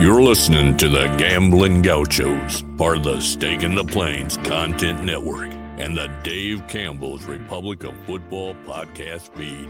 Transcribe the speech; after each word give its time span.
You're 0.00 0.20
listening 0.22 0.76
to 0.78 0.88
the 0.88 1.06
Gambling 1.16 1.80
Gauchos, 1.80 2.64
part 2.76 2.98
of 2.98 3.04
the 3.04 3.20
Stake 3.20 3.62
in 3.62 3.74
the 3.74 3.84
Plains 3.84 4.36
Content 4.38 5.04
Network, 5.04 5.50
and 5.78 5.96
the 5.96 6.08
Dave 6.22 6.66
Campbell's 6.66 7.24
Republic 7.24 7.84
of 7.84 7.96
Football 8.04 8.54
podcast 8.66 9.34
feed. 9.34 9.68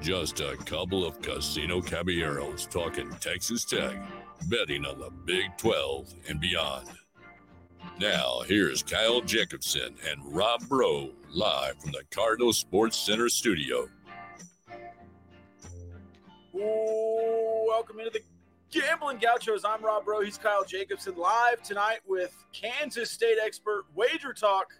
Just 0.00 0.40
a 0.40 0.56
couple 0.64 1.04
of 1.04 1.20
casino 1.20 1.80
caballeros 1.82 2.66
talking 2.66 3.10
Texas 3.20 3.64
Tech, 3.64 3.96
betting 4.46 4.86
on 4.86 4.98
the 4.98 5.10
Big 5.10 5.56
12 5.58 6.14
and 6.28 6.40
beyond. 6.40 6.88
Now, 8.00 8.40
here's 8.46 8.82
Kyle 8.82 9.20
Jacobson 9.20 9.94
and 10.10 10.20
Rob 10.34 10.66
Bro 10.68 11.10
live 11.30 11.78
from 11.80 11.92
the 11.92 12.02
Cardinal 12.10 12.54
Sports 12.54 12.96
Center 12.96 13.28
studio. 13.28 13.88
Welcome 16.54 18.00
into 18.00 18.10
the 18.10 18.22
Gambling 18.70 19.18
Gauchos. 19.18 19.64
I'm 19.64 19.82
Rob 19.82 20.04
Bro. 20.04 20.20
He's 20.20 20.36
Kyle 20.36 20.62
Jacobson 20.62 21.16
live 21.16 21.62
tonight 21.62 22.00
with 22.06 22.34
Kansas 22.52 23.10
State 23.10 23.38
expert 23.42 23.86
Wager 23.94 24.34
Talk. 24.34 24.74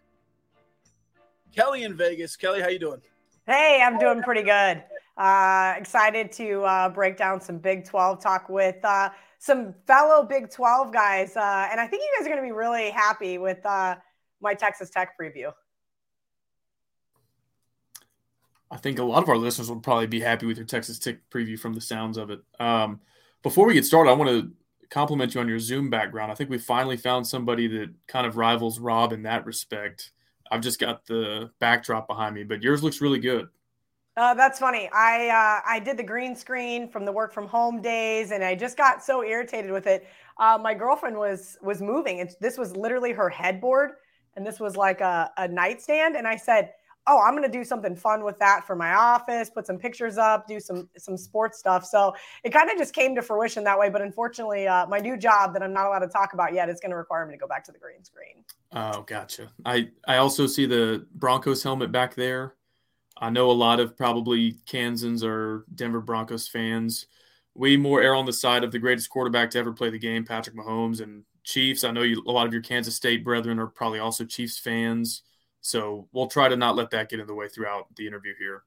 Kelly 1.55 1.85
in 1.85 1.97
Vegas. 1.97 2.37
Kelly, 2.37 2.61
how 2.61 2.69
you 2.69 2.79
doing? 2.79 3.01
Hey, 3.47 3.83
I'm 3.83 3.99
doing 3.99 4.23
pretty 4.23 4.43
good. 4.43 4.85
Uh, 5.17 5.75
excited 5.79 6.31
to 6.33 6.63
uh, 6.65 6.91
break 6.91 7.17
down 7.17 7.41
some 7.41 7.59
Big 7.59 7.87
12 7.87 8.23
talk 8.23 8.51
with 8.51 8.77
uh, 8.85 9.09
some 9.39 9.75
fellow 9.87 10.23
Big 10.23 10.51
12 10.51 10.93
guys. 10.93 11.35
Uh, 11.35 11.69
and 11.71 11.81
I 11.81 11.87
think 11.87 12.03
you 12.03 12.09
guys 12.19 12.27
are 12.27 12.31
going 12.31 12.43
to 12.43 12.47
be 12.47 12.53
really 12.53 12.91
happy 12.91 13.39
with 13.39 13.65
uh, 13.65 13.97
my 14.43 14.53
Texas 14.53 14.91
Tech 14.91 15.19
preview. 15.19 15.51
I 18.71 18.77
think 18.77 18.99
a 18.99 19.03
lot 19.03 19.23
of 19.23 19.31
our 19.31 19.39
listeners 19.39 19.71
will 19.71 19.81
probably 19.81 20.09
be 20.09 20.21
happy 20.21 20.45
with 20.45 20.59
your 20.59 20.67
Texas 20.67 20.99
Tech 20.99 21.17
preview 21.31 21.59
from 21.59 21.73
the 21.73 21.81
sounds 21.81 22.19
of 22.19 22.29
it. 22.31 22.41
Um, 22.61 23.01
before 23.49 23.67
we 23.67 23.73
get 23.73 23.87
started, 23.87 24.11
I 24.11 24.13
want 24.13 24.29
to 24.29 24.53
compliment 24.91 25.35
you 25.35 25.41
on 25.41 25.49
your 25.49 25.59
Zoom 25.59 25.89
background. 25.89 26.31
I 26.31 26.35
think 26.35 26.51
we 26.51 26.59
finally 26.59 26.99
found 26.99 27.27
somebody 27.27 27.67
that 27.69 27.95
kind 28.07 28.27
of 28.27 28.37
rivals 28.37 28.79
Rob 28.79 29.15
in 29.15 29.23
that 29.23 29.47
respect. 29.47 30.11
I've 30.51 30.61
just 30.61 30.79
got 30.79 31.07
the 31.07 31.51
backdrop 31.59 32.07
behind 32.07 32.35
me, 32.35 32.45
but 32.45 32.63
yours 32.63 32.83
looks 32.83 33.01
really 33.01 33.19
good. 33.19 33.49
Uh, 34.19 34.35
that's 34.35 34.59
funny. 34.59 34.91
I 34.93 35.29
uh, 35.29 35.63
I 35.67 35.79
did 35.79 35.97
the 35.97 36.03
green 36.03 36.37
screen 36.37 36.91
from 36.91 37.07
the 37.07 37.13
work 37.13 37.33
from 37.33 37.47
home 37.47 37.81
days, 37.81 38.33
and 38.33 38.45
I 38.45 38.55
just 38.55 38.77
got 38.77 39.03
so 39.03 39.25
irritated 39.25 39.71
with 39.71 39.87
it. 39.87 40.07
Uh, 40.37 40.59
my 40.61 40.75
girlfriend 40.75 41.17
was 41.17 41.57
was 41.63 41.81
moving, 41.81 42.21
and 42.21 42.29
this 42.41 42.59
was 42.59 42.77
literally 42.77 43.13
her 43.13 43.31
headboard, 43.31 43.93
and 44.37 44.45
this 44.45 44.61
was 44.61 44.77
like 44.77 45.01
a, 45.01 45.31
a 45.39 45.49
nightstand. 45.49 46.17
And 46.17 46.29
I 46.29 46.37
said, 46.37 46.73
oh, 47.09 47.21
I'm 47.21 47.33
going 47.33 47.51
to 47.51 47.59
do 47.59 47.65
something 47.65 47.97
fun 47.97 48.25
with 48.25 48.39
that 48.39 48.67
for 48.67 48.77
my 48.77 48.95
office, 48.95 49.51
put 49.51 49.67
some 49.67 49.79
pictures 49.79 50.19
up, 50.19 50.47
do 50.47 50.61
some 50.61 50.89
some 50.97 51.17
sports 51.17 51.59
stuff. 51.59 51.85
So 51.85 52.15
it 52.45 52.51
kind 52.51 52.71
of 52.71 52.77
just 52.77 52.95
came 52.95 53.15
to 53.15 53.23
fruition 53.23 53.65
that 53.65 53.79
way. 53.79 53.89
But 53.89 54.03
unfortunately, 54.03 54.69
uh, 54.69 54.87
my 54.87 54.99
new 54.99 55.17
job 55.17 55.53
that 55.55 55.63
I'm 55.63 55.73
not 55.73 55.87
allowed 55.87 56.01
to 56.01 56.09
talk 56.09 56.35
about 56.35 56.53
yet 56.53 56.69
is 56.69 56.81
going 56.81 56.91
to 56.91 56.97
require 56.97 57.27
me 57.27 57.35
to 57.35 57.39
go 57.39 57.49
back 57.49 57.65
to 57.65 57.73
the 57.73 57.79
green 57.79 58.05
screen. 58.05 58.45
Oh, 58.73 59.03
gotcha. 59.03 59.51
I 59.65 59.89
I 60.07 60.19
also 60.19 60.47
see 60.47 60.67
the 60.67 61.07
Broncos 61.15 61.63
helmet 61.63 61.91
back 61.91 62.15
there. 62.15 62.55
I 63.21 63.31
know 63.31 63.51
a 63.51 63.53
lot 63.53 63.81
of 63.81 63.97
probably 63.97 64.59
Kansans 64.67 65.25
or 65.25 65.65
Denver 65.75 66.01
Broncos 66.01 66.47
fans. 66.47 67.07
We 67.55 67.77
more 67.77 68.01
err 68.01 68.15
on 68.15 68.27
the 68.27 68.33
side 68.33 68.63
of 68.63 68.71
the 68.71 68.79
greatest 68.79 69.11
quarterback 69.11 69.51
to 69.51 69.59
ever 69.59 69.73
play 69.73 69.91
the 69.91 69.99
game, 69.99 70.25
Patrick 70.25 70.55
Mahomes, 70.55 71.01
and 71.01 71.25
Chiefs. 71.43 71.83
I 71.83 71.91
know 71.91 72.03
you, 72.03 72.23
a 72.27 72.31
lot 72.31 72.47
of 72.47 72.53
your 72.53 72.63
Kansas 72.63 72.95
State 72.95 73.25
brethren 73.25 73.59
are 73.59 73.67
probably 73.67 73.99
also 73.99 74.25
Chiefs 74.25 74.59
fans. 74.59 75.23
So 75.61 76.09
we'll 76.13 76.29
try 76.29 76.49
to 76.49 76.57
not 76.57 76.77
let 76.77 76.91
that 76.91 77.09
get 77.09 77.21
in 77.21 77.27
the 77.27 77.35
way 77.35 77.49
throughout 77.49 77.87
the 77.97 78.07
interview 78.07 78.35
here. 78.39 78.63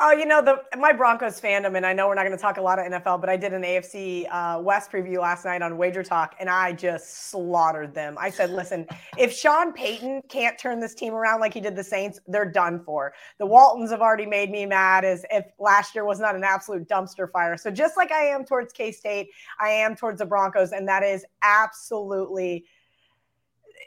Oh, 0.00 0.10
you 0.10 0.26
know 0.26 0.42
the 0.42 0.60
my 0.76 0.92
Broncos 0.92 1.40
fandom, 1.40 1.76
and 1.76 1.86
I 1.86 1.92
know 1.92 2.08
we're 2.08 2.16
not 2.16 2.24
going 2.24 2.36
to 2.36 2.42
talk 2.42 2.56
a 2.56 2.60
lot 2.60 2.80
of 2.80 2.86
NFL, 2.86 3.20
but 3.20 3.30
I 3.30 3.36
did 3.36 3.52
an 3.52 3.62
AFC 3.62 4.26
uh, 4.28 4.60
West 4.60 4.90
preview 4.90 5.20
last 5.20 5.44
night 5.44 5.62
on 5.62 5.78
Wager 5.78 6.02
Talk, 6.02 6.34
and 6.40 6.50
I 6.50 6.72
just 6.72 7.30
slaughtered 7.30 7.94
them. 7.94 8.16
I 8.18 8.28
said, 8.28 8.50
"Listen, 8.50 8.88
if 9.16 9.32
Sean 9.32 9.72
Payton 9.72 10.22
can't 10.28 10.58
turn 10.58 10.80
this 10.80 10.96
team 10.96 11.14
around 11.14 11.38
like 11.38 11.54
he 11.54 11.60
did 11.60 11.76
the 11.76 11.84
Saints, 11.84 12.18
they're 12.26 12.50
done 12.50 12.82
for." 12.84 13.14
The 13.38 13.46
Waltons 13.46 13.92
have 13.92 14.00
already 14.00 14.26
made 14.26 14.50
me 14.50 14.66
mad 14.66 15.04
as 15.04 15.24
if 15.30 15.44
last 15.60 15.94
year 15.94 16.04
was 16.04 16.18
not 16.18 16.34
an 16.34 16.42
absolute 16.42 16.88
dumpster 16.88 17.30
fire. 17.30 17.56
So 17.56 17.70
just 17.70 17.96
like 17.96 18.10
I 18.10 18.24
am 18.24 18.44
towards 18.44 18.72
K 18.72 18.90
State, 18.90 19.28
I 19.60 19.68
am 19.68 19.94
towards 19.94 20.18
the 20.18 20.26
Broncos, 20.26 20.72
and 20.72 20.88
that 20.88 21.04
is 21.04 21.24
absolutely 21.42 22.64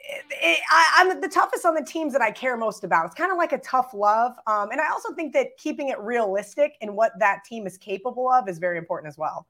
it, 0.08 0.60
I, 0.70 1.02
am 1.02 1.20
the 1.20 1.28
toughest 1.28 1.66
on 1.66 1.74
the 1.74 1.84
teams 1.84 2.12
that 2.12 2.22
I 2.22 2.30
care 2.30 2.56
most 2.56 2.84
about. 2.84 3.06
It's 3.06 3.14
kind 3.14 3.30
of 3.30 3.36
like 3.36 3.52
a 3.52 3.58
tough 3.58 3.92
love. 3.92 4.32
Um, 4.46 4.70
and 4.70 4.80
I 4.80 4.88
also 4.90 5.12
think 5.12 5.32
that 5.34 5.56
keeping 5.58 5.88
it 5.88 5.98
realistic 6.00 6.76
in 6.80 6.94
what 6.94 7.12
that 7.18 7.44
team 7.44 7.66
is 7.66 7.76
capable 7.76 8.30
of 8.30 8.48
is 8.48 8.58
very 8.58 8.78
important 8.78 9.10
as 9.10 9.18
well. 9.18 9.46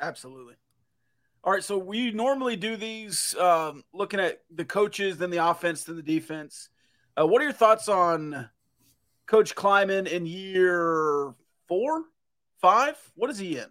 Absolutely. 0.00 0.54
All 1.44 1.52
right. 1.52 1.64
So 1.64 1.76
we 1.76 2.12
normally 2.12 2.56
do 2.56 2.76
these 2.76 3.34
um, 3.36 3.82
looking 3.92 4.20
at 4.20 4.40
the 4.54 4.64
coaches, 4.64 5.18
then 5.18 5.30
the 5.30 5.44
offense, 5.44 5.84
then 5.84 5.96
the 5.96 6.02
defense. 6.02 6.68
Uh, 7.20 7.26
what 7.26 7.42
are 7.42 7.44
your 7.44 7.52
thoughts 7.52 7.88
on 7.88 8.48
Coach 9.26 9.54
Klieman 9.54 10.06
in 10.06 10.24
year 10.24 11.34
four, 11.66 12.04
five? 12.60 12.96
What 13.14 13.30
is 13.30 13.38
he 13.38 13.58
in? 13.58 13.66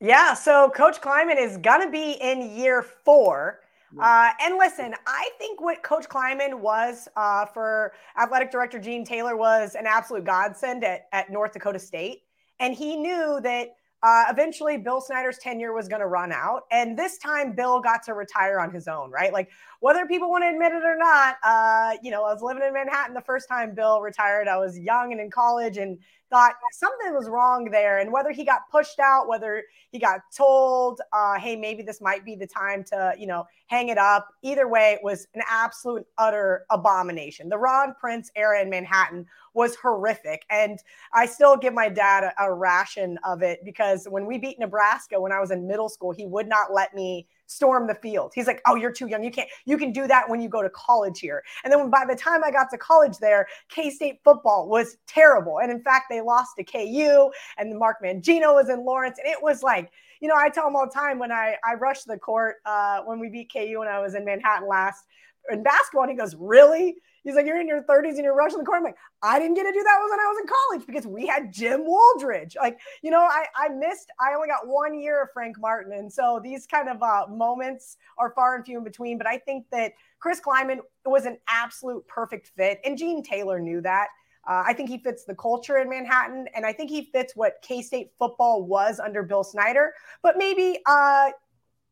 Yeah, 0.00 0.34
so 0.34 0.70
Coach 0.70 1.00
Klieman 1.00 1.38
is 1.38 1.56
going 1.56 1.82
to 1.82 1.90
be 1.90 2.12
in 2.20 2.54
year 2.54 2.82
four. 2.82 3.60
Uh, 3.98 4.30
and 4.42 4.58
listen, 4.58 4.94
I 5.06 5.30
think 5.38 5.60
what 5.62 5.82
Coach 5.82 6.06
Klieman 6.06 6.60
was 6.60 7.08
uh, 7.16 7.46
for 7.46 7.94
athletic 8.18 8.50
director 8.50 8.78
Gene 8.78 9.06
Taylor 9.06 9.38
was 9.38 9.74
an 9.74 9.86
absolute 9.86 10.24
godsend 10.24 10.84
at, 10.84 11.06
at 11.12 11.30
North 11.30 11.52
Dakota 11.52 11.78
State. 11.78 12.24
And 12.60 12.74
he 12.74 12.96
knew 12.96 13.40
that 13.42 13.68
uh, 14.02 14.24
eventually 14.28 14.76
Bill 14.76 15.00
Snyder's 15.00 15.38
tenure 15.38 15.72
was 15.72 15.88
going 15.88 16.00
to 16.00 16.06
run 16.06 16.30
out. 16.30 16.64
And 16.70 16.98
this 16.98 17.16
time, 17.16 17.54
Bill 17.56 17.80
got 17.80 18.02
to 18.04 18.12
retire 18.12 18.60
on 18.60 18.70
his 18.70 18.86
own, 18.86 19.10
right? 19.10 19.32
Like, 19.32 19.48
whether 19.80 20.04
people 20.04 20.28
want 20.28 20.44
to 20.44 20.50
admit 20.50 20.72
it 20.72 20.84
or 20.84 20.98
not, 20.98 21.36
uh, 21.42 21.96
you 22.02 22.10
know, 22.10 22.22
I 22.24 22.32
was 22.34 22.42
living 22.42 22.62
in 22.62 22.74
Manhattan 22.74 23.14
the 23.14 23.22
first 23.22 23.48
time 23.48 23.74
Bill 23.74 24.02
retired. 24.02 24.46
I 24.46 24.58
was 24.58 24.78
young 24.78 25.12
and 25.12 25.20
in 25.20 25.30
college 25.30 25.78
and 25.78 25.98
thought 26.30 26.54
something 26.72 27.14
was 27.14 27.28
wrong 27.28 27.70
there. 27.70 27.98
And 27.98 28.12
whether 28.12 28.30
he 28.30 28.44
got 28.44 28.62
pushed 28.70 28.98
out, 28.98 29.28
whether 29.28 29.62
he 29.90 29.98
got 29.98 30.20
told, 30.36 31.00
uh, 31.12 31.38
hey, 31.38 31.56
maybe 31.56 31.82
this 31.82 32.00
might 32.00 32.24
be 32.24 32.34
the 32.34 32.46
time 32.46 32.84
to, 32.84 33.14
you 33.18 33.26
know, 33.26 33.46
hang 33.66 33.88
it 33.88 33.98
up. 33.98 34.28
Either 34.42 34.68
way, 34.68 34.92
it 34.92 35.00
was 35.02 35.26
an 35.34 35.42
absolute 35.48 36.06
utter 36.18 36.64
abomination. 36.70 37.48
The 37.48 37.58
Ron 37.58 37.94
Prince 37.98 38.30
era 38.36 38.60
in 38.60 38.70
Manhattan 38.70 39.26
was 39.54 39.76
horrific. 39.76 40.44
And 40.50 40.78
I 41.12 41.26
still 41.26 41.56
give 41.56 41.74
my 41.74 41.88
dad 41.88 42.24
a, 42.24 42.44
a 42.44 42.52
ration 42.52 43.18
of 43.24 43.42
it 43.42 43.64
because 43.64 44.06
when 44.10 44.26
we 44.26 44.38
beat 44.38 44.58
Nebraska 44.58 45.20
when 45.20 45.32
I 45.32 45.40
was 45.40 45.50
in 45.50 45.66
middle 45.66 45.88
school, 45.88 46.12
he 46.12 46.26
would 46.26 46.48
not 46.48 46.72
let 46.72 46.94
me 46.94 47.26
storm 47.46 47.86
the 47.86 47.94
field. 47.94 48.32
He's 48.34 48.46
like, 48.46 48.60
"Oh, 48.66 48.74
you're 48.74 48.92
too 48.92 49.06
young. 49.06 49.22
You 49.22 49.30
can't. 49.30 49.48
You 49.64 49.78
can 49.78 49.92
do 49.92 50.06
that 50.06 50.28
when 50.28 50.40
you 50.40 50.48
go 50.48 50.62
to 50.62 50.70
college 50.70 51.20
here." 51.20 51.42
And 51.64 51.72
then 51.72 51.90
by 51.90 52.04
the 52.08 52.16
time 52.16 52.42
I 52.44 52.50
got 52.50 52.70
to 52.70 52.78
college 52.78 53.18
there, 53.18 53.46
K-State 53.68 54.20
football 54.24 54.68
was 54.68 54.96
terrible. 55.06 55.60
And 55.60 55.70
in 55.70 55.82
fact, 55.82 56.06
they 56.10 56.20
lost 56.20 56.56
to 56.58 56.64
KU 56.64 57.30
and 57.58 57.78
Mark 57.78 57.98
Mangino 58.02 58.54
was 58.54 58.68
in 58.68 58.84
Lawrence 58.84 59.18
and 59.18 59.26
it 59.30 59.42
was 59.42 59.62
like, 59.62 59.90
you 60.20 60.28
know, 60.28 60.36
I 60.36 60.48
tell 60.48 60.66
him 60.66 60.76
all 60.76 60.86
the 60.86 60.92
time 60.92 61.18
when 61.18 61.32
I 61.32 61.56
I 61.64 61.74
rushed 61.74 62.06
the 62.06 62.18
court 62.18 62.56
uh, 62.64 63.00
when 63.04 63.18
we 63.18 63.28
beat 63.28 63.52
KU 63.52 63.78
when 63.78 63.88
I 63.88 64.00
was 64.00 64.14
in 64.14 64.24
Manhattan 64.24 64.68
last 64.68 65.04
in 65.50 65.62
basketball 65.62 66.02
and 66.02 66.10
he 66.10 66.16
goes, 66.16 66.34
"Really?" 66.36 66.96
He's 67.26 67.34
like, 67.34 67.44
you're 67.44 67.60
in 67.60 67.66
your 67.66 67.82
30s 67.82 68.10
and 68.10 68.22
you're 68.22 68.36
rushing 68.36 68.58
the 68.58 68.64
court. 68.64 68.78
I'm 68.78 68.84
like, 68.84 68.96
I 69.20 69.40
didn't 69.40 69.56
get 69.56 69.64
to 69.64 69.72
do 69.72 69.82
that 69.82 69.98
when 70.08 70.20
I 70.20 70.26
was 70.28 70.38
in 70.40 70.46
college 70.46 70.86
because 70.86 71.06
we 71.08 71.26
had 71.26 71.52
Jim 71.52 71.84
Wooldridge. 71.84 72.54
Like, 72.56 72.78
you 73.02 73.10
know, 73.10 73.18
I, 73.18 73.46
I 73.56 73.68
missed, 73.68 74.12
I 74.20 74.34
only 74.36 74.46
got 74.46 74.68
one 74.68 74.96
year 74.96 75.24
of 75.24 75.30
Frank 75.32 75.58
Martin. 75.58 75.92
And 75.92 76.12
so 76.12 76.40
these 76.40 76.68
kind 76.68 76.88
of 76.88 77.02
uh, 77.02 77.26
moments 77.28 77.96
are 78.16 78.30
far 78.30 78.54
and 78.54 78.64
few 78.64 78.78
in 78.78 78.84
between. 78.84 79.18
But 79.18 79.26
I 79.26 79.38
think 79.38 79.66
that 79.72 79.94
Chris 80.20 80.40
Klieman 80.40 80.78
was 81.04 81.26
an 81.26 81.38
absolute 81.48 82.06
perfect 82.06 82.52
fit. 82.56 82.78
And 82.84 82.96
Gene 82.96 83.24
Taylor 83.24 83.58
knew 83.58 83.80
that. 83.80 84.06
Uh, 84.46 84.62
I 84.64 84.74
think 84.74 84.88
he 84.88 84.98
fits 84.98 85.24
the 85.24 85.34
culture 85.34 85.78
in 85.78 85.88
Manhattan, 85.88 86.46
and 86.54 86.64
I 86.64 86.72
think 86.72 86.88
he 86.88 87.06
fits 87.06 87.34
what 87.34 87.54
K 87.62 87.82
State 87.82 88.12
football 88.16 88.62
was 88.62 89.00
under 89.00 89.24
Bill 89.24 89.42
Snyder, 89.42 89.92
but 90.22 90.38
maybe 90.38 90.78
uh, 90.86 91.30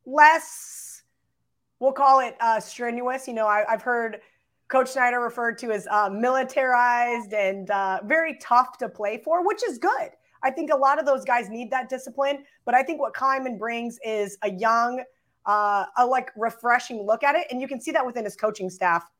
less, 0.07 1.03
we'll 1.81 1.91
call 1.91 2.21
it 2.21 2.37
uh, 2.39 2.61
strenuous. 2.61 3.27
You 3.27 3.35
know, 3.35 3.49
I, 3.49 3.65
have 3.69 3.83
heard 3.83 4.21
Coach 4.69 4.89
Snyder 4.89 5.21
referred 5.21 5.59
to 5.59 5.73
as 5.73 5.87
uh, 5.91 6.09
militarized 6.11 7.33
and 7.33 7.71
uh, 7.71 8.01
very 8.05 8.39
tough 8.41 8.79
to 8.79 8.89
play 8.89 9.21
for, 9.23 9.47
which 9.47 9.63
is 9.63 9.79
good. 9.79 10.11
I 10.43 10.51
think 10.51 10.71
a 10.73 10.77
lot 10.77 10.99
of 10.99 11.07
those 11.07 11.25
guys 11.25 11.49
need 11.49 11.71
that 11.71 11.89
discipline, 11.89 12.45
but 12.65 12.75
I 12.75 12.83
think 12.83 13.01
what 13.01 13.15
Klieman 13.15 13.59
brings 13.59 13.99
is 14.05 14.37
a 14.43 14.51
young, 14.51 15.03
uh, 15.47 15.87
a 15.97 16.07
like 16.07 16.31
refreshing 16.37 17.03
look 17.07 17.23
at 17.23 17.35
it, 17.35 17.47
and 17.51 17.61
you 17.61 17.69
can 17.69 17.81
see 17.81 17.91
that 17.93 18.05
within 18.05 18.25
his 18.25 18.37
coaching 18.37 18.69
staff. 18.69 19.11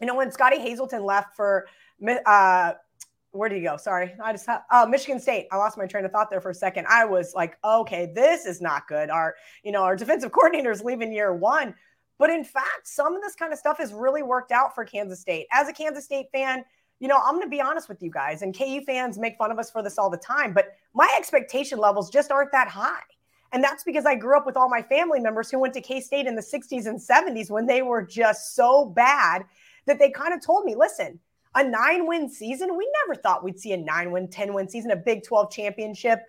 You 0.00 0.06
know, 0.06 0.14
when 0.14 0.30
Scottie 0.30 0.60
Hazelton 0.60 1.04
left 1.04 1.34
for, 1.34 1.66
uh, 2.26 2.74
where 3.32 3.48
did 3.48 3.56
he 3.56 3.62
go? 3.62 3.76
Sorry, 3.76 4.14
I 4.22 4.32
just 4.32 4.48
uh, 4.48 4.86
Michigan 4.88 5.20
State. 5.20 5.48
I 5.50 5.56
lost 5.56 5.76
my 5.76 5.86
train 5.86 6.04
of 6.04 6.12
thought 6.12 6.30
there 6.30 6.40
for 6.40 6.50
a 6.50 6.54
second. 6.54 6.86
I 6.88 7.04
was 7.04 7.34
like, 7.34 7.58
okay, 7.64 8.12
this 8.14 8.46
is 8.46 8.60
not 8.60 8.86
good. 8.88 9.10
Our, 9.10 9.34
you 9.64 9.72
know, 9.72 9.82
our 9.82 9.96
defensive 9.96 10.32
coordinator's 10.32 10.82
leaving 10.82 11.12
year 11.12 11.34
one. 11.34 11.74
But 12.18 12.30
in 12.30 12.44
fact, 12.44 12.86
some 12.86 13.14
of 13.14 13.22
this 13.22 13.34
kind 13.34 13.52
of 13.52 13.58
stuff 13.58 13.78
has 13.78 13.92
really 13.92 14.22
worked 14.22 14.52
out 14.52 14.74
for 14.74 14.84
Kansas 14.84 15.20
State. 15.20 15.46
As 15.52 15.68
a 15.68 15.72
Kansas 15.72 16.04
State 16.04 16.26
fan, 16.32 16.64
you 17.00 17.06
know, 17.06 17.18
I'm 17.24 17.34
going 17.34 17.46
to 17.46 17.48
be 17.48 17.60
honest 17.60 17.88
with 17.88 18.02
you 18.02 18.10
guys, 18.10 18.42
and 18.42 18.56
KU 18.56 18.80
fans 18.84 19.18
make 19.18 19.36
fun 19.38 19.52
of 19.52 19.58
us 19.58 19.70
for 19.70 19.82
this 19.82 19.98
all 19.98 20.10
the 20.10 20.16
time, 20.16 20.52
but 20.52 20.74
my 20.94 21.12
expectation 21.16 21.78
levels 21.78 22.10
just 22.10 22.32
aren't 22.32 22.50
that 22.52 22.68
high. 22.68 23.02
And 23.52 23.62
that's 23.62 23.84
because 23.84 24.04
I 24.04 24.14
grew 24.14 24.36
up 24.36 24.46
with 24.46 24.56
all 24.56 24.68
my 24.68 24.82
family 24.82 25.20
members 25.20 25.50
who 25.50 25.58
went 25.58 25.74
to 25.74 25.80
K 25.80 26.00
State 26.00 26.26
in 26.26 26.34
the 26.34 26.42
60s 26.42 26.86
and 26.86 27.00
70s 27.00 27.50
when 27.50 27.66
they 27.66 27.82
were 27.82 28.02
just 28.02 28.54
so 28.54 28.84
bad 28.84 29.44
that 29.86 29.98
they 29.98 30.10
kind 30.10 30.34
of 30.34 30.44
told 30.44 30.64
me, 30.64 30.74
listen, 30.74 31.18
a 31.54 31.64
nine 31.64 32.06
win 32.06 32.28
season, 32.28 32.76
we 32.76 32.90
never 33.06 33.18
thought 33.18 33.42
we'd 33.42 33.58
see 33.58 33.72
a 33.72 33.76
nine 33.76 34.10
win, 34.10 34.28
10 34.28 34.52
win 34.52 34.68
season, 34.68 34.90
a 34.90 34.96
Big 34.96 35.24
12 35.24 35.50
championship, 35.50 36.20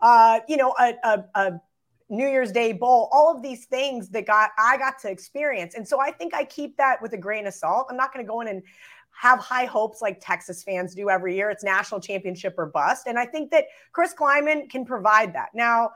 uh, 0.00 0.40
you 0.48 0.56
know, 0.56 0.72
a, 0.78 0.94
a, 1.02 1.24
a 1.34 1.60
New 2.08 2.26
Year's 2.26 2.52
Day 2.52 2.72
bowl, 2.72 3.08
all 3.12 3.34
of 3.34 3.42
these 3.42 3.66
things 3.66 4.08
that 4.10 4.26
got 4.26 4.50
I 4.58 4.76
got 4.78 4.98
to 5.00 5.10
experience. 5.10 5.74
And 5.74 5.86
so 5.86 6.00
I 6.00 6.10
think 6.10 6.34
I 6.34 6.44
keep 6.44 6.76
that 6.78 7.00
with 7.02 7.12
a 7.12 7.18
grain 7.18 7.46
of 7.46 7.54
salt. 7.54 7.86
I'm 7.90 7.96
not 7.96 8.12
going 8.12 8.24
to 8.24 8.28
go 8.28 8.40
in 8.40 8.48
and 8.48 8.62
have 9.10 9.40
high 9.40 9.64
hopes 9.64 10.00
like 10.00 10.18
Texas 10.20 10.62
fans 10.62 10.94
do 10.94 11.10
every 11.10 11.34
year. 11.34 11.50
It's 11.50 11.64
national 11.64 12.00
championship 12.00 12.54
or 12.56 12.66
bust. 12.66 13.06
And 13.06 13.18
I 13.18 13.26
think 13.26 13.50
that 13.50 13.64
Chris 13.92 14.14
Klieman 14.14 14.70
can 14.70 14.84
provide 14.84 15.34
that. 15.34 15.48
Now, 15.54 15.90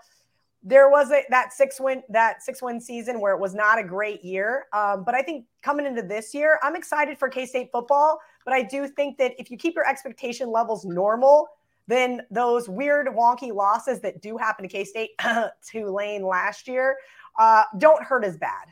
there 0.64 0.90
was 0.90 1.10
a, 1.10 1.22
that 1.30 1.52
six 1.52 1.80
win 1.80 2.02
that 2.08 2.42
six 2.42 2.62
win 2.62 2.80
season 2.80 3.20
where 3.20 3.34
it 3.34 3.40
was 3.40 3.54
not 3.54 3.78
a 3.78 3.84
great 3.84 4.24
year. 4.24 4.66
Um, 4.72 5.04
but 5.04 5.14
I 5.14 5.22
think 5.22 5.46
coming 5.62 5.86
into 5.86 6.02
this 6.02 6.34
year, 6.34 6.58
I'm 6.62 6.76
excited 6.76 7.18
for 7.18 7.28
K 7.28 7.46
State 7.46 7.70
football. 7.72 8.20
But 8.44 8.54
I 8.54 8.62
do 8.62 8.88
think 8.88 9.18
that 9.18 9.32
if 9.38 9.50
you 9.50 9.56
keep 9.56 9.74
your 9.74 9.88
expectation 9.88 10.50
levels 10.50 10.84
normal, 10.84 11.48
then 11.88 12.22
those 12.30 12.68
weird 12.68 13.08
wonky 13.08 13.52
losses 13.52 14.00
that 14.00 14.22
do 14.22 14.36
happen 14.36 14.62
to 14.62 14.68
K 14.68 14.84
State, 14.84 15.10
Tulane 15.70 16.24
last 16.24 16.68
year, 16.68 16.96
uh, 17.38 17.64
don't 17.78 18.02
hurt 18.02 18.24
as 18.24 18.36
bad. 18.36 18.68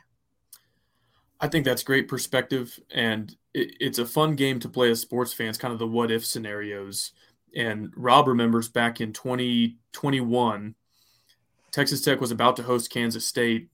I 1.41 1.49
think 1.49 1.65
that's 1.65 1.83
great 1.83 2.07
perspective, 2.07 2.79
and 2.93 3.35
it, 3.55 3.75
it's 3.81 3.99
a 3.99 4.07
fun 4.07 4.37
game 4.37 4.61
to 4.61 4.69
play 4.69 4.91
as 4.91 5.01
sports 5.01 5.33
fans. 5.33 5.59
Kind 5.59 5.73
of 5.73 5.79
the 5.79 5.87
what 5.87 6.11
if 6.11 6.25
scenarios. 6.25 7.13
And 7.57 7.93
Rob 7.97 8.29
remembers 8.29 8.69
back 8.69 9.01
in 9.01 9.13
2021, 9.13 10.75
Texas 11.73 12.01
Tech 12.01 12.21
was 12.21 12.31
about 12.31 12.57
to 12.57 12.63
host 12.63 12.93
Kansas 12.93 13.27
State, 13.27 13.71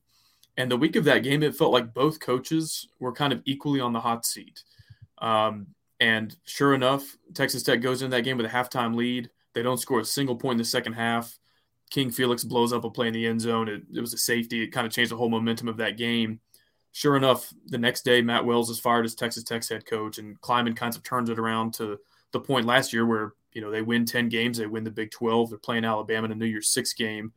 and 0.57 0.71
the 0.71 0.77
week 0.77 0.97
of 0.97 1.05
that 1.05 1.23
game, 1.23 1.43
it 1.43 1.55
felt 1.55 1.73
like 1.73 1.93
both 1.93 2.21
coaches 2.21 2.89
were 2.99 3.13
kind 3.13 3.33
of 3.33 3.43
equally 3.45 3.81
on 3.81 3.93
the 3.93 4.01
hot 4.01 4.25
seat. 4.25 4.63
Um, 5.19 5.69
and 6.01 6.35
sure 6.45 6.75
enough, 6.75 7.17
Texas 7.35 7.63
Tech 7.63 7.81
goes 7.81 8.03
into 8.03 8.17
that 8.17 8.23
game 8.23 8.37
with 8.37 8.47
a 8.47 8.51
halftime 8.51 8.95
lead. 8.95 9.31
They 9.55 9.63
don't 9.63 9.81
score 9.81 10.01
a 10.01 10.05
single 10.05 10.37
point 10.37 10.55
in 10.55 10.59
the 10.59 10.65
second 10.65 10.95
half. 10.95 11.39
King 11.91 12.11
Felix 12.11 12.45
blows 12.45 12.73
up 12.73 12.85
a 12.85 12.91
play 12.91 13.07
in 13.07 13.15
the 13.15 13.27
end 13.27 13.41
zone. 13.41 13.69
It, 13.69 13.83
it 13.95 14.01
was 14.01 14.13
a 14.13 14.19
safety. 14.19 14.63
It 14.63 14.69
kind 14.69 14.87
of 14.87 14.93
changed 14.93 15.13
the 15.13 15.17
whole 15.17 15.29
momentum 15.29 15.69
of 15.69 15.79
that 15.79 15.97
game. 15.97 16.41
Sure 16.93 17.17
enough, 17.17 17.53
the 17.67 17.79
next 17.79 18.05
day, 18.05 18.23
Matt 18.23 18.45
Wells 18.45 18.71
is 18.71 18.81
fired 18.81 19.05
as 19.05 19.15
Texas 19.15 19.45
Tech's 19.45 19.69
head 19.69 19.87
coach, 19.87 20.19
and 20.19 20.41
Klieman 20.41 20.77
kind 20.77 20.95
of 20.95 21.03
turns 21.03 21.31
it 21.31 21.39
around 21.39 21.75
to 21.75 21.99
the 22.33 22.41
point 22.41 22.67
last 22.67 22.93
year 22.93 23.07
where 23.07 23.35
you 23.53 23.61
know 23.61 23.71
they 23.71 23.83
win 23.83 24.05
10 24.05 24.29
games, 24.29 24.59
they 24.59 24.67
win 24.67 24.85
the 24.85 24.91
Big 24.91 25.11
12, 25.11 25.51
they're 25.51 25.59
playing 25.59 25.85
Alabama 25.85 26.27
in 26.27 26.33
a 26.33 26.35
New 26.35 26.47
Year's 26.47 26.69
Six 26.69 26.95
game, 26.95 27.33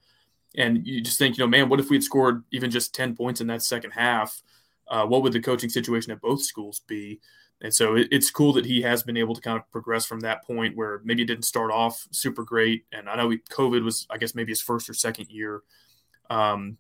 and 0.55 0.85
you 0.85 1.01
just 1.01 1.19
think, 1.19 1.37
you 1.37 1.43
know, 1.43 1.47
man, 1.47 1.69
what 1.69 1.79
if 1.79 1.89
we 1.89 1.97
had 1.97 2.03
scored 2.03 2.43
even 2.51 2.71
just 2.71 2.95
10 2.95 3.15
points 3.15 3.41
in 3.41 3.47
that 3.47 3.61
second 3.61 3.91
half? 3.91 4.41
Uh, 4.87 5.05
what 5.05 5.21
would 5.21 5.33
the 5.33 5.39
coaching 5.39 5.69
situation 5.69 6.11
at 6.11 6.21
both 6.21 6.41
schools 6.41 6.81
be? 6.87 7.19
And 7.61 7.73
so 7.73 7.95
it, 7.95 8.07
it's 8.11 8.31
cool 8.31 8.53
that 8.53 8.65
he 8.65 8.81
has 8.81 9.03
been 9.03 9.17
able 9.17 9.35
to 9.35 9.41
kind 9.41 9.57
of 9.57 9.69
progress 9.71 10.05
from 10.05 10.21
that 10.21 10.43
point 10.43 10.77
where 10.77 11.01
maybe 11.03 11.23
it 11.23 11.27
didn't 11.27 11.45
start 11.45 11.71
off 11.71 12.07
super 12.11 12.43
great. 12.43 12.85
And 12.91 13.09
I 13.09 13.15
know 13.15 13.29
he, 13.29 13.39
COVID 13.49 13.83
was, 13.83 14.07
I 14.09 14.17
guess, 14.17 14.33
maybe 14.33 14.51
his 14.51 14.61
first 14.61 14.89
or 14.89 14.93
second 14.93 15.29
year. 15.29 15.63
Um, 16.29 16.77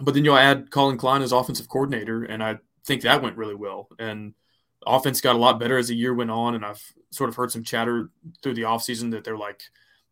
but 0.00 0.14
then 0.14 0.24
you'll 0.24 0.36
add 0.36 0.70
Collin 0.70 0.96
Klein 0.96 1.22
as 1.22 1.32
offensive 1.32 1.68
coordinator, 1.68 2.24
and 2.24 2.42
I 2.42 2.58
think 2.84 3.02
that 3.02 3.22
went 3.22 3.36
really 3.36 3.54
well. 3.54 3.88
And 3.98 4.34
offense 4.86 5.20
got 5.20 5.36
a 5.36 5.38
lot 5.38 5.58
better 5.58 5.76
as 5.76 5.88
the 5.88 5.96
year 5.96 6.14
went 6.14 6.30
on. 6.30 6.54
And 6.54 6.64
I've 6.64 6.82
sort 7.10 7.28
of 7.28 7.36
heard 7.36 7.50
some 7.50 7.64
chatter 7.64 8.10
through 8.42 8.54
the 8.54 8.62
offseason 8.62 9.10
that 9.10 9.24
they're 9.24 9.36
like, 9.36 9.62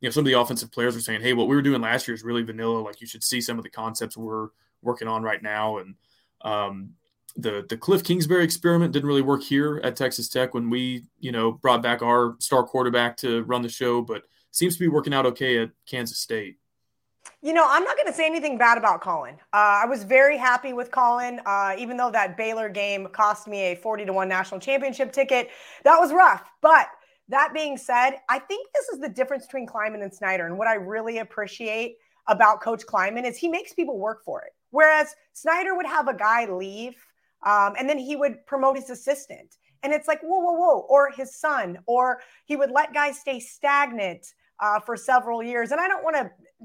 you 0.00 0.08
know, 0.08 0.10
some 0.10 0.22
of 0.22 0.26
the 0.26 0.38
offensive 0.38 0.72
players 0.72 0.94
were 0.94 1.00
saying, 1.00 1.22
hey, 1.22 1.32
what 1.32 1.48
we 1.48 1.56
were 1.56 1.62
doing 1.62 1.80
last 1.80 2.06
year 2.06 2.14
is 2.14 2.22
really 2.22 2.42
vanilla. 2.42 2.80
Like 2.80 3.00
you 3.00 3.06
should 3.06 3.24
see 3.24 3.40
some 3.40 3.58
of 3.58 3.64
the 3.64 3.70
concepts 3.70 4.16
we're 4.16 4.48
working 4.82 5.08
on 5.08 5.22
right 5.22 5.42
now. 5.42 5.78
And 5.78 5.94
um, 6.42 6.90
the 7.36 7.64
the 7.68 7.76
Kliff 7.76 8.04
Kingsbury 8.04 8.44
experiment 8.44 8.92
didn't 8.92 9.08
really 9.08 9.22
work 9.22 9.42
here 9.42 9.80
at 9.84 9.96
Texas 9.96 10.28
Tech 10.28 10.54
when 10.54 10.70
we 10.70 11.04
you 11.20 11.32
know 11.32 11.52
brought 11.52 11.82
back 11.82 12.02
our 12.02 12.36
star 12.38 12.62
quarterback 12.62 13.16
to 13.18 13.42
run 13.44 13.62
the 13.62 13.68
show, 13.68 14.02
but 14.02 14.22
seems 14.50 14.74
to 14.74 14.80
be 14.80 14.88
working 14.88 15.12
out 15.12 15.26
okay 15.26 15.58
at 15.58 15.70
Kansas 15.86 16.18
State. 16.18 16.56
You 17.42 17.52
know, 17.52 17.66
I'm 17.68 17.84
not 17.84 17.96
going 17.96 18.06
to 18.06 18.12
say 18.12 18.24
anything 18.24 18.56
bad 18.56 18.78
about 18.78 19.02
Collin. 19.02 19.34
Uh, 19.52 19.82
I 19.82 19.86
was 19.86 20.04
very 20.04 20.38
happy 20.38 20.72
with 20.72 20.90
Collin, 20.90 21.40
uh, 21.44 21.76
even 21.78 21.96
though 21.96 22.10
that 22.10 22.36
Baylor 22.36 22.68
game 22.68 23.06
cost 23.08 23.46
me 23.46 23.72
a 23.72 23.74
40 23.76 24.06
to 24.06 24.12
1 24.12 24.28
national 24.28 24.58
championship 24.58 25.12
ticket. 25.12 25.50
That 25.84 25.98
was 25.98 26.12
rough. 26.12 26.42
But 26.62 26.88
that 27.28 27.52
being 27.52 27.76
said, 27.76 28.16
I 28.28 28.38
think 28.38 28.68
this 28.72 28.88
is 28.88 29.00
the 29.00 29.08
difference 29.08 29.44
between 29.46 29.66
Klieman 29.66 30.02
and 30.02 30.12
Snyder. 30.12 30.46
And 30.46 30.56
what 30.56 30.66
I 30.66 30.74
really 30.74 31.18
appreciate 31.18 31.96
about 32.26 32.60
Coach 32.62 32.86
Klieman 32.86 33.24
is 33.24 33.36
he 33.36 33.48
makes 33.48 33.74
people 33.74 33.98
work 33.98 34.24
for 34.24 34.42
it. 34.42 34.52
Whereas 34.70 35.14
Snyder 35.32 35.76
would 35.76 35.86
have 35.86 36.08
a 36.08 36.14
guy 36.14 36.50
leave 36.50 36.96
um, 37.46 37.74
and 37.78 37.88
then 37.88 37.98
he 37.98 38.16
would 38.16 38.44
promote 38.46 38.76
his 38.76 38.90
assistant. 38.90 39.56
And 39.82 39.92
it's 39.92 40.08
like, 40.08 40.20
whoa, 40.22 40.40
whoa, 40.40 40.52
whoa, 40.52 40.78
or 40.88 41.10
his 41.10 41.38
son, 41.38 41.78
or 41.86 42.20
he 42.44 42.56
would 42.56 42.72
let 42.72 42.92
guys 42.92 43.20
stay 43.20 43.38
stagnant 43.40 44.26
uh, 44.58 44.80
for 44.80 44.96
several 44.96 45.42
years. 45.42 45.70
And 45.70 45.80
I 45.80 45.86
don't 45.86 46.02
want 46.02 46.16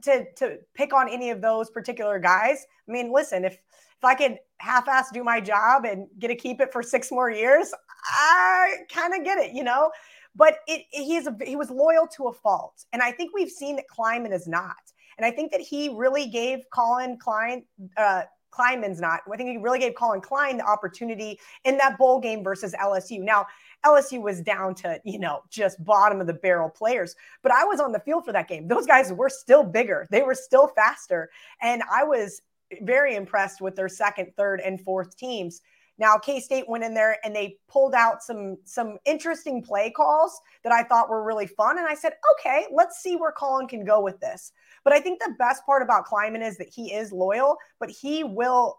to 0.04 0.26
to 0.38 0.58
pick 0.74 0.94
on 0.94 1.08
any 1.08 1.30
of 1.30 1.42
those 1.42 1.70
particular 1.70 2.18
guys. 2.20 2.66
I 2.88 2.92
mean, 2.92 3.14
listen, 3.14 3.46
if 3.46 3.54
if 3.54 4.06
I 4.06 4.16
could 4.16 4.38
half-ass 4.58 5.12
do 5.12 5.24
my 5.24 5.40
job 5.40 5.86
and 5.86 6.08
get 6.18 6.30
to 6.30 6.36
keep 6.36 6.60
it 6.60 6.74
for 6.74 6.82
six 6.82 7.12
more 7.12 7.30
years, 7.30 7.72
I 8.10 8.78
kind 8.90 9.14
of 9.14 9.24
get 9.24 9.38
it, 9.38 9.52
you 9.54 9.64
know. 9.64 9.92
But 10.36 10.56
it, 10.66 10.86
he 10.90 11.18
is 11.18 11.28
a, 11.28 11.36
he 11.46 11.56
was 11.56 11.70
loyal 11.70 12.08
to 12.16 12.28
a 12.30 12.34
fault, 12.34 12.86
and 12.94 13.02
I 13.04 13.12
think 13.12 13.32
we've 13.36 13.52
seen 13.52 13.76
that 13.76 13.86
Klieman 13.96 14.34
is 14.34 14.48
not. 14.48 14.84
And 15.18 15.26
I 15.26 15.32
think 15.32 15.52
that 15.52 15.62
he 15.62 15.90
really 15.90 16.28
gave 16.28 16.60
Collin 16.74 17.20
Klein, 17.20 17.66
uh, 17.98 18.24
Klieman's 18.52 19.00
not. 19.00 19.22
I 19.32 19.38
think 19.38 19.50
he 19.50 19.58
really 19.58 19.80
gave 19.80 19.96
Collin 19.96 20.22
Klein 20.22 20.58
the 20.58 20.66
opportunity 20.66 21.40
in 21.64 21.78
that 21.78 21.98
bowl 21.98 22.20
game 22.20 22.44
versus 22.44 22.74
LSU. 22.74 23.20
Now, 23.22 23.46
LSU 23.86 24.22
was 24.22 24.42
down 24.42 24.76
to, 24.76 25.00
you 25.04 25.20
know, 25.20 25.42
just 25.50 25.84
bottom 25.84 26.22
of 26.22 26.28
the 26.28 26.34
barrel 26.34 26.70
players, 26.70 27.16
but 27.42 27.52
I 27.52 27.64
was 27.64 27.80
on 27.80 27.92
the 27.92 28.00
field 28.00 28.26
for 28.26 28.32
that 28.32 28.48
game. 28.48 28.68
Those 28.68 28.86
guys 28.86 29.12
were 29.12 29.30
still 29.30 29.64
bigger, 29.64 30.08
they 30.12 30.22
were 30.22 30.36
still 30.36 30.68
faster. 30.68 31.30
And 31.62 31.82
I 31.92 32.04
was 32.04 32.42
very 32.82 33.16
impressed 33.16 33.62
with 33.62 33.76
their 33.76 33.90
second, 33.90 34.32
third, 34.38 34.62
and 34.62 34.80
fourth 34.80 35.18
teams. 35.18 35.62
Now 36.02 36.18
K 36.18 36.40
State 36.40 36.68
went 36.68 36.84
in 36.84 36.94
there 36.94 37.18
and 37.24 37.34
they 37.34 37.58
pulled 37.70 37.94
out 37.94 38.24
some 38.24 38.58
some 38.66 38.98
interesting 39.06 39.62
play 39.62 39.92
calls 39.92 40.42
that 40.64 40.74
I 40.74 40.84
thought 40.84 41.10
were 41.10 41.24
really 41.24 41.48
fun, 41.48 41.78
and 41.78 41.88
I 41.88 41.96
said, 41.96 42.14
okay, 42.34 42.66
let's 42.74 43.02
see 43.04 43.16
where 43.16 43.32
Collin 43.32 43.68
can 43.68 43.86
go 43.86 44.02
with 44.02 44.20
this. 44.20 44.52
But 44.84 44.94
I 44.94 45.00
think 45.00 45.20
the 45.20 45.36
best 45.38 45.64
part 45.66 45.84
about 45.84 46.08
Klieman 46.08 46.42
is 46.42 46.58
that 46.58 46.70
he 46.70 46.92
is 46.92 47.12
loyal, 47.12 47.56
but 47.80 47.92
he 47.92 48.24
will 48.24 48.78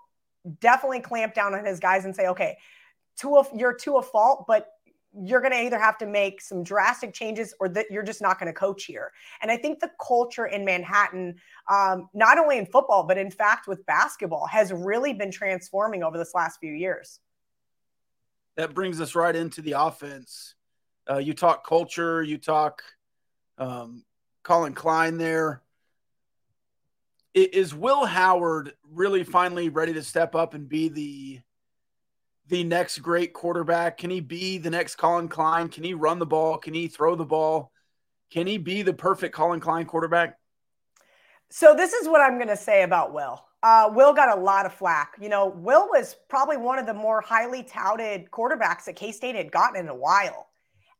definitely 0.58 1.00
clamp 1.00 1.32
down 1.32 1.54
on 1.54 1.64
his 1.64 1.78
guys 1.78 2.04
and 2.04 2.14
say, 2.14 2.26
okay, 2.26 2.58
to 3.20 3.36
a, 3.36 3.44
you're 3.56 3.76
to 3.76 3.98
a 3.98 4.02
fault, 4.02 4.44
but 4.48 4.66
you're 5.14 5.42
going 5.42 5.52
to 5.52 5.60
either 5.60 5.78
have 5.78 5.98
to 5.98 6.06
make 6.06 6.40
some 6.40 6.64
drastic 6.64 7.12
changes 7.12 7.54
or 7.60 7.68
that 7.68 7.86
you're 7.90 8.02
just 8.02 8.22
not 8.22 8.40
going 8.40 8.46
to 8.46 8.58
coach 8.58 8.84
here. 8.84 9.12
And 9.42 9.50
I 9.50 9.58
think 9.58 9.78
the 9.78 9.90
culture 10.04 10.46
in 10.46 10.64
Manhattan, 10.64 11.36
um, 11.70 12.08
not 12.14 12.38
only 12.38 12.56
in 12.56 12.64
football, 12.64 13.04
but 13.06 13.18
in 13.18 13.30
fact 13.30 13.68
with 13.68 13.84
basketball, 13.84 14.46
has 14.46 14.72
really 14.72 15.12
been 15.12 15.30
transforming 15.30 16.02
over 16.02 16.16
this 16.16 16.32
last 16.34 16.58
few 16.60 16.72
years. 16.72 17.20
That 18.56 18.74
brings 18.74 19.00
us 19.00 19.14
right 19.14 19.34
into 19.34 19.62
the 19.62 19.72
offense. 19.72 20.54
Uh, 21.08 21.18
you 21.18 21.32
talk 21.34 21.66
culture, 21.66 22.22
you 22.22 22.38
talk 22.38 22.82
um, 23.58 24.04
Collin 24.42 24.74
Klein 24.74 25.18
there. 25.18 25.62
Is 27.34 27.74
Will 27.74 28.04
Howard 28.04 28.74
really 28.92 29.24
finally 29.24 29.70
ready 29.70 29.94
to 29.94 30.02
step 30.02 30.34
up 30.34 30.52
and 30.52 30.68
be 30.68 30.88
the 30.88 31.40
the 32.48 32.62
next 32.62 32.98
great 32.98 33.32
quarterback? 33.32 33.96
Can 33.96 34.10
he 34.10 34.20
be 34.20 34.58
the 34.58 34.68
next 34.68 34.96
Collin 34.96 35.28
Klein? 35.28 35.68
Can 35.68 35.84
he 35.84 35.94
run 35.94 36.18
the 36.18 36.26
ball? 36.26 36.58
Can 36.58 36.74
he 36.74 36.88
throw 36.88 37.14
the 37.14 37.24
ball? 37.24 37.72
Can 38.30 38.46
he 38.46 38.58
be 38.58 38.82
the 38.82 38.92
perfect 38.92 39.34
Collin 39.34 39.60
Klein 39.60 39.86
quarterback? 39.86 40.38
So 41.50 41.74
this 41.74 41.94
is 41.94 42.08
what 42.08 42.20
I'm 42.20 42.36
going 42.36 42.48
to 42.48 42.56
say 42.56 42.82
about 42.82 43.14
Will. 43.14 43.42
Uh, 43.62 43.90
Will 43.92 44.12
got 44.12 44.36
a 44.36 44.40
lot 44.40 44.66
of 44.66 44.72
flack. 44.72 45.14
You 45.20 45.28
know, 45.28 45.48
Will 45.48 45.88
was 45.88 46.16
probably 46.28 46.56
one 46.56 46.78
of 46.78 46.86
the 46.86 46.94
more 46.94 47.20
highly 47.20 47.62
touted 47.62 48.30
quarterbacks 48.30 48.84
that 48.84 48.96
K 48.96 49.12
State 49.12 49.36
had 49.36 49.52
gotten 49.52 49.76
in 49.80 49.88
a 49.88 49.94
while. 49.94 50.48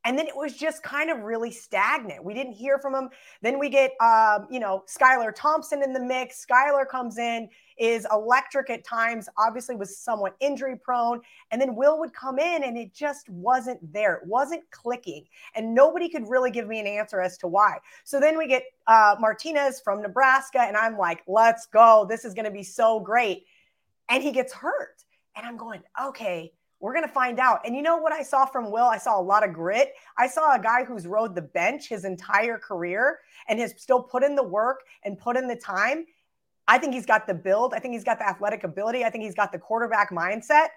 And 0.05 0.19
then 0.19 0.27
it 0.27 0.37
was 0.37 0.57
just 0.57 0.83
kind 0.83 1.11
of 1.11 1.21
really 1.21 1.53
stagnant. 1.53 2.25
We 2.25 2.35
didn't 2.35 2.55
hear 2.55 2.79
from 2.81 2.95
him. 2.95 3.09
Then 3.41 3.61
we 3.61 3.69
get, 3.69 3.93
um, 4.01 4.49
you 4.51 4.59
know, 4.59 4.83
Skylar 4.89 5.33
Thompson 5.35 5.81
in 5.83 5.93
the 5.93 6.01
mix. 6.01 6.45
Skylar 6.45 6.89
comes 6.89 7.19
in, 7.19 7.49
is 7.83 8.07
electric 8.13 8.71
at 8.71 8.85
times, 8.85 9.29
obviously 9.37 9.75
was 9.75 9.99
somewhat 9.99 10.37
injury 10.39 10.77
prone. 10.77 11.21
And 11.51 11.61
then 11.61 11.75
Will 11.75 11.99
would 11.99 12.15
come 12.15 12.39
in 12.39 12.63
and 12.63 12.79
it 12.79 12.95
just 12.95 13.29
wasn't 13.29 13.93
there. 13.93 14.15
It 14.15 14.27
wasn't 14.29 14.63
clicking. 14.71 15.25
And 15.57 15.75
nobody 15.75 16.09
could 16.09 16.29
really 16.29 16.53
give 16.53 16.69
me 16.69 16.79
an 16.79 16.87
answer 16.87 17.21
as 17.21 17.37
to 17.39 17.49
why. 17.49 17.79
So 18.05 18.21
then 18.21 18.39
we 18.39 18.47
get 18.47 18.63
uh, 18.87 19.17
Martinez 19.19 19.81
from 19.81 20.01
Nebraska. 20.01 20.61
And 20.61 20.77
I'm 20.77 20.97
like, 20.97 21.25
let's 21.27 21.67
go. 21.67 22.07
This 22.09 22.25
is 22.25 22.35
going 22.35 22.45
to 22.45 22.53
be 22.53 22.63
so 22.63 23.01
great. 23.01 23.47
And 24.09 24.23
he 24.23 24.31
gets 24.31 24.53
hurt. 24.53 25.03
And 25.35 25.45
I'm 25.45 25.57
going, 25.57 25.83
okay 26.01 26.53
we're 26.83 26.93
going 26.93 27.07
to 27.07 27.13
find 27.13 27.39
out. 27.39 27.61
And 27.65 27.77
you 27.77 27.81
know 27.81 27.97
what 27.97 28.13
I 28.13 28.25
saw 28.25 28.45
from 28.45 28.73
Will? 28.73 28.85
I 28.85 28.99
saw 28.99 29.19
a 29.19 29.23
lot 29.23 29.47
of 29.47 29.55
grit. 29.55 29.93
I 30.19 30.27
saw 30.27 30.57
a 30.57 30.59
guy 30.59 30.83
who's 30.83 31.07
rode 31.07 31.37
the 31.37 31.43
bench 31.43 31.89
his 31.89 32.05
entire 32.05 32.59
career 32.59 33.21
and 33.49 33.61
has 33.61 33.73
still 33.81 34.03
put 34.03 34.25
in 34.25 34.35
the 34.35 34.43
work 34.43 34.81
and 35.05 35.17
put 35.17 35.37
in 35.37 35.47
the 35.47 35.55
time. 35.55 36.07
I 36.69 36.79
think 36.79 36.95
he's 36.95 37.07
got 37.07 37.27
the 37.27 37.35
build. 37.35 37.75
I 37.75 37.79
think 37.79 37.95
he's 37.95 38.05
got 38.05 38.19
the 38.19 38.29
athletic 38.29 38.65
ability. 38.65 39.05
I 39.05 39.11
think 39.11 39.25
he's 39.25 39.35
got 39.35 39.53
the 39.53 39.59
quarterback 39.59 40.11
mindset. 40.11 40.69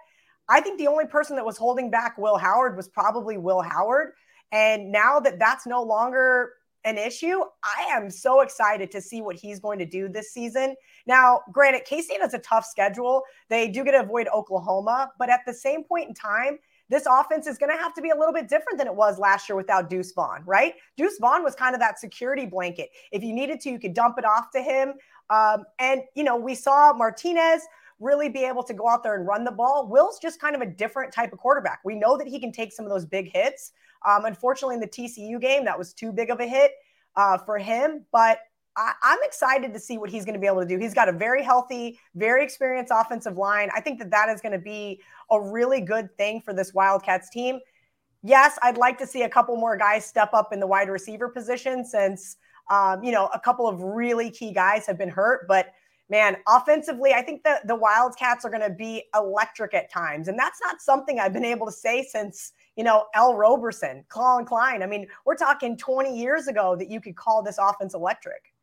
I 0.49 0.61
think 0.61 0.77
the 0.77 0.87
only 0.87 1.05
person 1.05 1.35
that 1.35 1.45
was 1.45 1.57
holding 1.57 1.89
back 1.89 2.17
Will 2.17 2.37
Howard 2.37 2.75
was 2.75 2.87
probably 2.87 3.37
Will 3.37 3.61
Howard. 3.61 4.13
And 4.51 4.91
now 4.91 5.19
that 5.19 5.39
that's 5.39 5.65
no 5.65 5.81
longer 5.81 6.53
an 6.83 6.97
issue, 6.99 7.41
I 7.63 7.87
am 7.89 8.11
so 8.11 8.41
excited 8.41 8.91
to 8.91 9.01
see 9.01 9.21
what 9.21 9.35
he's 9.35 9.59
going 9.59 9.79
to 9.79 9.85
do 9.85 10.07
this 10.07 10.31
season. 10.31 10.75
Now, 11.07 11.41
granted, 11.51 11.83
K 11.85 12.01
State 12.01 12.21
has 12.21 12.35
a 12.35 12.39
tough 12.39 12.65
schedule. 12.65 13.23
They 13.49 13.69
do 13.69 13.83
get 13.83 13.91
to 13.91 14.01
avoid 14.01 14.27
Oklahoma, 14.33 15.11
but 15.17 15.29
at 15.31 15.41
the 15.47 15.53
same 15.53 15.83
point 15.83 16.09
in 16.09 16.13
time, 16.13 16.59
this 16.87 17.07
offense 17.09 17.47
is 17.47 17.57
going 17.57 17.75
to 17.75 17.77
have 17.81 17.95
to 17.95 18.01
be 18.01 18.11
a 18.11 18.15
little 18.15 18.33
bit 18.33 18.47
different 18.47 18.77
than 18.77 18.85
it 18.85 18.93
was 18.93 19.17
last 19.17 19.49
year 19.49 19.55
without 19.55 19.89
Deuce 19.89 20.11
Vaughn, 20.11 20.43
right? 20.45 20.75
Deuce 20.97 21.17
Vaughn 21.19 21.43
was 21.43 21.55
kind 21.55 21.73
of 21.73 21.81
that 21.81 21.99
security 21.99 22.45
blanket. 22.45 22.89
If 23.11 23.23
you 23.23 23.33
needed 23.33 23.59
to, 23.61 23.71
you 23.71 23.79
could 23.79 23.95
dump 23.95 24.19
it 24.19 24.25
off 24.25 24.51
to 24.51 24.61
him. 24.61 24.93
Um, 25.29 25.65
and, 25.79 26.01
you 26.15 26.23
know, 26.23 26.35
we 26.35 26.55
saw 26.55 26.93
Martinez 26.93 27.61
really 27.99 28.29
be 28.29 28.43
able 28.43 28.63
to 28.63 28.73
go 28.73 28.89
out 28.89 29.03
there 29.03 29.15
and 29.15 29.25
run 29.25 29.43
the 29.43 29.51
ball. 29.51 29.87
Will's 29.87 30.19
just 30.19 30.39
kind 30.39 30.55
of 30.55 30.61
a 30.61 30.65
different 30.65 31.13
type 31.13 31.31
of 31.31 31.39
quarterback. 31.39 31.79
We 31.85 31.95
know 31.95 32.17
that 32.17 32.27
he 32.27 32.39
can 32.39 32.51
take 32.51 32.73
some 32.73 32.85
of 32.85 32.91
those 32.91 33.05
big 33.05 33.31
hits. 33.31 33.71
Um, 34.05 34.25
unfortunately, 34.25 34.75
in 34.75 34.81
the 34.81 34.87
TCU 34.87 35.39
game, 35.39 35.65
that 35.65 35.77
was 35.77 35.93
too 35.93 36.11
big 36.11 36.29
of 36.29 36.39
a 36.39 36.47
hit 36.47 36.71
uh, 37.15 37.37
for 37.37 37.57
him. 37.57 38.05
But 38.11 38.39
I, 38.75 38.93
am 39.03 39.19
excited 39.23 39.73
to 39.73 39.79
see 39.79 39.97
what 39.97 40.09
he's 40.09 40.25
going 40.25 40.33
to 40.33 40.39
be 40.39 40.47
able 40.47 40.61
to 40.61 40.67
do. 40.67 40.77
He's 40.77 40.93
got 40.93 41.07
a 41.07 41.13
very 41.13 41.41
healthy, 41.41 41.99
very 42.15 42.43
experienced 42.43 42.91
offensive 42.93 43.37
line. 43.37 43.69
I 43.73 43.79
think 43.79 43.99
that 43.99 44.11
that 44.11 44.29
is 44.29 44.41
going 44.41 44.51
to 44.51 44.59
be 44.59 45.01
a 45.31 45.41
really 45.41 45.81
good 45.81 46.15
thing 46.17 46.41
for 46.41 46.53
this 46.53 46.73
Wildcats 46.73 47.29
team. 47.29 47.59
Yes, 48.21 48.57
I'd 48.61 48.77
like 48.77 48.97
to 48.97 49.07
see 49.07 49.21
a 49.21 49.29
couple 49.29 49.55
more 49.55 49.77
guys 49.77 50.05
step 50.05 50.33
up 50.33 50.51
in 50.51 50.59
the 50.59 50.67
wide 50.67 50.89
receiver 50.89 51.29
position 51.29 51.85
since, 51.85 52.37
um, 52.69 53.03
you 53.03 53.11
know, 53.11 53.29
a 53.33 53.39
couple 53.39 53.67
of 53.67 53.81
really 53.81 54.29
key 54.29 54.51
guys 54.51 54.85
have 54.87 54.97
been 54.97 55.09
hurt. 55.09 55.47
But 55.47 55.71
man, 56.09 56.37
offensively, 56.47 57.13
I 57.13 57.21
think 57.21 57.43
the, 57.43 57.59
the 57.65 57.75
Wildcats 57.75 58.45
are 58.45 58.49
going 58.49 58.61
to 58.61 58.69
be 58.69 59.03
electric 59.15 59.73
at 59.73 59.91
times. 59.91 60.27
And 60.27 60.37
that's 60.37 60.59
not 60.61 60.81
something 60.81 61.19
I've 61.19 61.33
been 61.33 61.45
able 61.45 61.65
to 61.65 61.71
say 61.71 62.03
since, 62.03 62.53
you 62.75 62.83
know, 62.83 63.05
Ell 63.13 63.35
Roberson, 63.35 64.03
Collin 64.09 64.45
Klein. 64.45 64.83
I 64.83 64.87
mean, 64.87 65.07
we're 65.25 65.35
talking 65.35 65.77
20 65.77 66.17
years 66.17 66.47
ago 66.47 66.75
that 66.75 66.89
you 66.89 67.01
could 67.01 67.15
call 67.15 67.43
this 67.43 67.57
offense 67.57 67.93
electric. 67.93 68.53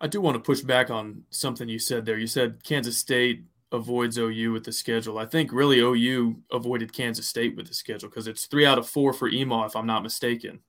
I 0.00 0.06
do 0.06 0.20
want 0.20 0.34
to 0.34 0.40
push 0.40 0.62
back 0.62 0.90
on 0.90 1.24
something 1.30 1.68
you 1.68 1.78
said 1.78 2.06
there. 2.06 2.18
You 2.18 2.26
said 2.26 2.64
Kansas 2.64 2.96
State 2.96 3.44
avoids 3.72 4.18
OU 4.18 4.52
with 4.52 4.64
the 4.64 4.72
schedule. 4.72 5.18
I 5.18 5.26
think 5.26 5.52
really 5.52 5.80
OU 5.80 6.36
avoided 6.50 6.92
Kansas 6.92 7.26
State 7.26 7.56
with 7.56 7.68
the 7.68 7.74
schedule 7.74 8.08
because 8.08 8.26
it's 8.26 8.46
three 8.46 8.66
out 8.66 8.78
of 8.78 8.88
four 8.88 9.12
for 9.12 9.30
EMAW, 9.30 9.66
if 9.66 9.76
I'm 9.76 9.86
not 9.86 10.02
mistaken. 10.02 10.60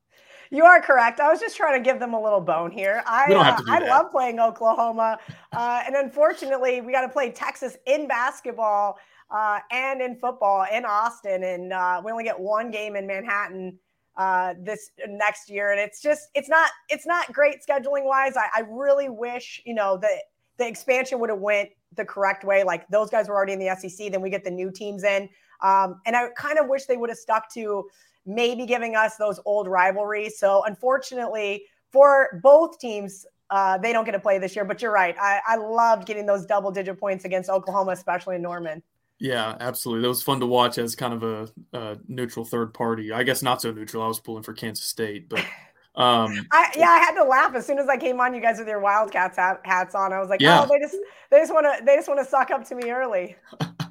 You 0.53 0.65
are 0.65 0.81
correct. 0.81 1.21
I 1.21 1.29
was 1.29 1.39
just 1.39 1.55
trying 1.55 1.81
to 1.81 1.89
give 1.89 1.99
them 1.99 2.13
a 2.13 2.21
little 2.21 2.41
bone 2.41 2.71
here. 2.71 3.01
I 3.07 3.33
uh, 3.33 3.61
I 3.69 3.79
love 3.87 4.11
playing 4.11 4.41
Oklahoma, 4.41 5.17
uh, 5.53 5.83
and 5.87 5.95
unfortunately, 5.95 6.81
we 6.81 6.91
got 6.91 7.01
to 7.01 7.09
play 7.09 7.31
Texas 7.31 7.77
in 7.87 8.05
basketball 8.05 8.99
uh, 9.31 9.59
and 9.71 10.01
in 10.01 10.17
football 10.17 10.65
in 10.71 10.83
Austin, 10.83 11.43
and 11.43 11.71
uh, 11.71 12.01
we 12.03 12.11
only 12.11 12.25
get 12.25 12.37
one 12.37 12.69
game 12.69 12.97
in 12.97 13.07
Manhattan 13.07 13.79
uh, 14.17 14.53
this 14.59 14.91
next 15.07 15.49
year, 15.49 15.71
and 15.71 15.79
it's 15.79 16.01
just 16.01 16.27
it's 16.35 16.49
not 16.49 16.69
it's 16.89 17.05
not 17.05 17.31
great 17.31 17.59
scheduling 17.67 18.03
wise. 18.03 18.35
I, 18.35 18.47
I 18.53 18.63
really 18.69 19.07
wish 19.07 19.61
you 19.65 19.73
know 19.73 19.97
that 20.01 20.19
the 20.57 20.67
expansion 20.67 21.19
would 21.19 21.29
have 21.29 21.39
went 21.39 21.69
the 21.95 22.03
correct 22.03 22.43
way. 22.43 22.65
Like 22.65 22.85
those 22.89 23.09
guys 23.09 23.29
were 23.29 23.35
already 23.35 23.53
in 23.53 23.59
the 23.59 23.73
SEC, 23.79 24.11
then 24.11 24.19
we 24.19 24.29
get 24.29 24.43
the 24.43 24.51
new 24.51 24.69
teams 24.69 25.05
in, 25.05 25.29
um, 25.61 26.01
and 26.05 26.17
I 26.17 26.27
kind 26.35 26.59
of 26.59 26.67
wish 26.67 26.87
they 26.87 26.97
would 26.97 27.09
have 27.09 27.19
stuck 27.19 27.49
to 27.53 27.89
maybe 28.25 28.65
giving 28.65 28.95
us 28.95 29.15
those 29.17 29.39
old 29.45 29.67
rivalries. 29.67 30.37
So 30.37 30.63
unfortunately 30.65 31.65
for 31.91 32.39
both 32.41 32.79
teams, 32.79 33.25
uh, 33.49 33.77
they 33.77 33.91
don't 33.91 34.05
get 34.05 34.13
to 34.13 34.19
play 34.19 34.37
this 34.39 34.55
year. 34.55 34.65
But 34.65 34.81
you're 34.81 34.93
right. 34.93 35.15
I, 35.19 35.41
I 35.45 35.55
loved 35.57 36.07
getting 36.07 36.25
those 36.25 36.45
double 36.45 36.71
digit 36.71 36.99
points 36.99 37.25
against 37.25 37.49
Oklahoma, 37.49 37.91
especially 37.91 38.37
in 38.37 38.41
Norman. 38.41 38.81
Yeah, 39.19 39.55
absolutely. 39.59 40.01
That 40.01 40.07
was 40.07 40.23
fun 40.23 40.39
to 40.39 40.47
watch 40.47 40.79
as 40.79 40.95
kind 40.95 41.13
of 41.13 41.21
a, 41.21 41.77
a, 41.77 41.97
neutral 42.07 42.43
third 42.43 42.73
party. 42.73 43.11
I 43.11 43.21
guess 43.21 43.43
not 43.43 43.61
so 43.61 43.71
neutral. 43.71 44.01
I 44.01 44.07
was 44.07 44.19
pulling 44.19 44.41
for 44.41 44.53
Kansas 44.53 44.85
State, 44.85 45.29
but 45.29 45.39
um, 45.95 46.47
I, 46.51 46.71
yeah, 46.75 46.89
I 46.89 46.97
had 46.97 47.13
to 47.15 47.23
laugh 47.23 47.53
as 47.53 47.67
soon 47.67 47.77
as 47.77 47.87
I 47.87 47.97
came 47.97 48.19
on. 48.19 48.33
You 48.33 48.41
guys 48.41 48.57
with 48.57 48.67
your 48.67 48.79
Wildcats 48.79 49.37
hat, 49.37 49.61
hats 49.63 49.93
on. 49.93 50.11
I 50.11 50.19
was 50.19 50.29
like, 50.29 50.41
yeah. 50.41 50.63
oh, 50.63 50.67
they 50.67 50.79
just 50.79 50.97
they 51.29 51.37
just 51.37 51.53
want 51.53 51.67
to 51.67 51.85
they 51.85 51.95
just 51.97 52.07
want 52.07 52.19
to 52.19 52.25
suck 52.25 52.49
up 52.49 52.67
to 52.69 52.75
me 52.75 52.89
early. 52.89 53.35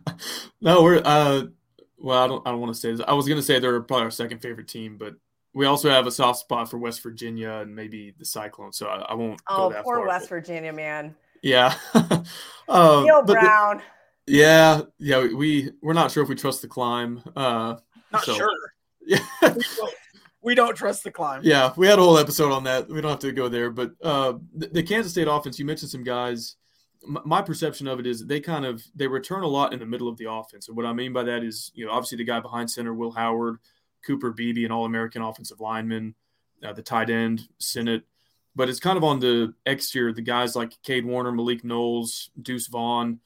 no, 0.60 0.82
we're 0.82 1.00
uh, 1.04 1.44
well, 2.00 2.22
I 2.22 2.26
don't 2.26 2.46
I 2.46 2.50
don't 2.50 2.60
want 2.60 2.74
to 2.74 2.80
say 2.80 2.92
this. 2.92 3.00
I 3.06 3.12
was 3.12 3.26
going 3.26 3.38
to 3.38 3.42
say 3.42 3.58
they're 3.58 3.80
probably 3.80 4.04
our 4.04 4.10
second 4.10 4.40
favorite 4.40 4.68
team, 4.68 4.96
but 4.98 5.14
we 5.52 5.66
also 5.66 5.90
have 5.90 6.06
a 6.06 6.10
soft 6.10 6.40
spot 6.40 6.70
for 6.70 6.78
West 6.78 7.02
Virginia 7.02 7.52
and 7.54 7.74
maybe 7.74 8.14
the 8.18 8.24
Cyclones. 8.24 8.78
So 8.78 8.86
I, 8.86 8.98
I 9.00 9.14
won't. 9.14 9.40
Oh, 9.48 9.72
poor 9.82 9.98
far, 9.98 10.06
West 10.06 10.28
but, 10.28 10.36
Virginia, 10.36 10.72
man. 10.72 11.14
Yeah. 11.42 11.74
um, 12.68 13.04
Neal 13.04 13.22
Brown. 13.22 13.78
The, 13.78 13.82
yeah, 14.26 14.82
yeah, 14.98 15.26
we 15.34 15.70
we're 15.82 15.92
not 15.92 16.10
sure 16.10 16.22
if 16.22 16.28
we 16.28 16.34
trust 16.34 16.62
the 16.62 16.68
climb. 16.68 17.22
Uh, 17.34 17.76
not 18.12 18.24
so, 18.24 18.34
sure. 18.34 18.50
Yeah, 19.06 19.24
we, 19.42 19.48
don't, 19.48 19.94
we 20.42 20.54
don't 20.54 20.76
trust 20.76 21.04
the 21.04 21.10
climb. 21.10 21.40
Yeah, 21.42 21.72
we 21.74 21.86
had 21.86 21.98
a 21.98 22.02
whole 22.02 22.18
episode 22.18 22.52
on 22.52 22.64
that. 22.64 22.86
We 22.88 23.00
don't 23.00 23.10
have 23.10 23.20
to 23.20 23.32
go 23.32 23.48
there, 23.48 23.70
but 23.70 23.92
uh, 24.02 24.34
the, 24.54 24.68
the 24.68 24.82
Kansas 24.82 25.10
State 25.10 25.26
offense. 25.26 25.58
You 25.58 25.64
mentioned 25.64 25.90
some 25.90 26.04
guys. 26.04 26.56
My 27.06 27.40
perception 27.40 27.86
of 27.88 27.98
it 27.98 28.06
is 28.06 28.26
they 28.26 28.40
kind 28.40 28.66
of 28.66 28.82
they 28.94 29.06
return 29.06 29.42
a 29.42 29.48
lot 29.48 29.72
in 29.72 29.78
the 29.78 29.86
middle 29.86 30.08
of 30.08 30.18
the 30.18 30.30
offense, 30.30 30.68
and 30.68 30.76
what 30.76 30.84
I 30.84 30.92
mean 30.92 31.12
by 31.12 31.22
that 31.22 31.42
is 31.42 31.72
you 31.74 31.86
know 31.86 31.92
obviously 31.92 32.18
the 32.18 32.24
guy 32.24 32.40
behind 32.40 32.70
center, 32.70 32.92
Will 32.92 33.10
Howard, 33.10 33.58
Cooper 34.06 34.32
Beebe, 34.32 34.64
an 34.64 34.72
All 34.72 34.84
American 34.84 35.22
offensive 35.22 35.60
lineman, 35.60 36.14
uh, 36.62 36.72
the 36.74 36.82
tight 36.82 37.08
end 37.08 37.48
Sinnott. 37.58 38.04
But 38.54 38.68
it's 38.68 38.80
kind 38.80 38.98
of 38.98 39.04
on 39.04 39.20
the 39.20 39.54
exterior, 39.64 40.12
the 40.12 40.20
guys 40.20 40.56
like 40.56 40.72
Cade 40.82 41.06
Warner, 41.06 41.32
Malik 41.32 41.64
Knowles, 41.64 42.30
Deuce 42.42 42.66
Vaughn 42.66 43.20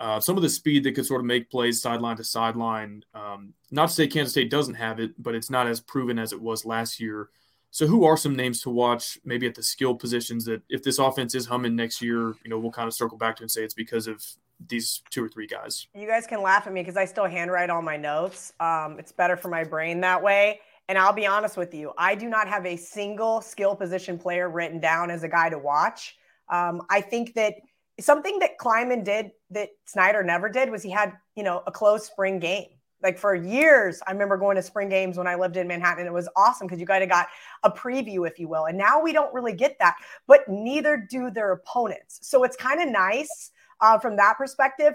uh, 0.00 0.18
some 0.18 0.36
of 0.36 0.42
the 0.42 0.48
speed 0.48 0.82
that 0.82 0.94
could 0.94 1.04
sort 1.04 1.20
of 1.20 1.26
make 1.26 1.50
plays 1.50 1.82
sideline 1.82 2.16
to 2.16 2.24
sideline. 2.24 3.04
Um, 3.12 3.52
not 3.70 3.90
to 3.90 3.94
say 3.94 4.06
Kansas 4.06 4.32
State 4.32 4.50
doesn't 4.50 4.74
have 4.74 4.98
it, 4.98 5.12
but 5.22 5.34
it's 5.34 5.50
not 5.50 5.66
as 5.66 5.78
proven 5.78 6.18
as 6.18 6.32
it 6.32 6.40
was 6.40 6.64
last 6.64 6.98
year. 6.98 7.28
So, 7.72 7.86
who 7.86 8.04
are 8.04 8.16
some 8.16 8.34
names 8.34 8.60
to 8.62 8.70
watch, 8.70 9.18
maybe 9.24 9.46
at 9.46 9.54
the 9.54 9.62
skill 9.62 9.94
positions 9.94 10.44
that 10.46 10.62
if 10.68 10.82
this 10.82 10.98
offense 10.98 11.34
is 11.34 11.46
humming 11.46 11.76
next 11.76 12.02
year, 12.02 12.34
you 12.42 12.50
know, 12.50 12.58
we'll 12.58 12.72
kind 12.72 12.88
of 12.88 12.94
circle 12.94 13.16
back 13.16 13.36
to 13.36 13.42
and 13.42 13.50
say 13.50 13.62
it's 13.62 13.74
because 13.74 14.06
of 14.06 14.24
these 14.68 15.02
two 15.10 15.24
or 15.24 15.28
three 15.28 15.46
guys. 15.46 15.86
You 15.94 16.06
guys 16.06 16.26
can 16.26 16.42
laugh 16.42 16.66
at 16.66 16.72
me 16.72 16.80
because 16.82 16.96
I 16.96 17.04
still 17.04 17.26
handwrite 17.26 17.70
all 17.70 17.82
my 17.82 17.96
notes. 17.96 18.52
Um, 18.60 18.98
it's 18.98 19.12
better 19.12 19.36
for 19.36 19.48
my 19.48 19.64
brain 19.64 20.00
that 20.00 20.22
way. 20.22 20.60
And 20.88 20.98
I'll 20.98 21.12
be 21.12 21.26
honest 21.26 21.56
with 21.56 21.72
you, 21.72 21.92
I 21.96 22.16
do 22.16 22.28
not 22.28 22.48
have 22.48 22.66
a 22.66 22.76
single 22.76 23.40
skill 23.40 23.76
position 23.76 24.18
player 24.18 24.50
written 24.50 24.80
down 24.80 25.10
as 25.10 25.22
a 25.22 25.28
guy 25.28 25.48
to 25.48 25.58
watch. 25.58 26.16
Um, 26.48 26.82
I 26.90 27.00
think 27.00 27.34
that 27.34 27.54
something 28.00 28.40
that 28.40 28.58
Klieman 28.58 29.04
did 29.04 29.30
that 29.50 29.68
Snyder 29.86 30.24
never 30.24 30.48
did 30.48 30.70
was 30.70 30.82
he 30.82 30.90
had, 30.90 31.12
you 31.36 31.44
know, 31.44 31.62
a 31.66 31.70
closed 31.70 32.06
spring 32.06 32.40
game. 32.40 32.66
Like 33.02 33.18
for 33.18 33.34
years, 33.34 34.02
I 34.06 34.12
remember 34.12 34.36
going 34.36 34.56
to 34.56 34.62
spring 34.62 34.88
games 34.88 35.16
when 35.16 35.26
I 35.26 35.34
lived 35.34 35.56
in 35.56 35.66
Manhattan, 35.66 36.00
and 36.00 36.08
it 36.08 36.12
was 36.12 36.28
awesome 36.36 36.66
because 36.66 36.80
you 36.80 36.86
kind 36.86 37.02
of 37.02 37.08
got 37.08 37.28
a 37.62 37.70
preview, 37.70 38.28
if 38.28 38.38
you 38.38 38.48
will. 38.48 38.66
And 38.66 38.76
now 38.76 39.00
we 39.00 39.12
don't 39.12 39.32
really 39.32 39.54
get 39.54 39.78
that, 39.78 39.96
but 40.26 40.40
neither 40.48 40.96
do 40.96 41.30
their 41.30 41.52
opponents. 41.52 42.18
So 42.22 42.44
it's 42.44 42.56
kind 42.56 42.82
of 42.82 42.88
nice 42.88 43.50
uh, 43.80 43.98
from 43.98 44.16
that 44.16 44.36
perspective. 44.36 44.94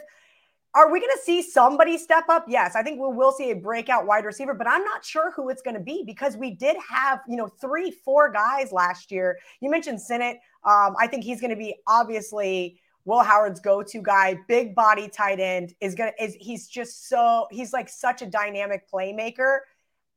Are 0.75 0.91
we 0.91 1.00
going 1.00 1.12
to 1.15 1.24
see 1.24 1.41
somebody 1.41 1.97
step 1.97 2.25
up? 2.27 2.45
Yes, 2.50 2.75
I 2.75 2.83
think 2.83 3.00
we 3.00 3.07
will 3.07 3.31
see 3.31 3.51
a 3.51 3.55
breakout 3.55 4.05
wide 4.05 4.25
receiver, 4.25 4.53
but 4.53 4.67
I'm 4.67 4.83
not 4.83 5.05
sure 5.05 5.31
who 5.31 5.47
it's 5.47 5.62
going 5.62 5.75
to 5.75 5.81
be 5.81 6.03
because 6.05 6.35
we 6.35 6.51
did 6.51 6.75
have, 6.89 7.21
you 7.29 7.38
know, 7.38 7.47
three, 7.47 7.91
four 7.91 8.29
guys 8.29 8.74
last 8.74 9.09
year. 9.09 9.39
You 9.62 9.71
mentioned 9.71 10.01
Sinnott. 10.01 10.35
Um, 10.65 10.95
I 11.00 11.07
think 11.07 11.24
he's 11.24 11.39
going 11.39 11.51
to 11.51 11.55
be 11.55 11.75
obviously 11.88 12.81
Will 13.05 13.21
Howard's 13.21 13.59
go-to 13.59 14.01
guy, 14.01 14.38
big 14.47 14.75
body 14.75 15.07
tight 15.07 15.39
end, 15.39 15.74
is 15.79 15.95
gonna 15.95 16.12
is 16.19 16.35
he's 16.39 16.67
just 16.67 17.07
so 17.07 17.47
he's 17.51 17.71
like 17.71 17.88
such 17.88 18.21
a 18.21 18.25
dynamic 18.25 18.89
playmaker. 18.91 19.59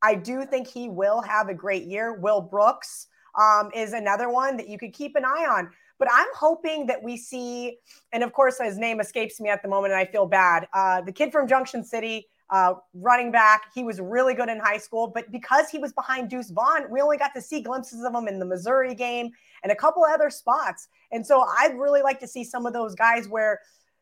I 0.02 0.14
do 0.14 0.44
think 0.44 0.66
he 0.66 0.88
will 0.88 1.20
have 1.20 1.48
a 1.48 1.54
great 1.54 1.84
year. 1.84 2.14
Will 2.14 2.40
Brooks 2.40 3.08
um, 3.38 3.70
is 3.74 3.92
another 3.92 4.30
one 4.30 4.56
that 4.56 4.68
you 4.68 4.78
could 4.78 4.92
keep 4.92 5.16
an 5.16 5.24
eye 5.24 5.46
on. 5.48 5.70
But 5.98 6.08
I'm 6.12 6.28
hoping 6.34 6.86
that 6.86 7.02
we 7.02 7.16
see, 7.16 7.78
and 8.12 8.22
of 8.22 8.32
course 8.32 8.58
his 8.60 8.78
name 8.78 9.00
escapes 9.00 9.40
me 9.40 9.50
at 9.50 9.62
the 9.62 9.68
moment, 9.68 9.92
and 9.92 10.00
I 10.00 10.04
feel 10.04 10.26
bad. 10.26 10.68
Uh, 10.72 11.00
the 11.00 11.12
kid 11.12 11.32
from 11.32 11.48
Junction 11.48 11.84
City, 11.84 12.28
uh, 12.50 12.74
running 12.94 13.30
back. 13.30 13.66
He 13.74 13.84
was 13.84 14.00
really 14.00 14.34
good 14.34 14.48
in 14.48 14.58
high 14.58 14.78
school, 14.78 15.06
but 15.06 15.30
because 15.30 15.68
he 15.68 15.78
was 15.78 15.92
behind 15.92 16.30
Deuce 16.30 16.50
Vaughn, 16.50 16.90
we 16.90 17.00
only 17.00 17.18
got 17.18 17.34
to 17.34 17.42
see 17.42 17.60
glimpses 17.60 18.04
of 18.04 18.14
him 18.14 18.28
in 18.28 18.38
the 18.38 18.46
Missouri 18.46 18.94
game 18.94 19.30
and 19.62 19.72
a 19.72 19.76
couple 19.76 20.04
other 20.04 20.30
spots. 20.30 20.88
And 21.12 21.26
so 21.26 21.44
I'd 21.58 21.76
really 21.78 22.02
like 22.02 22.20
to 22.20 22.26
see 22.26 22.44
some 22.44 22.66
of 22.66 22.72
those 22.72 22.94
guys 22.94 23.28
where 23.28 23.60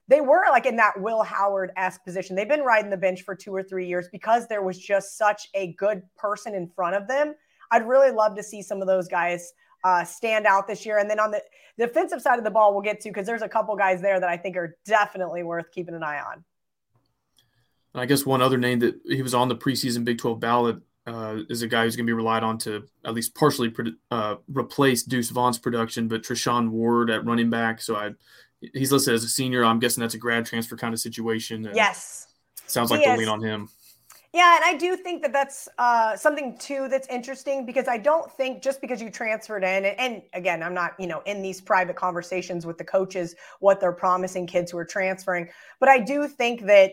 they 0.09 0.21
were 0.21 0.45
like 0.50 0.67
in 0.67 0.76
that 0.76 1.00
Will 1.00 1.23
Howard 1.23 1.73
esque 1.76 2.05
position. 2.05 2.37
They've 2.37 2.49
been 2.49 2.61
riding 2.61 2.91
the 2.91 2.97
bench 2.97 3.23
for 3.23 3.35
two 3.35 3.55
or 3.55 3.62
three 3.62 3.88
years 3.88 4.09
because 4.12 4.47
there 4.47 4.62
was 4.62 4.79
just 4.79 5.19
such 5.19 5.49
a 5.55 5.73
good 5.73 6.03
person 6.17 6.55
in 6.55 6.69
front 6.69 6.95
of 6.95 7.09
them. 7.09 7.35
I'd 7.73 7.88
really 7.88 8.12
love 8.12 8.37
to 8.37 8.43
see 8.43 8.62
some 8.62 8.81
of 8.81 8.87
those 8.87 9.09
guys 9.09 9.53
uh, 9.83 10.05
stand 10.05 10.47
out 10.47 10.69
this 10.69 10.87
year. 10.87 10.99
And 10.99 11.11
then 11.11 11.19
on 11.19 11.33
the 11.33 11.43
defensive 11.79 12.23
side 12.23 12.38
of 12.38 12.45
the 12.45 12.50
ball, 12.50 12.73
we'll 12.73 12.83
get 12.83 13.00
to 13.00 13.11
because 13.11 13.26
there's 13.26 13.43
a 13.43 13.49
couple 13.49 13.75
guys 13.76 14.00
there 14.00 14.21
that 14.21 14.29
I 14.29 14.37
think 14.37 14.57
are 14.57 14.76
definitely 14.85 15.43
worth 15.43 15.73
keeping 15.73 15.95
an 15.95 16.05
eye 16.05 16.21
on. 16.21 16.45
I 17.97 18.07
guess 18.07 18.26
one 18.26 18.43
other 18.43 18.59
name 18.59 18.81
that 18.81 19.00
he 19.07 19.23
was 19.23 19.35
on 19.35 19.49
the 19.49 19.57
preseason 19.57 20.05
Big 20.05 20.19
12 20.19 20.38
ballot 20.38 20.76
uh, 21.07 21.38
is 21.49 21.62
a 21.62 21.69
guy 21.69 21.85
who's 21.85 21.97
going 21.97 22.07
to 22.07 22.11
be 22.11 22.15
relied 22.15 22.43
on 22.43 22.59
to 22.59 22.85
at 23.05 23.15
least 23.15 23.35
partially 23.35 23.75
uh, 24.11 24.37
replace 24.49 25.03
Deuce 25.03 25.31
Vaughn's 25.31 25.59
production, 25.59 26.09
but 26.09 26.23
Treshaun 26.23 26.71
Ward 26.71 27.11
at 27.11 27.25
running 27.25 27.49
back. 27.49 27.81
So 27.81 27.97
I 27.97 28.11
he's 28.61 28.93
listed 28.93 29.15
as 29.15 29.25
a 29.25 29.29
senior. 29.29 29.65
I'm 29.65 29.79
guessing 29.79 30.00
that's 30.00 30.15
a 30.15 30.19
grad 30.19 30.47
transfer 30.47 30.76
kind 30.76 30.95
of 30.95 31.00
situation. 31.00 31.71
yes. 31.75 32.26
Sounds 32.67 32.91
like 32.91 33.05
the 33.05 33.17
lean 33.17 33.29
on 33.29 33.41
him. 33.41 33.69
Yeah, 34.33 34.57
and 34.57 34.65
I 34.65 34.76
do 34.76 34.97
think 34.97 35.23
that 35.23 35.33
that's 35.33 35.69
uh, 35.79 36.17
something 36.17 36.59
too 36.59 36.88
that's 36.91 37.07
interesting 37.09 37.65
because 37.65 37.88
I 37.88 37.97
don't 37.97 38.31
think 38.33 38.62
just 38.62 38.81
because 38.81 39.00
you 39.00 39.09
transferred 39.09 39.62
in, 39.65 39.87
and, 39.87 39.99
and, 39.99 40.23
again, 40.35 40.62
I'm 40.62 40.75
not 40.75 40.93
you 40.99 41.07
know 41.07 41.23
in 41.25 41.41
these 41.41 41.61
private 41.61 41.97
conversations 41.97 42.67
with 42.67 42.76
the 42.76 42.85
coaches 42.85 43.35
what 43.61 43.81
they're 43.81 43.93
promising 43.93 44.47
kids 44.47 44.73
who 44.73 44.79
are 44.79 44.85
transferring, 44.85 45.49
but 45.81 45.88
I 45.88 46.00
do 46.00 46.29
think 46.29 46.67
that 46.67 46.91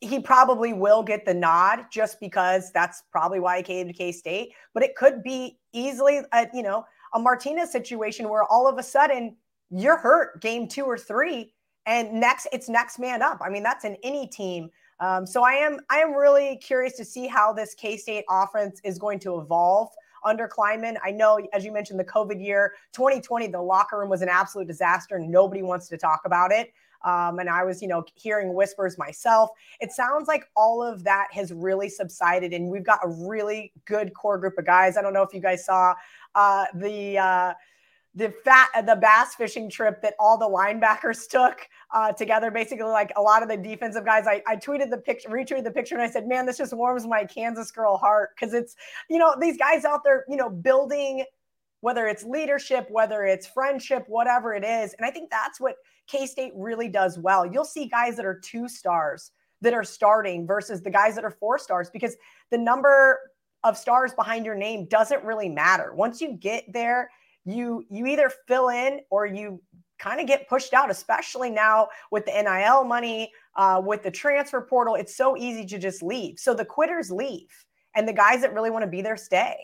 he 0.00 0.18
probably 0.18 0.72
will 0.72 1.02
get 1.02 1.26
the 1.26 1.34
nod 1.34 1.86
just 1.90 2.20
because 2.20 2.72
that's 2.72 3.02
probably 3.12 3.38
why 3.38 3.58
he 3.58 3.62
came 3.62 3.86
to 3.86 3.92
K 3.92 4.12
State. 4.12 4.52
But 4.72 4.82
it 4.82 4.96
could 4.96 5.22
be 5.22 5.58
easily 5.72 6.20
a 6.32 6.46
you 6.54 6.62
know 6.62 6.84
a 7.14 7.18
Martinez 7.18 7.70
situation 7.70 8.28
where 8.28 8.44
all 8.44 8.66
of 8.66 8.78
a 8.78 8.82
sudden 8.82 9.36
you're 9.70 9.98
hurt 9.98 10.40
game 10.40 10.68
two 10.68 10.84
or 10.84 10.98
three, 10.98 11.52
and 11.86 12.12
next 12.12 12.48
it's 12.52 12.68
next 12.68 12.98
man 12.98 13.22
up. 13.22 13.40
I 13.44 13.50
mean 13.50 13.62
that's 13.62 13.84
in 13.84 13.96
any 14.02 14.26
team. 14.26 14.70
Um, 15.00 15.26
so 15.26 15.42
I 15.42 15.52
am 15.52 15.80
I 15.90 15.98
am 15.98 16.14
really 16.14 16.56
curious 16.56 16.96
to 16.96 17.04
see 17.04 17.26
how 17.26 17.52
this 17.52 17.74
K 17.74 17.96
State 17.96 18.24
offense 18.30 18.80
is 18.84 18.98
going 18.98 19.18
to 19.20 19.38
evolve 19.38 19.88
under 20.24 20.48
Klieman. 20.48 20.96
I 21.02 21.10
know, 21.10 21.40
as 21.52 21.64
you 21.64 21.72
mentioned, 21.72 21.98
the 21.98 22.04
COVID 22.04 22.42
year 22.42 22.74
2020, 22.92 23.48
the 23.48 23.60
locker 23.60 23.98
room 23.98 24.10
was 24.10 24.22
an 24.22 24.28
absolute 24.28 24.66
disaster. 24.66 25.18
Nobody 25.18 25.62
wants 25.62 25.88
to 25.88 25.96
talk 25.96 26.22
about 26.24 26.52
it. 26.52 26.72
Um, 27.04 27.38
and 27.38 27.48
I 27.48 27.64
was, 27.64 27.80
you 27.80 27.88
know, 27.88 28.04
hearing 28.14 28.54
whispers 28.54 28.98
myself. 28.98 29.50
It 29.80 29.92
sounds 29.92 30.28
like 30.28 30.44
all 30.56 30.82
of 30.82 31.04
that 31.04 31.28
has 31.32 31.52
really 31.52 31.88
subsided, 31.88 32.52
and 32.52 32.68
we've 32.68 32.84
got 32.84 33.00
a 33.04 33.08
really 33.08 33.72
good 33.86 34.14
core 34.14 34.38
group 34.38 34.58
of 34.58 34.66
guys. 34.66 34.96
I 34.96 35.02
don't 35.02 35.14
know 35.14 35.22
if 35.22 35.32
you 35.32 35.40
guys 35.40 35.64
saw 35.64 35.94
uh, 36.34 36.66
the. 36.74 37.18
Uh, 37.18 37.54
the 38.14 38.34
fat 38.44 38.68
the 38.86 38.96
bass 38.96 39.34
fishing 39.36 39.70
trip 39.70 40.02
that 40.02 40.14
all 40.18 40.36
the 40.36 40.48
linebackers 40.48 41.28
took 41.30 41.68
uh, 41.92 42.12
together 42.12 42.50
basically 42.50 42.84
like 42.84 43.12
a 43.16 43.22
lot 43.22 43.42
of 43.42 43.48
the 43.48 43.56
defensive 43.56 44.04
guys 44.04 44.26
I, 44.26 44.42
I 44.46 44.56
tweeted 44.56 44.90
the 44.90 44.98
picture 44.98 45.28
retweeted 45.28 45.64
the 45.64 45.70
picture 45.70 45.94
and 45.94 46.02
i 46.02 46.10
said 46.10 46.26
man 46.26 46.46
this 46.46 46.58
just 46.58 46.72
warms 46.72 47.06
my 47.06 47.24
kansas 47.24 47.70
girl 47.70 47.96
heart 47.96 48.30
because 48.34 48.52
it's 48.52 48.74
you 49.08 49.18
know 49.18 49.34
these 49.40 49.56
guys 49.56 49.84
out 49.84 50.02
there 50.04 50.24
you 50.28 50.36
know 50.36 50.50
building 50.50 51.24
whether 51.82 52.06
it's 52.08 52.24
leadership 52.24 52.88
whether 52.90 53.24
it's 53.24 53.46
friendship 53.46 54.04
whatever 54.08 54.54
it 54.54 54.64
is 54.64 54.94
and 54.94 55.06
i 55.06 55.10
think 55.10 55.30
that's 55.30 55.60
what 55.60 55.76
k-state 56.10 56.52
really 56.54 56.88
does 56.88 57.18
well 57.18 57.46
you'll 57.46 57.64
see 57.64 57.86
guys 57.86 58.16
that 58.16 58.24
are 58.24 58.38
two 58.38 58.68
stars 58.68 59.30
that 59.60 59.74
are 59.74 59.84
starting 59.84 60.46
versus 60.46 60.80
the 60.80 60.90
guys 60.90 61.14
that 61.14 61.24
are 61.24 61.30
four 61.30 61.58
stars 61.58 61.90
because 61.90 62.16
the 62.50 62.58
number 62.58 63.18
of 63.62 63.76
stars 63.76 64.12
behind 64.14 64.46
your 64.46 64.54
name 64.54 64.86
doesn't 64.86 65.22
really 65.22 65.48
matter 65.48 65.94
once 65.94 66.20
you 66.20 66.32
get 66.32 66.64
there 66.72 67.10
you 67.44 67.84
you 67.90 68.06
either 68.06 68.30
fill 68.46 68.68
in 68.68 69.00
or 69.10 69.26
you 69.26 69.60
kind 70.00 70.20
of 70.20 70.26
get 70.26 70.48
pushed 70.48 70.72
out, 70.72 70.90
especially 70.90 71.50
now 71.50 71.88
with 72.10 72.24
the 72.24 72.32
NIL 72.32 72.84
money, 72.84 73.30
uh, 73.54 73.80
with 73.84 74.02
the 74.02 74.10
transfer 74.10 74.60
portal. 74.62 74.94
It's 74.94 75.14
so 75.14 75.36
easy 75.36 75.64
to 75.66 75.78
just 75.78 76.02
leave. 76.02 76.38
So 76.38 76.54
the 76.54 76.64
quitters 76.64 77.10
leave, 77.10 77.50
and 77.94 78.08
the 78.08 78.12
guys 78.12 78.40
that 78.40 78.54
really 78.54 78.70
want 78.70 78.84
to 78.84 78.90
be 78.90 79.02
there 79.02 79.16
stay. 79.16 79.56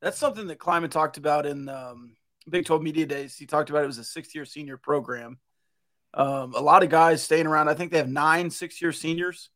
That's 0.00 0.18
something 0.18 0.46
that 0.46 0.58
Klieman 0.58 0.90
talked 0.90 1.16
about 1.16 1.46
in 1.46 1.68
um, 1.68 2.16
Big 2.50 2.66
12 2.66 2.82
Media 2.82 3.06
Days. 3.06 3.36
He 3.36 3.46
talked 3.46 3.70
about 3.70 3.84
it 3.84 3.88
was 3.88 3.98
a 3.98 4.04
six 4.04 4.34
year 4.34 4.44
senior 4.44 4.76
program. 4.76 5.38
Um, 6.12 6.54
a 6.54 6.60
lot 6.60 6.82
of 6.82 6.90
guys 6.90 7.22
staying 7.22 7.46
around. 7.46 7.68
I 7.68 7.74
think 7.74 7.92
they 7.92 7.98
have 7.98 8.08
nine 8.08 8.50
six 8.50 8.82
year 8.82 8.92
seniors, 8.92 9.50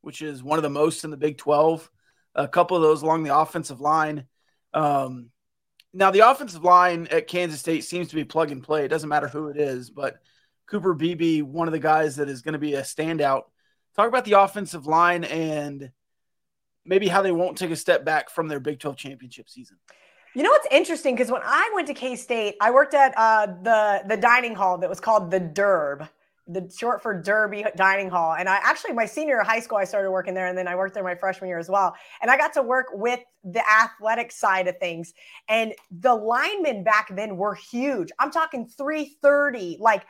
which 0.00 0.22
is 0.22 0.42
one 0.42 0.58
of 0.58 0.62
the 0.62 0.70
most 0.70 1.04
in 1.04 1.10
the 1.10 1.16
Big 1.16 1.38
12. 1.38 1.90
A 2.34 2.46
couple 2.46 2.76
of 2.76 2.82
those 2.82 3.02
along 3.02 3.24
the 3.24 3.36
offensive 3.36 3.80
line. 3.80 4.26
Um, 4.72 5.30
now, 5.92 6.10
the 6.10 6.30
offensive 6.30 6.62
line 6.62 7.08
at 7.10 7.26
Kansas 7.26 7.60
State 7.60 7.84
seems 7.84 8.08
to 8.08 8.14
be 8.14 8.24
plug 8.24 8.50
and 8.50 8.62
play. 8.62 8.84
It 8.84 8.88
doesn't 8.88 9.08
matter 9.08 9.28
who 9.28 9.48
it 9.48 9.56
is, 9.56 9.88
but 9.88 10.18
Cooper 10.66 10.92
Beebe, 10.92 11.40
one 11.40 11.68
of 11.68 11.72
the 11.72 11.78
guys 11.78 12.16
that 12.16 12.28
is 12.28 12.42
going 12.42 12.52
to 12.52 12.58
be 12.58 12.74
a 12.74 12.82
standout. 12.82 13.44
Talk 13.96 14.08
about 14.08 14.26
the 14.26 14.34
offensive 14.40 14.86
line 14.86 15.24
and 15.24 15.90
maybe 16.84 17.08
how 17.08 17.22
they 17.22 17.32
won't 17.32 17.56
take 17.56 17.70
a 17.70 17.76
step 17.76 18.04
back 18.04 18.28
from 18.28 18.48
their 18.48 18.60
Big 18.60 18.78
12 18.78 18.96
championship 18.96 19.48
season. 19.48 19.78
You 20.36 20.42
know 20.42 20.50
what's 20.50 20.68
interesting? 20.70 21.14
Because 21.14 21.32
when 21.32 21.40
I 21.42 21.72
went 21.74 21.86
to 21.86 21.94
K 21.94 22.14
State, 22.14 22.56
I 22.60 22.70
worked 22.70 22.92
at 22.92 23.16
uh, 23.16 23.46
the 23.62 24.02
the 24.06 24.18
dining 24.18 24.54
hall 24.54 24.76
that 24.76 24.90
was 24.90 25.00
called 25.00 25.30
the 25.30 25.40
Derb 25.40 26.06
the 26.46 26.70
short 26.78 27.02
for 27.02 27.20
Derby 27.20 27.64
Dining 27.74 28.08
Hall. 28.08 28.34
And 28.34 28.48
I 28.48 28.60
actually, 28.62 28.92
my 28.92 29.06
senior 29.06 29.40
high 29.40 29.58
school, 29.58 29.78
I 29.78 29.84
started 29.84 30.12
working 30.12 30.34
there, 30.34 30.46
and 30.46 30.56
then 30.56 30.68
I 30.68 30.76
worked 30.76 30.94
there 30.94 31.02
my 31.02 31.14
freshman 31.14 31.48
year 31.48 31.58
as 31.58 31.68
well. 31.68 31.96
And 32.22 32.30
I 32.30 32.36
got 32.36 32.52
to 32.52 32.62
work 32.62 32.86
with 32.92 33.18
the 33.42 33.62
athletic 33.68 34.30
side 34.30 34.68
of 34.68 34.78
things. 34.78 35.12
And 35.48 35.72
the 35.90 36.14
linemen 36.14 36.84
back 36.84 37.08
then 37.16 37.36
were 37.36 37.54
huge. 37.54 38.10
I'm 38.20 38.30
talking 38.30 38.68
330, 38.68 39.78
like 39.80 40.04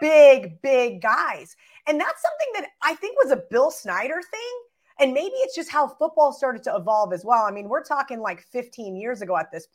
big, 0.00 0.60
big 0.62 1.02
guys. 1.02 1.54
And 1.86 2.00
that's 2.00 2.22
something 2.22 2.62
that 2.62 2.70
I 2.82 2.94
think 2.94 3.22
was 3.22 3.30
a 3.30 3.42
Bill 3.48 3.70
Snyder 3.70 4.22
thing. 4.28 4.65
And 4.98 5.12
maybe 5.12 5.34
it's 5.36 5.54
just 5.54 5.70
how 5.70 5.88
football 5.88 6.32
started 6.32 6.62
to 6.64 6.74
evolve 6.74 7.12
as 7.12 7.24
well. 7.24 7.44
I 7.44 7.50
mean, 7.50 7.68
we're 7.68 7.84
talking 7.84 8.20
like 8.20 8.42
15 8.52 8.96
years 8.96 9.20
ago 9.20 9.36
at 9.36 9.50
this. 9.52 9.66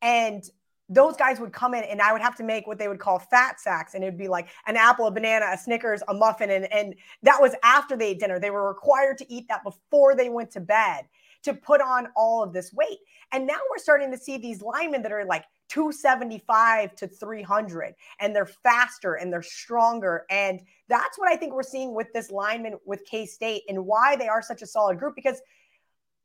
And 0.00 0.44
those 0.88 1.16
guys 1.16 1.38
would 1.38 1.52
come 1.52 1.74
in 1.74 1.84
and 1.84 2.00
I 2.00 2.12
would 2.12 2.22
have 2.22 2.36
to 2.36 2.42
make 2.42 2.66
what 2.66 2.78
they 2.78 2.88
would 2.88 2.98
call 2.98 3.18
fat 3.18 3.60
sacks. 3.60 3.94
And 3.94 4.02
it'd 4.02 4.18
be 4.18 4.28
like 4.28 4.48
an 4.66 4.76
apple, 4.76 5.06
a 5.06 5.10
banana, 5.10 5.46
a 5.52 5.58
Snickers, 5.58 6.02
a 6.08 6.14
muffin. 6.14 6.50
And, 6.50 6.72
and 6.72 6.94
that 7.22 7.40
was 7.40 7.54
after 7.62 7.96
they 7.96 8.10
ate 8.10 8.20
dinner. 8.20 8.40
They 8.40 8.50
were 8.50 8.66
required 8.66 9.18
to 9.18 9.30
eat 9.32 9.48
that 9.48 9.62
before 9.64 10.14
they 10.14 10.30
went 10.30 10.50
to 10.52 10.60
bed 10.60 11.02
to 11.42 11.52
put 11.52 11.80
on 11.80 12.08
all 12.16 12.42
of 12.42 12.52
this 12.52 12.72
weight. 12.72 12.98
And 13.32 13.46
now 13.46 13.58
we're 13.70 13.78
starting 13.78 14.10
to 14.12 14.18
see 14.18 14.38
these 14.38 14.62
linemen 14.62 15.02
that 15.02 15.12
are 15.12 15.26
like 15.26 15.44
275 15.68 16.94
to 16.96 17.06
300 17.06 17.94
and 18.20 18.34
they're 18.34 18.46
faster 18.46 19.14
and 19.14 19.32
they're 19.32 19.42
stronger. 19.42 20.24
And 20.30 20.60
that's 20.88 21.18
what 21.18 21.30
I 21.30 21.36
think 21.36 21.52
we're 21.52 21.62
seeing 21.62 21.94
with 21.94 22.12
this 22.12 22.30
lineman 22.30 22.74
with 22.84 23.04
K 23.04 23.26
State 23.26 23.62
and 23.68 23.86
why 23.86 24.16
they 24.16 24.28
are 24.28 24.42
such 24.42 24.62
a 24.62 24.66
solid 24.66 24.98
group 24.98 25.14
because 25.14 25.40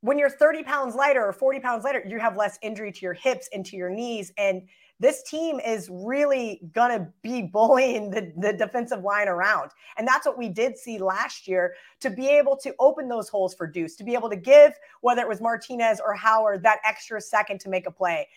when 0.03 0.19
you're 0.19 0.29
30 0.29 0.63
pounds 0.63 0.95
lighter 0.95 1.23
or 1.23 1.32
40 1.32 1.62
pounds 1.62 1.86
lighter, 1.86 2.03
you 2.06 2.19
have 2.19 2.36
less 2.36 2.60
injury 2.62 2.91
to 2.91 2.99
your 3.01 3.13
hips 3.13 3.47
and 3.53 3.65
to 3.65 3.77
your 3.77 3.89
knees. 3.89 4.34
And 4.38 4.63
this 4.99 5.23
team 5.23 5.62
is 5.62 5.89
really 5.89 6.60
going 6.73 6.99
to 6.99 7.08
be 7.21 7.41
bullying 7.53 8.12
the, 8.12 8.34
the 8.38 8.51
defensive 8.51 9.01
line 9.01 9.29
around. 9.29 9.71
And 9.97 10.06
that's 10.06 10.25
what 10.25 10.38
we 10.38 10.49
did 10.49 10.77
see 10.77 10.97
last 10.97 11.47
year 11.47 11.75
to 12.01 12.10
be 12.10 12.27
able 12.27 12.58
to 12.58 12.75
open 12.79 13.08
those 13.08 13.29
holes 13.29 13.53
for 13.53 13.65
Deuce, 13.65 13.95
to 13.95 14.03
be 14.03 14.13
able 14.13 14.29
to 14.29 14.36
give, 14.36 14.73
whether 14.99 15.21
it 15.21 15.27
was 15.27 15.39
Martinez 15.39 16.01
or 16.06 16.13
Howard, 16.13 16.63
that 16.63 16.79
extra 16.86 17.21
second 17.21 17.62
to 17.62 17.69
make 17.69 17.88
a 17.88 17.91
play. 17.91 18.27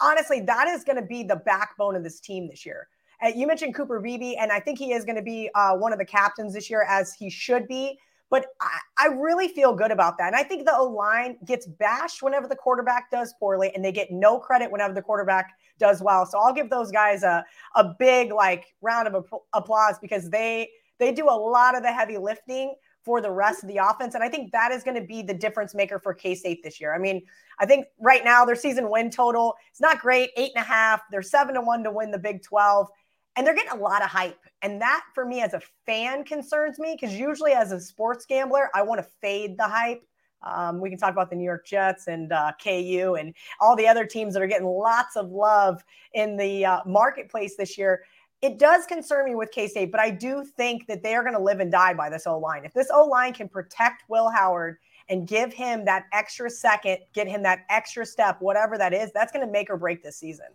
Honestly, 0.00 0.40
that 0.40 0.68
is 0.68 0.84
going 0.84 0.96
to 0.96 1.06
be 1.06 1.22
the 1.22 1.36
backbone 1.36 1.96
of 1.96 2.02
this 2.02 2.20
team 2.20 2.48
this 2.48 2.64
year. 2.64 2.88
Uh, 3.22 3.28
you 3.28 3.46
mentioned 3.46 3.74
Cooper 3.74 4.00
Beebe, 4.00 4.34
and 4.36 4.50
I 4.52 4.60
think 4.60 4.78
he 4.78 4.92
is 4.92 5.04
going 5.04 5.16
to 5.16 5.22
be 5.22 5.50
uh, 5.54 5.76
one 5.76 5.92
of 5.92 5.98
the 5.98 6.04
captains 6.04 6.52
this 6.54 6.68
year, 6.68 6.84
as 6.88 7.14
he 7.14 7.30
should 7.30 7.66
be. 7.68 7.98
But 8.30 8.46
I, 8.60 8.78
I 8.98 9.06
really 9.06 9.48
feel 9.48 9.74
good 9.74 9.90
about 9.92 10.18
that. 10.18 10.28
And 10.28 10.36
I 10.36 10.42
think 10.42 10.64
the 10.64 10.76
O 10.76 10.84
line 10.86 11.38
gets 11.46 11.66
bashed 11.66 12.22
whenever 12.22 12.48
the 12.48 12.56
quarterback 12.56 13.10
does 13.10 13.34
poorly, 13.38 13.70
and 13.74 13.84
they 13.84 13.92
get 13.92 14.10
no 14.10 14.38
credit 14.38 14.70
whenever 14.70 14.94
the 14.94 15.02
quarterback 15.02 15.50
does 15.78 16.02
well. 16.02 16.26
So 16.26 16.38
I'll 16.38 16.54
give 16.54 16.70
those 16.70 16.90
guys 16.90 17.22
a, 17.22 17.44
a 17.76 17.94
big 17.98 18.32
like 18.32 18.74
round 18.82 19.08
of 19.08 19.26
applause 19.52 19.98
because 20.00 20.30
they 20.30 20.68
they 20.98 21.12
do 21.12 21.26
a 21.28 21.36
lot 21.36 21.76
of 21.76 21.82
the 21.82 21.92
heavy 21.92 22.18
lifting 22.18 22.74
for 23.04 23.20
the 23.20 23.30
rest 23.30 23.62
of 23.62 23.68
the 23.68 23.76
offense. 23.76 24.14
And 24.14 24.24
I 24.24 24.28
think 24.28 24.52
that 24.52 24.72
is 24.72 24.82
going 24.82 25.00
to 25.00 25.06
be 25.06 25.22
the 25.22 25.34
difference 25.34 25.74
maker 25.74 25.98
for 25.98 26.14
K 26.14 26.34
State 26.34 26.62
this 26.62 26.80
year. 26.80 26.94
I 26.94 26.98
mean, 26.98 27.22
I 27.58 27.66
think 27.66 27.86
right 28.00 28.24
now 28.24 28.44
their 28.44 28.56
season 28.56 28.90
win 28.90 29.10
total 29.10 29.54
is 29.72 29.80
not 29.80 30.00
great, 30.00 30.30
eight 30.36 30.52
and 30.54 30.64
a 30.64 30.66
half. 30.66 31.02
They're 31.10 31.22
seven 31.22 31.54
to 31.54 31.60
one 31.60 31.84
to 31.84 31.90
win 31.90 32.10
the 32.10 32.18
Big 32.18 32.42
12 32.42 32.88
and 33.36 33.46
they're 33.46 33.54
getting 33.54 33.72
a 33.72 33.82
lot 33.82 34.02
of 34.02 34.08
hype. 34.08 34.38
And 34.62 34.80
that 34.80 35.04
for 35.14 35.24
me 35.24 35.40
as 35.40 35.54
a 35.54 35.60
fan 35.86 36.24
concerns 36.24 36.78
me 36.78 36.96
because 36.98 37.14
usually 37.16 37.52
as 37.52 37.72
a 37.72 37.80
sports 37.80 38.26
gambler, 38.26 38.70
I 38.74 38.82
want 38.82 39.00
to 39.00 39.08
fade 39.20 39.58
the 39.58 39.64
hype. 39.64 40.02
Um, 40.42 40.80
we 40.80 40.90
can 40.90 40.98
talk 40.98 41.12
about 41.12 41.30
the 41.30 41.36
New 41.36 41.44
York 41.44 41.66
Jets 41.66 42.06
and 42.06 42.30
uh, 42.32 42.52
KU 42.62 43.16
and 43.18 43.34
all 43.60 43.76
the 43.76 43.88
other 43.88 44.04
teams 44.04 44.34
that 44.34 44.42
are 44.42 44.46
getting 44.46 44.66
lots 44.66 45.16
of 45.16 45.30
love 45.30 45.82
in 46.12 46.36
the 46.36 46.66
uh, 46.66 46.80
marketplace 46.86 47.56
this 47.56 47.78
year. 47.78 48.04
It 48.44 48.58
does 48.58 48.84
concern 48.84 49.24
me 49.24 49.34
with 49.34 49.50
K 49.52 49.66
State, 49.66 49.90
but 49.90 50.00
I 50.00 50.10
do 50.10 50.44
think 50.44 50.86
that 50.86 51.02
they 51.02 51.14
are 51.14 51.22
going 51.22 51.34
to 51.34 51.40
live 51.40 51.60
and 51.60 51.72
die 51.72 51.94
by 51.94 52.10
this 52.10 52.26
O 52.26 52.38
line. 52.38 52.66
If 52.66 52.74
this 52.74 52.90
O 52.92 53.06
line 53.06 53.32
can 53.32 53.48
protect 53.48 54.04
Will 54.08 54.28
Howard 54.28 54.76
and 55.08 55.26
give 55.26 55.54
him 55.54 55.86
that 55.86 56.04
extra 56.12 56.50
second, 56.50 56.98
get 57.14 57.26
him 57.26 57.42
that 57.44 57.60
extra 57.70 58.04
step, 58.04 58.36
whatever 58.42 58.76
that 58.76 58.92
is, 58.92 59.10
that's 59.12 59.32
going 59.32 59.46
to 59.46 59.50
make 59.50 59.70
or 59.70 59.78
break 59.78 60.02
this 60.02 60.18
season 60.18 60.48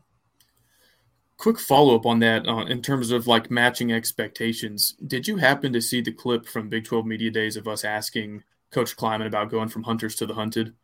quick 1.40 1.58
follow 1.58 1.96
up 1.96 2.06
on 2.06 2.20
that 2.20 2.46
uh, 2.48 2.66
in 2.66 2.82
terms 2.82 3.12
of 3.12 3.26
like 3.26 3.50
matching 3.50 3.94
expectations. 3.94 4.96
Did 5.08 5.26
you 5.26 5.38
happen 5.38 5.72
to 5.72 5.82
see 5.82 6.02
the 6.02 6.12
clip 6.12 6.46
from 6.46 6.68
Big 6.68 6.84
12 6.84 7.06
Media 7.06 7.32
Days 7.32 7.56
of 7.56 7.66
us 7.66 7.86
asking 7.86 8.44
Coach 8.72 8.96
Klieman 8.98 9.26
about 9.26 9.50
going 9.50 9.70
from 9.70 9.84
hunters 9.84 10.16
to 10.18 10.26
the 10.26 10.34
hunted? 10.34 10.76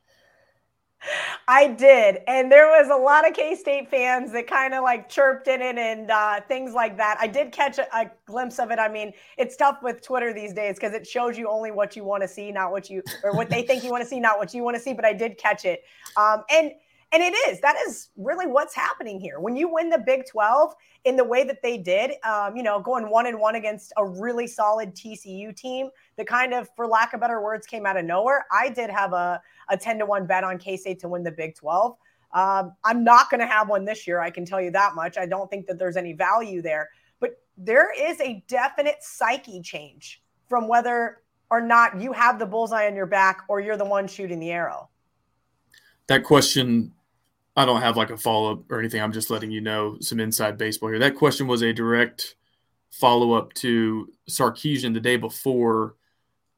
I 1.48 1.68
did. 1.68 2.20
And 2.28 2.52
there 2.52 2.68
was 2.68 2.90
a 2.90 2.96
lot 2.96 3.28
of 3.28 3.34
K 3.34 3.56
State 3.56 3.90
fans 3.90 4.32
that 4.32 4.48
kind 4.48 4.74
of 4.74 4.84
like 4.84 5.10
chirped 5.10 5.48
in 5.48 5.62
it 5.62 5.78
and 5.78 6.10
uh, 6.10 6.42
things 6.42 6.74
like 6.74 6.98
that. 6.98 7.18
I 7.20 7.28
did 7.28 7.52
catch 7.52 7.78
a, 7.78 7.88
a, 7.96 8.10
glimpse 8.26 8.60
of 8.60 8.72
it. 8.72 8.80
I 8.80 8.88
mean, 8.88 9.14
it's 9.38 9.56
tough 9.56 9.80
with 9.84 10.02
Twitter 10.02 10.34
these 10.34 10.54
days 10.54 10.76
because 10.76 10.94
it 10.94 11.06
shows 11.08 11.38
you 11.38 11.48
only 11.50 11.72
what 11.72 11.96
you 11.96 12.04
want 12.04 12.24
to 12.24 12.28
see, 12.28 12.52
not 12.52 12.72
what 12.72 12.90
you, 12.90 13.04
or 13.24 13.34
what 13.34 13.50
they 13.50 13.62
think 13.62 13.84
you 13.84 13.92
want 13.92 14.04
to 14.04 14.10
see, 14.10 14.20
not 14.20 14.38
what 14.38 14.54
you 14.54 14.64
want 14.64 14.76
to 14.76 14.82
see. 14.82 14.94
But 14.94 15.06
I 15.06 15.14
did 15.14 15.38
catch 15.38 15.66
it. 15.66 15.84
Um, 16.18 16.44
and, 16.50 16.72
And 17.16 17.24
it 17.24 17.34
is. 17.48 17.62
That 17.62 17.78
is 17.88 18.10
really 18.18 18.46
what's 18.46 18.76
happening 18.76 19.22
here. 19.22 19.40
When 19.40 19.56
you 19.56 19.74
win 19.74 19.90
the 19.90 20.00
Big 20.00 20.26
12 20.30 20.76
in 21.06 21.16
the 21.16 21.24
way 21.24 21.46
that 21.46 21.62
they 21.64 21.78
did, 21.78 22.12
um, 22.26 22.58
you 22.58 22.62
know, 22.62 22.82
going 22.82 23.10
one 23.10 23.26
and 23.26 23.40
one 23.40 23.56
against 23.56 23.94
a 23.96 24.06
really 24.06 24.48
solid 24.48 24.94
TCU 24.94 25.56
team 25.56 25.92
that 26.18 26.28
kind 26.28 26.54
of, 26.54 26.68
for 26.76 26.86
lack 26.86 27.14
of 27.14 27.22
better 27.22 27.42
words, 27.42 27.66
came 27.66 27.86
out 27.86 27.96
of 27.96 28.04
nowhere. 28.04 28.46
I 28.52 28.68
did 28.68 28.90
have 28.90 29.14
a, 29.14 29.42
a 29.70 29.78
10 29.78 30.00
to 30.00 30.06
1 30.06 30.28
bet 30.28 30.44
on 30.44 30.58
K 30.58 30.76
State 30.76 31.00
to 31.00 31.08
win 31.08 31.24
the 31.24 31.32
Big 31.32 31.56
12. 31.56 31.96
Um, 32.34 32.76
I'm 32.84 33.06
not 33.06 33.30
going 33.30 33.40
to 33.40 33.48
have 33.48 33.70
one 33.70 33.86
this 33.86 34.06
year. 34.06 34.20
I 34.20 34.30
can 34.30 34.44
tell 34.44 34.60
you 34.60 34.72
that 34.72 34.94
much. 34.94 35.18
I 35.18 35.26
don't 35.26 35.50
think 35.50 35.68
that 35.68 35.80
there's 35.80 35.96
any 35.96 36.12
value 36.12 36.62
there. 36.62 36.90
But 37.22 37.42
there 37.58 37.94
is 37.98 38.20
a 38.20 38.44
definite 38.50 38.98
psyche 39.00 39.62
change 39.62 40.22
from 40.50 40.68
whether 40.68 41.22
or 41.50 41.62
not 41.62 42.02
you 42.02 42.12
have 42.12 42.40
the 42.40 42.46
bullseye 42.46 42.88
on 42.88 42.94
your 42.94 43.06
back 43.06 43.44
or 43.48 43.62
you're 43.62 43.78
the 43.78 43.86
one 43.86 44.06
shooting 44.06 44.42
the 44.42 44.52
arrow 44.52 44.90
that 46.08 46.24
question 46.24 46.92
I 47.56 47.66
don't 47.66 47.82
have 47.82 47.98
like 47.98 48.10
a 48.10 48.18
follow 48.18 48.54
up 48.54 48.72
or 48.72 48.80
anything. 48.80 49.02
I'm 49.02 49.14
just 49.14 49.30
letting 49.30 49.52
you 49.52 49.62
know 49.62 49.98
some 50.02 50.20
inside 50.20 50.58
baseball 50.58 50.90
here. 50.90 51.00
That 51.00 51.16
question 51.16 51.48
was 51.48 51.62
a 51.62 51.74
direct 51.74 52.36
follow 52.92 53.34
up 53.34 53.54
to 53.54 54.10
Sarkisian 54.30 54.94
the 54.94 55.00
day 55.00 55.16
before, 55.18 55.96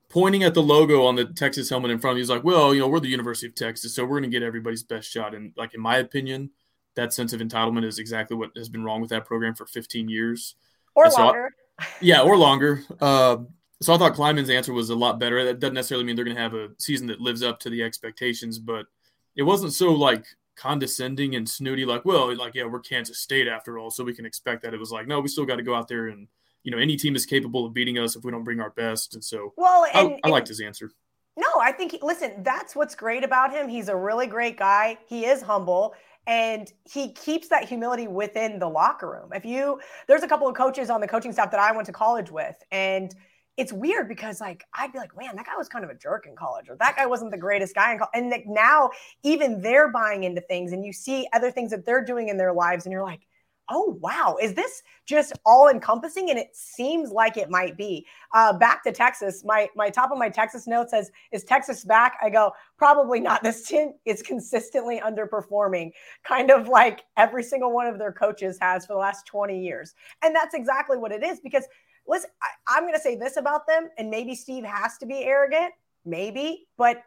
pointing 0.10 0.44
at 0.44 0.54
the 0.54 0.64
logo 0.64 1.06
on 1.06 1.16
the 1.16 1.26
Texas 1.26 1.70
helmet 1.70 1.92
in 1.92 2.00
front 2.00 2.14
of 2.14 2.16
me. 2.16 2.22
He's 2.22 2.30
like, 2.30 2.44
"Well, 2.44 2.74
you 2.74 2.82
know, 2.82 2.88
we're 2.88 3.00
the 3.00 3.08
University 3.08 3.48
of 3.48 3.56
Texas, 3.56 3.94
so 3.94 4.04
we're 4.04 4.20
going 4.20 4.24
to 4.24 4.30
get 4.30 4.44
everybody's 4.44 4.84
best 4.84 5.10
shot." 5.10 5.36
And 5.36 5.54
like 5.56 5.76
in 5.76 5.82
my 5.82 5.98
opinion, 5.98 6.50
that 6.96 7.14
sense 7.14 7.32
of 7.32 7.42
entitlement 7.42 7.86
is 7.86 8.00
exactly 8.00 8.36
what 8.36 8.52
has 8.58 8.70
been 8.70 8.84
wrong 8.84 9.00
with 9.00 9.12
that 9.12 9.26
program 9.26 9.54
for 9.54 9.66
15 9.66 10.10
years 10.10 10.56
or 10.96 11.10
so 11.12 11.24
longer. 11.24 11.52
I, 11.80 11.86
yeah, 12.02 12.22
or 12.22 12.36
longer. 12.38 12.84
Uh, 13.00 13.38
so 13.82 13.94
I 13.94 13.98
thought 14.00 14.16
Klieman's 14.16 14.50
answer 14.50 14.74
was 14.74 14.90
a 14.90 14.96
lot 14.96 15.20
better. 15.20 15.46
That 15.46 15.60
doesn't 15.60 15.76
necessarily 15.76 16.06
mean 16.06 16.16
they're 16.16 16.26
going 16.26 16.36
to 16.36 16.42
have 16.42 16.56
a 16.56 16.70
season 16.80 17.06
that 17.08 17.22
lives 17.22 17.44
up 17.44 17.60
to 17.62 17.70
the 17.70 17.84
expectations, 17.84 18.58
but 18.58 18.88
it 19.36 19.44
wasn't 19.44 19.74
so 19.74 19.92
like 19.92 20.26
condescending 20.58 21.36
and 21.36 21.48
snooty, 21.48 21.86
like, 21.86 22.04
well, 22.04 22.36
like, 22.36 22.56
yeah, 22.56 22.66
we're 22.66 22.80
Kansas 22.80 23.20
State 23.20 23.48
after 23.48 23.78
all, 23.78 23.90
so 23.90 24.04
we 24.04 24.14
can 24.14 24.26
expect 24.26 24.64
that. 24.64 24.74
It 24.74 24.80
was 24.80 24.92
like, 24.92 25.08
no, 25.08 25.20
we 25.20 25.30
still 25.30 25.46
got 25.46 25.58
to 25.58 25.64
go 25.64 25.76
out 25.76 25.88
there 25.88 26.08
and, 26.08 26.28
you 26.64 26.72
know, 26.72 26.78
any 26.78 26.98
team 26.98 27.16
is 27.16 27.26
capable 27.26 27.66
of 27.66 27.74
beating 27.74 27.98
us 27.98 28.16
if 28.16 28.26
we 28.26 28.32
don't 28.32 28.44
bring 28.44 28.60
our 28.60 28.72
best. 28.72 29.14
And 29.14 29.24
so, 29.24 29.54
well, 29.56 29.86
and, 29.94 30.20
I, 30.24 30.28
I 30.28 30.30
liked 30.30 30.48
his 30.50 30.60
answer. 30.60 30.92
No, 31.38 31.62
I 31.62 31.72
think, 31.72 31.92
he, 31.92 32.00
listen, 32.02 32.44
that's 32.44 32.76
what's 32.76 32.96
great 32.96 33.24
about 33.24 33.54
him. 33.54 33.70
He's 33.70 33.88
a 33.88 33.96
really 33.96 34.28
great 34.28 34.58
guy. 34.58 34.98
He 35.08 35.26
is 35.26 35.42
humble 35.42 35.94
and 36.26 36.74
he 36.92 37.14
keeps 37.14 37.48
that 37.50 37.70
humility 37.70 38.08
within 38.08 38.60
the 38.60 38.68
locker 38.68 39.10
room. 39.10 39.32
If 39.34 39.46
you, 39.46 39.80
there's 40.08 40.24
a 40.24 40.28
couple 40.28 40.48
of 40.48 40.56
coaches 40.56 40.90
on 40.90 41.00
the 41.00 41.08
coaching 41.08 41.32
staff 41.32 41.52
that 41.52 41.60
I 41.60 41.72
went 41.72 41.86
to 41.86 41.94
college 41.94 42.32
with, 42.32 42.62
and 42.72 43.16
it's 43.58 43.74
weird 43.74 44.08
because 44.08 44.40
like 44.40 44.64
I'd 44.74 44.94
be 44.94 45.00
like, 45.00 45.18
man, 45.18 45.36
that 45.36 45.46
guy 45.46 45.58
was 45.58 45.68
kind 45.68 45.84
of 45.84 45.92
a 45.92 45.96
jerk 45.96 46.28
in 46.28 46.36
college, 46.36 46.70
or 46.70 46.78
that 46.78 46.96
guy 46.96 47.06
wasn't 47.06 47.32
the 47.32 47.38
greatest 47.38 47.76
guy 47.76 47.92
in 47.92 47.98
college. 47.98 48.12
And 48.14 48.30
like 48.30 48.46
now, 48.48 48.92
even 49.24 49.62
they're 49.62 49.92
buying 49.92 50.24
into 50.24 50.42
things, 50.42 50.72
and 50.72 50.86
you 50.86 50.94
see 50.94 51.28
other 51.34 51.52
things 51.52 51.72
that 51.72 51.86
they're 51.86 52.06
doing 52.06 52.30
in 52.30 52.38
their 52.38 52.54
lives, 52.54 52.86
and 52.86 52.94
you're 52.94 53.04
like, 53.04 53.22
oh 53.70 53.98
wow, 54.02 54.38
is 54.42 54.54
this 54.54 54.82
just 55.06 55.34
all 55.46 55.68
encompassing? 55.70 56.30
And 56.30 56.40
it 56.40 56.56
seems 56.56 57.12
like 57.12 57.38
it 57.38 57.50
might 57.50 57.78
be. 57.78 58.06
Uh, 58.34 58.54
back 58.54 58.84
to 58.84 58.92
Texas, 58.92 59.44
my 59.44 59.70
my 59.76 59.90
top 59.90 60.12
of 60.12 60.18
my 60.18 60.30
Texas 60.30 60.68
note 60.68 60.90
says, 60.90 61.12
"Is 61.32 61.44
Texas 61.44 61.84
back?" 61.84 62.18
I 62.22 62.30
go, 62.30 62.52
probably 62.78 63.20
not. 63.20 63.44
This 63.44 63.68
team 63.68 63.94
is 64.06 64.22
consistently 64.22 65.00
underperforming, 65.00 65.92
kind 66.24 66.52
of 66.52 66.68
like 66.68 67.04
every 67.18 67.44
single 67.44 67.72
one 67.72 67.88
of 67.88 67.98
their 67.98 68.12
coaches 68.12 68.58
has 68.62 68.86
for 68.86 68.94
the 68.94 69.00
last 69.00 69.26
20 69.26 69.60
years, 69.60 69.96
and 70.24 70.36
that's 70.36 70.54
exactly 70.54 70.98
what 70.98 71.12
it 71.12 71.24
is 71.24 71.40
because 71.40 71.66
listen, 72.08 72.30
I, 72.68 72.78
am 72.78 72.84
going 72.84 72.94
to 72.94 73.00
say 73.00 73.16
this 73.16 73.38
about 73.38 73.68
them, 73.68 73.90
and 73.98 74.10
maybe 74.10 74.36
Steve 74.36 74.64
has 74.64 74.98
to 75.00 75.06
be 75.06 75.24
arrogant, 75.24 75.74
maybe, 76.06 76.68
but 76.78 77.04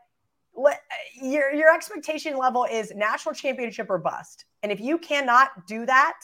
let, 0.54 0.80
your 1.22 1.52
your 1.52 1.72
expectation 1.74 2.36
level 2.36 2.66
is 2.70 2.92
national 2.94 3.34
championship 3.34 3.88
or 3.88 3.98
bust, 3.98 4.44
and 4.62 4.72
if 4.72 4.80
you 4.80 4.98
cannot 4.98 5.66
do 5.66 5.86
that, 5.86 6.14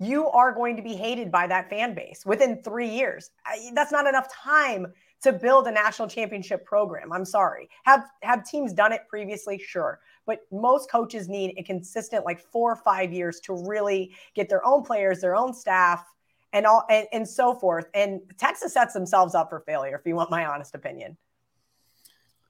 you 0.00 0.28
are 0.28 0.52
going 0.52 0.76
to 0.76 0.82
be 0.82 0.94
hated 0.94 1.30
by 1.30 1.46
that 1.46 1.70
fan 1.70 1.94
base 1.94 2.26
within 2.26 2.60
three 2.62 2.88
years. 2.88 3.30
That's 3.72 3.92
not 3.92 4.06
enough 4.06 4.32
time 4.32 4.92
to 5.22 5.32
build 5.32 5.68
a 5.68 5.70
national 5.70 6.08
championship 6.08 6.64
program. 6.64 7.12
I'm 7.12 7.24
sorry. 7.24 7.68
Have 7.84 8.04
have 8.22 8.44
teams 8.44 8.72
done 8.72 8.92
it 8.92 9.02
previously? 9.08 9.58
Sure. 9.58 10.00
But 10.26 10.40
most 10.50 10.90
coaches 10.90 11.28
need 11.28 11.54
a 11.56 11.62
consistent 11.62 12.24
like 12.24 12.40
four 12.40 12.72
or 12.72 12.76
five 12.76 13.12
years 13.12 13.40
to 13.40 13.54
really 13.54 14.12
get 14.34 14.48
their 14.48 14.64
own 14.66 14.82
players, 14.82 15.20
their 15.20 15.36
own 15.36 15.54
staff, 15.54 16.04
and 16.52 16.66
all 16.66 16.84
and, 16.90 17.06
and 17.12 17.28
so 17.28 17.54
forth. 17.54 17.86
And 17.94 18.20
Texas 18.38 18.74
sets 18.74 18.94
themselves 18.94 19.34
up 19.34 19.50
for 19.50 19.60
failure, 19.60 19.96
if 19.96 20.06
you 20.06 20.14
want 20.14 20.30
my 20.30 20.46
honest 20.46 20.74
opinion. 20.74 21.16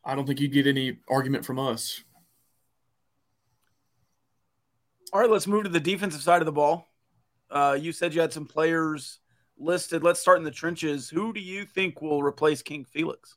I 0.05 0.15
don't 0.15 0.27
think 0.27 0.41
you'd 0.41 0.53
get 0.53 0.67
any 0.67 0.99
argument 1.09 1.45
from 1.45 1.59
us. 1.59 2.03
All 5.13 5.21
right, 5.21 5.31
let's 5.31 5.47
move 5.47 5.65
to 5.65 5.71
the 5.71 5.81
defensive 5.81 6.23
side 6.23 6.43
of 6.43 6.47
the 6.47 6.53
ball. 6.53 6.89
Uh, 7.51 7.77
you 7.79 7.93
said 7.93 8.15
you 8.15 8.21
had 8.21 8.33
some 8.33 8.47
players 8.47 9.19
listed. 9.59 10.03
Let's 10.03 10.21
start 10.21 10.39
in 10.39 10.45
the 10.45 10.51
trenches. 10.51 11.09
Who 11.09 11.33
do 11.33 11.41
you 11.41 11.65
think 11.65 12.01
will 12.01 12.23
replace 12.23 12.63
King 12.63 12.85
Felix? 12.85 13.37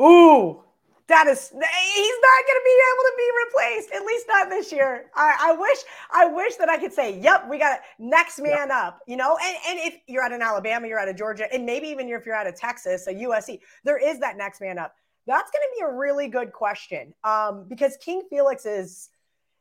Ooh, 0.00 0.63
that 1.08 1.26
is 1.26 1.50
he's 1.50 1.58
not 1.58 2.40
going 2.46 2.60
to 2.60 2.64
be 2.64 2.78
able 2.92 3.04
to 3.04 3.14
be 3.16 3.30
replaced 3.46 3.92
at 3.94 4.06
least 4.06 4.26
not 4.28 4.48
this 4.48 4.72
year. 4.72 5.06
I, 5.14 5.36
I, 5.40 5.52
wish 5.52 5.78
i 6.10 6.26
wish 6.26 6.56
that 6.56 6.68
i 6.68 6.78
could 6.78 6.92
say 6.92 7.18
yep 7.20 7.46
we 7.48 7.58
got 7.58 7.78
a 7.78 8.02
next 8.02 8.38
man 8.40 8.68
yep. 8.68 8.70
up 8.70 9.00
you 9.06 9.16
know? 9.16 9.36
And, 9.42 9.56
and 9.68 9.78
if 9.80 10.00
you're 10.06 10.24
at 10.24 10.32
an 10.32 10.42
alabama 10.42 10.86
you're 10.88 10.98
out 10.98 11.08
of 11.08 11.16
georgia 11.16 11.52
and 11.52 11.66
maybe 11.66 11.88
even 11.88 12.08
if 12.08 12.26
you're 12.26 12.34
out 12.34 12.46
of 12.46 12.54
texas 12.56 13.06
a 13.06 13.14
usc 13.14 13.58
there 13.84 13.98
is 13.98 14.18
that 14.20 14.36
next 14.36 14.60
man 14.60 14.78
up. 14.78 14.94
That's 15.26 15.50
going 15.50 15.62
to 15.62 15.78
be 15.78 15.84
a 15.84 15.96
really 15.96 16.28
good 16.28 16.52
question 16.52 17.14
um, 17.24 17.66
because 17.68 17.96
king 17.98 18.22
felix 18.30 18.66
is 18.66 19.10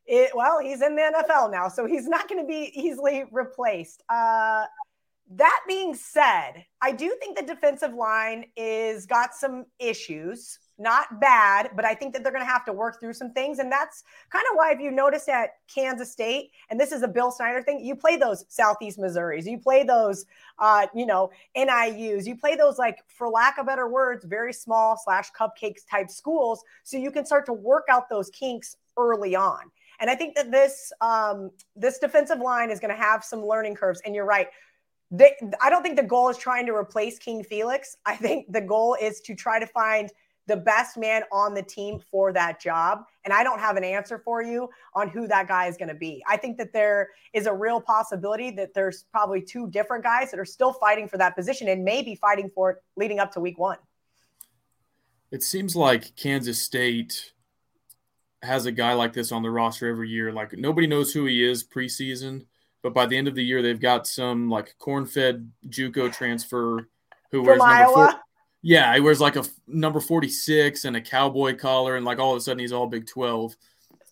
it, 0.05 0.31
well 0.35 0.59
he's 0.59 0.81
in 0.81 0.95
the 0.95 1.01
nfl 1.01 1.51
now 1.51 1.67
so 1.67 1.85
he's 1.85 2.07
not 2.07 2.27
going 2.27 2.41
to 2.41 2.47
be 2.47 2.71
easily 2.73 3.25
replaced. 3.31 4.03
Uh, 4.09 4.65
that 5.31 5.61
being 5.67 5.95
said, 5.95 6.65
I 6.81 6.91
do 6.91 7.15
think 7.19 7.37
the 7.37 7.45
defensive 7.45 7.93
line 7.93 8.45
is 8.55 9.05
got 9.05 9.33
some 9.33 9.65
issues 9.79 10.59
not 10.77 11.19
bad, 11.19 11.71
but 11.75 11.85
I 11.85 11.93
think 11.93 12.13
that 12.13 12.23
they're 12.23 12.31
going 12.31 12.45
to 12.45 12.51
have 12.51 12.65
to 12.65 12.73
work 12.73 12.99
through 12.99 13.13
some 13.13 13.31
things. 13.31 13.59
And 13.59 13.71
that's 13.71 14.03
kind 14.31 14.43
of 14.51 14.57
why, 14.57 14.71
if 14.71 14.79
you 14.79 14.91
notice 14.91 15.27
at 15.29 15.51
Kansas 15.73 16.11
State, 16.11 16.51
and 16.69 16.79
this 16.79 16.91
is 16.91 17.03
a 17.03 17.07
Bill 17.07 17.31
Snyder 17.31 17.61
thing, 17.61 17.83
you 17.83 17.95
play 17.95 18.17
those 18.17 18.45
Southeast 18.49 18.99
Missouris, 18.99 19.45
you 19.45 19.59
play 19.59 19.83
those, 19.83 20.25
uh, 20.59 20.87
you 20.95 21.05
know, 21.05 21.31
NIUs, 21.55 22.25
you 22.25 22.35
play 22.35 22.55
those, 22.55 22.79
like, 22.79 22.97
for 23.07 23.29
lack 23.29 23.57
of 23.57 23.67
better 23.67 23.87
words, 23.87 24.25
very 24.25 24.53
small 24.53 24.99
slash 25.01 25.29
cupcakes 25.39 25.81
type 25.89 26.09
schools. 26.09 26.63
So 26.83 26.97
you 26.97 27.11
can 27.11 27.25
start 27.25 27.45
to 27.47 27.53
work 27.53 27.85
out 27.89 28.09
those 28.09 28.29
kinks 28.31 28.75
early 28.97 29.35
on. 29.35 29.71
And 29.99 30.09
I 30.09 30.15
think 30.15 30.35
that 30.35 30.51
this 30.51 30.91
um, 31.01 31.51
this 31.75 31.99
defensive 31.99 32.39
line 32.39 32.71
is 32.71 32.79
going 32.79 32.93
to 32.93 33.01
have 33.01 33.23
some 33.23 33.45
learning 33.45 33.75
curves. 33.75 34.01
And 34.05 34.15
you're 34.15 34.25
right. 34.25 34.47
They, 35.11 35.35
I 35.61 35.69
don't 35.69 35.83
think 35.83 35.95
the 35.95 36.03
goal 36.03 36.29
is 36.29 36.37
trying 36.37 36.65
to 36.65 36.73
replace 36.73 37.19
King 37.19 37.43
Felix. 37.43 37.95
I 38.05 38.15
think 38.15 38.51
the 38.51 38.59
goal 38.59 38.97
is 38.99 39.21
to 39.21 39.35
try 39.35 39.59
to 39.59 39.67
find– 39.67 40.09
the 40.47 40.57
best 40.57 40.97
man 40.97 41.23
on 41.31 41.53
the 41.53 41.61
team 41.61 41.99
for 42.11 42.33
that 42.33 42.59
job. 42.59 43.05
And 43.23 43.33
I 43.33 43.43
don't 43.43 43.59
have 43.59 43.77
an 43.77 43.83
answer 43.83 44.19
for 44.19 44.41
you 44.41 44.69
on 44.93 45.07
who 45.07 45.27
that 45.27 45.47
guy 45.47 45.67
is 45.67 45.77
going 45.77 45.89
to 45.89 45.95
be. 45.95 46.23
I 46.27 46.37
think 46.37 46.57
that 46.57 46.73
there 46.73 47.09
is 47.31 47.45
a 47.45 47.53
real 47.53 47.79
possibility 47.79 48.51
that 48.51 48.73
there's 48.73 49.05
probably 49.11 49.41
two 49.41 49.69
different 49.69 50.03
guys 50.03 50.31
that 50.31 50.39
are 50.39 50.45
still 50.45 50.73
fighting 50.73 51.07
for 51.07 51.17
that 51.17 51.35
position 51.35 51.69
and 51.69 51.83
maybe 51.83 52.15
fighting 52.15 52.49
for 52.49 52.71
it 52.71 52.83
leading 52.97 53.19
up 53.19 53.31
to 53.33 53.39
week 53.39 53.57
one. 53.57 53.77
It 55.31 55.43
seems 55.43 55.75
like 55.75 56.15
Kansas 56.15 56.61
State 56.61 57.31
has 58.43 58.65
a 58.65 58.71
guy 58.71 58.93
like 58.93 59.13
this 59.13 59.31
on 59.31 59.41
the 59.41 59.49
roster 59.49 59.87
every 59.87 60.09
year. 60.09 60.31
Like 60.31 60.53
nobody 60.53 60.85
knows 60.85 61.13
who 61.13 61.25
he 61.25 61.43
is 61.43 61.63
preseason, 61.63 62.45
but 62.81 62.93
by 62.93 63.05
the 63.05 63.17
end 63.17 63.27
of 63.29 63.35
the 63.35 63.43
year, 63.43 63.61
they've 63.61 63.79
got 63.79 64.05
some 64.05 64.49
like 64.49 64.75
corn-fed 64.77 65.49
JUCO 65.69 66.13
transfer 66.13 66.89
who 67.31 67.39
From 67.39 67.45
wears 67.45 67.61
Iowa. 67.61 67.95
number 67.95 68.11
four, 68.11 68.21
yeah, 68.65 68.95
he 68.95 69.01
wears 69.01 69.19
like 69.19 69.35
a 69.35 69.43
number 69.67 69.99
46 69.99 70.85
and 70.85 70.95
a 70.95 71.01
cowboy 71.01 71.55
collar, 71.55 71.97
and 71.97 72.05
like 72.05 72.17
all 72.17 72.31
of 72.31 72.37
a 72.37 72.41
sudden 72.41 72.59
he's 72.59 72.71
all 72.71 72.87
Big 72.87 73.05
12. 73.05 73.55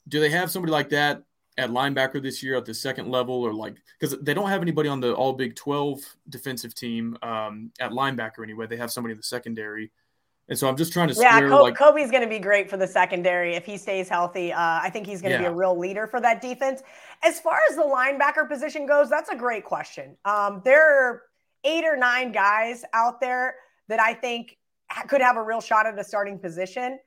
Do 0.09 0.19
they 0.19 0.29
have 0.29 0.51
somebody 0.51 0.73
like 0.73 0.89
that 0.89 1.23
at 1.57 1.69
linebacker 1.69 2.21
this 2.21 2.43
year 2.43 2.55
at 2.55 2.65
the 2.65 2.73
second 2.73 3.09
level, 3.09 3.35
or 3.35 3.53
like 3.53 3.77
because 3.97 4.19
they 4.19 4.33
don't 4.33 4.49
have 4.49 4.61
anybody 4.61 4.89
on 4.89 4.99
the 4.99 5.13
all 5.13 5.31
Big 5.31 5.55
12 5.55 6.01
defensive 6.27 6.75
team 6.75 7.17
um, 7.23 7.71
at 7.79 7.91
linebacker 7.91 8.43
anyway? 8.43 8.67
They 8.67 8.75
have 8.75 8.91
somebody 8.91 9.13
in 9.13 9.17
the 9.17 9.23
secondary. 9.23 9.89
And 10.49 10.59
so 10.59 10.67
I'm 10.67 10.75
just 10.75 10.91
trying 10.91 11.07
to 11.07 11.13
yeah, 11.13 11.39
Kobe, 11.39 11.49
like, 11.49 11.75
Kobe's 11.77 12.11
going 12.11 12.23
to 12.23 12.29
be 12.29 12.39
great 12.39 12.69
for 12.69 12.75
the 12.75 12.87
secondary 12.87 13.55
if 13.55 13.65
he 13.65 13.77
stays 13.77 14.09
healthy. 14.09 14.51
Uh, 14.51 14.59
I 14.59 14.89
think 14.91 15.07
he's 15.07 15.21
going 15.21 15.31
to 15.31 15.41
yeah. 15.41 15.47
be 15.49 15.53
a 15.53 15.55
real 15.55 15.79
leader 15.79 16.07
for 16.07 16.19
that 16.19 16.41
defense. 16.41 16.81
As 17.23 17.39
far 17.39 17.59
as 17.69 17.77
the 17.77 17.83
linebacker 17.83 18.49
position 18.49 18.85
goes, 18.85 19.09
that's 19.09 19.29
a 19.29 19.35
great 19.35 19.63
question. 19.63 20.17
Um, 20.25 20.61
there 20.65 20.83
are 20.83 21.21
eight 21.63 21.85
or 21.85 21.95
nine 21.95 22.33
guys 22.33 22.83
out 22.93 23.21
there 23.21 23.55
that 23.87 23.99
I 23.99 24.13
think 24.13 24.57
could 25.07 25.21
have 25.21 25.37
a 25.37 25.43
real 25.43 25.61
shot 25.61 25.85
at 25.85 25.97
a 25.97 26.03
starting 26.03 26.39
position. 26.39 26.99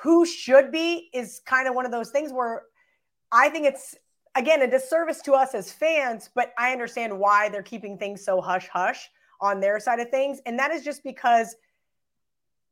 Who 0.00 0.24
should 0.24 0.70
be 0.70 1.10
is 1.12 1.40
kind 1.46 1.68
of 1.68 1.74
one 1.74 1.84
of 1.84 1.92
those 1.92 2.10
things 2.10 2.32
where 2.32 2.62
I 3.32 3.48
think 3.48 3.66
it's 3.66 3.96
again 4.36 4.62
a 4.62 4.70
disservice 4.70 5.20
to 5.22 5.32
us 5.32 5.54
as 5.54 5.72
fans, 5.72 6.30
but 6.34 6.52
I 6.58 6.72
understand 6.72 7.18
why 7.18 7.48
they're 7.48 7.62
keeping 7.62 7.98
things 7.98 8.24
so 8.24 8.40
hush 8.40 8.68
hush 8.68 9.08
on 9.40 9.60
their 9.60 9.80
side 9.80 10.00
of 10.00 10.10
things. 10.10 10.40
And 10.46 10.58
that 10.58 10.70
is 10.70 10.84
just 10.84 11.02
because 11.02 11.56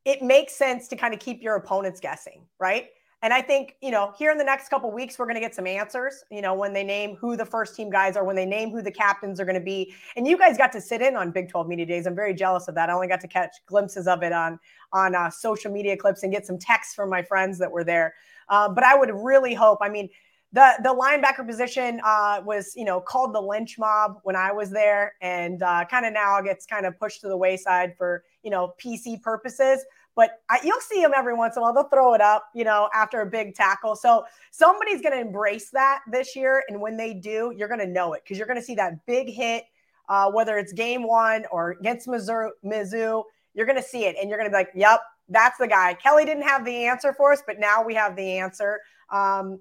it 0.05 0.23
makes 0.23 0.55
sense 0.55 0.89
to 0.89 0.97
kind 0.97 1.13
of 1.13 1.21
keep 1.21 1.43
your 1.43 1.57
opponents 1.57 2.01
guessing, 2.01 2.43
right? 2.59 2.89
And 3.21 3.35
I 3.35 3.43
think, 3.43 3.75
you 3.83 3.91
know, 3.91 4.15
here 4.17 4.31
in 4.31 4.39
the 4.39 4.45
next 4.45 4.69
couple 4.69 4.93
weeks, 4.93 5.19
we're 5.19 5.25
going 5.25 5.35
to 5.35 5.41
get 5.41 5.53
some 5.53 5.67
answers, 5.67 6.23
you 6.31 6.41
know, 6.41 6.55
when 6.55 6.73
they 6.73 6.85
name 6.85 7.17
who 7.17 7.37
the 7.37 7.45
first 7.45 7.75
team 7.75 7.91
guys 7.91 8.17
are, 8.17 8.23
when 8.23 8.37
they 8.37 8.47
name 8.47 8.71
who 8.71 8.81
the 8.81 8.93
captains 8.93 9.41
are 9.41 9.45
going 9.45 9.59
to 9.59 9.65
be. 9.65 9.93
And 10.17 10.27
you 10.27 10.39
guys 10.39 10.57
got 10.57 10.71
to 10.73 10.81
sit 10.81 11.03
in 11.03 11.17
on 11.17 11.33
Big 11.33 11.49
12 11.49 11.67
Media 11.67 11.85
Days. 11.85 12.07
I'm 12.07 12.15
very 12.15 12.33
jealous 12.33 12.69
of 12.69 12.77
that. 12.77 12.91
I 12.91 12.93
only 12.93 13.09
got 13.09 13.21
to 13.23 13.29
catch 13.29 13.57
glimpses 13.67 14.07
of 14.07 14.23
it 14.23 14.33
on, 14.33 14.61
on 14.93 15.17
uh, 15.17 15.31
social 15.31 15.73
media 15.73 15.97
clips 15.97 16.23
and 16.23 16.33
get 16.33 16.47
some 16.47 16.59
texts 16.59 16.95
from 16.95 17.11
my 17.11 17.23
friends 17.23 17.59
that 17.59 17.73
were 17.73 17.83
there. 17.83 18.15
Uh, 18.49 18.69
but 18.69 18.85
I 18.85 18.97
would 18.97 19.11
really 19.13 19.53
hope, 19.53 19.79
I 19.83 19.89
mean, 19.89 20.09
the, 20.53 20.75
the 20.83 20.95
linebacker 20.95 21.47
position 21.47 22.01
uh, 22.05 22.41
was, 22.45 22.73
you 22.77 22.85
know, 22.85 23.01
called 23.01 23.35
the 23.35 23.41
lynch 23.41 23.79
mob 23.79 24.21
when 24.23 24.37
I 24.37 24.53
was 24.53 24.71
there, 24.71 25.15
and 25.21 25.63
uh, 25.63 25.85
kind 25.91 26.07
of 26.07 26.15
now 26.15 26.41
gets 26.41 26.65
kind 26.65 26.87
of 26.87 26.99
pushed 26.99 27.21
to 27.23 27.29
the 27.29 27.37
wayside 27.37 27.95
for, 27.99 28.25
you 28.43 28.51
know, 28.51 28.75
PC 28.83 29.21
purposes 29.21 29.85
but 30.19 30.43
I, 30.51 30.59
you'll 30.65 30.81
see 30.81 31.01
them 31.01 31.13
every 31.15 31.33
once 31.33 31.55
in 31.55 31.61
a 31.61 31.63
while. 31.63 31.73
They'll 31.73 31.85
throw 31.85 32.13
it 32.13 32.21
up, 32.21 32.49
you 32.53 32.65
know, 32.65 32.91
after 32.93 33.21
a 33.21 33.27
big 33.27 33.55
tackle. 33.55 33.95
So 33.95 34.25
somebody's 34.51 35.01
going 35.01 35.13
to 35.15 35.21
embrace 35.21 35.71
that 35.71 36.01
this 36.11 36.35
year. 36.35 36.65
And 36.69 36.81
when 36.81 36.97
they 36.97 37.15
do, 37.15 37.55
you're 37.57 37.69
going 37.69 37.79
to 37.79 37.87
know 37.87 38.15
it 38.15 38.23
because 38.25 38.37
you're 38.37 38.49
going 38.49 38.59
to 38.59 38.65
see 38.65 38.75
that 38.75 39.07
big 39.07 39.31
hit, 39.31 39.67
uh, 40.09 40.29
whether 40.33 40.59
it's 40.59 40.73
game 40.73 41.07
one 41.07 41.45
or 41.53 41.77
against 41.79 42.09
Mizzou, 42.09 42.49
Mizzou 42.65 43.23
you're 43.55 43.67
going 43.67 43.81
to 43.81 43.83
see 43.83 44.07
it. 44.07 44.17
And 44.21 44.29
you're 44.29 44.41
going 44.41 44.51
to 44.51 44.53
be 44.53 44.59
like, 44.59 44.73
yep, 44.75 45.03
that's 45.29 45.57
the 45.57 45.69
guy. 45.69 45.95
Kelly 45.95 46.25
didn't 46.25 46.43
have 46.43 46.65
the 46.65 46.87
answer 46.87 47.13
for 47.13 47.33
us, 47.33 47.41
but 47.47 47.61
now 47.61 47.85
we 47.85 47.95
have 47.95 48.17
the 48.17 48.39
answer. 48.39 48.81
Um, 49.11 49.61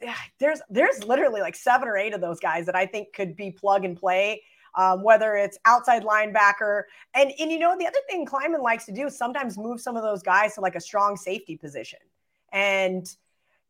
there's 0.38 0.62
there's 0.70 1.02
literally 1.02 1.40
like 1.40 1.56
seven 1.56 1.88
or 1.88 1.96
eight 1.96 2.14
of 2.14 2.20
those 2.20 2.38
guys 2.38 2.66
that 2.66 2.76
I 2.76 2.86
think 2.86 3.12
could 3.12 3.34
be 3.34 3.50
plug 3.50 3.84
and 3.84 3.96
play 3.96 4.42
um, 4.78 5.02
whether 5.02 5.34
it's 5.34 5.58
outside 5.66 6.04
linebacker. 6.04 6.84
And, 7.12 7.32
and 7.38 7.50
you 7.50 7.58
know, 7.58 7.76
the 7.76 7.86
other 7.86 7.98
thing 8.08 8.24
Klieman 8.24 8.62
likes 8.62 8.86
to 8.86 8.92
do 8.92 9.08
is 9.08 9.18
sometimes 9.18 9.58
move 9.58 9.80
some 9.80 9.96
of 9.96 10.02
those 10.02 10.22
guys 10.22 10.54
to 10.54 10.60
like 10.60 10.76
a 10.76 10.80
strong 10.80 11.16
safety 11.16 11.56
position. 11.56 11.98
And 12.52 13.04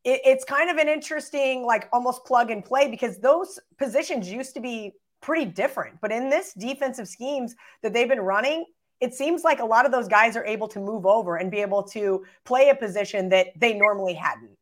it, 0.05 0.21
it's 0.25 0.45
kind 0.45 0.71
of 0.71 0.77
an 0.77 0.87
interesting, 0.87 1.65
like 1.65 1.89
almost 1.93 2.27
plug 2.27 2.51
and 2.51 2.63
play 2.63 2.91
because 2.91 3.19
those 3.19 3.59
positions 3.79 4.31
used 4.31 4.53
to 4.55 4.61
be 4.61 4.93
pretty 5.23 5.47
different. 5.47 5.99
But 6.03 6.13
in 6.13 6.29
this 6.29 6.53
defensive 6.53 7.09
schemes 7.09 7.57
that 7.83 7.95
they've 7.95 8.09
been 8.09 8.21
running, 8.21 8.67
it 9.01 9.15
seems 9.15 9.45
like 9.45 9.61
a 9.61 9.65
lot 9.65 9.87
of 9.87 9.93
those 9.93 10.09
guys 10.09 10.37
are 10.37 10.45
able 10.45 10.69
to 10.69 10.79
move 10.79 11.07
over 11.07 11.37
and 11.37 11.51
be 11.51 11.63
able 11.63 11.85
to 11.85 12.25
play 12.45 12.69
a 12.69 12.75
position 12.75 13.31
that 13.31 13.49
they 13.57 13.73
normally 13.73 14.13
hadn't. 14.13 14.59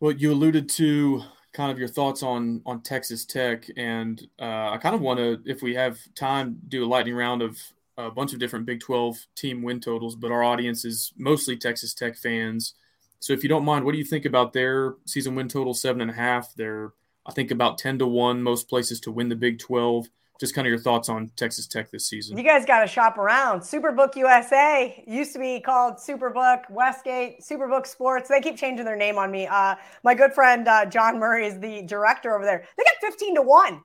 Well, 0.00 0.12
you 0.12 0.32
alluded 0.32 0.68
to 0.70 1.22
kind 1.54 1.72
of 1.72 1.78
your 1.78 1.88
thoughts 1.88 2.22
on 2.22 2.60
on 2.66 2.82
Texas 2.82 3.24
Tech, 3.24 3.64
and 3.76 4.20
uh, 4.38 4.70
I 4.70 4.78
kind 4.78 4.94
of 4.94 5.00
want 5.00 5.18
to, 5.18 5.40
if 5.46 5.62
we 5.62 5.74
have 5.74 5.98
time, 6.14 6.60
do 6.68 6.84
a 6.84 6.86
lightning 6.86 7.14
round 7.14 7.40
of 7.40 7.58
a 7.96 8.10
bunch 8.10 8.32
of 8.32 8.40
different 8.40 8.66
Big 8.66 8.80
12 8.80 9.26
team 9.36 9.62
win 9.62 9.80
totals. 9.80 10.16
But 10.16 10.32
our 10.32 10.42
audience 10.42 10.84
is 10.84 11.12
mostly 11.16 11.56
Texas 11.56 11.94
Tech 11.94 12.16
fans, 12.16 12.74
so 13.20 13.32
if 13.32 13.42
you 13.42 13.48
don't 13.48 13.64
mind, 13.64 13.84
what 13.84 13.92
do 13.92 13.98
you 13.98 14.04
think 14.04 14.26
about 14.26 14.52
their 14.52 14.96
season 15.06 15.34
win 15.34 15.48
total? 15.48 15.72
Seven 15.72 16.02
and 16.02 16.10
a 16.10 16.14
half. 16.14 16.52
They're 16.54 16.92
I 17.24 17.32
think 17.32 17.50
about 17.50 17.78
ten 17.78 17.98
to 18.00 18.06
one 18.06 18.42
most 18.42 18.68
places 18.68 19.00
to 19.00 19.10
win 19.10 19.30
the 19.30 19.36
Big 19.36 19.58
12 19.58 20.08
just 20.40 20.54
kind 20.54 20.66
of 20.66 20.70
your 20.70 20.78
thoughts 20.78 21.08
on 21.08 21.30
Texas 21.36 21.66
Tech 21.66 21.90
this 21.90 22.08
season. 22.08 22.36
You 22.36 22.42
guys 22.42 22.66
got 22.66 22.80
to 22.80 22.86
shop 22.86 23.18
around. 23.18 23.60
Superbook 23.60 24.16
USA 24.16 25.04
used 25.06 25.32
to 25.32 25.38
be 25.38 25.60
called 25.60 25.94
Superbook 25.94 26.68
Westgate, 26.70 27.40
Superbook 27.40 27.86
Sports. 27.86 28.28
They 28.28 28.40
keep 28.40 28.56
changing 28.56 28.84
their 28.84 28.96
name 28.96 29.16
on 29.16 29.30
me. 29.30 29.46
Uh, 29.46 29.76
my 30.02 30.14
good 30.14 30.32
friend 30.32 30.66
uh, 30.66 30.86
John 30.86 31.18
Murray 31.18 31.46
is 31.46 31.60
the 31.60 31.82
director 31.82 32.34
over 32.34 32.44
there. 32.44 32.66
They 32.76 32.84
got 32.84 32.94
15 33.00 33.36
to 33.36 33.42
1. 33.42 33.82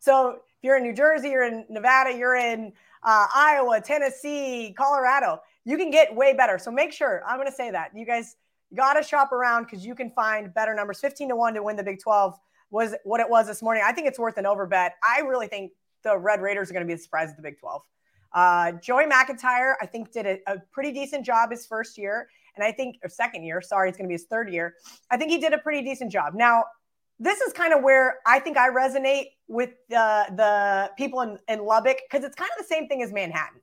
So 0.00 0.30
if 0.30 0.38
you're 0.62 0.76
in 0.76 0.82
New 0.82 0.94
Jersey, 0.94 1.28
you're 1.28 1.44
in 1.44 1.64
Nevada, 1.68 2.16
you're 2.16 2.36
in 2.36 2.72
uh, 3.04 3.26
Iowa, 3.34 3.80
Tennessee, 3.80 4.74
Colorado, 4.76 5.40
you 5.64 5.76
can 5.76 5.90
get 5.90 6.14
way 6.14 6.34
better. 6.34 6.58
So 6.58 6.70
make 6.70 6.92
sure, 6.92 7.22
I'm 7.26 7.36
going 7.36 7.48
to 7.48 7.54
say 7.54 7.70
that. 7.70 7.90
You 7.94 8.04
guys 8.04 8.36
got 8.74 8.94
to 8.94 9.02
shop 9.02 9.32
around 9.32 9.64
because 9.64 9.86
you 9.86 9.94
can 9.94 10.10
find 10.10 10.52
better 10.52 10.74
numbers. 10.74 11.00
15 11.00 11.28
to 11.28 11.36
1 11.36 11.54
to 11.54 11.62
win 11.62 11.76
the 11.76 11.84
Big 11.84 12.00
12 12.00 12.38
was 12.70 12.94
what 13.04 13.20
it 13.20 13.28
was 13.30 13.46
this 13.46 13.62
morning. 13.62 13.84
I 13.86 13.92
think 13.92 14.08
it's 14.08 14.18
worth 14.18 14.36
an 14.36 14.46
over 14.46 14.66
bet. 14.66 14.96
I 15.02 15.20
really 15.20 15.46
think 15.46 15.72
the 16.04 16.16
Red 16.16 16.40
Raiders 16.40 16.70
are 16.70 16.74
going 16.74 16.86
to 16.86 16.86
be 16.86 16.94
the 16.94 17.02
surprise 17.02 17.30
of 17.30 17.36
the 17.36 17.42
Big 17.42 17.58
12. 17.58 17.82
Uh, 18.34 18.72
Joey 18.72 19.06
McIntyre, 19.06 19.74
I 19.80 19.86
think, 19.86 20.12
did 20.12 20.26
a, 20.26 20.38
a, 20.46 20.58
pretty 20.72 20.90
decent 20.90 21.24
job 21.24 21.52
his 21.52 21.66
first 21.66 21.96
year. 21.96 22.28
And 22.56 22.64
I 22.64 22.72
think, 22.72 22.96
or 23.04 23.08
second 23.08 23.44
year, 23.44 23.60
sorry, 23.60 23.88
it's 23.88 23.96
going 23.96 24.06
to 24.06 24.08
be 24.08 24.14
his 24.14 24.26
third 24.26 24.52
year. 24.52 24.74
I 25.10 25.16
think 25.16 25.30
he 25.30 25.38
did 25.38 25.52
a 25.52 25.58
pretty 25.58 25.82
decent 25.82 26.10
job. 26.10 26.34
Now, 26.34 26.64
this 27.20 27.40
is 27.40 27.52
kind 27.52 27.72
of 27.72 27.82
where 27.82 28.18
I 28.26 28.40
think 28.40 28.56
I 28.56 28.70
resonate 28.70 29.26
with 29.46 29.70
the, 29.88 30.26
the 30.36 30.90
people 30.96 31.20
in, 31.20 31.38
in 31.48 31.64
Lubbock 31.64 31.98
because 32.10 32.24
it's 32.24 32.34
kind 32.34 32.50
of 32.58 32.64
the 32.64 32.68
same 32.68 32.88
thing 32.88 33.02
as 33.02 33.12
Manhattan. 33.12 33.60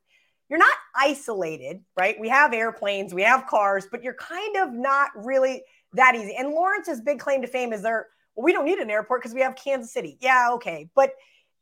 You're 0.50 0.60
not 0.60 0.76
isolated, 0.96 1.82
right? 1.98 2.18
We 2.20 2.30
have 2.30 2.54
airplanes, 2.54 3.14
we 3.14 3.24
have 3.24 3.48
cars, 3.48 3.88
but 3.92 4.04
you're 4.04 4.16
kind 4.16 4.58
of 4.58 4.74
not 4.74 5.12
really 5.16 5.64
that 5.94 6.16
easy. 6.16 6.36
And 6.36 6.50
Lawrence's 6.50 7.02
big 7.02 7.20
claim 7.20 7.42
to 7.42 7.48
fame 7.48 7.74
is 7.74 7.82
there, 7.82 8.08
well, 8.36 8.46
we 8.46 8.54
don't 8.54 8.66
need 8.66 8.80
an 8.80 8.90
airport 8.90 9.22
because 9.22 9.34
we 9.34 9.42
have 9.42 9.56
Kansas 9.56 9.94
City. 9.94 10.18
Yeah, 10.22 10.50
okay. 10.54 10.90
But 10.96 11.12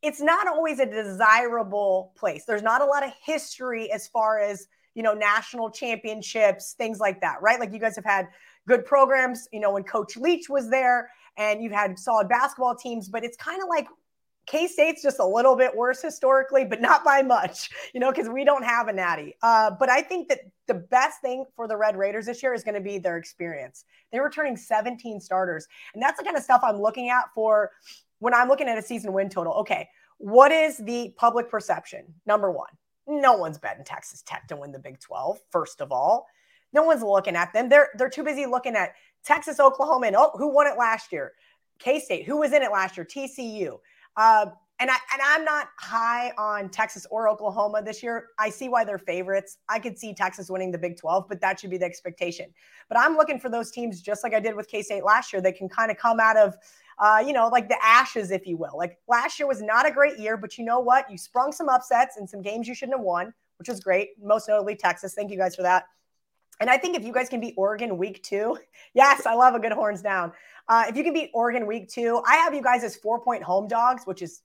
it's 0.02 0.22
not 0.22 0.48
always 0.48 0.80
a 0.80 0.86
desirable 0.86 2.14
place. 2.16 2.46
There's 2.46 2.64
not 2.64 2.82
a 2.82 2.86
lot 2.86 3.06
of 3.06 3.12
history 3.24 3.92
as 3.92 4.08
far 4.08 4.40
as, 4.40 4.68
you 4.96 5.04
know, 5.04 5.14
national 5.14 5.72
championships, 5.72 6.74
things 6.74 7.00
like 7.00 7.22
that, 7.22 7.42
right? 7.42 7.60
Like 7.60 7.74
you 7.74 7.80
guys 7.80 7.96
have 7.96 8.06
had 8.06 8.28
good 8.68 8.86
programs, 8.86 9.48
you 9.52 9.60
know, 9.60 9.74
when 9.74 9.84
Coach 9.84 10.16
Leach 10.16 10.50
was 10.50 10.70
there 10.70 11.10
and 11.38 11.62
you've 11.62 11.74
had 11.74 11.98
solid 11.98 12.30
basketball 12.30 12.76
teams, 12.76 13.10
but 13.10 13.24
it's 13.24 13.38
kind 13.38 13.62
of 13.62 13.70
like 13.70 13.88
K 14.50 14.68
State's 14.68 15.04
just 15.04 15.20
a 15.20 15.26
little 15.26 15.56
bit 15.56 15.76
worse 15.76 16.02
historically, 16.02 16.66
but 16.66 16.82
not 16.82 17.04
by 17.04 17.22
much, 17.22 17.70
you 17.94 18.00
know, 18.00 18.12
because 18.12 18.28
we 18.28 18.44
don't 18.44 18.64
have 18.64 18.88
a 18.88 18.94
natty. 18.94 19.36
Uh, 19.44 19.72
but 19.80 19.90
I 19.90 20.02
think 20.02 20.28
that 20.30 20.40
the 20.66 20.74
best 20.74 21.22
thing 21.22 21.46
for 21.56 21.68
the 21.68 21.78
Red 21.78 21.96
Raiders 21.96 22.26
this 22.26 22.42
year 22.42 22.54
is 22.54 22.64
going 22.64 22.76
to 22.76 22.82
be 22.82 22.98
their 22.98 23.18
experience. 23.18 23.86
They're 24.12 24.24
returning 24.24 24.58
17 24.58 25.22
starters. 25.22 25.68
And 25.94 26.02
that's 26.02 26.18
the 26.18 26.24
kind 26.24 26.36
of 26.36 26.42
stuff 26.42 26.62
I'm 26.64 26.82
looking 26.82 27.10
at 27.10 27.26
for 27.36 27.72
when 28.18 28.34
I'm 28.34 28.48
looking 28.48 28.68
at 28.68 28.78
a 28.78 28.82
season 28.82 29.14
win 29.14 29.30
total, 29.30 29.54
okay, 29.54 29.88
what 30.18 30.52
is 30.52 30.78
the 30.78 31.14
public 31.16 31.50
perception? 31.50 32.16
Number 32.26 32.52
one, 32.52 32.70
no 33.08 33.38
one's 33.38 33.60
betting 33.60 33.86
Texas 33.86 34.24
Tech 34.24 34.48
to 34.48 34.56
win 34.56 34.72
the 34.72 34.80
Big 34.80 35.00
12, 35.00 35.38
first 35.52 35.80
of 35.80 35.92
all. 35.92 36.26
No 36.74 36.84
one's 36.84 37.04
looking 37.04 37.36
at 37.36 37.54
them. 37.54 37.70
They're 37.70 37.90
they're 37.96 38.10
too 38.10 38.24
busy 38.24 38.46
looking 38.46 38.76
at 38.76 38.94
Texas, 39.24 39.60
Oklahoma, 39.60 40.08
and 40.08 40.16
oh, 40.16 40.32
who 40.36 40.54
won 40.54 40.68
it 40.68 40.78
last 40.78 41.12
year? 41.12 41.34
K 41.80 42.00
State. 42.00 42.26
Who 42.26 42.38
was 42.38 42.52
in 42.52 42.62
it 42.62 42.72
last 42.72 42.98
year? 42.98 43.06
TCU. 43.06 43.80
Uh, 44.19 44.47
and 44.82 44.91
I 44.91 44.95
and 45.13 45.21
I'm 45.25 45.43
not 45.43 45.69
high 45.77 46.32
on 46.38 46.69
Texas 46.69 47.05
or 47.10 47.27
Oklahoma 47.27 47.82
this 47.82 48.03
year. 48.03 48.27
I 48.38 48.49
see 48.49 48.69
why 48.69 48.84
they're 48.84 48.97
favorites. 48.97 49.58
I 49.67 49.79
could 49.79 49.97
see 49.97 50.13
Texas 50.13 50.49
winning 50.49 50.71
the 50.71 50.77
Big 50.77 50.97
12, 50.97 51.27
but 51.27 51.41
that 51.41 51.60
should 51.60 51.69
be 51.69 51.77
the 51.77 51.86
expectation. 51.86 52.53
But 52.89 52.99
I'm 52.99 53.15
looking 53.15 53.39
for 53.39 53.49
those 53.49 53.71
teams, 53.71 54.01
just 54.01 54.23
like 54.23 54.34
I 54.34 54.39
did 54.39 54.55
with 54.55 54.67
K 54.67 54.82
State 54.82 55.03
last 55.03 55.34
year, 55.34 55.41
that 55.41 55.58
can 55.58 55.67
kind 55.67 55.89
of 55.89 55.97
come 55.97 56.19
out 56.19 56.38
of 56.38 56.55
uh, 56.99 57.23
you 57.25 57.32
know, 57.32 57.47
like 57.47 57.69
the 57.69 57.77
ashes, 57.82 58.29
if 58.29 58.45
you 58.45 58.58
will. 58.58 58.77
Like 58.77 58.97
last 59.08 59.39
year 59.39 59.47
was 59.47 59.62
not 59.62 59.88
a 59.88 59.91
great 59.91 60.19
year, 60.19 60.36
but 60.36 60.58
you 60.58 60.65
know 60.65 60.82
what? 60.82 61.10
You 61.10 61.17
sprung 61.17 61.53
some 61.53 61.69
upsets 61.69 62.17
in 62.17 62.27
some 62.27 62.41
games 62.41 62.67
you 62.67 62.75
shouldn't 62.75 62.97
have 62.97 63.05
won, 63.05 63.34
which 63.58 63.69
was 63.69 63.79
great. 63.79 64.10
Most 64.21 64.49
notably 64.49 64.75
Texas. 64.75 65.13
Thank 65.13 65.32
you 65.32 65.38
guys 65.38 65.55
for 65.55 65.62
that. 65.62 65.86
And 66.60 66.69
I 66.69 66.78
think 66.78 66.98
if 66.98 67.04
you 67.04 67.13
guys 67.13 67.30
can 67.30 67.39
beat 67.39 67.54
Oregon 67.58 67.98
week 67.98 68.22
two, 68.24 68.58
yes, 68.93 69.26
I 69.26 69.34
love 69.34 69.56
a 69.56 69.60
good 69.60 69.72
horns 69.72 70.02
down. 70.02 70.32
Uh, 70.67 70.86
if 70.88 70.95
you 70.95 71.04
can 71.04 71.13
beat 71.13 71.32
Oregon 71.34 71.65
week 71.65 71.89
two, 71.89 72.22
I 72.28 72.36
have 72.36 72.54
you 72.54 72.62
guys 72.62 72.84
as 72.84 72.95
four 72.95 73.22
point 73.22 73.43
home 73.43 73.67
dogs, 73.67 74.04
which 74.06 74.22
is 74.22 74.41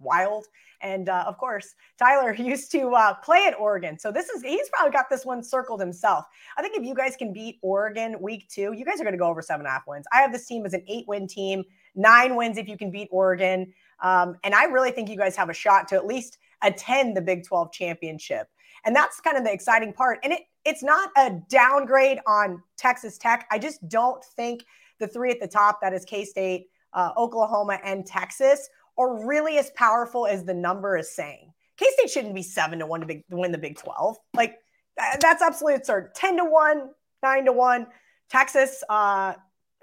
wild. 0.00 0.46
And 0.80 1.08
uh, 1.08 1.24
of 1.26 1.38
course, 1.38 1.74
Tyler 1.98 2.32
used 2.38 2.70
to 2.72 2.90
uh, 2.94 3.14
play 3.14 3.46
at 3.46 3.58
Oregon. 3.58 3.98
So 3.98 4.12
this 4.12 4.28
is, 4.28 4.42
he's 4.42 4.68
probably 4.70 4.92
got 4.92 5.10
this 5.10 5.24
one 5.24 5.42
circled 5.42 5.80
himself. 5.80 6.24
I 6.56 6.62
think 6.62 6.76
if 6.76 6.84
you 6.84 6.94
guys 6.94 7.16
can 7.16 7.32
beat 7.32 7.58
Oregon 7.62 8.16
week 8.20 8.48
two, 8.48 8.72
you 8.72 8.84
guys 8.84 9.00
are 9.00 9.04
going 9.04 9.12
to 9.12 9.18
go 9.18 9.26
over 9.26 9.42
seven 9.42 9.66
and 9.66 9.68
a 9.68 9.72
half 9.72 9.86
wins. 9.86 10.06
I 10.12 10.20
have 10.20 10.32
this 10.32 10.46
team 10.46 10.64
as 10.64 10.74
an 10.74 10.84
eight 10.86 11.06
win 11.08 11.26
team 11.26 11.64
nine 11.94 12.36
wins 12.36 12.58
if 12.58 12.68
you 12.68 12.78
can 12.78 12.90
beat 12.90 13.08
Oregon. 13.10 13.72
Um, 14.00 14.36
and 14.44 14.54
I 14.54 14.64
really 14.64 14.92
think 14.92 15.08
you 15.08 15.16
guys 15.16 15.36
have 15.36 15.50
a 15.50 15.54
shot 15.54 15.88
to 15.88 15.96
at 15.96 16.06
least 16.06 16.38
attend 16.62 17.16
the 17.16 17.20
Big 17.20 17.44
12 17.44 17.72
championship. 17.72 18.48
And 18.84 18.94
that's 18.94 19.20
kind 19.20 19.36
of 19.36 19.44
the 19.44 19.52
exciting 19.52 19.92
part. 19.92 20.20
And 20.22 20.32
it 20.32 20.42
it's 20.64 20.82
not 20.82 21.10
a 21.16 21.40
downgrade 21.48 22.18
on 22.26 22.62
Texas 22.76 23.18
Tech. 23.18 23.46
I 23.50 23.58
just 23.58 23.86
don't 23.88 24.22
think 24.24 24.64
the 24.98 25.06
three 25.06 25.30
at 25.30 25.40
the 25.40 25.48
top, 25.48 25.80
that 25.80 25.92
is 25.92 26.04
K 26.04 26.24
State, 26.24 26.66
uh, 26.92 27.12
Oklahoma, 27.16 27.78
and 27.84 28.04
Texas, 28.04 28.68
are 28.96 29.26
really 29.26 29.58
as 29.58 29.70
powerful 29.70 30.26
as 30.26 30.44
the 30.44 30.54
number 30.54 30.96
is 30.96 31.10
saying. 31.14 31.52
K 31.76 31.86
State 31.90 32.10
shouldn't 32.10 32.34
be 32.34 32.42
seven 32.42 32.80
to 32.80 32.86
one 32.86 33.00
to, 33.00 33.06
big, 33.06 33.24
to 33.30 33.36
win 33.36 33.52
the 33.52 33.58
Big 33.58 33.76
12. 33.76 34.16
Like, 34.34 34.58
that's 34.96 35.42
absolutely 35.42 35.76
absurd. 35.76 36.14
10 36.14 36.38
to 36.38 36.44
1, 36.44 36.90
9 37.22 37.44
to 37.44 37.52
1. 37.52 37.86
Texas, 38.28 38.82
uh, 38.88 39.34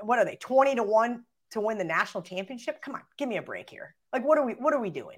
what 0.02 0.20
are 0.20 0.26
they, 0.26 0.36
20 0.36 0.76
to 0.76 0.84
1 0.84 1.24
to 1.52 1.62
win 1.62 1.78
the 1.78 1.84
national 1.84 2.22
championship? 2.22 2.82
Come 2.82 2.96
on, 2.96 3.02
give 3.18 3.30
me 3.30 3.38
a 3.38 3.42
break 3.42 3.70
here. 3.70 3.96
Like, 4.12 4.26
what 4.26 4.38
are 4.38 4.46
we? 4.46 4.54
What 4.54 4.74
are 4.74 4.82
we 4.82 4.90
doing? 4.90 5.18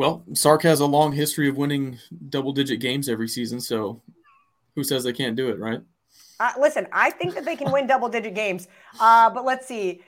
Well, 0.00 0.24
Sark 0.32 0.62
has 0.62 0.80
a 0.80 0.86
long 0.86 1.12
history 1.12 1.46
of 1.46 1.58
winning 1.58 1.98
double-digit 2.30 2.80
games 2.80 3.06
every 3.06 3.28
season, 3.28 3.60
so 3.60 4.00
who 4.74 4.82
says 4.82 5.04
they 5.04 5.12
can't 5.12 5.36
do 5.36 5.50
it, 5.50 5.58
right? 5.58 5.82
Uh, 6.40 6.52
listen, 6.58 6.86
I 6.90 7.10
think 7.10 7.34
that 7.34 7.44
they 7.44 7.54
can 7.54 7.70
win 7.70 7.86
double-digit 7.86 8.34
games, 8.34 8.66
uh, 8.98 9.28
but 9.28 9.44
let's 9.44 9.68
see. 9.68 10.00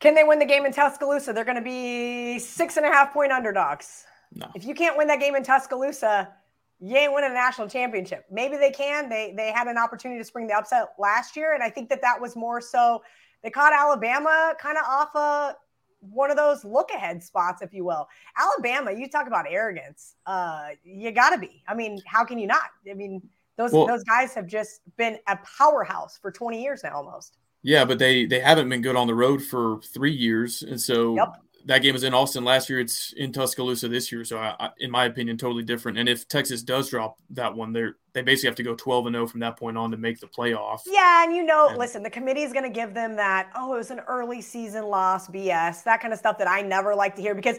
Can 0.00 0.14
they 0.14 0.24
win 0.24 0.38
the 0.38 0.46
game 0.46 0.64
in 0.64 0.72
Tuscaloosa? 0.72 1.34
They're 1.34 1.44
going 1.44 1.58
to 1.58 1.62
be 1.62 2.38
six 2.38 2.78
and 2.78 2.86
a 2.86 2.88
half 2.88 3.12
point 3.12 3.30
underdogs. 3.30 4.06
No. 4.34 4.50
If 4.54 4.64
you 4.64 4.74
can't 4.74 4.96
win 4.96 5.06
that 5.08 5.20
game 5.20 5.34
in 5.34 5.42
Tuscaloosa, 5.42 6.32
you 6.80 6.96
ain't 6.96 7.12
winning 7.12 7.32
a 7.32 7.34
national 7.34 7.68
championship. 7.68 8.24
Maybe 8.32 8.56
they 8.56 8.70
can. 8.70 9.10
They 9.10 9.34
they 9.36 9.52
had 9.52 9.66
an 9.66 9.76
opportunity 9.76 10.18
to 10.18 10.24
spring 10.24 10.46
the 10.46 10.54
upset 10.54 10.94
last 10.98 11.36
year, 11.36 11.52
and 11.52 11.62
I 11.62 11.68
think 11.68 11.90
that 11.90 12.00
that 12.00 12.18
was 12.18 12.36
more 12.36 12.62
so 12.62 13.02
they 13.42 13.50
caught 13.50 13.74
Alabama 13.74 14.54
kind 14.58 14.78
of 14.78 14.84
off 14.88 15.14
a 15.14 15.56
one 16.00 16.30
of 16.30 16.36
those 16.36 16.64
look 16.64 16.90
ahead 16.90 17.22
spots, 17.22 17.62
if 17.62 17.72
you 17.72 17.84
will. 17.84 18.08
Alabama, 18.38 18.92
you 18.92 19.08
talk 19.08 19.26
about 19.26 19.46
arrogance. 19.48 20.14
Uh, 20.26 20.68
you 20.84 21.10
got 21.12 21.30
to 21.30 21.38
be. 21.38 21.62
I 21.66 21.74
mean, 21.74 22.00
how 22.06 22.24
can 22.24 22.38
you 22.38 22.46
not? 22.46 22.70
I 22.88 22.94
mean, 22.94 23.22
those 23.56 23.72
well, 23.72 23.86
those 23.86 24.04
guys 24.04 24.34
have 24.34 24.46
just 24.46 24.80
been 24.96 25.18
a 25.26 25.38
powerhouse 25.58 26.18
for 26.20 26.30
20 26.30 26.62
years 26.62 26.82
now, 26.84 26.96
almost. 26.96 27.36
Yeah, 27.62 27.84
but 27.84 27.98
they 27.98 28.24
they 28.24 28.40
haven't 28.40 28.68
been 28.68 28.82
good 28.82 28.96
on 28.96 29.08
the 29.08 29.14
road 29.14 29.42
for 29.42 29.80
three 29.82 30.12
years, 30.12 30.62
and 30.62 30.80
so 30.80 31.16
yep 31.16 31.34
that 31.68 31.82
game 31.82 31.92
was 31.92 32.02
in 32.02 32.14
Austin 32.14 32.44
last 32.44 32.70
year. 32.70 32.80
It's 32.80 33.12
in 33.12 33.30
Tuscaloosa 33.30 33.88
this 33.88 34.10
year. 34.10 34.24
So, 34.24 34.38
I, 34.38 34.54
I, 34.58 34.70
in 34.78 34.90
my 34.90 35.04
opinion, 35.04 35.36
totally 35.36 35.62
different. 35.62 35.98
And 35.98 36.08
if 36.08 36.26
Texas 36.26 36.62
does 36.62 36.88
drop 36.88 37.18
that 37.30 37.54
one, 37.54 37.74
they 37.74 37.88
they 38.14 38.22
basically 38.22 38.48
have 38.48 38.56
to 38.56 38.62
go 38.62 38.74
12 38.74 39.06
and 39.06 39.14
0 39.14 39.26
from 39.26 39.40
that 39.40 39.58
point 39.58 39.76
on 39.76 39.90
to 39.90 39.98
make 39.98 40.18
the 40.18 40.26
playoff. 40.26 40.80
Yeah, 40.86 41.24
and 41.24 41.36
you 41.36 41.44
know, 41.44 41.68
and, 41.68 41.78
listen, 41.78 42.02
the 42.02 42.10
committee 42.10 42.42
is 42.42 42.54
going 42.54 42.64
to 42.64 42.70
give 42.70 42.94
them 42.94 43.16
that. 43.16 43.50
Oh, 43.54 43.74
it 43.74 43.76
was 43.76 43.90
an 43.90 44.00
early 44.08 44.40
season 44.40 44.86
loss, 44.86 45.28
BS, 45.28 45.84
that 45.84 46.00
kind 46.00 46.14
of 46.14 46.18
stuff 46.18 46.38
that 46.38 46.48
I 46.48 46.62
never 46.62 46.94
like 46.94 47.14
to 47.16 47.22
hear 47.22 47.34
because 47.34 47.58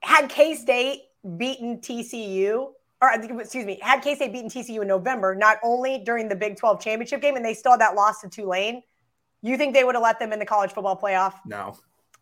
had 0.00 0.28
K 0.28 0.54
State 0.54 1.00
beaten 1.36 1.78
TCU. 1.78 2.68
Or 3.02 3.10
excuse 3.12 3.66
me, 3.66 3.80
had 3.82 4.00
K 4.00 4.14
State 4.14 4.32
beaten 4.32 4.48
TCU 4.48 4.82
in 4.82 4.88
November, 4.88 5.34
not 5.34 5.58
only 5.64 6.02
during 6.06 6.28
the 6.28 6.36
Big 6.36 6.56
12 6.56 6.80
championship 6.80 7.20
game, 7.20 7.34
and 7.34 7.44
they 7.44 7.52
still 7.52 7.72
had 7.72 7.80
that 7.80 7.96
loss 7.96 8.20
to 8.20 8.28
Tulane. 8.28 8.82
You 9.42 9.56
think 9.56 9.74
they 9.74 9.82
would 9.82 9.96
have 9.96 10.04
let 10.04 10.20
them 10.20 10.32
in 10.32 10.38
the 10.38 10.46
college 10.46 10.72
football 10.72 10.96
playoff? 10.96 11.34
No. 11.44 11.76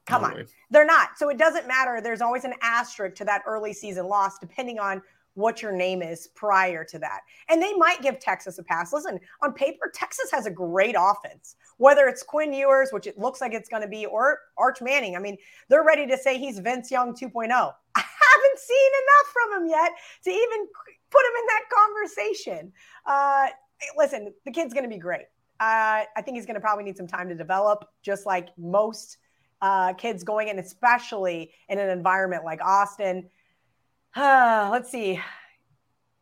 Come 0.07 0.23
no 0.23 0.29
on. 0.29 0.35
Way. 0.35 0.47
They're 0.71 0.85
not. 0.85 1.11
So 1.17 1.29
it 1.29 1.39
doesn't 1.39 1.67
matter. 1.67 2.01
There's 2.03 2.21
always 2.21 2.45
an 2.45 2.55
asterisk 2.63 3.17
to 3.17 3.25
that 3.27 3.43
early 3.47 3.73
season 3.73 4.07
loss, 4.07 4.39
depending 4.39 4.79
on 4.79 5.03
what 5.35 5.63
your 5.63 5.73
name 5.73 6.03
is 6.03 6.29
prior 6.35 6.85
to 6.85 6.99
that. 6.99 7.21
And 7.49 7.63
they 7.63 7.73
might 7.75 8.03
give 8.03 8.19
Texas 8.19 8.59
a 8.59 8.63
pass. 8.63 8.93
Listen, 8.93 9.19
on 9.43 9.53
paper, 9.53 9.91
Texas 9.95 10.31
has 10.31 10.47
a 10.47 10.51
great 10.51 10.95
offense, 10.99 11.57
whether 11.79 12.07
it's 12.07 12.23
Quinn 12.23 12.53
Ewers, 12.53 12.91
which 12.93 13.07
it 13.07 13.19
looks 13.19 13.41
like 13.41 13.55
it's 13.55 13.69
going 13.69 13.83
to 13.83 13.89
be, 13.89 14.05
or 14.05 14.39
Arch 14.59 14.83
Manning. 14.83 15.17
I 15.17 15.21
mean, 15.21 15.39
they're 15.69 15.85
ready 15.85 16.07
to 16.07 16.19
say 16.19 16.39
he's 16.39 16.59
Vince 16.59 16.91
Young 16.91 17.15
2.0. 17.15 17.33
I 17.95 18.01
haven't 18.01 18.59
seen 18.59 18.91
enough 19.03 19.33
from 19.33 19.63
him 19.63 19.69
yet 19.69 19.93
to 20.25 20.31
even 20.31 20.67
put 21.11 21.25
him 21.25 21.33
in 21.39 21.47
that 21.47 21.65
conversation. 21.71 22.73
Uh, 23.07 23.49
listen, 23.97 24.33
the 24.45 24.51
kid's 24.51 24.75
going 24.75 24.85
to 24.85 24.91
be 24.91 24.99
great. 24.99 25.27
Uh, 25.61 26.05
I 26.17 26.23
think 26.23 26.37
he's 26.37 26.47
going 26.47 26.55
to 26.55 26.61
probably 26.61 26.85
need 26.85 26.97
some 26.97 27.07
time 27.07 27.29
to 27.29 27.35
develop, 27.35 27.85
just 28.03 28.27
like 28.27 28.49
most 28.59 29.19
uh, 29.63 29.95
kids 29.95 30.25
going 30.25 30.49
in, 30.49 30.59
especially 30.59 31.53
in 31.69 31.79
an 31.79 31.89
environment 31.89 32.45
like 32.45 32.61
Austin. 32.63 33.31
Let's 34.17 34.91
see. 34.91 35.21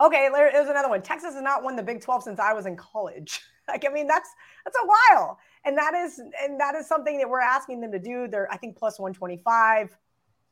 Okay, 0.01 0.29
there's 0.33 0.69
another 0.69 0.89
one. 0.89 1.03
Texas 1.03 1.35
has 1.35 1.43
not 1.43 1.63
won 1.63 1.75
the 1.75 1.83
Big 1.83 2.01
12 2.01 2.23
since 2.23 2.39
I 2.39 2.53
was 2.53 2.67
in 2.67 2.77
college. 2.77 3.41
like, 3.69 3.85
I 3.89 3.93
mean, 3.93 4.07
that's 4.07 4.29
that's 4.65 4.77
a 4.83 4.87
while, 4.87 5.39
and 5.65 5.77
that 5.77 5.95
is 5.95 6.21
and 6.43 6.61
that 6.61 6.75
is 6.75 6.87
something 6.87 7.19
that 7.19 7.29
we're 7.29 7.41
asking 7.41 7.81
them 7.81 7.93
to 7.93 7.99
do. 7.99 8.29
They're 8.29 8.51
I 8.53 8.57
think 8.57 8.77
plus 8.77 8.99
125. 8.99 9.97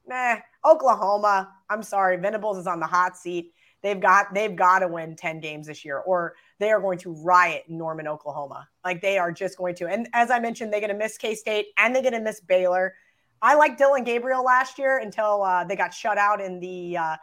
Nah, 0.07 0.37
Oklahoma. 0.64 1.53
I'm 1.68 1.83
sorry, 1.83 2.16
Venables 2.16 2.57
is 2.59 2.66
on 2.66 2.81
the 2.81 2.87
hot 2.87 3.16
seat. 3.16 3.53
They've 3.83 4.01
got 4.01 4.35
they've 4.35 4.57
got 4.57 4.81
to 4.81 4.88
win 4.88 5.14
10 5.16 5.40
games 5.40 5.66
this 5.66 5.85
year, 5.85 5.98
or 5.98 6.35
they 6.58 6.70
are 6.70 6.80
going 6.80 6.98
to 6.98 7.12
riot 7.12 7.64
Norman, 7.68 8.08
Oklahoma. 8.08 8.68
Like 8.84 9.00
they 9.00 9.18
are 9.18 9.32
just 9.32 9.56
going 9.56 9.74
to. 9.76 9.86
And 9.86 10.08
as 10.12 10.30
I 10.30 10.38
mentioned, 10.38 10.72
they're 10.72 10.80
going 10.80 10.92
to 10.92 10.96
miss 10.96 11.16
K 11.16 11.34
State 11.34 11.66
and 11.76 11.94
they're 11.94 12.02
going 12.02 12.14
to 12.14 12.20
miss 12.20 12.40
Baylor. 12.40 12.94
I 13.40 13.54
liked 13.54 13.78
Dillon 13.78 14.04
Gabriel 14.04 14.42
last 14.44 14.78
year 14.78 14.98
until 14.98 15.42
uh, 15.42 15.64
they 15.64 15.76
got 15.76 15.94
shut 15.94 16.18
out 16.18 16.40
in 16.40 16.58
the 16.58 16.96
uh, 16.96 17.16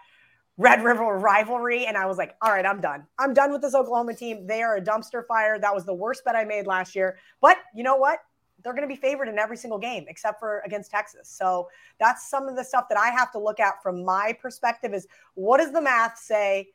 Red 0.57 0.83
River 0.83 1.03
rivalry. 1.17 1.85
And 1.85 1.97
I 1.97 2.05
was 2.05 2.17
like, 2.17 2.35
all 2.41 2.51
right, 2.51 2.65
I'm 2.65 2.79
done. 2.79 3.05
I'm 3.19 3.33
done 3.33 3.51
with 3.51 3.61
this 3.61 3.75
Oklahoma 3.75 4.13
team. 4.13 4.47
They 4.47 4.61
are 4.61 4.77
a 4.77 4.81
dumpster 4.81 5.25
fire. 5.27 5.59
That 5.59 5.73
was 5.73 5.85
the 5.85 5.93
worst 5.93 6.23
bet 6.23 6.35
I 6.35 6.45
made 6.45 6.67
last 6.67 6.95
year. 6.95 7.17
But 7.41 7.57
you 7.75 7.83
know 7.83 7.97
what? 7.97 8.19
They're 8.63 8.73
going 8.73 8.87
to 8.87 8.93
be 8.93 8.99
favored 8.99 9.27
in 9.27 9.37
every 9.37 9.57
single 9.57 9.77
game 9.77 10.05
except 10.07 10.39
for 10.39 10.61
against 10.65 10.89
Texas. 10.89 11.29
So 11.29 11.67
that's 11.99 12.29
some 12.29 12.47
of 12.47 12.55
the 12.55 12.63
stuff 12.63 12.85
that 12.89 12.97
I 12.97 13.09
have 13.09 13.31
to 13.33 13.39
look 13.39 13.59
at 13.59 13.83
from 13.83 14.05
my 14.05 14.35
perspective 14.41 14.93
is 14.93 15.07
what 15.33 15.57
does 15.57 15.73
the 15.73 15.81
math 15.81 16.17
say? 16.17 16.69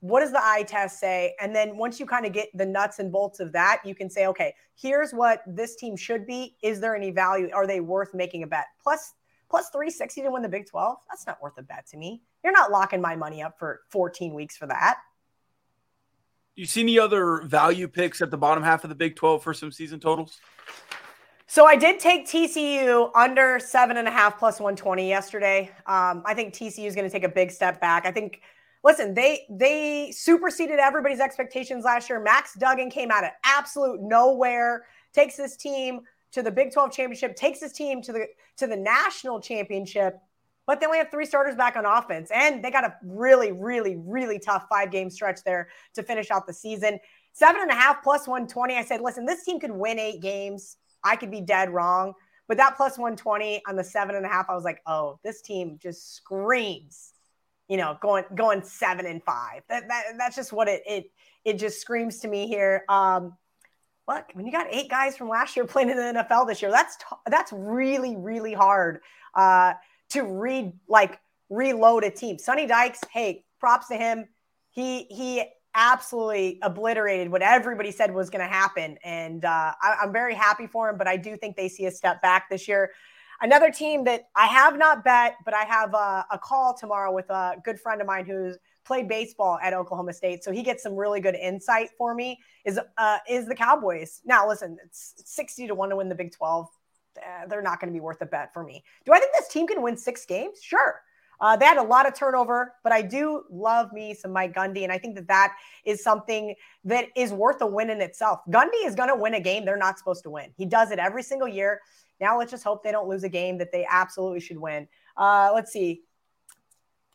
What 0.00 0.20
does 0.20 0.32
the 0.32 0.42
eye 0.42 0.64
test 0.66 1.00
say? 1.00 1.34
And 1.40 1.54
then 1.54 1.76
once 1.76 1.98
you 1.98 2.06
kind 2.06 2.26
of 2.26 2.32
get 2.32 2.48
the 2.54 2.66
nuts 2.66 2.98
and 2.98 3.10
bolts 3.10 3.40
of 3.40 3.52
that, 3.52 3.80
you 3.84 3.94
can 3.94 4.10
say, 4.10 4.26
okay, 4.26 4.54
here's 4.80 5.12
what 5.12 5.42
this 5.46 5.76
team 5.76 5.96
should 5.96 6.26
be. 6.26 6.56
Is 6.62 6.80
there 6.80 6.94
any 6.94 7.10
value? 7.10 7.50
Are 7.54 7.66
they 7.66 7.80
worth 7.80 8.14
making 8.14 8.42
a 8.42 8.46
bet? 8.46 8.66
Plus, 8.82 9.14
plus 9.48 9.70
360 9.70 10.22
to 10.22 10.30
win 10.30 10.42
the 10.42 10.48
Big 10.48 10.66
12. 10.66 10.96
That's 11.08 11.26
not 11.26 11.40
worth 11.42 11.56
a 11.58 11.62
bet 11.62 11.86
to 11.88 11.96
me. 11.96 12.22
You're 12.44 12.52
not 12.52 12.70
locking 12.70 13.00
my 13.00 13.16
money 13.16 13.42
up 13.42 13.58
for 13.58 13.80
14 13.90 14.34
weeks 14.34 14.56
for 14.56 14.66
that. 14.66 14.98
You 16.54 16.66
see 16.66 16.82
any 16.82 16.98
other 16.98 17.42
value 17.42 17.88
picks 17.88 18.22
at 18.22 18.30
the 18.30 18.38
bottom 18.38 18.62
half 18.62 18.84
of 18.84 18.90
the 18.90 18.96
Big 18.96 19.16
12 19.16 19.42
for 19.42 19.54
some 19.54 19.70
season 19.70 20.00
totals? 20.00 20.38
So 21.48 21.64
I 21.64 21.76
did 21.76 22.00
take 22.00 22.26
TCU 22.26 23.10
under 23.14 23.58
seven 23.60 23.98
and 23.98 24.08
a 24.08 24.10
half 24.10 24.38
plus 24.38 24.58
120 24.58 25.08
yesterday. 25.08 25.70
Um, 25.86 26.22
I 26.24 26.34
think 26.34 26.54
TCU 26.54 26.86
is 26.86 26.94
going 26.94 27.06
to 27.06 27.12
take 27.12 27.24
a 27.24 27.28
big 27.28 27.50
step 27.52 27.80
back. 27.80 28.04
I 28.04 28.10
think 28.10 28.40
listen, 28.84 29.14
they 29.14 29.46
they 29.50 30.12
superseded 30.12 30.78
everybody's 30.78 31.20
expectations 31.20 31.84
last 31.84 32.08
year. 32.08 32.20
Max 32.20 32.54
Duggan 32.54 32.90
came 32.90 33.10
out 33.10 33.24
of 33.24 33.30
absolute 33.44 34.00
nowhere, 34.00 34.86
takes 35.12 35.36
this 35.36 35.56
team 35.56 36.00
to 36.32 36.42
the 36.42 36.50
Big 36.50 36.72
12 36.72 36.92
championship, 36.92 37.36
takes 37.36 37.60
this 37.60 37.72
team 37.72 38.02
to 38.02 38.12
the 38.12 38.26
to 38.58 38.66
the 38.66 38.76
national 38.76 39.40
championship. 39.40 40.18
But 40.66 40.80
they 40.80 40.86
only 40.86 40.98
have 40.98 41.10
three 41.10 41.26
starters 41.26 41.54
back 41.54 41.76
on 41.76 41.86
offense, 41.86 42.30
and 42.34 42.64
they 42.64 42.72
got 42.72 42.84
a 42.84 42.96
really, 43.04 43.52
really, 43.52 43.96
really 43.96 44.38
tough 44.38 44.66
five 44.68 44.90
game 44.90 45.10
stretch 45.10 45.44
there 45.44 45.68
to 45.94 46.02
finish 46.02 46.30
out 46.30 46.46
the 46.46 46.52
season. 46.52 46.98
Seven 47.32 47.62
and 47.62 47.70
a 47.70 47.74
half 47.74 48.02
plus 48.02 48.26
120. 48.26 48.76
I 48.76 48.82
said, 48.82 49.00
listen, 49.00 49.26
this 49.26 49.44
team 49.44 49.60
could 49.60 49.70
win 49.70 49.98
eight 49.98 50.20
games. 50.20 50.78
I 51.04 51.14
could 51.16 51.30
be 51.30 51.40
dead 51.40 51.70
wrong. 51.70 52.14
But 52.48 52.56
that 52.56 52.76
plus 52.76 52.98
120 52.98 53.62
on 53.68 53.76
the 53.76 53.84
seven 53.84 54.16
and 54.16 54.24
a 54.24 54.28
half, 54.28 54.48
I 54.48 54.54
was 54.54 54.64
like, 54.64 54.80
oh, 54.86 55.18
this 55.22 55.42
team 55.42 55.78
just 55.80 56.14
screams 56.14 57.12
you 57.68 57.76
know, 57.76 57.96
going 58.00 58.24
going 58.34 58.62
seven 58.62 59.06
and 59.06 59.22
five. 59.22 59.62
That, 59.68 59.88
that 59.88 60.04
that's 60.18 60.36
just 60.36 60.52
what 60.52 60.68
it 60.68 60.82
it 60.86 61.10
it 61.44 61.58
just 61.58 61.80
screams 61.80 62.20
to 62.20 62.28
me 62.28 62.46
here. 62.46 62.84
Um, 62.88 63.36
look, 64.08 64.24
when 64.34 64.46
you 64.46 64.52
got 64.52 64.66
eight 64.70 64.88
guys 64.88 65.16
from 65.16 65.28
last 65.28 65.56
year 65.56 65.64
playing 65.64 65.90
in 65.90 65.96
the 65.96 66.24
NFL 66.24 66.46
this 66.46 66.62
year, 66.62 66.70
that's 66.70 66.96
t- 66.96 67.04
that's 67.26 67.52
really 67.52 68.16
really 68.16 68.52
hard 68.52 69.00
uh, 69.34 69.74
to 70.10 70.22
read 70.22 70.72
like 70.88 71.20
reload 71.50 72.04
a 72.04 72.10
team. 72.10 72.38
Sonny 72.38 72.66
Dykes, 72.66 73.00
hey, 73.12 73.44
props 73.58 73.88
to 73.88 73.96
him. 73.96 74.26
He 74.70 75.04
he 75.04 75.44
absolutely 75.74 76.58
obliterated 76.62 77.30
what 77.30 77.42
everybody 77.42 77.90
said 77.90 78.14
was 78.14 78.30
going 78.30 78.46
to 78.46 78.52
happen, 78.52 78.96
and 79.04 79.44
uh, 79.44 79.72
I, 79.80 79.96
I'm 80.02 80.12
very 80.12 80.34
happy 80.34 80.66
for 80.66 80.88
him. 80.88 80.98
But 80.98 81.08
I 81.08 81.16
do 81.16 81.36
think 81.36 81.56
they 81.56 81.68
see 81.68 81.86
a 81.86 81.90
step 81.90 82.22
back 82.22 82.48
this 82.48 82.68
year. 82.68 82.92
Another 83.40 83.70
team 83.70 84.04
that 84.04 84.28
I 84.34 84.46
have 84.46 84.78
not 84.78 85.04
bet, 85.04 85.36
but 85.44 85.54
I 85.54 85.64
have 85.64 85.94
a, 85.94 86.26
a 86.30 86.38
call 86.38 86.74
tomorrow 86.74 87.12
with 87.12 87.28
a 87.30 87.56
good 87.64 87.78
friend 87.78 88.00
of 88.00 88.06
mine 88.06 88.24
who's 88.24 88.56
played 88.84 89.08
baseball 89.08 89.58
at 89.62 89.74
Oklahoma 89.74 90.12
State, 90.12 90.44
so 90.44 90.52
he 90.52 90.62
gets 90.62 90.82
some 90.82 90.94
really 90.94 91.20
good 91.20 91.34
insight 91.34 91.90
for 91.98 92.14
me. 92.14 92.38
Is 92.64 92.80
uh, 92.96 93.18
is 93.28 93.46
the 93.46 93.54
Cowboys 93.54 94.22
now? 94.24 94.48
Listen, 94.48 94.78
it's 94.84 95.14
sixty 95.24 95.66
to 95.66 95.74
one 95.74 95.90
to 95.90 95.96
win 95.96 96.08
the 96.08 96.14
Big 96.14 96.32
Twelve. 96.32 96.68
Uh, 97.18 97.46
they're 97.46 97.62
not 97.62 97.80
going 97.80 97.92
to 97.92 97.96
be 97.96 98.00
worth 98.00 98.20
a 98.20 98.26
bet 98.26 98.52
for 98.52 98.62
me. 98.62 98.84
Do 99.04 99.12
I 99.12 99.18
think 99.18 99.32
this 99.32 99.48
team 99.48 99.66
can 99.66 99.82
win 99.82 99.96
six 99.96 100.24
games? 100.24 100.62
Sure. 100.62 101.00
Uh, 101.38 101.56
they 101.56 101.66
had 101.66 101.76
a 101.76 101.82
lot 101.82 102.06
of 102.06 102.14
turnover, 102.14 102.74
but 102.82 102.92
I 102.92 103.02
do 103.02 103.44
love 103.50 103.92
me 103.92 104.14
some 104.14 104.32
Mike 104.32 104.54
Gundy, 104.54 104.84
and 104.84 104.92
I 104.92 104.98
think 104.98 105.16
that 105.16 105.28
that 105.28 105.54
is 105.84 106.02
something 106.02 106.54
that 106.84 107.08
is 107.14 107.32
worth 107.32 107.60
a 107.60 107.66
win 107.66 107.90
in 107.90 108.00
itself. 108.00 108.40
Gundy 108.48 108.86
is 108.86 108.94
going 108.94 109.10
to 109.10 109.16
win 109.16 109.34
a 109.34 109.40
game 109.40 109.64
they're 109.64 109.76
not 109.76 109.98
supposed 109.98 110.22
to 110.22 110.30
win. 110.30 110.50
He 110.56 110.64
does 110.64 110.90
it 110.90 110.98
every 110.98 111.22
single 111.22 111.48
year. 111.48 111.80
Now 112.20 112.38
let's 112.38 112.50
just 112.50 112.64
hope 112.64 112.82
they 112.82 112.92
don't 112.92 113.08
lose 113.08 113.24
a 113.24 113.28
game 113.28 113.58
that 113.58 113.72
they 113.72 113.86
absolutely 113.88 114.40
should 114.40 114.58
win. 114.58 114.88
Uh, 115.16 115.50
let's 115.54 115.72
see. 115.72 116.02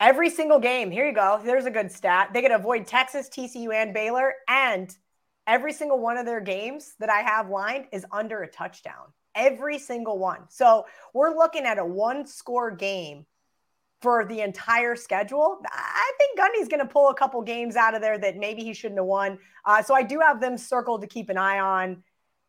Every 0.00 0.30
single 0.30 0.58
game, 0.58 0.90
here 0.90 1.06
you 1.06 1.14
go. 1.14 1.40
There's 1.44 1.64
a 1.64 1.70
good 1.70 1.92
stat. 1.92 2.30
They 2.32 2.42
can 2.42 2.52
avoid 2.52 2.86
Texas, 2.86 3.28
TCU, 3.28 3.72
and 3.72 3.94
Baylor. 3.94 4.34
And 4.48 4.92
every 5.46 5.72
single 5.72 6.00
one 6.00 6.16
of 6.18 6.26
their 6.26 6.40
games 6.40 6.94
that 6.98 7.08
I 7.08 7.20
have 7.20 7.48
lined 7.48 7.86
is 7.92 8.04
under 8.10 8.42
a 8.42 8.48
touchdown. 8.48 9.12
Every 9.34 9.78
single 9.78 10.18
one. 10.18 10.40
So 10.48 10.86
we're 11.14 11.34
looking 11.34 11.64
at 11.64 11.78
a 11.78 11.84
one 11.84 12.26
score 12.26 12.70
game 12.70 13.26
for 14.02 14.24
the 14.24 14.40
entire 14.40 14.96
schedule. 14.96 15.62
I 15.64 16.12
think 16.18 16.38
Gundy's 16.38 16.68
going 16.68 16.80
to 16.80 16.92
pull 16.92 17.08
a 17.08 17.14
couple 17.14 17.40
games 17.40 17.76
out 17.76 17.94
of 17.94 18.02
there 18.02 18.18
that 18.18 18.36
maybe 18.36 18.64
he 18.64 18.74
shouldn't 18.74 18.98
have 18.98 19.06
won. 19.06 19.38
Uh, 19.64 19.82
so 19.82 19.94
I 19.94 20.02
do 20.02 20.18
have 20.18 20.40
them 20.40 20.58
circled 20.58 21.02
to 21.02 21.06
keep 21.06 21.30
an 21.30 21.38
eye 21.38 21.60
on 21.60 22.02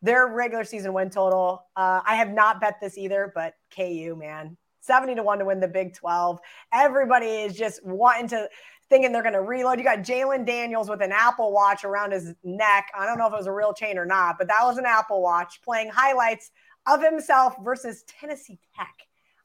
their 0.03 0.27
regular 0.27 0.63
season 0.63 0.93
win 0.93 1.09
total. 1.09 1.65
Uh, 1.75 2.01
I 2.05 2.15
have 2.15 2.29
not 2.29 2.61
bet 2.61 2.75
this 2.79 2.97
either, 2.97 3.31
but 3.33 3.55
KU, 3.75 4.15
man, 4.19 4.57
70 4.81 5.15
to 5.15 5.23
1 5.23 5.39
to 5.39 5.45
win 5.45 5.59
the 5.59 5.67
Big 5.67 5.95
12. 5.95 6.39
Everybody 6.73 7.27
is 7.27 7.55
just 7.55 7.83
wanting 7.83 8.27
to, 8.27 8.49
thinking 8.89 9.11
they're 9.11 9.23
going 9.23 9.33
to 9.33 9.41
reload. 9.41 9.79
You 9.79 9.85
got 9.85 9.99
Jalon 9.99 10.45
Daniels 10.45 10.89
with 10.89 11.01
an 11.01 11.11
Apple 11.11 11.53
Watch 11.53 11.85
around 11.85 12.11
his 12.11 12.35
neck. 12.43 12.91
I 12.93 13.05
don't 13.05 13.17
know 13.17 13.27
if 13.27 13.33
it 13.33 13.37
was 13.37 13.47
a 13.47 13.51
real 13.51 13.73
chain 13.73 13.97
or 13.97 14.05
not, 14.05 14.35
but 14.37 14.47
that 14.49 14.59
was 14.61 14.77
an 14.77 14.85
Apple 14.85 15.21
Watch 15.21 15.61
playing 15.63 15.89
highlights 15.89 16.51
of 16.85 17.01
himself 17.01 17.55
versus 17.63 18.03
Tennessee 18.03 18.59
Tech. 18.75 18.93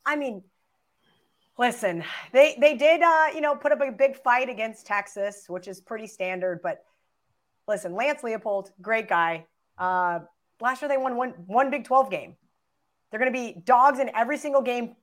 I 0.04 0.16
mean, 0.16 0.42
Listen, 1.58 2.04
they 2.32 2.56
they 2.60 2.76
did 2.76 3.02
uh, 3.02 3.26
you 3.34 3.40
know 3.40 3.56
put 3.56 3.72
up 3.72 3.80
a 3.80 3.90
big 3.90 4.16
fight 4.16 4.48
against 4.48 4.86
Texas, 4.86 5.46
which 5.48 5.66
is 5.66 5.80
pretty 5.80 6.06
standard. 6.06 6.60
But 6.62 6.84
listen, 7.66 7.96
Lance 7.96 8.22
Leipold, 8.22 8.70
great 8.80 9.08
guy. 9.08 9.44
Uh, 9.76 10.20
last 10.60 10.82
year 10.82 10.88
they 10.88 10.96
won 10.96 11.16
one 11.16 11.30
one 11.46 11.70
Big 11.70 11.84
Twelve 11.84 12.10
game. 12.10 12.36
They're 13.10 13.20
going 13.20 13.32
to 13.32 13.38
be 13.38 13.62
dogs 13.64 13.98
in 13.98 14.10
every 14.14 14.36
single 14.36 14.62
game, 14.62 14.96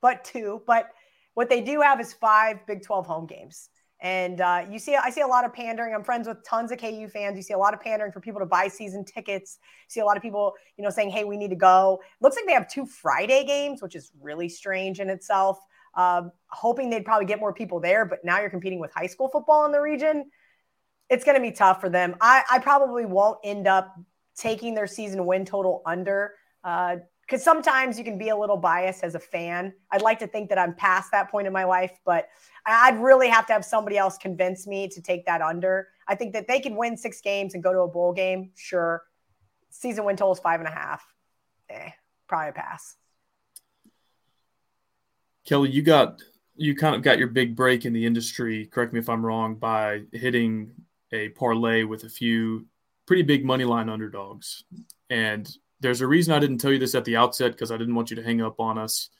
but 0.00 0.24
two. 0.24 0.62
But 0.66 0.88
what 1.34 1.48
they 1.48 1.60
do 1.60 1.80
have 1.80 2.00
is 2.00 2.12
five 2.12 2.66
Big 2.66 2.82
Twelve 2.82 3.06
home 3.06 3.26
games. 3.26 3.68
And 4.00 4.40
uh, 4.40 4.64
you 4.68 4.80
see, 4.80 4.96
I 4.96 5.10
see 5.10 5.20
a 5.20 5.26
lot 5.26 5.44
of 5.44 5.52
pandering. 5.54 5.94
I'm 5.94 6.02
friends 6.02 6.26
with 6.26 6.44
tons 6.44 6.72
of 6.72 6.78
KU 6.78 7.06
fans. 7.06 7.36
You 7.36 7.42
see 7.42 7.54
a 7.54 7.58
lot 7.58 7.72
of 7.72 7.80
pandering 7.80 8.10
for 8.10 8.18
people 8.18 8.40
to 8.40 8.46
buy 8.46 8.66
season 8.66 9.04
tickets. 9.04 9.58
You 9.62 9.92
see 9.92 10.00
a 10.00 10.04
lot 10.04 10.16
of 10.16 10.22
people, 10.24 10.54
you 10.76 10.82
know, 10.82 10.90
saying, 10.90 11.10
"Hey, 11.10 11.22
we 11.22 11.36
need 11.36 11.50
to 11.50 11.56
go." 11.56 12.00
Looks 12.20 12.34
like 12.34 12.44
they 12.46 12.52
have 12.52 12.68
two 12.68 12.84
Friday 12.84 13.44
games, 13.44 13.80
which 13.80 13.94
is 13.94 14.10
really 14.20 14.48
strange 14.48 14.98
in 14.98 15.08
itself. 15.08 15.58
Um, 15.94 16.32
hoping 16.48 16.90
they'd 16.90 17.04
probably 17.04 17.26
get 17.26 17.38
more 17.38 17.52
people 17.52 17.78
there, 17.78 18.04
but 18.04 18.24
now 18.24 18.40
you're 18.40 18.50
competing 18.50 18.80
with 18.80 18.92
high 18.92 19.06
school 19.06 19.28
football 19.28 19.66
in 19.66 19.72
the 19.72 19.80
region. 19.80 20.30
It's 21.10 21.22
going 21.22 21.36
to 21.36 21.42
be 21.42 21.52
tough 21.52 21.80
for 21.80 21.90
them. 21.90 22.16
I, 22.20 22.42
I, 22.50 22.58
probably 22.60 23.04
won't 23.04 23.38
end 23.44 23.68
up 23.68 23.94
taking 24.42 24.74
their 24.74 24.88
season 24.88 25.24
win 25.24 25.44
total 25.44 25.82
under 25.86 26.34
because 26.62 27.00
uh, 27.32 27.38
sometimes 27.38 27.96
you 27.96 28.04
can 28.04 28.18
be 28.18 28.30
a 28.30 28.36
little 28.36 28.56
biased 28.56 29.04
as 29.04 29.14
a 29.14 29.20
fan. 29.20 29.72
I'd 29.92 30.02
like 30.02 30.18
to 30.18 30.26
think 30.26 30.48
that 30.48 30.58
I'm 30.58 30.74
past 30.74 31.12
that 31.12 31.30
point 31.30 31.46
in 31.46 31.52
my 31.52 31.62
life, 31.62 31.92
but 32.04 32.28
I'd 32.66 33.00
really 33.00 33.28
have 33.28 33.46
to 33.46 33.52
have 33.52 33.64
somebody 33.64 33.96
else 33.96 34.18
convince 34.18 34.66
me 34.66 34.88
to 34.88 35.00
take 35.00 35.24
that 35.26 35.40
under. 35.40 35.88
I 36.08 36.16
think 36.16 36.32
that 36.32 36.48
they 36.48 36.58
can 36.58 36.76
win 36.76 36.96
six 36.96 37.20
games 37.20 37.54
and 37.54 37.62
go 37.62 37.72
to 37.72 37.80
a 37.80 37.88
bowl 37.88 38.12
game. 38.12 38.50
Sure. 38.56 39.04
Season 39.70 40.04
win 40.04 40.16
total 40.16 40.32
is 40.32 40.40
five 40.40 40.58
and 40.58 40.68
a 40.68 40.72
half. 40.72 41.04
Eh, 41.70 41.90
probably 42.26 42.52
pass. 42.52 42.96
Kelly, 45.46 45.70
you 45.70 45.82
got 45.82 46.20
you 46.54 46.74
kind 46.74 46.94
of 46.94 47.02
got 47.02 47.18
your 47.18 47.28
big 47.28 47.56
break 47.56 47.84
in 47.84 47.92
the 47.92 48.04
industry. 48.04 48.66
Correct 48.66 48.92
me 48.92 48.98
if 48.98 49.08
I'm 49.08 49.24
wrong 49.24 49.54
by 49.54 50.02
hitting 50.12 50.72
a 51.12 51.28
parlay 51.30 51.84
with 51.84 52.04
a 52.04 52.08
few 52.08 52.66
pretty 53.12 53.22
big 53.22 53.44
money 53.44 53.64
line 53.64 53.90
underdogs. 53.90 54.64
And 55.10 55.46
there's 55.80 56.00
a 56.00 56.06
reason 56.06 56.32
I 56.32 56.38
didn't 56.38 56.56
tell 56.56 56.72
you 56.72 56.78
this 56.78 56.94
at 56.94 57.04
the 57.04 57.16
outset 57.18 57.52
because 57.52 57.70
I 57.70 57.76
didn't 57.76 57.94
want 57.94 58.08
you 58.08 58.16
to 58.16 58.22
hang 58.22 58.40
up 58.40 58.58
on 58.58 58.78
us. 58.78 59.10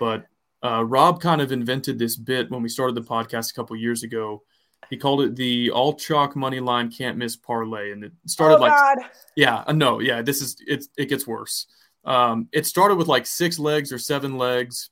But 0.00 0.26
uh, 0.64 0.84
Rob 0.84 1.20
kind 1.20 1.40
of 1.40 1.52
invented 1.52 1.96
this 1.96 2.16
bit 2.16 2.50
when 2.50 2.60
we 2.60 2.68
started 2.68 2.96
the 2.96 3.02
podcast 3.02 3.52
a 3.52 3.54
couple 3.54 3.76
years 3.76 4.02
ago. 4.02 4.42
He 4.90 4.96
called 4.96 5.20
it 5.20 5.36
the 5.36 5.70
all 5.70 5.94
chalk 5.94 6.34
money 6.34 6.58
line 6.58 6.90
can't 6.90 7.18
miss 7.18 7.36
parlay, 7.36 7.92
and 7.92 8.02
it 8.02 8.12
started 8.26 8.56
oh, 8.56 8.62
like 8.62 8.72
God. 8.72 8.98
yeah, 9.36 9.62
uh, 9.64 9.72
no, 9.72 10.00
yeah, 10.00 10.22
this 10.22 10.42
is 10.42 10.56
it. 10.66 10.86
It 10.98 11.08
gets 11.08 11.24
worse. 11.24 11.66
Um, 12.04 12.48
it 12.50 12.66
started 12.66 12.96
with 12.96 13.06
like 13.06 13.26
six 13.26 13.60
legs 13.60 13.92
or 13.92 13.98
seven 13.98 14.38
legs, 14.38 14.90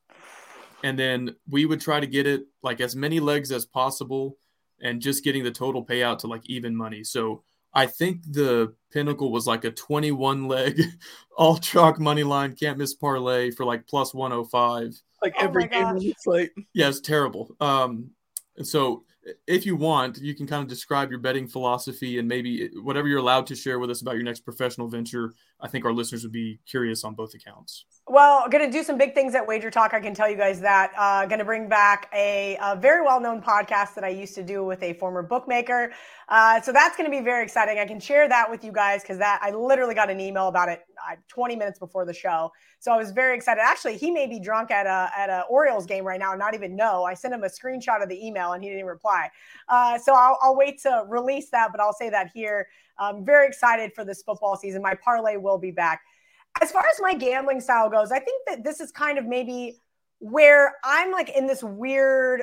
and 0.85 0.97
then 0.97 1.35
we 1.51 1.67
would 1.67 1.81
try 1.81 1.99
to 1.99 2.07
get 2.07 2.29
it 2.29 2.45
like 2.63 2.81
as 2.81 2.95
many 2.95 3.19
legs 3.19 3.51
as 3.51 3.67
possible, 3.67 4.39
and 4.81 5.03
just 5.03 5.25
getting 5.25 5.43
the 5.43 5.51
total 5.51 5.85
payout 5.85 6.19
to 6.19 6.29
like 6.29 6.49
even 6.49 6.77
money. 6.77 7.03
So 7.03 7.43
I 7.75 7.87
think 7.87 8.22
the 8.31 8.75
pinnacle 8.93 9.33
was 9.33 9.47
like 9.47 9.64
a 9.64 9.70
21 9.70 10.47
leg 10.47 10.81
all 11.37 11.59
chalk 11.59 11.99
money 11.99 12.22
line 12.22 12.55
can't 12.55 12.79
miss 12.79 12.95
parlay 12.95 13.51
for 13.51 13.64
like 13.64 13.87
plus 13.89 14.14
105 14.14 14.95
like 15.25 15.35
oh 15.39 15.45
every 15.45 15.66
game 15.66 15.85
on 15.85 15.99
the 15.99 16.14
slate. 16.18 16.53
Yeah, 16.75 16.89
it's 16.89 17.01
terrible. 17.01 17.57
Um, 17.61 18.11
so 18.62 19.05
if 19.47 19.64
you 19.64 19.75
want, 19.75 20.18
you 20.18 20.35
can 20.35 20.47
kind 20.47 20.62
of 20.62 20.68
describe 20.68 21.11
your 21.11 21.18
betting 21.18 21.49
philosophy 21.49 22.18
and 22.18 22.29
maybe 22.29 22.68
whatever 22.83 23.09
you're 23.09 23.18
allowed 23.18 23.47
to 23.47 23.57
share 23.57 23.79
with 23.79 23.91
us 23.91 24.03
about 24.03 24.14
your 24.14 24.22
next 24.22 24.41
professional 24.41 24.87
venture. 24.87 25.33
I 25.61 25.68
think 25.68 25.87
our 25.87 25.93
listeners 25.93 26.25
would 26.25 26.33
be 26.33 26.61
curious 26.66 27.05
on 27.05 27.14
both 27.14 27.35
accounts. 27.35 27.87
Well, 28.07 28.51
going 28.51 28.63
to 28.63 28.71
do 28.71 28.85
some 28.85 28.99
big 28.99 29.15
things 29.15 29.35
at 29.35 29.47
Wager 29.47 29.71
Talk. 29.71 29.95
I 29.95 30.01
can 30.01 30.13
tell 30.13 30.29
you 30.29 30.37
guys 30.37 30.61
that. 30.61 30.93
Uh, 30.95 31.25
going 31.25 31.39
to 31.39 31.45
bring 31.45 31.71
back 31.71 32.11
a, 32.13 32.59
a 32.63 32.77
very 32.77 33.03
well 33.03 33.19
known 33.19 33.41
podcast 33.41 33.95
that 33.95 34.05
I 34.05 34.11
used 34.11 34.35
to 34.35 34.43
do 34.43 34.63
with 34.63 34.83
a 34.83 34.93
former 34.93 35.23
bookmaker. 35.23 35.91
Uh, 36.29 36.61
so 36.61 36.71
that's 36.71 36.99
going 36.99 37.11
to 37.11 37.17
be 37.17 37.25
very 37.25 37.43
exciting. 37.43 37.79
I 37.79 37.87
can 37.87 37.99
share 37.99 38.29
that 38.29 38.51
with 38.51 38.63
you 38.63 38.73
guys 38.73 39.01
because 39.01 39.17
that 39.19 39.41
I 39.43 39.53
literally 39.53 39.95
got 39.95 40.11
an 40.11 40.21
email 40.21 40.49
about 40.49 40.69
it 40.69 40.83
uh, 41.11 41.17
20 41.29 41.57
minutes 41.57 41.79
before 41.79 42.05
the 42.05 42.13
show. 42.13 42.53
So 42.79 42.93
I 42.93 42.99
was 42.99 43.11
very 43.11 43.35
excited. 43.35 43.63
Actually, 43.65 43.97
he 43.97 44.11
may 44.11 44.27
be 44.27 44.39
drunk 44.39 44.71
at 44.71 44.85
a 44.85 45.11
at 45.19 45.31
a 45.31 45.45
Orioles 45.49 45.87
game 45.87 46.05
right 46.05 46.21
now 46.21 46.33
and 46.33 46.39
not 46.39 46.53
even 46.53 46.77
know. 46.77 47.05
I 47.05 47.15
sent 47.15 47.33
him 47.33 47.43
a 47.43 47.49
screenshot 47.49 48.03
of 48.03 48.11
the 48.11 48.27
email 48.27 48.53
and 48.53 48.63
he 48.63 48.69
didn't 48.69 48.85
reply. 48.85 49.31
Uh, 49.71 49.97
so 49.99 50.13
I'll, 50.15 50.37
I'll, 50.43 50.57
wait 50.57 50.79
to 50.83 51.05
release 51.09 51.49
that, 51.51 51.71
but 51.73 51.81
I'll 51.81 51.95
say 51.95 52.11
that 52.11 52.31
here. 52.35 52.69
I'm 52.99 53.25
very 53.25 53.47
excited 53.47 53.93
for 53.95 54.05
this 54.05 54.23
football 54.23 54.57
season. 54.57 54.83
My 54.83 54.95
parlay 54.95 55.39
will 55.39 55.59
be 55.59 55.71
back. 55.71 56.03
As 56.63 56.71
far 56.71 56.83
as 56.83 57.01
my 57.01 57.15
gambling 57.15 57.61
style 57.61 57.91
goes, 57.91 58.13
I 58.13 58.21
think 58.21 58.43
that 58.49 58.65
this 58.65 58.81
is 58.81 58.93
kind 58.93 59.19
of 59.19 59.27
maybe 59.27 59.79
where 60.19 60.77
I'm 60.85 61.11
like 61.11 61.31
in 61.31 61.47
this 61.47 61.63
weird 61.63 62.43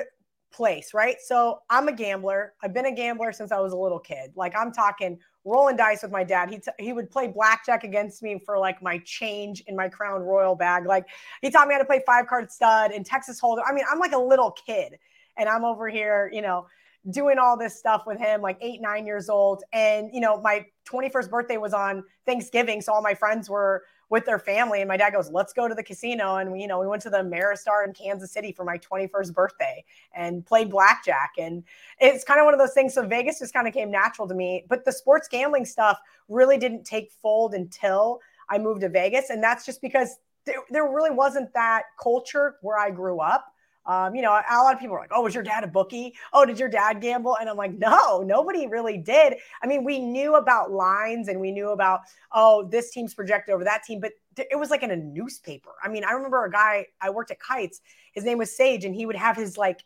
place, 0.52 0.92
right? 0.94 1.16
So 1.20 1.60
I'm 1.70 1.88
a 1.88 1.92
gambler. 1.92 2.52
I've 2.62 2.74
been 2.74 2.86
a 2.86 2.94
gambler 2.94 3.32
since 3.32 3.50
I 3.50 3.58
was 3.58 3.72
a 3.72 3.76
little 3.76 3.98
kid. 3.98 4.32
Like 4.36 4.54
I'm 4.56 4.72
talking 4.72 5.18
rolling 5.44 5.76
dice 5.76 6.02
with 6.02 6.12
my 6.12 6.22
dad. 6.22 6.50
He, 6.50 6.58
t- 6.58 6.70
he 6.78 6.92
would 6.92 7.10
play 7.10 7.26
blackjack 7.26 7.84
against 7.84 8.22
me 8.22 8.40
for 8.44 8.58
like 8.58 8.82
my 8.82 8.98
change 9.04 9.62
in 9.66 9.74
my 9.74 9.88
Crown 9.88 10.22
Royal 10.22 10.54
bag. 10.54 10.86
Like 10.86 11.06
he 11.40 11.50
taught 11.50 11.66
me 11.66 11.74
how 11.74 11.80
to 11.80 11.84
play 11.84 12.02
five 12.06 12.26
card 12.26 12.50
stud 12.52 12.92
and 12.92 13.04
Texas 13.04 13.40
Hold'em. 13.40 13.62
I 13.66 13.72
mean, 13.72 13.84
I'm 13.90 13.98
like 13.98 14.12
a 14.12 14.18
little 14.18 14.52
kid 14.52 14.98
and 15.36 15.48
I'm 15.48 15.64
over 15.64 15.88
here, 15.88 16.30
you 16.32 16.42
know, 16.42 16.66
doing 17.10 17.38
all 17.38 17.56
this 17.56 17.76
stuff 17.76 18.04
with 18.06 18.18
him, 18.18 18.40
like 18.40 18.58
eight, 18.60 18.80
nine 18.80 19.06
years 19.06 19.28
old. 19.28 19.64
And, 19.72 20.10
you 20.12 20.20
know, 20.20 20.40
my 20.40 20.64
21st 20.88 21.30
birthday 21.30 21.56
was 21.56 21.72
on 21.72 22.04
Thanksgiving. 22.26 22.80
So 22.80 22.92
all 22.92 23.02
my 23.02 23.14
friends 23.14 23.50
were 23.50 23.82
with 24.12 24.26
their 24.26 24.38
family. 24.38 24.82
And 24.82 24.88
my 24.88 24.98
dad 24.98 25.14
goes, 25.14 25.30
let's 25.30 25.54
go 25.54 25.66
to 25.66 25.74
the 25.74 25.82
casino. 25.82 26.36
And, 26.36 26.52
we, 26.52 26.60
you 26.60 26.66
know, 26.68 26.78
we 26.78 26.86
went 26.86 27.00
to 27.02 27.08
the 27.10 27.16
Ameristar 27.16 27.86
in 27.86 27.94
Kansas 27.94 28.30
City 28.30 28.52
for 28.52 28.62
my 28.62 28.76
21st 28.76 29.32
birthday 29.32 29.82
and 30.14 30.44
played 30.44 30.68
blackjack. 30.70 31.32
And 31.38 31.64
it's 31.98 32.22
kind 32.22 32.38
of 32.38 32.44
one 32.44 32.52
of 32.52 32.60
those 32.60 32.74
things. 32.74 32.92
So 32.92 33.06
Vegas 33.06 33.38
just 33.38 33.54
kind 33.54 33.66
of 33.66 33.72
came 33.72 33.90
natural 33.90 34.28
to 34.28 34.34
me. 34.34 34.66
But 34.68 34.84
the 34.84 34.92
sports 34.92 35.28
gambling 35.28 35.64
stuff 35.64 35.98
really 36.28 36.58
didn't 36.58 36.84
take 36.84 37.10
fold 37.22 37.54
until 37.54 38.20
I 38.50 38.58
moved 38.58 38.82
to 38.82 38.90
Vegas. 38.90 39.30
And 39.30 39.42
that's 39.42 39.64
just 39.64 39.80
because 39.80 40.18
there, 40.44 40.56
there 40.68 40.84
really 40.84 41.10
wasn't 41.10 41.50
that 41.54 41.84
culture 41.98 42.56
where 42.60 42.78
I 42.78 42.90
grew 42.90 43.20
up. 43.20 43.51
Um, 43.86 44.14
you 44.14 44.22
know, 44.22 44.30
a 44.30 44.62
lot 44.62 44.74
of 44.74 44.80
people 44.80 44.96
are 44.96 45.00
like, 45.00 45.12
"Oh, 45.12 45.22
was 45.22 45.34
your 45.34 45.42
dad 45.42 45.64
a 45.64 45.66
bookie? 45.66 46.14
Oh, 46.32 46.44
did 46.44 46.58
your 46.58 46.68
dad 46.68 47.00
gamble?" 47.00 47.36
And 47.40 47.48
I'm 47.48 47.56
like, 47.56 47.72
"No, 47.72 48.22
nobody 48.22 48.66
really 48.66 48.98
did." 48.98 49.34
I 49.62 49.66
mean, 49.66 49.84
we 49.84 49.98
knew 49.98 50.36
about 50.36 50.70
lines 50.70 51.28
and 51.28 51.40
we 51.40 51.50
knew 51.50 51.70
about, 51.70 52.00
"Oh, 52.32 52.64
this 52.68 52.90
team's 52.90 53.14
projected 53.14 53.54
over 53.54 53.64
that 53.64 53.82
team," 53.84 54.00
but 54.00 54.12
it 54.36 54.58
was 54.58 54.70
like 54.70 54.82
in 54.82 54.90
a 54.90 54.96
newspaper. 54.96 55.72
I 55.82 55.88
mean, 55.88 56.04
I 56.04 56.12
remember 56.12 56.44
a 56.44 56.50
guy 56.50 56.86
I 57.00 57.10
worked 57.10 57.30
at 57.30 57.40
Kites. 57.40 57.80
His 58.12 58.24
name 58.24 58.38
was 58.38 58.56
Sage, 58.56 58.84
and 58.84 58.94
he 58.94 59.06
would 59.06 59.16
have 59.16 59.36
his 59.36 59.58
like 59.58 59.84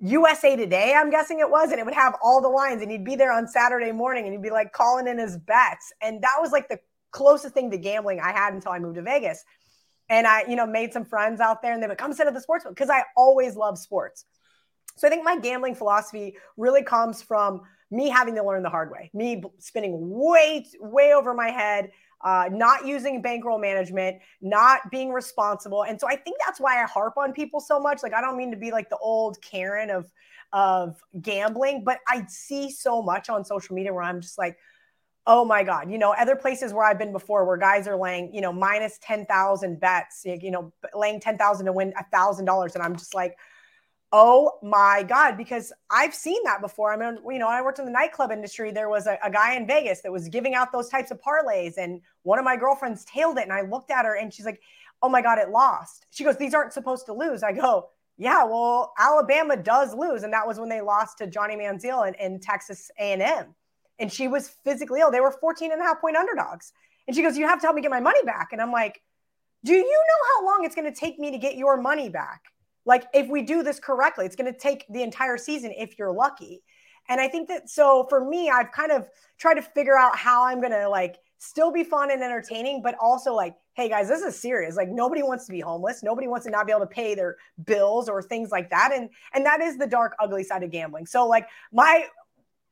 USA 0.00 0.56
Today, 0.56 0.94
I'm 0.96 1.10
guessing 1.10 1.38
it 1.38 1.48
was, 1.48 1.70
and 1.70 1.78
it 1.78 1.84
would 1.84 1.94
have 1.94 2.16
all 2.22 2.40
the 2.40 2.48
lines, 2.48 2.82
and 2.82 2.90
he'd 2.90 3.04
be 3.04 3.16
there 3.16 3.32
on 3.32 3.46
Saturday 3.46 3.92
morning, 3.92 4.24
and 4.24 4.32
he'd 4.32 4.42
be 4.42 4.50
like 4.50 4.72
calling 4.72 5.06
in 5.06 5.18
his 5.18 5.36
bets, 5.36 5.92
and 6.02 6.20
that 6.22 6.36
was 6.40 6.50
like 6.50 6.68
the 6.68 6.78
closest 7.12 7.54
thing 7.54 7.70
to 7.70 7.78
gambling 7.78 8.20
I 8.20 8.32
had 8.32 8.52
until 8.54 8.72
I 8.72 8.78
moved 8.78 8.96
to 8.96 9.02
Vegas. 9.02 9.44
And 10.10 10.26
I, 10.26 10.44
you 10.46 10.56
know, 10.56 10.66
made 10.66 10.92
some 10.92 11.06
friends 11.06 11.40
out 11.40 11.62
there 11.62 11.72
and 11.72 11.82
they 11.82 11.86
would 11.86 11.96
come 11.96 12.12
sit 12.12 12.26
at 12.26 12.34
the 12.34 12.40
sports 12.40 12.64
book 12.64 12.74
because 12.74 12.90
I 12.90 13.04
always 13.16 13.56
love 13.56 13.78
sports. 13.78 14.26
So 14.96 15.06
I 15.06 15.10
think 15.10 15.24
my 15.24 15.38
gambling 15.38 15.76
philosophy 15.76 16.36
really 16.58 16.82
comes 16.82 17.22
from 17.22 17.62
me 17.90 18.08
having 18.08 18.34
to 18.34 18.44
learn 18.44 18.62
the 18.62 18.68
hard 18.68 18.90
way, 18.90 19.10
me 19.14 19.42
spending 19.58 20.10
way, 20.10 20.66
way 20.80 21.14
over 21.14 21.32
my 21.32 21.48
head, 21.48 21.90
uh, 22.22 22.48
not 22.52 22.86
using 22.86 23.22
bankroll 23.22 23.58
management, 23.58 24.18
not 24.42 24.90
being 24.90 25.10
responsible. 25.10 25.84
And 25.84 25.98
so 25.98 26.06
I 26.06 26.16
think 26.16 26.36
that's 26.44 26.60
why 26.60 26.82
I 26.82 26.86
harp 26.86 27.16
on 27.16 27.32
people 27.32 27.60
so 27.60 27.80
much. 27.80 28.02
Like, 28.02 28.12
I 28.12 28.20
don't 28.20 28.36
mean 28.36 28.50
to 28.50 28.56
be 28.56 28.72
like 28.72 28.90
the 28.90 28.98
old 28.98 29.40
Karen 29.40 29.90
of, 29.90 30.10
of 30.52 31.00
gambling, 31.22 31.82
but 31.82 31.98
I 32.06 32.26
see 32.28 32.70
so 32.70 33.00
much 33.00 33.30
on 33.30 33.44
social 33.44 33.74
media 33.74 33.94
where 33.94 34.02
I'm 34.02 34.20
just 34.20 34.36
like, 34.36 34.58
oh 35.30 35.44
my 35.44 35.62
god 35.62 35.88
you 35.88 35.96
know 35.96 36.12
other 36.18 36.34
places 36.34 36.74
where 36.74 36.84
i've 36.84 36.98
been 36.98 37.12
before 37.12 37.44
where 37.44 37.56
guys 37.56 37.86
are 37.86 37.96
laying 37.96 38.34
you 38.34 38.40
know 38.40 38.52
minus 38.52 38.98
10,000 39.00 39.78
bets 39.78 40.22
you 40.24 40.50
know 40.50 40.72
laying 40.92 41.20
10,000 41.20 41.66
to 41.66 41.72
win 41.72 41.94
$1,000 42.12 42.74
and 42.74 42.82
i'm 42.82 42.96
just 42.96 43.14
like 43.14 43.38
oh 44.12 44.58
my 44.60 45.04
god 45.08 45.36
because 45.36 45.72
i've 45.88 46.12
seen 46.12 46.42
that 46.42 46.60
before. 46.60 46.92
I 46.92 46.96
mean 46.96 47.18
you 47.30 47.38
know 47.38 47.48
i 47.48 47.62
worked 47.62 47.78
in 47.78 47.84
the 47.84 47.92
nightclub 47.92 48.32
industry. 48.32 48.72
There 48.72 48.88
was 48.88 49.06
a, 49.06 49.18
a 49.24 49.30
guy 49.30 49.54
in 49.54 49.68
vegas 49.68 50.02
that 50.02 50.10
was 50.10 50.28
giving 50.28 50.54
out 50.54 50.72
those 50.72 50.88
types 50.88 51.12
of 51.12 51.20
parlays 51.22 51.74
and 51.78 52.00
one 52.24 52.40
of 52.40 52.44
my 52.44 52.56
girlfriends 52.56 53.04
tailed 53.04 53.38
it 53.38 53.44
and 53.44 53.52
i 53.52 53.60
looked 53.60 53.92
at 53.92 54.04
her 54.04 54.16
and 54.16 54.34
she's 54.34 54.46
like 54.46 54.60
oh 55.00 55.08
my 55.08 55.22
god 55.22 55.38
it 55.38 55.50
lost. 55.50 56.06
She 56.10 56.24
goes 56.24 56.38
these 56.38 56.54
aren't 56.54 56.72
supposed 56.72 57.06
to 57.06 57.12
lose. 57.12 57.44
I 57.44 57.52
go 57.52 57.90
yeah 58.18 58.42
well 58.44 58.92
alabama 58.98 59.56
does 59.56 59.94
lose 59.94 60.24
and 60.24 60.32
that 60.32 60.46
was 60.46 60.58
when 60.58 60.68
they 60.68 60.80
lost 60.82 61.16
to 61.18 61.26
johnny 61.26 61.56
manziel 61.56 62.06
in, 62.06 62.14
in 62.14 62.38
texas 62.38 62.90
a&m 62.98 63.54
and 64.00 64.12
she 64.12 64.26
was 64.26 64.48
physically 64.64 65.00
ill. 65.00 65.10
They 65.10 65.20
were 65.20 65.30
14 65.30 65.70
and 65.70 65.80
a 65.80 65.84
half 65.84 66.00
point 66.00 66.16
underdogs. 66.16 66.72
And 67.06 67.14
she 67.14 67.22
goes, 67.22 67.36
You 67.36 67.46
have 67.46 67.60
to 67.60 67.66
help 67.66 67.76
me 67.76 67.82
get 67.82 67.90
my 67.90 68.00
money 68.00 68.22
back. 68.24 68.48
And 68.52 68.60
I'm 68.60 68.72
like, 68.72 69.00
Do 69.64 69.72
you 69.72 69.82
know 69.82 70.26
how 70.34 70.46
long 70.46 70.64
it's 70.64 70.74
going 70.74 70.92
to 70.92 70.98
take 70.98 71.18
me 71.18 71.30
to 71.30 71.38
get 71.38 71.56
your 71.56 71.76
money 71.76 72.08
back? 72.08 72.42
Like, 72.86 73.04
if 73.12 73.28
we 73.28 73.42
do 73.42 73.62
this 73.62 73.78
correctly, 73.78 74.24
it's 74.24 74.36
going 74.36 74.52
to 74.52 74.58
take 74.58 74.86
the 74.88 75.02
entire 75.02 75.36
season 75.36 75.72
if 75.76 75.98
you're 75.98 76.12
lucky. 76.12 76.62
And 77.08 77.20
I 77.20 77.28
think 77.28 77.48
that 77.48 77.68
so 77.68 78.06
for 78.08 78.24
me, 78.24 78.50
I've 78.50 78.72
kind 78.72 78.92
of 78.92 79.08
tried 79.38 79.54
to 79.54 79.62
figure 79.62 79.98
out 79.98 80.16
how 80.16 80.44
I'm 80.44 80.60
going 80.60 80.72
to 80.72 80.88
like 80.88 81.18
still 81.38 81.72
be 81.72 81.82
fun 81.82 82.10
and 82.10 82.22
entertaining, 82.22 82.82
but 82.82 82.94
also 83.00 83.34
like, 83.34 83.56
hey 83.74 83.88
guys, 83.88 84.08
this 84.08 84.20
is 84.20 84.38
serious. 84.38 84.76
Like 84.76 84.90
nobody 84.90 85.22
wants 85.22 85.46
to 85.46 85.52
be 85.52 85.60
homeless. 85.60 86.02
Nobody 86.02 86.28
wants 86.28 86.44
to 86.44 86.52
not 86.52 86.66
be 86.66 86.72
able 86.72 86.82
to 86.82 86.86
pay 86.86 87.14
their 87.14 87.36
bills 87.64 88.08
or 88.08 88.22
things 88.22 88.50
like 88.50 88.70
that. 88.70 88.92
And 88.94 89.08
and 89.34 89.44
that 89.46 89.60
is 89.60 89.78
the 89.78 89.86
dark, 89.86 90.14
ugly 90.20 90.44
side 90.44 90.62
of 90.62 90.70
gambling. 90.70 91.06
So 91.06 91.26
like 91.26 91.48
my 91.72 92.06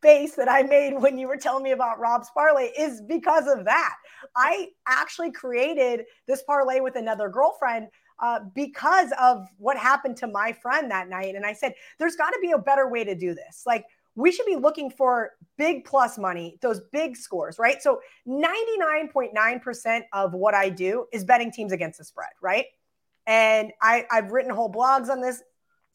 face 0.03 0.35
that 0.37 0.49
I 0.49 0.63
made 0.63 0.95
when 1.01 1.19
you 1.19 1.29
were 1.29 1.37
telling 1.37 1.63
me 1.63 1.73
about 1.73 1.99
Rob's 1.99 2.31
parlay 2.31 2.71
is 2.79 3.01
because 3.03 3.47
of 3.47 3.65
that. 3.65 3.97
I 4.37 4.69
actually 4.87 5.33
created 5.33 6.05
this 6.27 6.43
parlay 6.43 6.81
with 6.81 6.97
another 6.97 7.29
girlfriend 7.29 7.89
uh, 8.21 8.41
because 8.55 9.13
of 9.21 9.47
what 9.59 9.77
happened 9.77 10.17
to 10.19 10.27
my 10.27 10.53
friend 10.53 10.91
that 10.91 11.09
night. 11.09 11.35
And 11.35 11.47
I 11.47 11.53
said, 11.53 11.75
there's 11.99 12.17
got 12.17 12.31
to 12.31 12.39
be 12.41 12.53
a 12.53 12.59
better 12.59 12.89
way 12.89 13.05
to 13.05 13.15
do 13.15 13.35
this. 13.35 13.63
Like, 13.67 13.85
we 14.15 14.33
should 14.33 14.47
be 14.47 14.57
looking 14.57 14.91
for 14.91 15.35
big 15.57 15.85
plus 15.85 16.19
money, 16.19 16.59
those 16.61 16.81
big 16.91 17.17
scores, 17.17 17.57
right? 17.59 17.81
So 17.81 18.01
99.9% 18.27 20.01
of 20.13 20.35
what 20.35 20.55
I 20.55 20.71
do 20.71 21.07
is 21.13 21.25
betting 21.25 21.53
teams 21.53 21.71
against 21.71 21.99
the 21.99 22.05
spread, 22.05 22.31
right? 22.43 22.67
And 23.29 23.71
I, 23.81 24.07
I've 24.11 24.33
written 24.33 24.51
whole 24.51 24.73
blogs 24.73 25.09
on 25.09 25.21
this. 25.21 25.41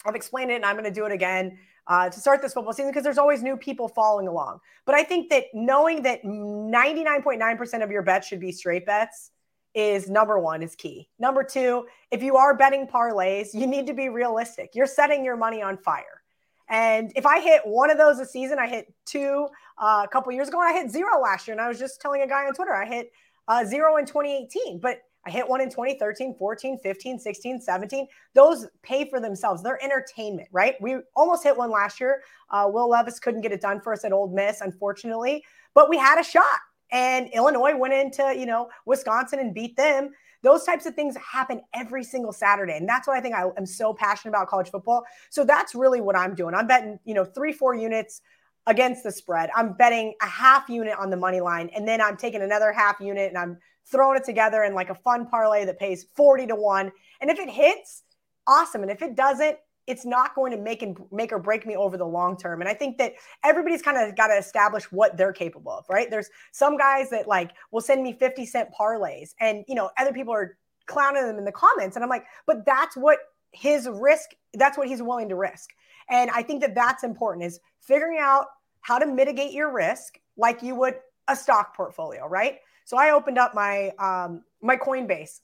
I've 0.06 0.16
explained 0.16 0.52
it 0.52 0.56
and 0.56 0.66
I'm 0.66 0.76
going 0.76 0.86
to 0.86 0.92
do 0.92 1.06
it 1.06 1.12
again 1.12 1.58
uh, 1.88 2.10
to 2.10 2.20
start 2.20 2.42
this 2.42 2.54
football 2.54 2.74
season 2.74 2.92
because 2.92 3.04
there's 3.04 3.18
always 3.18 3.44
new 3.44 3.58
people 3.58 3.88
following 3.88 4.28
along. 4.28 4.60
But 4.86 4.96
I 4.96 5.04
think 5.04 5.30
that 5.30 5.46
knowing 5.54 6.04
that 6.04 6.24
99.9% 6.24 7.84
of 7.84 7.92
your 7.92 8.02
bets 8.02 8.28
should 8.28 8.40
be 8.40 8.52
straight 8.52 8.86
bets 8.86 9.32
is 9.74 10.10
number 10.10 10.40
one 10.40 10.62
is 10.62 10.76
key. 10.76 11.10
Number 11.20 11.44
two, 11.44 11.86
if 12.12 12.22
you 12.22 12.38
are 12.38 12.56
betting 12.56 12.88
parlays, 12.88 13.54
you 13.54 13.68
need 13.68 13.88
to 13.88 13.94
be 13.94 14.10
realistic. 14.10 14.72
You're 14.74 14.86
setting 14.86 15.26
your 15.26 15.36
money 15.36 15.62
on 15.62 15.78
fire. 15.78 16.22
And 16.70 17.12
if 17.16 17.26
I 17.26 17.42
hit 17.42 17.62
one 17.66 17.90
of 17.90 17.98
those 17.98 18.20
a 18.20 18.26
season, 18.26 18.58
I 18.60 18.68
hit 18.68 18.94
two 19.06 19.48
uh, 19.78 20.04
a 20.06 20.08
couple 20.08 20.32
years 20.32 20.48
ago, 20.48 20.62
and 20.62 20.70
I 20.70 20.80
hit 20.80 20.92
zero 20.92 21.20
last 21.22 21.48
year. 21.48 21.54
And 21.54 21.62
I 21.62 21.68
was 21.68 21.80
just 21.80 22.00
telling 22.02 22.22
a 22.22 22.28
guy 22.28 22.46
on 22.46 22.54
Twitter, 22.54 22.74
I 22.74 22.86
hit 22.86 23.12
uh, 23.48 23.66
zero 23.66 23.98
in 23.98 24.06
2018, 24.06 24.80
but 24.80 25.00
I 25.26 25.32
hit 25.32 25.48
one 25.48 25.62
in 25.62 25.70
2013, 25.70 26.36
14, 26.36 26.78
15, 26.80 27.20
16, 27.20 27.62
17. 27.62 28.08
Those 28.34 28.68
pay 28.82 29.10
for 29.10 29.20
themselves. 29.20 29.64
They're 29.64 29.82
entertainment, 29.84 30.50
right? 30.52 30.76
We 30.82 30.98
almost 31.16 31.44
hit 31.44 31.56
one 31.56 31.72
last 31.72 32.02
year. 32.02 32.24
Uh, 32.50 32.70
Will 32.72 32.90
Levis 32.90 33.20
couldn't 33.20 33.42
get 33.42 33.52
it 33.52 33.62
done 33.62 33.80
for 33.80 33.94
us 33.94 34.04
at 34.04 34.12
Ole 34.12 34.28
Miss, 34.30 34.62
unfortunately, 34.62 35.44
but 35.74 35.90
we 35.90 35.98
had 35.98 36.20
a 36.20 36.24
shot 36.24 36.60
and 36.92 37.30
Illinois 37.34 37.76
went 37.76 37.94
into, 37.94 38.36
you 38.38 38.46
know, 38.46 38.70
Wisconsin 38.86 39.40
and 39.40 39.54
beat 39.54 39.76
them. 39.76 40.12
Those 40.44 40.64
types 40.64 40.86
of 40.86 40.94
things 40.94 41.16
happen 41.18 41.62
every 41.74 42.04
single 42.04 42.32
Saturday. 42.32 42.78
And 42.78 42.88
that's 42.88 43.08
what 43.08 43.18
I 43.18 43.22
think 43.22 43.34
I 43.34 43.50
am 43.58 43.66
so 43.66 43.94
passionate 43.94 44.32
about 44.32 44.48
college 44.48 44.70
football. 44.70 45.04
So 45.30 45.44
that's 45.44 45.74
really 45.74 46.02
what 46.02 46.16
I'm 46.16 46.36
doing. 46.36 46.54
I'm 46.54 46.68
betting, 46.68 47.00
you 47.06 47.14
know, 47.14 47.26
three, 47.26 47.52
four 47.52 47.74
units 47.74 48.22
against 48.68 49.04
the 49.04 49.12
spread. 49.12 49.50
I'm 49.56 49.74
betting 49.74 50.14
a 50.22 50.28
half 50.28 50.70
unit 50.70 50.96
on 51.00 51.10
the 51.10 51.18
money 51.18 51.42
line. 51.42 51.70
And 51.76 51.88
then 51.88 52.00
I'm 52.00 52.16
taking 52.16 52.42
another 52.42 52.72
half 52.72 53.00
unit 53.00 53.30
and 53.30 53.38
I'm 53.38 53.58
throwing 53.86 54.18
it 54.18 54.24
together 54.24 54.64
in 54.64 54.74
like 54.74 54.90
a 54.90 54.96
fun 54.96 55.26
parlay 55.26 55.66
that 55.66 55.80
pays 55.80 56.06
40 56.16 56.48
to 56.48 56.56
1. 56.56 56.92
And 57.22 57.30
if 57.30 57.40
it 57.40 57.50
hits, 57.50 58.04
awesome. 58.48 58.82
And 58.82 58.92
if 58.92 59.02
it 59.02 59.16
doesn't, 59.16 59.58
it's 59.86 60.06
not 60.06 60.34
going 60.34 60.52
to 60.52 60.58
make 60.58 60.82
and 60.82 60.98
make 61.12 61.34
or 61.34 61.40
break 61.40 61.66
me 61.66 61.76
over 61.76 61.98
the 61.98 62.06
long 62.06 62.38
term. 62.38 62.62
And 62.62 62.70
I 62.70 62.74
think 62.74 62.98
that 63.00 63.14
everybody's 63.44 63.82
kind 63.82 63.98
of 63.98 64.16
got 64.16 64.28
to 64.28 64.36
establish 64.36 64.86
what 64.92 65.18
they're 65.18 65.34
capable 65.34 65.74
of, 65.74 65.86
right? 65.90 66.10
There's 66.10 66.30
some 66.52 66.78
guys 66.78 67.10
that 67.10 67.28
like 67.28 67.52
will 67.72 67.82
send 67.82 68.02
me 68.02 68.14
50 68.14 68.46
cent 68.46 68.70
parlays 68.78 69.32
and 69.40 69.66
you 69.68 69.76
know, 69.76 69.90
other 69.98 70.14
people 70.14 70.34
are 70.34 70.58
clowning 70.86 71.26
them 71.26 71.38
in 71.38 71.46
the 71.46 71.52
comments 71.52 71.96
and 71.96 72.04
I'm 72.04 72.10
like, 72.10 72.26
but 72.48 72.66
that's 72.66 72.96
what 72.96 73.20
his 73.52 73.88
risk, 73.90 74.30
that's 74.54 74.78
what 74.78 74.88
he's 74.88 75.02
willing 75.02 75.30
to 75.30 75.36
risk. 75.36 75.72
And 76.10 76.32
I 76.32 76.44
think 76.44 76.62
that 76.62 76.76
that's 76.76 77.04
important 77.04 77.46
is 77.46 77.60
figuring 77.82 78.20
out 78.20 78.46
how 78.82 79.00
to 79.00 79.06
mitigate 79.06 79.52
your 79.52 79.72
risk 79.72 80.20
like 80.38 80.62
you 80.62 80.76
would 80.76 80.96
a 81.28 81.36
stock 81.36 81.76
portfolio, 81.76 82.28
right? 82.28 82.60
So 82.86 82.98
I 82.98 83.12
opened 83.12 83.38
up 83.38 83.54
my 83.54 83.90
um 84.00 84.44
my 84.62 84.78
Coinbase 84.78 85.40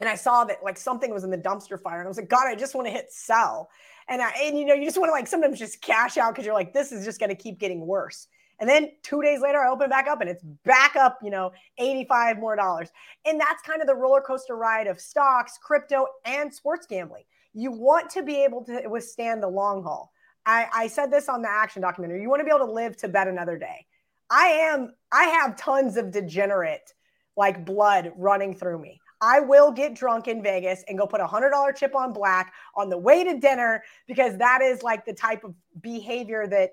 and 0.00 0.08
I 0.08 0.16
saw 0.16 0.44
that 0.44 0.64
like 0.64 0.76
something 0.76 1.12
was 1.12 1.22
in 1.22 1.30
the 1.30 1.38
dumpster 1.38 1.80
fire, 1.80 1.98
and 1.98 2.06
I 2.06 2.08
was 2.08 2.16
like, 2.16 2.28
God, 2.28 2.48
I 2.48 2.56
just 2.56 2.74
want 2.74 2.88
to 2.88 2.92
hit 2.92 3.12
sell. 3.12 3.70
And 4.08 4.20
I, 4.20 4.30
and 4.42 4.58
you 4.58 4.64
know, 4.64 4.74
you 4.74 4.84
just 4.84 4.98
want 4.98 5.10
to 5.10 5.12
like 5.12 5.28
sometimes 5.28 5.58
just 5.58 5.80
cash 5.80 6.16
out 6.16 6.34
because 6.34 6.44
you're 6.44 6.54
like, 6.54 6.74
this 6.74 6.90
is 6.90 7.04
just 7.04 7.20
going 7.20 7.30
to 7.30 7.36
keep 7.36 7.60
getting 7.60 7.86
worse. 7.86 8.26
And 8.58 8.68
then 8.68 8.90
two 9.02 9.22
days 9.22 9.40
later, 9.40 9.58
I 9.58 9.70
open 9.70 9.90
back 9.90 10.08
up 10.08 10.20
and 10.20 10.28
it's 10.28 10.42
back 10.64 10.96
up, 10.96 11.18
you 11.22 11.30
know, 11.30 11.52
85 11.78 12.38
more 12.38 12.56
dollars. 12.56 12.90
And 13.24 13.40
that's 13.40 13.62
kind 13.62 13.80
of 13.80 13.86
the 13.86 13.94
roller 13.94 14.20
coaster 14.20 14.56
ride 14.56 14.86
of 14.86 15.00
stocks, 15.00 15.58
crypto, 15.62 16.06
and 16.24 16.52
sports 16.52 16.86
gambling. 16.86 17.24
You 17.54 17.70
want 17.70 18.10
to 18.10 18.22
be 18.22 18.42
able 18.44 18.64
to 18.64 18.88
withstand 18.88 19.42
the 19.42 19.48
long 19.48 19.82
haul. 19.82 20.12
I, 20.46 20.66
I 20.74 20.86
said 20.88 21.10
this 21.10 21.28
on 21.28 21.42
the 21.42 21.48
action 21.48 21.82
documentary. 21.82 22.22
You 22.22 22.28
want 22.28 22.40
to 22.40 22.44
be 22.44 22.50
able 22.54 22.66
to 22.66 22.72
live 22.72 22.96
to 22.98 23.08
bet 23.08 23.28
another 23.28 23.56
day. 23.56 23.86
I 24.32 24.46
am, 24.46 24.94
I 25.12 25.24
have 25.24 25.56
tons 25.56 25.98
of 25.98 26.10
degenerate 26.10 26.94
like 27.36 27.66
blood 27.66 28.12
running 28.16 28.54
through 28.54 28.80
me. 28.80 28.98
I 29.20 29.40
will 29.40 29.70
get 29.70 29.94
drunk 29.94 30.26
in 30.26 30.42
Vegas 30.42 30.82
and 30.88 30.98
go 30.98 31.06
put 31.06 31.20
a 31.20 31.26
hundred 31.26 31.50
dollar 31.50 31.72
chip 31.72 31.94
on 31.94 32.12
black 32.12 32.52
on 32.74 32.88
the 32.88 32.98
way 32.98 33.22
to 33.24 33.38
dinner 33.38 33.84
because 34.08 34.36
that 34.38 34.62
is 34.62 34.82
like 34.82 35.04
the 35.04 35.12
type 35.12 35.44
of 35.44 35.54
behavior 35.80 36.46
that 36.48 36.70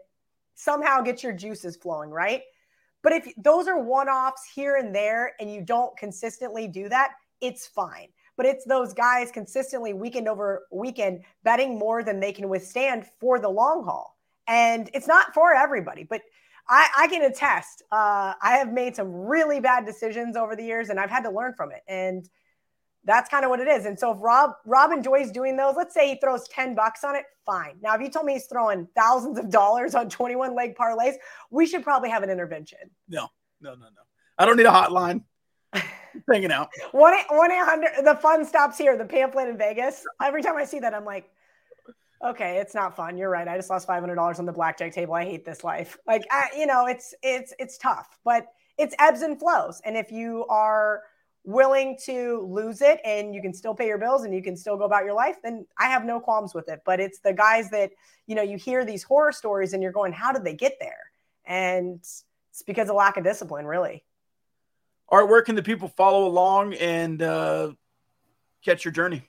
somehow 0.55 1.01
gets 1.01 1.21
your 1.21 1.33
juices 1.33 1.75
flowing, 1.75 2.09
right? 2.09 2.41
But 3.03 3.13
if 3.13 3.33
those 3.37 3.67
are 3.67 3.79
one 3.79 4.07
offs 4.07 4.49
here 4.55 4.77
and 4.77 4.95
there 4.95 5.33
and 5.39 5.53
you 5.53 5.61
don't 5.61 5.95
consistently 5.97 6.67
do 6.67 6.89
that, 6.89 7.11
it's 7.41 7.67
fine. 7.67 8.07
But 8.37 8.45
it's 8.45 8.65
those 8.65 8.93
guys 8.93 9.31
consistently 9.31 9.93
weekend 9.93 10.29
over 10.29 10.65
weekend 10.71 11.23
betting 11.43 11.77
more 11.77 12.03
than 12.03 12.21
they 12.21 12.31
can 12.31 12.47
withstand 12.47 13.05
for 13.19 13.37
the 13.37 13.49
long 13.49 13.83
haul. 13.83 14.17
And 14.47 14.89
it's 14.93 15.07
not 15.07 15.33
for 15.33 15.53
everybody, 15.53 16.03
but 16.03 16.21
I, 16.69 16.87
I 16.97 17.07
can 17.07 17.23
attest. 17.23 17.81
Uh, 17.91 18.33
I 18.41 18.57
have 18.57 18.71
made 18.71 18.95
some 18.95 19.11
really 19.11 19.59
bad 19.59 19.85
decisions 19.85 20.37
over 20.37 20.55
the 20.55 20.63
years, 20.63 20.89
and 20.89 20.99
I've 20.99 21.09
had 21.09 21.23
to 21.23 21.31
learn 21.31 21.53
from 21.57 21.71
it. 21.71 21.81
And 21.87 22.29
that's 23.05 23.29
kind 23.29 23.43
of 23.43 23.49
what 23.49 23.59
it 23.59 23.67
is. 23.67 23.85
And 23.85 23.99
so 23.99 24.11
if 24.11 24.17
Rob 24.21 24.51
Rob 24.65 24.91
enjoys 24.91 25.31
doing 25.31 25.57
those, 25.57 25.75
let's 25.75 25.93
say 25.93 26.09
he 26.09 26.19
throws 26.19 26.47
10 26.49 26.75
bucks 26.75 27.03
on 27.03 27.15
it, 27.15 27.25
fine. 27.45 27.77
Now, 27.81 27.95
if 27.95 28.01
you 28.01 28.09
told 28.09 28.25
me 28.25 28.33
he's 28.33 28.45
throwing 28.45 28.87
thousands 28.95 29.39
of 29.39 29.49
dollars 29.49 29.95
on 29.95 30.09
21 30.09 30.55
leg 30.55 30.75
parlays, 30.75 31.15
we 31.49 31.65
should 31.65 31.83
probably 31.83 32.09
have 32.09 32.21
an 32.23 32.29
intervention. 32.29 32.79
No, 33.07 33.29
no, 33.61 33.71
no, 33.71 33.85
no. 33.85 34.01
I 34.37 34.45
don't 34.45 34.57
need 34.57 34.67
a 34.67 34.71
hotline. 34.71 35.23
hanging 36.31 36.51
out. 36.51 36.69
One 36.91 37.13
one 37.29 37.51
eight 37.51 37.63
hundred. 37.63 37.91
The 38.03 38.15
fun 38.15 38.45
stops 38.45 38.77
here. 38.77 38.97
The 38.97 39.05
pamphlet 39.05 39.49
in 39.49 39.57
Vegas. 39.57 40.03
Every 40.21 40.41
time 40.41 40.57
I 40.57 40.65
see 40.65 40.79
that, 40.79 40.93
I'm 40.93 41.05
like, 41.05 41.29
okay, 42.23 42.57
it's 42.57 42.75
not 42.75 42.95
fun. 42.95 43.17
You're 43.17 43.29
right. 43.29 43.47
I 43.47 43.55
just 43.57 43.69
lost 43.69 43.87
five 43.87 44.01
hundred 44.01 44.15
dollars 44.15 44.39
on 44.39 44.45
the 44.45 44.51
blackjack 44.51 44.93
table. 44.93 45.13
I 45.13 45.25
hate 45.25 45.45
this 45.45 45.63
life. 45.63 45.97
Like, 46.07 46.25
I, 46.31 46.49
you 46.57 46.65
know, 46.65 46.85
it's 46.87 47.13
it's 47.23 47.53
it's 47.59 47.77
tough, 47.77 48.19
but 48.23 48.47
it's 48.77 48.95
ebbs 48.99 49.21
and 49.21 49.39
flows. 49.39 49.81
And 49.85 49.97
if 49.97 50.11
you 50.11 50.45
are 50.47 51.03
willing 51.45 51.97
to 52.05 52.45
lose 52.49 52.81
it 52.81 52.99
and 53.03 53.33
you 53.33 53.41
can 53.41 53.53
still 53.53 53.73
pay 53.73 53.87
your 53.87 53.97
bills 53.97 54.23
and 54.23 54.33
you 54.33 54.43
can 54.43 54.55
still 54.55 54.77
go 54.77 54.83
about 54.83 55.03
your 55.05 55.13
life, 55.13 55.37
then 55.43 55.65
I 55.77 55.87
have 55.87 56.05
no 56.05 56.19
qualms 56.19 56.53
with 56.53 56.69
it. 56.69 56.81
But 56.85 56.99
it's 56.99 57.19
the 57.19 57.33
guys 57.33 57.69
that, 57.71 57.91
you 58.27 58.35
know, 58.35 58.41
you 58.41 58.57
hear 58.57 58.85
these 58.85 59.03
horror 59.03 59.31
stories 59.31 59.73
and 59.73 59.81
you're 59.81 59.91
going, 59.91 60.13
how 60.13 60.31
did 60.31 60.43
they 60.43 60.53
get 60.53 60.77
there? 60.79 61.11
And 61.45 61.95
it's 61.95 62.63
because 62.67 62.89
of 62.89 62.95
lack 62.95 63.17
of 63.17 63.23
discipline, 63.23 63.65
really. 63.65 64.03
All 65.07 65.19
right, 65.19 65.29
where 65.29 65.41
can 65.41 65.55
the 65.55 65.63
people 65.63 65.87
follow 65.87 66.27
along 66.27 66.75
and 66.75 67.21
uh, 67.21 67.71
catch 68.63 68.85
your 68.85 68.91
journey? 68.91 69.28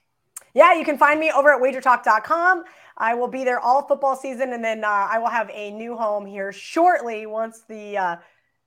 Yeah, 0.55 0.75
you 0.75 0.85
can 0.85 0.99
find 0.99 1.21
me 1.21 1.31
over 1.31 1.53
at 1.53 1.61
wagertalk.com. 1.61 2.65
I 2.97 3.15
will 3.15 3.29
be 3.29 3.45
there 3.45 3.61
all 3.61 3.87
football 3.87 4.17
season, 4.17 4.53
and 4.53 4.65
then 4.65 4.85
uh, 4.85 5.09
I 5.11 5.19
will 5.19 5.29
have 5.29 5.51
a 5.53 5.71
new 5.71 5.97
home 5.97 6.27
here 6.27 6.53
shortly 6.53 7.27
once 7.27 7.63
the 7.69 7.97
uh, 7.97 8.17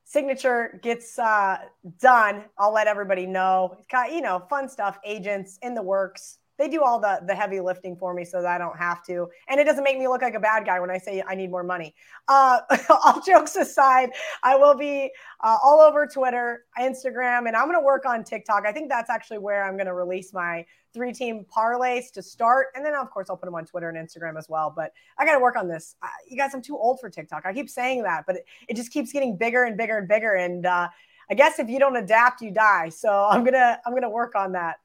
signature 0.03 0.79
gets 0.81 1.17
uh, 1.17 1.57
done, 1.99 2.45
I'll 2.57 2.73
let 2.73 2.87
everybody 2.87 3.25
know. 3.25 3.77
Got, 3.91 4.11
you 4.11 4.21
know, 4.21 4.43
fun 4.49 4.69
stuff, 4.69 4.97
agents 5.05 5.57
in 5.61 5.73
the 5.73 5.81
works. 5.81 6.37
They 6.57 6.69
do 6.69 6.83
all 6.83 6.99
the 6.99 7.21
the 7.27 7.35
heavy 7.35 7.59
lifting 7.59 7.95
for 7.95 8.13
me 8.13 8.25
so 8.25 8.41
that 8.41 8.49
I 8.49 8.57
don't 8.57 8.77
have 8.77 9.03
to, 9.05 9.27
and 9.47 9.59
it 9.59 9.63
doesn't 9.63 9.83
make 9.83 9.97
me 9.97 10.07
look 10.07 10.21
like 10.21 10.35
a 10.35 10.39
bad 10.39 10.65
guy 10.65 10.79
when 10.79 10.91
I 10.91 10.97
say 10.97 11.23
I 11.27 11.35
need 11.35 11.51
more 11.51 11.63
money. 11.63 11.95
Uh, 12.27 12.59
all 12.89 13.21
jokes 13.21 13.55
aside, 13.55 14.11
I 14.43 14.55
will 14.55 14.75
be 14.75 15.11
uh, 15.43 15.57
all 15.63 15.79
over 15.79 16.05
Twitter, 16.05 16.65
Instagram, 16.79 17.47
and 17.47 17.55
I'm 17.55 17.65
going 17.65 17.79
to 17.79 17.85
work 17.85 18.05
on 18.05 18.23
TikTok. 18.23 18.65
I 18.67 18.71
think 18.71 18.89
that's 18.89 19.09
actually 19.09 19.39
where 19.39 19.63
I'm 19.63 19.75
going 19.75 19.87
to 19.87 19.93
release 19.93 20.33
my 20.33 20.65
three 20.93 21.11
team 21.11 21.45
parlays 21.55 22.11
to 22.11 22.21
start. 22.21 22.67
And 22.75 22.85
then, 22.85 22.93
of 22.93 23.09
course, 23.09 23.29
I'll 23.29 23.37
put 23.37 23.47
them 23.47 23.55
on 23.55 23.65
Twitter 23.65 23.89
and 23.89 23.97
Instagram 23.97 24.37
as 24.37 24.47
well. 24.47 24.71
But 24.75 24.91
I 25.17 25.25
got 25.25 25.33
to 25.33 25.39
work 25.39 25.55
on 25.55 25.67
this. 25.67 25.95
I, 26.01 26.09
you 26.29 26.37
guys, 26.37 26.53
I'm 26.53 26.61
too 26.61 26.77
old 26.77 26.99
for 26.99 27.09
TikTok. 27.09 27.45
I 27.45 27.53
keep 27.53 27.69
saying 27.69 28.03
that, 28.03 28.25
but 28.27 28.37
it, 28.37 28.45
it 28.69 28.75
just 28.75 28.91
keeps 28.91 29.11
getting 29.11 29.35
bigger 29.35 29.63
and 29.63 29.75
bigger 29.75 29.97
and 29.97 30.07
bigger. 30.07 30.35
And 30.35 30.65
uh, 30.65 30.89
I 31.29 31.33
guess 31.33 31.59
if 31.59 31.69
you 31.69 31.79
don't 31.79 31.95
adapt, 31.95 32.41
you 32.41 32.51
die. 32.51 32.89
So 32.89 33.27
I'm 33.29 33.43
gonna 33.43 33.79
I'm 33.85 33.93
gonna 33.93 34.09
work 34.09 34.35
on 34.35 34.51
that. 34.53 34.77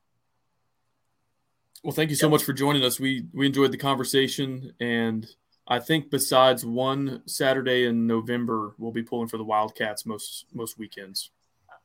Well, 1.85 1.93
thank 1.93 2.11
you 2.11 2.16
so 2.16 2.29
much 2.29 2.43
for 2.43 2.53
joining 2.53 2.85
us. 2.85 2.99
We 2.99 3.26
we 3.33 3.47
enjoyed 3.47 3.72
the 3.72 3.79
conversation, 3.79 4.72
and 4.81 5.26
I 5.66 5.79
think 5.79 6.11
besides 6.11 6.64
one 6.64 7.22
Saturday 7.26 7.87
in 7.87 8.07
November, 8.07 8.74
we'll 8.79 8.93
be 8.93 9.03
pulling 9.03 9.29
for 9.29 9.39
the 9.39 9.45
Wildcats 9.45 10.05
most 10.05 10.47
most 10.53 10.79
weekends. 10.79 11.31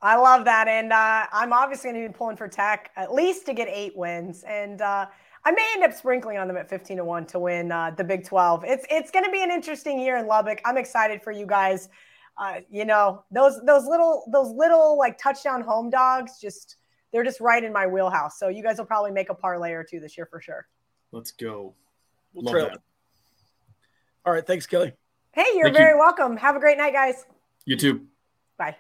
I 0.02 0.18
love 0.18 0.44
that. 0.46 0.68
And 0.68 0.92
uh, 0.92 1.28
I'm 1.32 1.54
obviously 1.54 1.92
going 1.92 2.04
to 2.04 2.10
be 2.10 2.14
pulling 2.14 2.36
for 2.36 2.50
Tech 2.50 2.92
at 2.98 3.14
least 3.14 3.46
to 3.46 3.54
get 3.54 3.70
eight 3.70 3.96
wins. 3.96 4.44
And 4.44 4.82
uh, 4.82 5.06
I 5.46 5.52
may 5.52 5.66
end 5.76 5.84
up 5.86 5.94
sprinkling 5.94 6.38
on 6.38 6.50
them 6.50 6.58
at 6.58 6.70
15 6.70 6.98
to 6.98 7.06
1 7.06 7.26
to 7.28 7.40
win 7.40 7.72
uh, 7.72 7.92
the 7.92 8.04
Big 8.04 8.26
12. 8.26 8.66
It's, 8.68 8.86
it's 8.90 9.12
going 9.12 9.24
to 9.24 9.32
be 9.32 9.42
an 9.42 9.50
interesting 9.50 10.02
year 10.02 10.18
in 10.18 10.28
Lubbock. 10.28 10.60
I'm 10.66 10.78
excited 10.78 11.22
for 11.24 11.32
you 11.32 11.46
guys. 11.46 11.88
uh, 12.38 12.62
you 12.70 12.86
know, 12.86 13.24
those 13.32 13.60
those 13.66 13.86
little 13.86 14.24
those 14.32 14.52
little 14.52 14.98
like 14.98 15.18
touchdown 15.18 15.62
home 15.62 15.90
dogs 15.90 16.40
just 16.40 16.78
they're 17.14 17.24
just 17.24 17.40
right 17.40 17.64
in 17.64 17.72
my 17.72 17.88
wheelhouse. 17.88 18.38
So 18.38 18.50
you 18.50 18.64
guys 18.64 18.78
will 18.78 18.86
probably 18.86 19.12
make 19.12 19.30
a 19.30 19.36
parlay 19.36 19.72
or 19.72 19.84
two 19.84 20.02
this 20.02 20.18
year 20.18 20.26
for 20.26 20.42
sure. 20.42 20.68
Let's 21.12 21.32
go. 21.32 21.76
We'll 22.34 22.44
Love 22.46 22.52
trail 22.52 22.66
that. 22.70 22.80
All 24.26 24.34
right, 24.34 24.46
thanks, 24.46 24.66
Kelly. 24.66 24.94
Hey, 25.32 25.46
you're 25.54 25.66
Thank 25.66 25.78
very 25.78 25.94
you. 25.94 26.00
welcome. 26.00 26.38
Have 26.38 26.56
a 26.56 26.60
great 26.60 26.78
night, 26.78 26.94
guys. 26.94 27.26
You 27.66 27.78
too. 27.78 28.08
Bye. 28.58 28.76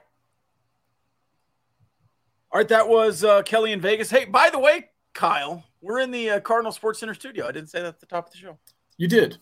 All 2.51 2.59
right, 2.59 2.67
that 2.67 2.87
was 2.87 3.23
uh, 3.23 3.43
Kelly 3.43 3.71
in 3.71 3.81
Vegas. 3.81 4.09
Hey, 4.09 4.25
by 4.25 4.49
the 4.49 4.59
way, 4.59 4.89
Kyle, 5.13 5.63
we're 5.81 5.99
in 5.99 6.11
the 6.11 6.31
uh, 6.31 6.39
Cardinal 6.39 6.71
Sports 6.71 6.99
Center 6.99 7.13
studio. 7.13 7.47
I 7.47 7.51
didn't 7.51 7.69
say 7.69 7.79
that 7.79 7.87
at 7.87 7.99
the 7.99 8.05
top 8.05 8.27
of 8.27 8.31
the 8.31 8.37
show. 8.39 8.57
You 8.97 9.07
did. 9.07 9.37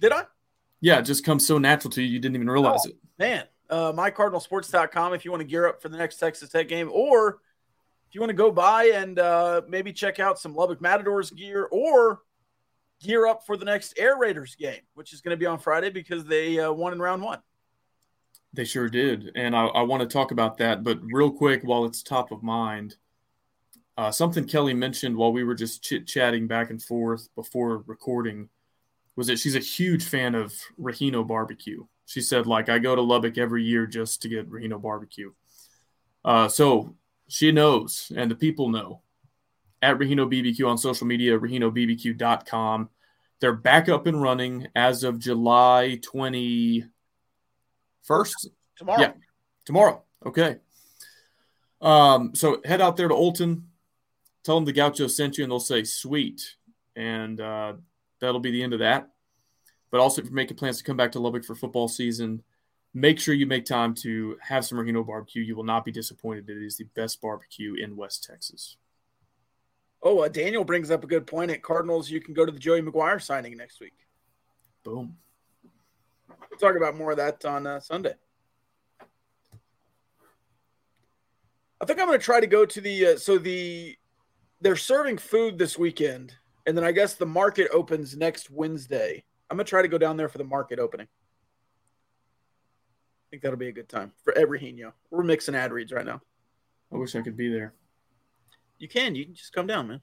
Did 0.00 0.12
I? 0.12 0.24
Yeah, 0.80 0.98
it 0.98 1.02
just 1.02 1.24
comes 1.24 1.46
so 1.46 1.58
natural 1.58 1.90
to 1.92 2.02
you. 2.02 2.08
You 2.08 2.18
didn't 2.18 2.34
even 2.34 2.50
realize 2.50 2.84
it. 2.86 2.96
Man, 3.18 3.44
uh, 3.70 3.92
mycardinalsports.com 3.92 5.14
if 5.14 5.24
you 5.24 5.30
want 5.30 5.42
to 5.42 5.46
gear 5.46 5.68
up 5.68 5.80
for 5.80 5.88
the 5.88 5.96
next 5.96 6.16
Texas 6.16 6.48
Tech 6.48 6.68
game, 6.68 6.90
or 6.92 7.38
if 8.12 8.16
you 8.16 8.20
want 8.20 8.28
to 8.28 8.34
go 8.34 8.50
by 8.52 8.90
and 8.94 9.18
uh, 9.18 9.62
maybe 9.66 9.90
check 9.90 10.20
out 10.20 10.38
some 10.38 10.54
Lubbock 10.54 10.82
Matadors 10.82 11.30
gear, 11.30 11.66
or 11.72 12.20
gear 13.00 13.26
up 13.26 13.46
for 13.46 13.56
the 13.56 13.64
next 13.64 13.94
Air 13.98 14.18
Raiders 14.18 14.54
game, 14.54 14.82
which 14.92 15.14
is 15.14 15.22
going 15.22 15.30
to 15.30 15.38
be 15.38 15.46
on 15.46 15.58
Friday 15.58 15.88
because 15.88 16.26
they 16.26 16.60
uh, 16.60 16.70
won 16.70 16.92
in 16.92 17.00
round 17.00 17.22
one. 17.22 17.38
They 18.52 18.66
sure 18.66 18.90
did. 18.90 19.32
And 19.34 19.56
I, 19.56 19.64
I 19.64 19.80
want 19.80 20.02
to 20.02 20.06
talk 20.06 20.30
about 20.30 20.58
that. 20.58 20.84
But 20.84 21.00
real 21.02 21.30
quick, 21.30 21.62
while 21.62 21.86
it's 21.86 22.02
top 22.02 22.32
of 22.32 22.42
mind, 22.42 22.96
uh, 23.96 24.10
something 24.10 24.44
Kelly 24.44 24.74
mentioned 24.74 25.16
while 25.16 25.32
we 25.32 25.42
were 25.42 25.54
just 25.54 25.82
chit 25.82 26.06
chatting 26.06 26.46
back 26.46 26.68
and 26.68 26.82
forth 26.82 27.30
before 27.34 27.82
recording 27.86 28.50
was 29.16 29.28
that 29.28 29.38
she's 29.38 29.56
a 29.56 29.58
huge 29.58 30.04
fan 30.04 30.34
of 30.34 30.52
Rahino 30.78 31.26
barbecue. 31.26 31.86
She 32.04 32.20
said, 32.20 32.46
like, 32.46 32.68
I 32.68 32.78
go 32.78 32.94
to 32.94 33.00
Lubbock 33.00 33.38
every 33.38 33.64
year 33.64 33.86
just 33.86 34.20
to 34.20 34.28
get 34.28 34.50
Rahino 34.50 34.82
barbecue. 34.82 35.32
Uh, 36.22 36.48
so 36.48 36.94
she 37.32 37.50
knows, 37.50 38.12
and 38.14 38.30
the 38.30 38.34
people 38.34 38.68
know. 38.68 39.00
At 39.80 39.96
Rahino 39.96 40.30
BBQ 40.30 40.68
on 40.68 40.76
social 40.76 41.06
media, 41.06 41.38
RahinoBBQ.com. 41.38 42.90
They're 43.40 43.54
back 43.54 43.88
up 43.88 44.06
and 44.06 44.20
running 44.20 44.68
as 44.76 45.02
of 45.02 45.18
July 45.18 45.98
21st. 46.02 46.84
Tomorrow. 48.76 49.00
Yeah. 49.00 49.12
Tomorrow. 49.64 50.02
Okay. 50.26 50.58
Um, 51.80 52.34
so 52.34 52.60
head 52.66 52.82
out 52.82 52.98
there 52.98 53.08
to 53.08 53.14
Olton, 53.14 53.62
tell 54.44 54.56
them 54.56 54.66
the 54.66 54.72
Gaucho 54.72 55.06
sent 55.06 55.38
you, 55.38 55.44
and 55.44 55.50
they'll 55.50 55.58
say 55.58 55.84
sweet. 55.84 56.56
And 56.96 57.40
uh, 57.40 57.72
that'll 58.20 58.40
be 58.40 58.50
the 58.50 58.62
end 58.62 58.74
of 58.74 58.80
that. 58.80 59.08
But 59.90 60.00
also, 60.00 60.20
if 60.20 60.26
you're 60.26 60.34
making 60.34 60.58
plans 60.58 60.76
to 60.78 60.84
come 60.84 60.98
back 60.98 61.12
to 61.12 61.18
Lubbock 61.18 61.46
for 61.46 61.54
football 61.54 61.88
season, 61.88 62.42
make 62.94 63.18
sure 63.18 63.34
you 63.34 63.46
make 63.46 63.64
time 63.64 63.94
to 63.94 64.36
have 64.40 64.64
some 64.64 64.78
Reno 64.78 65.02
barbecue. 65.02 65.42
You 65.42 65.56
will 65.56 65.64
not 65.64 65.84
be 65.84 65.92
disappointed. 65.92 66.48
It 66.48 66.62
is 66.62 66.76
the 66.76 66.84
best 66.94 67.20
barbecue 67.20 67.74
in 67.74 67.96
West 67.96 68.24
Texas. 68.24 68.76
Oh, 70.02 70.20
uh, 70.20 70.28
Daniel 70.28 70.64
brings 70.64 70.90
up 70.90 71.04
a 71.04 71.06
good 71.06 71.26
point. 71.26 71.50
At 71.50 71.62
Cardinals, 71.62 72.10
you 72.10 72.20
can 72.20 72.34
go 72.34 72.44
to 72.44 72.52
the 72.52 72.58
Joey 72.58 72.82
McGuire 72.82 73.22
signing 73.22 73.56
next 73.56 73.80
week. 73.80 73.94
Boom. 74.84 75.16
We'll 76.28 76.58
talk 76.58 76.76
about 76.76 76.96
more 76.96 77.12
of 77.12 77.16
that 77.18 77.44
on 77.44 77.66
uh, 77.66 77.80
Sunday. 77.80 78.14
I 81.80 81.84
think 81.84 82.00
I'm 82.00 82.06
going 82.06 82.18
to 82.18 82.24
try 82.24 82.40
to 82.40 82.46
go 82.46 82.64
to 82.64 82.80
the 82.80 83.06
uh, 83.06 83.16
so 83.16 83.38
the 83.38 83.96
they're 84.60 84.76
serving 84.76 85.18
food 85.18 85.58
this 85.58 85.78
weekend, 85.78 86.34
and 86.66 86.76
then 86.76 86.84
I 86.84 86.92
guess 86.92 87.14
the 87.14 87.26
market 87.26 87.68
opens 87.72 88.16
next 88.16 88.50
Wednesday. 88.50 89.24
I'm 89.50 89.56
going 89.56 89.66
to 89.66 89.70
try 89.70 89.82
to 89.82 89.88
go 89.88 89.98
down 89.98 90.16
there 90.16 90.28
for 90.28 90.38
the 90.38 90.44
market 90.44 90.78
opening. 90.78 91.08
I 93.32 93.34
think 93.34 93.44
that'll 93.44 93.58
be 93.58 93.68
a 93.68 93.72
good 93.72 93.88
time 93.88 94.12
for 94.24 94.36
every 94.36 94.60
Hino. 94.60 94.92
We're 95.10 95.22
mixing 95.22 95.54
ad 95.54 95.72
reads 95.72 95.90
right 95.90 96.04
now. 96.04 96.20
I 96.92 96.96
wish 96.96 97.16
I 97.16 97.22
could 97.22 97.34
be 97.34 97.50
there. 97.50 97.72
You 98.78 98.88
can, 98.88 99.14
you 99.14 99.24
can 99.24 99.34
just 99.34 99.54
come 99.54 99.66
down, 99.66 99.88
man. 99.88 100.02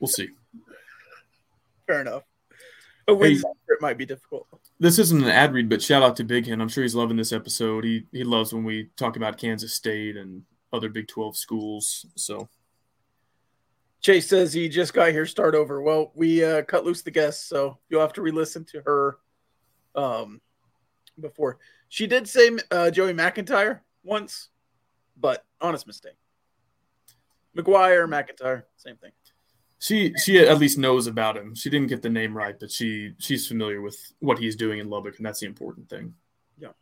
We'll 0.00 0.08
see. 0.08 0.30
Fair 1.86 2.00
enough. 2.00 2.22
A 3.08 3.14
Wednesday 3.14 3.46
it 3.68 3.82
might 3.82 3.98
be 3.98 4.06
difficult. 4.06 4.46
This 4.80 4.98
isn't 4.98 5.22
an 5.22 5.28
ad 5.28 5.52
read, 5.52 5.68
but 5.68 5.82
shout 5.82 6.02
out 6.02 6.16
to 6.16 6.24
Big 6.24 6.46
Hen. 6.46 6.62
I'm 6.62 6.70
sure 6.70 6.82
he's 6.82 6.94
loving 6.94 7.18
this 7.18 7.32
episode. 7.32 7.84
He 7.84 8.06
he 8.12 8.24
loves 8.24 8.54
when 8.54 8.64
we 8.64 8.88
talk 8.96 9.16
about 9.16 9.36
Kansas 9.36 9.74
State 9.74 10.16
and 10.16 10.44
other 10.72 10.88
Big 10.88 11.08
12 11.08 11.36
schools. 11.36 12.06
So 12.16 12.48
Chase 14.00 14.28
says 14.28 14.54
he 14.54 14.70
just 14.70 14.94
got 14.94 15.12
here. 15.12 15.26
Start 15.26 15.54
over. 15.54 15.82
Well, 15.82 16.12
we 16.14 16.42
uh, 16.42 16.62
cut 16.62 16.86
loose 16.86 17.02
the 17.02 17.10
guest, 17.10 17.48
so 17.48 17.78
you'll 17.90 18.00
have 18.00 18.14
to 18.14 18.22
re-listen 18.22 18.64
to 18.72 18.80
her. 18.80 19.18
Um, 19.96 20.40
before 21.18 21.58
she 21.88 22.06
did 22.06 22.28
say 22.28 22.50
uh, 22.70 22.90
Joey 22.90 23.14
McIntyre 23.14 23.80
once, 24.02 24.48
but 25.16 25.44
honest 25.60 25.86
mistake. 25.86 26.16
McGuire, 27.56 28.06
McIntyre, 28.08 28.64
same 28.76 28.96
thing. 28.96 29.12
she 29.78 30.12
she 30.22 30.38
at 30.38 30.58
least 30.58 30.78
knows 30.78 31.06
about 31.06 31.36
him. 31.36 31.54
She 31.54 31.70
didn't 31.70 31.88
get 31.88 32.02
the 32.02 32.10
name 32.10 32.36
right, 32.36 32.58
but 32.58 32.70
she 32.70 33.12
she's 33.18 33.46
familiar 33.46 33.80
with 33.80 33.96
what 34.20 34.38
he's 34.38 34.56
doing 34.56 34.78
in 34.78 34.90
Lubbock, 34.90 35.16
and 35.16 35.24
that's 35.26 35.40
the 35.40 35.46
important 35.46 35.88
thing. 35.88 36.14
Yeah, 36.58 36.72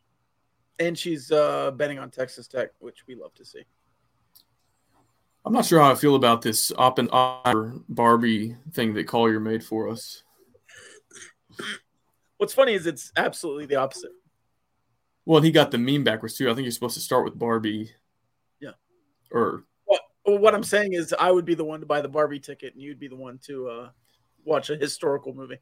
and 0.79 0.97
she's 0.97 1.31
uh, 1.31 1.71
betting 1.71 1.99
on 1.99 2.11
Texas 2.11 2.47
Tech, 2.47 2.71
which 2.79 3.07
we 3.07 3.15
love 3.15 3.33
to 3.35 3.45
see. 3.45 3.63
I'm 5.45 5.53
not 5.53 5.65
sure 5.65 5.79
how 5.79 5.91
I 5.91 5.95
feel 5.95 6.15
about 6.15 6.41
this 6.41 6.71
op 6.75 6.97
and 6.97 7.09
Barbie 7.87 8.57
thing 8.73 8.95
that 8.95 9.07
Collier 9.07 9.39
made 9.39 9.63
for 9.63 9.89
us. 9.89 10.23
What's 12.37 12.53
funny 12.53 12.73
is 12.73 12.85
it's 12.85 13.11
absolutely 13.15 13.65
the 13.65 13.75
opposite. 13.75 14.11
Well, 15.25 15.41
he 15.41 15.51
got 15.51 15.71
the 15.71 15.77
meme 15.77 16.03
backwards 16.03 16.35
too. 16.35 16.49
I 16.49 16.53
think 16.53 16.65
you're 16.65 16.71
supposed 16.71 16.95
to 16.95 17.01
start 17.01 17.25
with 17.25 17.37
Barbie. 17.37 17.91
Yeah. 18.59 18.71
Or 19.31 19.63
Well, 19.87 19.99
well, 20.25 20.37
what 20.37 20.53
I'm 20.53 20.63
saying 20.63 20.93
is, 20.93 21.13
I 21.17 21.31
would 21.31 21.45
be 21.45 21.55
the 21.55 21.65
one 21.65 21.79
to 21.79 21.85
buy 21.85 22.01
the 22.01 22.09
Barbie 22.09 22.39
ticket, 22.39 22.73
and 22.73 22.81
you'd 22.81 22.99
be 22.99 23.07
the 23.07 23.15
one 23.15 23.39
to 23.45 23.69
uh, 23.69 23.89
watch 24.43 24.69
a 24.69 24.75
historical 24.75 25.33
movie 25.33 25.59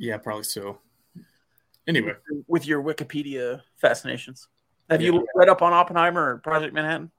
yeah, 0.00 0.16
probably 0.16 0.44
so. 0.44 0.78
Anyway, 1.86 2.14
with 2.48 2.66
your 2.66 2.82
Wikipedia 2.82 3.60
fascinations. 3.76 4.48
Have 4.88 5.02
you 5.02 5.26
read 5.34 5.48
up 5.48 5.62
on 5.62 5.72
Oppenheimer 5.72 6.34
or 6.34 6.38
Project 6.38 6.74
Manhattan? 6.74 7.10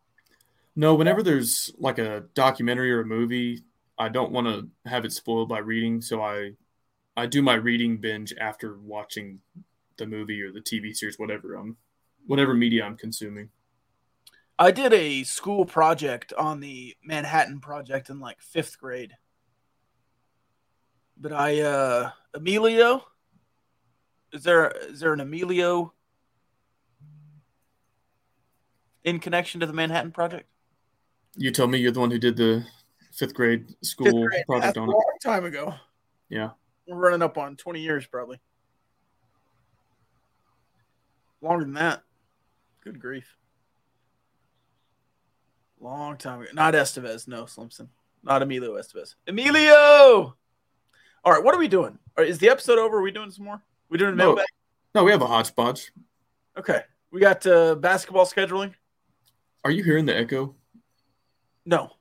no. 0.75 0.95
Whenever 0.95 1.23
there's 1.23 1.71
like 1.77 1.99
a 1.99 2.25
documentary 2.33 2.91
or 2.91 3.01
a 3.01 3.05
movie, 3.05 3.63
I 3.97 4.09
don't 4.09 4.31
want 4.31 4.47
to 4.47 4.67
have 4.89 5.05
it 5.05 5.13
spoiled 5.13 5.47
by 5.47 5.59
reading, 5.59 6.01
so 6.01 6.21
I 6.21 6.51
I 7.17 7.25
do 7.25 7.41
my 7.41 7.55
reading 7.55 7.97
binge 7.97 8.33
after 8.39 8.77
watching 8.79 9.39
the 9.97 10.05
movie 10.05 10.41
or 10.41 10.51
the 10.51 10.61
TV 10.61 10.95
series, 10.95 11.19
whatever 11.19 11.55
I'm, 11.55 11.77
whatever 12.25 12.53
media 12.53 12.85
I'm 12.85 12.97
consuming. 12.97 13.49
I 14.57 14.71
did 14.71 14.93
a 14.93 15.23
school 15.23 15.65
project 15.65 16.33
on 16.33 16.59
the 16.59 16.95
Manhattan 17.03 17.59
Project 17.59 18.09
in 18.09 18.19
like 18.19 18.41
fifth 18.41 18.79
grade. 18.79 19.17
But 21.17 21.33
I 21.33 21.61
uh 21.61 22.11
Emilio 22.33 23.03
is 24.31 24.43
there 24.43 24.69
is 24.69 24.99
there 24.99 25.13
an 25.13 25.19
Emilio 25.19 25.93
in 29.03 29.19
connection 29.19 29.59
to 29.61 29.65
the 29.65 29.73
Manhattan 29.73 30.11
Project? 30.11 30.47
You 31.35 31.51
tell 31.51 31.67
me 31.67 31.79
you're 31.79 31.91
the 31.91 31.99
one 31.99 32.11
who 32.11 32.19
did 32.19 32.37
the 32.37 32.65
fifth 33.11 33.33
grade 33.33 33.75
school 33.83 34.05
Fifth 34.05 34.29
grade. 34.29 34.45
project 34.45 34.65
That's 34.65 34.77
a 34.77 34.81
on 34.81 34.89
it. 34.89 34.93
A 34.93 34.95
long 34.95 35.17
time 35.23 35.45
ago. 35.45 35.73
Yeah. 36.29 36.51
We're 36.91 36.97
running 36.97 37.21
up 37.21 37.37
on 37.37 37.55
20 37.55 37.79
years 37.79 38.05
probably. 38.05 38.39
Longer 41.41 41.63
than 41.63 41.73
that. 41.75 42.03
Good 42.83 42.99
grief. 42.99 43.37
Long 45.79 46.17
time 46.17 46.41
ago. 46.41 46.51
Not 46.53 46.73
Estevez, 46.73 47.27
no, 47.27 47.45
Slimson. 47.45 47.87
Not 48.23 48.41
Emilio 48.43 48.73
Estevez. 48.75 49.15
Emilio! 49.25 50.35
All 51.23 51.31
right, 51.33 51.43
what 51.43 51.55
are 51.55 51.59
we 51.59 51.67
doing? 51.67 51.97
Right, 52.17 52.27
is 52.27 52.37
the 52.39 52.49
episode 52.49 52.77
over? 52.77 52.97
Are 52.99 53.01
we 53.01 53.11
doing 53.11 53.31
some 53.31 53.45
more? 53.45 53.61
We 53.89 53.97
doing 53.97 54.13
a 54.13 54.15
No. 54.15 54.25
mailbag? 54.27 54.45
No, 54.93 55.03
we 55.03 55.11
have 55.11 55.21
a 55.21 55.27
hodgepodge. 55.27 55.91
Okay. 56.57 56.81
We 57.11 57.19
got 57.21 57.45
uh, 57.47 57.75
basketball 57.75 58.25
scheduling? 58.25 58.73
Are 59.63 59.71
you 59.71 59.83
hearing 59.83 60.05
the 60.05 60.15
echo? 60.15 60.55
No. 61.65 61.91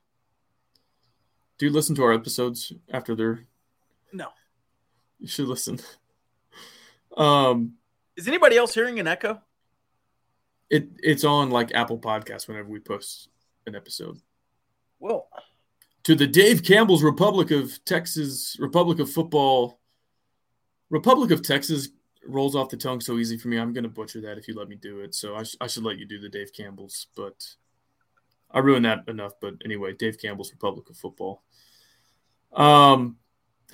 Do 1.59 1.67
you 1.67 1.73
listen 1.73 1.95
to 1.97 2.03
our 2.03 2.13
episodes 2.13 2.73
after 2.93 3.15
they're? 3.15 3.47
No. 4.13 4.29
You 5.21 5.29
should 5.29 5.49
listen. 5.49 5.79
Um, 7.17 7.75
Is 8.17 8.27
anybody 8.29 8.57
else 8.57 8.75
hearing 8.75 8.99
an 8.99 9.07
echo? 9.07 9.41
it 10.71 10.89
it's 10.99 11.25
on 11.25 11.51
like 11.51 11.75
Apple 11.75 11.99
Podcasts 11.99 12.47
whenever 12.49 12.69
we 12.69 12.79
post 12.79 13.29
an 13.67 13.75
episode. 13.75 14.19
Well, 15.01 15.29
To 16.05 16.15
the 16.15 16.27
Dave 16.27 16.63
Campbell's 16.63 17.03
Republic 17.03 17.51
of 17.51 17.85
Texas, 17.85 18.57
Republic 18.61 19.01
of 19.01 19.11
Football, 19.11 19.81
Republic 20.89 21.31
of 21.31 21.43
Texas 21.43 21.89
rolls 22.27 22.55
off 22.55 22.69
the 22.69 22.77
tongue 22.77 23.01
so 23.01 23.19
easy 23.19 23.37
for 23.37 23.49
me. 23.49 23.59
I'm 23.59 23.73
going 23.73 23.85
to 23.85 23.91
butcher 23.91 24.21
that 24.21 24.39
if 24.39 24.47
you 24.47 24.55
let 24.55 24.69
me 24.69 24.77
do 24.77 25.01
it. 25.01 25.15
So 25.15 25.37
I, 25.37 25.43
sh- 25.43 25.57
I 25.61 25.67
should 25.67 25.85
let 25.85 25.99
you 25.99 26.05
do 26.05 26.21
the 26.21 26.29
Dave 26.29 26.53
Campbell's, 26.53 27.07
but 27.17 27.47
I 28.51 28.59
ruined 28.59 28.85
that 28.85 29.09
enough. 29.09 29.33
But 29.41 29.55
anyway, 29.65 29.95
Dave 29.95 30.19
Campbell's 30.19 30.53
Republic 30.53 30.89
of 30.91 30.97
Football. 30.97 31.43
Um, 32.53 33.17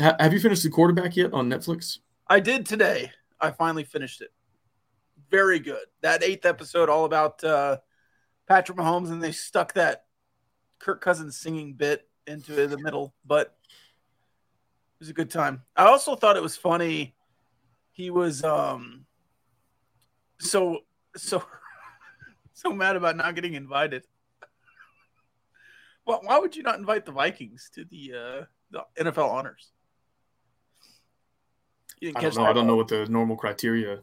ha- 0.00 0.16
have 0.18 0.32
you 0.32 0.40
finished 0.40 0.62
the 0.62 0.70
quarterback 0.70 1.16
yet 1.16 1.32
on 1.32 1.48
Netflix? 1.48 1.98
I 2.28 2.40
did 2.40 2.66
today. 2.66 3.12
I 3.40 3.50
finally 3.50 3.84
finished 3.84 4.20
it. 4.20 4.32
Very 5.30 5.58
good. 5.58 5.84
That 6.02 6.22
eighth 6.22 6.46
episode, 6.46 6.88
all 6.88 7.04
about 7.04 7.42
uh, 7.42 7.78
Patrick 8.46 8.78
Mahomes, 8.78 9.10
and 9.10 9.22
they 9.22 9.32
stuck 9.32 9.74
that 9.74 10.04
Kirk 10.78 11.00
Cousins 11.00 11.36
singing 11.36 11.74
bit 11.74 12.08
into 12.26 12.66
the 12.66 12.78
middle, 12.78 13.14
but 13.24 13.56
it 13.66 15.00
was 15.00 15.08
a 15.08 15.14
good 15.14 15.30
time. 15.30 15.62
I 15.76 15.86
also 15.86 16.16
thought 16.16 16.36
it 16.36 16.42
was 16.42 16.56
funny. 16.56 17.14
He 17.92 18.10
was 18.10 18.44
um 18.44 19.06
so 20.38 20.80
so 21.16 21.42
so 22.52 22.72
mad 22.72 22.96
about 22.96 23.16
not 23.16 23.34
getting 23.34 23.54
invited. 23.54 24.04
Well, 26.06 26.20
why 26.22 26.38
would 26.38 26.54
you 26.54 26.62
not 26.62 26.78
invite 26.78 27.04
the 27.04 27.12
Vikings 27.12 27.70
to 27.74 27.84
the 27.84 28.12
uh, 28.14 28.44
the 28.70 29.04
NFL 29.04 29.28
honors? 29.28 29.72
I 32.02 32.20
don't 32.20 32.36
know. 32.36 32.44
I 32.44 32.52
don't 32.52 32.66
know 32.66 32.76
what 32.76 32.88
the 32.88 33.06
normal 33.06 33.36
criteria 33.36 34.00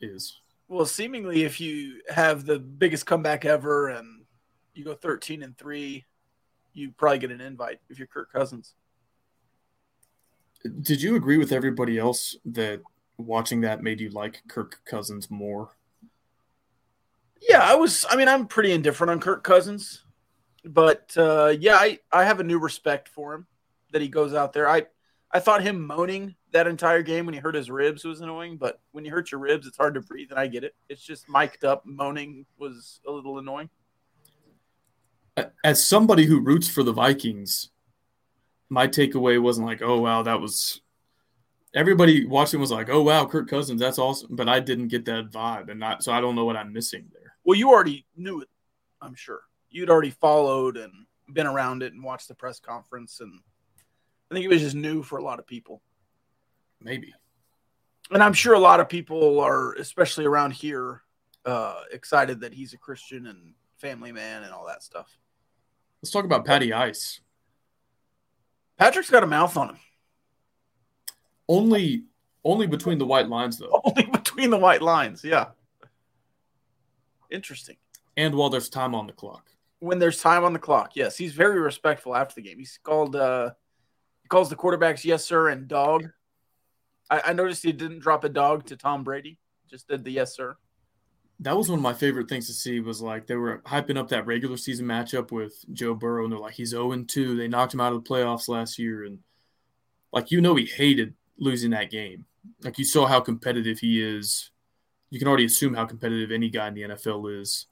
is. 0.00 0.40
Well, 0.68 0.86
seemingly, 0.86 1.44
if 1.44 1.60
you 1.60 2.00
have 2.08 2.46
the 2.46 2.58
biggest 2.58 3.06
comeback 3.06 3.44
ever 3.44 3.88
and 3.88 4.24
you 4.74 4.84
go 4.84 4.94
thirteen 4.94 5.42
and 5.42 5.56
three, 5.56 6.04
you 6.72 6.92
probably 6.92 7.18
get 7.18 7.30
an 7.30 7.40
invite 7.40 7.80
if 7.90 7.98
you're 7.98 8.08
Kirk 8.08 8.32
Cousins. 8.32 8.74
Did 10.80 11.02
you 11.02 11.16
agree 11.16 11.36
with 11.36 11.52
everybody 11.52 11.98
else 11.98 12.36
that 12.46 12.80
watching 13.18 13.60
that 13.60 13.82
made 13.82 14.00
you 14.00 14.08
like 14.10 14.42
Kirk 14.48 14.80
Cousins 14.86 15.30
more? 15.30 15.76
Yeah, 17.46 17.60
I 17.60 17.74
was. 17.74 18.06
I 18.08 18.16
mean, 18.16 18.28
I'm 18.28 18.46
pretty 18.46 18.72
indifferent 18.72 19.10
on 19.10 19.20
Kirk 19.20 19.44
Cousins, 19.44 20.04
but 20.64 21.14
uh, 21.18 21.54
yeah, 21.58 21.76
I 21.76 21.98
I 22.10 22.24
have 22.24 22.40
a 22.40 22.44
new 22.44 22.58
respect 22.58 23.08
for 23.08 23.34
him 23.34 23.46
that 23.92 24.00
he 24.00 24.08
goes 24.08 24.32
out 24.32 24.54
there. 24.54 24.66
I 24.66 24.86
I 25.30 25.40
thought 25.40 25.62
him 25.62 25.86
moaning 25.86 26.34
that 26.54 26.68
entire 26.68 27.02
game 27.02 27.26
when 27.26 27.34
he 27.34 27.40
hurt 27.40 27.56
his 27.56 27.68
ribs 27.68 28.04
was 28.04 28.20
annoying, 28.20 28.56
but 28.56 28.80
when 28.92 29.04
you 29.04 29.10
hurt 29.10 29.32
your 29.32 29.40
ribs, 29.40 29.66
it's 29.66 29.76
hard 29.76 29.94
to 29.94 30.00
breathe, 30.00 30.30
and 30.30 30.38
I 30.38 30.46
get 30.46 30.62
it. 30.62 30.76
It's 30.88 31.02
just 31.02 31.28
mic'd 31.28 31.64
up 31.64 31.84
moaning 31.84 32.46
was 32.56 33.00
a 33.06 33.10
little 33.10 33.38
annoying. 33.38 33.68
As 35.64 35.84
somebody 35.84 36.26
who 36.26 36.38
roots 36.38 36.68
for 36.68 36.84
the 36.84 36.92
Vikings, 36.92 37.70
my 38.70 38.86
takeaway 38.86 39.42
wasn't 39.42 39.66
like, 39.66 39.82
"Oh 39.82 39.98
wow, 39.98 40.22
that 40.22 40.40
was." 40.40 40.80
Everybody 41.74 42.24
watching 42.24 42.60
was 42.60 42.70
like, 42.70 42.88
"Oh 42.88 43.02
wow, 43.02 43.26
Kirk 43.26 43.48
Cousins, 43.50 43.80
that's 43.80 43.98
awesome," 43.98 44.36
but 44.36 44.48
I 44.48 44.60
didn't 44.60 44.88
get 44.88 45.04
that 45.06 45.32
vibe, 45.32 45.70
and 45.70 45.80
not 45.80 46.04
so 46.04 46.12
I 46.12 46.20
don't 46.20 46.36
know 46.36 46.44
what 46.44 46.56
I'm 46.56 46.72
missing 46.72 47.10
there. 47.12 47.34
Well, 47.42 47.58
you 47.58 47.70
already 47.70 48.06
knew 48.16 48.40
it, 48.40 48.48
I'm 49.02 49.16
sure. 49.16 49.40
You'd 49.70 49.90
already 49.90 50.10
followed 50.10 50.76
and 50.76 50.92
been 51.32 51.48
around 51.48 51.82
it 51.82 51.94
and 51.94 52.04
watched 52.04 52.28
the 52.28 52.34
press 52.34 52.60
conference, 52.60 53.18
and 53.18 53.40
I 54.30 54.34
think 54.34 54.44
it 54.44 54.50
was 54.50 54.62
just 54.62 54.76
new 54.76 55.02
for 55.02 55.18
a 55.18 55.24
lot 55.24 55.40
of 55.40 55.48
people. 55.48 55.82
Maybe. 56.80 57.14
And 58.10 58.22
I'm 58.22 58.32
sure 58.32 58.54
a 58.54 58.58
lot 58.58 58.80
of 58.80 58.88
people 58.88 59.40
are, 59.40 59.72
especially 59.74 60.26
around 60.26 60.52
here, 60.52 61.02
uh, 61.44 61.82
excited 61.90 62.40
that 62.40 62.52
he's 62.52 62.72
a 62.72 62.78
Christian 62.78 63.26
and 63.26 63.54
family 63.78 64.12
man 64.12 64.42
and 64.42 64.52
all 64.52 64.66
that 64.66 64.82
stuff. 64.82 65.18
Let's 66.02 66.10
talk 66.10 66.24
about 66.24 66.44
Patty 66.44 66.72
Ice. 66.72 67.20
Patrick's 68.78 69.10
got 69.10 69.22
a 69.22 69.26
mouth 69.26 69.56
on 69.56 69.70
him. 69.70 69.78
Only, 71.48 72.04
only 72.44 72.66
between 72.66 72.98
the 72.98 73.06
white 73.06 73.28
lines, 73.28 73.58
though. 73.58 73.80
Only 73.84 74.04
between 74.04 74.50
the 74.50 74.58
white 74.58 74.82
lines, 74.82 75.22
yeah. 75.22 75.48
Interesting. 77.30 77.76
And 78.16 78.34
while 78.34 78.50
there's 78.50 78.68
time 78.68 78.94
on 78.94 79.06
the 79.06 79.12
clock. 79.12 79.50
When 79.80 79.98
there's 79.98 80.20
time 80.20 80.44
on 80.44 80.52
the 80.52 80.58
clock, 80.58 80.92
yes, 80.94 81.16
he's 81.16 81.32
very 81.32 81.60
respectful 81.60 82.14
after 82.14 82.36
the 82.36 82.42
game. 82.42 82.58
He's 82.58 82.78
called, 82.82 83.16
uh, 83.16 83.50
he 84.22 84.28
calls 84.28 84.48
the 84.48 84.56
quarterbacks 84.56 85.04
yes 85.04 85.24
sir 85.24 85.48
and 85.48 85.68
dog. 85.68 86.08
I, 87.14 87.30
I 87.30 87.32
noticed 87.32 87.62
he 87.62 87.72
didn't 87.72 88.00
drop 88.00 88.24
a 88.24 88.28
dog 88.28 88.66
to 88.66 88.76
Tom 88.76 89.04
Brady. 89.04 89.38
Just 89.70 89.88
did 89.88 90.04
the 90.04 90.10
yes 90.10 90.36
sir 90.36 90.56
that 91.40 91.56
was 91.56 91.68
one 91.68 91.78
of 91.78 91.82
my 91.82 91.92
favorite 91.92 92.28
things 92.28 92.46
to 92.46 92.52
see 92.52 92.80
was 92.80 93.02
like 93.02 93.26
they 93.26 93.34
were 93.34 93.58
hyping 93.66 93.98
up 93.98 94.08
that 94.08 94.26
regular 94.26 94.56
season 94.56 94.86
matchup 94.86 95.32
with 95.32 95.64
Joe 95.72 95.94
Burrow 95.94 96.24
and 96.24 96.32
they're 96.32 96.38
like 96.38 96.54
he's 96.54 96.70
0 96.70 97.04
2. 97.04 97.36
They 97.36 97.48
knocked 97.48 97.74
him 97.74 97.80
out 97.80 97.92
of 97.92 98.02
the 98.02 98.08
playoffs 98.08 98.48
last 98.48 98.78
year 98.78 99.04
and 99.04 99.18
like 100.12 100.30
you 100.30 100.40
know 100.40 100.54
he 100.54 100.66
hated 100.66 101.14
losing 101.36 101.72
that 101.72 101.90
game. 101.90 102.24
Like 102.62 102.78
you 102.78 102.84
saw 102.84 103.06
how 103.06 103.20
competitive 103.20 103.78
he 103.78 104.00
is. 104.00 104.50
You 105.10 105.18
can 105.18 105.28
already 105.28 105.44
assume 105.44 105.74
how 105.74 105.86
competitive 105.86 106.30
any 106.30 106.50
guy 106.50 106.68
in 106.68 106.74
the 106.74 106.82
NFL 106.82 107.40
is. 107.40 107.66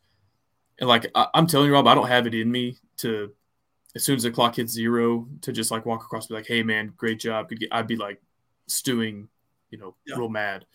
And 0.79 0.89
like 0.89 1.11
I, 1.15 1.29
am 1.35 1.47
telling 1.47 1.69
you, 1.69 1.73
Rob, 1.73 1.87
I 1.87 1.95
don't 1.95 2.09
have 2.09 2.27
it 2.27 2.35
in 2.35 2.51
me 2.51 2.79
to 2.99 3.33
as 3.95 4.05
soon 4.05 4.17
as 4.17 4.25
the 4.25 4.31
clock 4.31 4.57
hits 4.57 4.73
zero 4.73 5.29
to 5.43 5.53
just 5.53 5.71
like 5.71 5.87
walk 5.87 6.03
across 6.03 6.25
and 6.25 6.31
be 6.31 6.35
like, 6.35 6.47
hey 6.47 6.63
man, 6.63 6.93
great 6.97 7.21
job. 7.21 7.49
I'd 7.71 7.87
be 7.87 7.97
like 7.97 8.21
stewing, 8.73 9.29
you 9.71 9.79
know, 9.79 9.95
yeah. 10.07 10.17
real 10.17 10.29
mad. 10.29 10.67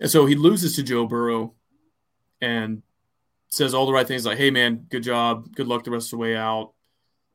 And 0.00 0.10
so 0.10 0.26
he 0.26 0.34
loses 0.34 0.76
to 0.76 0.82
Joe 0.82 1.06
Burrow 1.06 1.54
and 2.40 2.82
says 3.48 3.74
all 3.74 3.86
the 3.86 3.92
right 3.92 4.06
things 4.06 4.26
like, 4.26 4.38
hey, 4.38 4.50
man, 4.50 4.86
good 4.90 5.02
job. 5.02 5.54
Good 5.54 5.68
luck 5.68 5.84
the 5.84 5.90
rest 5.90 6.06
of 6.06 6.10
the 6.12 6.16
way 6.18 6.36
out. 6.36 6.72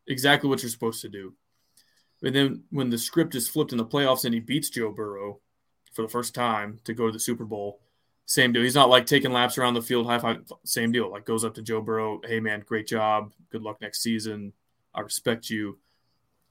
Exactly 0.08 0.50
what 0.50 0.62
you're 0.62 0.70
supposed 0.70 1.02
to 1.02 1.10
do. 1.10 1.34
And 2.22 2.36
then 2.36 2.64
when 2.70 2.90
the 2.90 2.98
script 2.98 3.36
is 3.36 3.48
flipped 3.48 3.72
in 3.72 3.78
the 3.78 3.86
playoffs 3.86 4.26
and 4.26 4.34
he 4.34 4.40
beats 4.40 4.70
Joe 4.70 4.92
Burrow 4.92 5.40
for 5.94 6.02
the 6.02 6.10
first 6.10 6.36
time 6.36 6.80
to 6.84 6.94
go 6.94 7.06
to 7.08 7.14
the 7.14 7.20
Super 7.20 7.46
Bowl, 7.46 7.80
same 8.26 8.52
deal. 8.52 8.62
He's 8.62 8.76
not 8.76 8.90
like 8.90 9.06
taking 9.06 9.32
laps 9.32 9.58
around 9.58 9.74
the 9.74 9.82
field, 9.82 10.06
high 10.06 10.20
five, 10.20 10.44
same 10.66 10.92
deal. 10.92 11.10
Like 11.10 11.26
goes 11.26 11.46
up 11.46 11.56
to 11.56 11.62
Joe 11.62 11.82
Burrow, 11.82 12.20
hey, 12.26 12.40
man, 12.40 12.64
great 12.66 12.88
job. 12.88 13.32
Good 13.52 13.64
luck 13.64 13.80
next 13.82 14.02
season. 14.04 14.54
I 14.94 15.02
respect 15.02 15.50
you. 15.50 15.80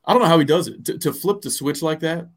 I 0.05 0.13
don't 0.13 0.23
know 0.23 0.29
how 0.29 0.39
he 0.39 0.45
does 0.45 0.69
it. 0.69 0.85
To, 0.87 0.99
to 0.99 1.13
flip 1.13 1.43
the 1.43 1.51
switch 1.51 1.83
like 1.83 2.01
that, 2.01 2.29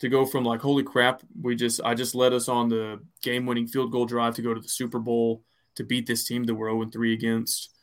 to 0.00 0.08
go 0.08 0.26
from 0.26 0.44
like, 0.44 0.60
holy 0.60 0.82
crap, 0.82 1.22
we 1.40 1.54
just, 1.54 1.80
I 1.84 1.94
just 1.94 2.14
led 2.14 2.32
us 2.32 2.48
on 2.48 2.68
the 2.68 3.00
game 3.22 3.46
winning 3.46 3.66
field 3.66 3.92
goal 3.92 4.06
drive 4.06 4.34
to 4.36 4.42
go 4.42 4.54
to 4.54 4.60
the 4.60 4.68
Super 4.68 4.98
Bowl 4.98 5.42
to 5.76 5.84
beat 5.84 6.06
this 6.06 6.24
team 6.24 6.44
that 6.44 6.54
we're 6.54 6.70
0 6.70 6.90
3 6.90 7.12
against 7.12 7.74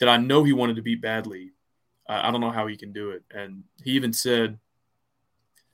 that 0.00 0.08
I 0.08 0.16
know 0.16 0.44
he 0.44 0.52
wanted 0.52 0.76
to 0.76 0.82
beat 0.82 1.00
badly. 1.00 1.52
I 2.08 2.30
don't 2.30 2.40
know 2.40 2.50
how 2.50 2.66
he 2.66 2.76
can 2.76 2.92
do 2.92 3.10
it. 3.10 3.24
And 3.32 3.64
he 3.82 3.92
even 3.92 4.12
said, 4.12 4.58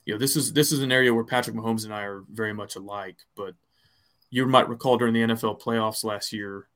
you 0.04 0.14
know, 0.14 0.18
this 0.18 0.34
is 0.34 0.52
this 0.52 0.72
is 0.72 0.80
an 0.80 0.90
area 0.92 1.12
where 1.12 1.24
Patrick 1.24 1.54
Mahomes 1.54 1.84
and 1.84 1.92
I 1.92 2.02
are 2.02 2.24
very 2.30 2.52
much 2.52 2.76
alike. 2.76 3.16
But 3.36 3.54
you 4.30 4.46
might 4.46 4.68
recall 4.68 4.96
during 4.96 5.14
the 5.14 5.34
NFL 5.34 5.60
playoffs 5.60 6.04
last 6.04 6.32
year, 6.32 6.68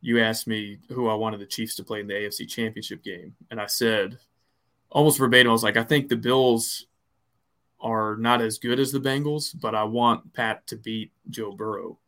you 0.00 0.20
asked 0.20 0.46
me 0.46 0.78
who 0.90 1.08
I 1.08 1.14
wanted 1.14 1.40
the 1.40 1.46
Chiefs 1.46 1.74
to 1.76 1.84
play 1.84 2.00
in 2.00 2.06
the 2.06 2.14
AFC 2.14 2.48
Championship 2.48 3.02
game, 3.02 3.34
and 3.50 3.60
I 3.60 3.66
said 3.66 4.18
almost 4.90 5.18
verbatim, 5.18 5.50
I 5.50 5.52
was 5.52 5.64
like, 5.64 5.76
I 5.76 5.82
think 5.82 6.08
the 6.08 6.16
Bills 6.16 6.86
are 7.80 8.16
not 8.16 8.40
as 8.40 8.58
good 8.58 8.80
as 8.80 8.92
the 8.92 9.00
Bengals, 9.00 9.58
but 9.60 9.74
I 9.74 9.84
want 9.84 10.32
Pat 10.32 10.66
to 10.68 10.76
beat 10.76 11.12
Joe 11.30 11.52
Burrow. 11.52 11.98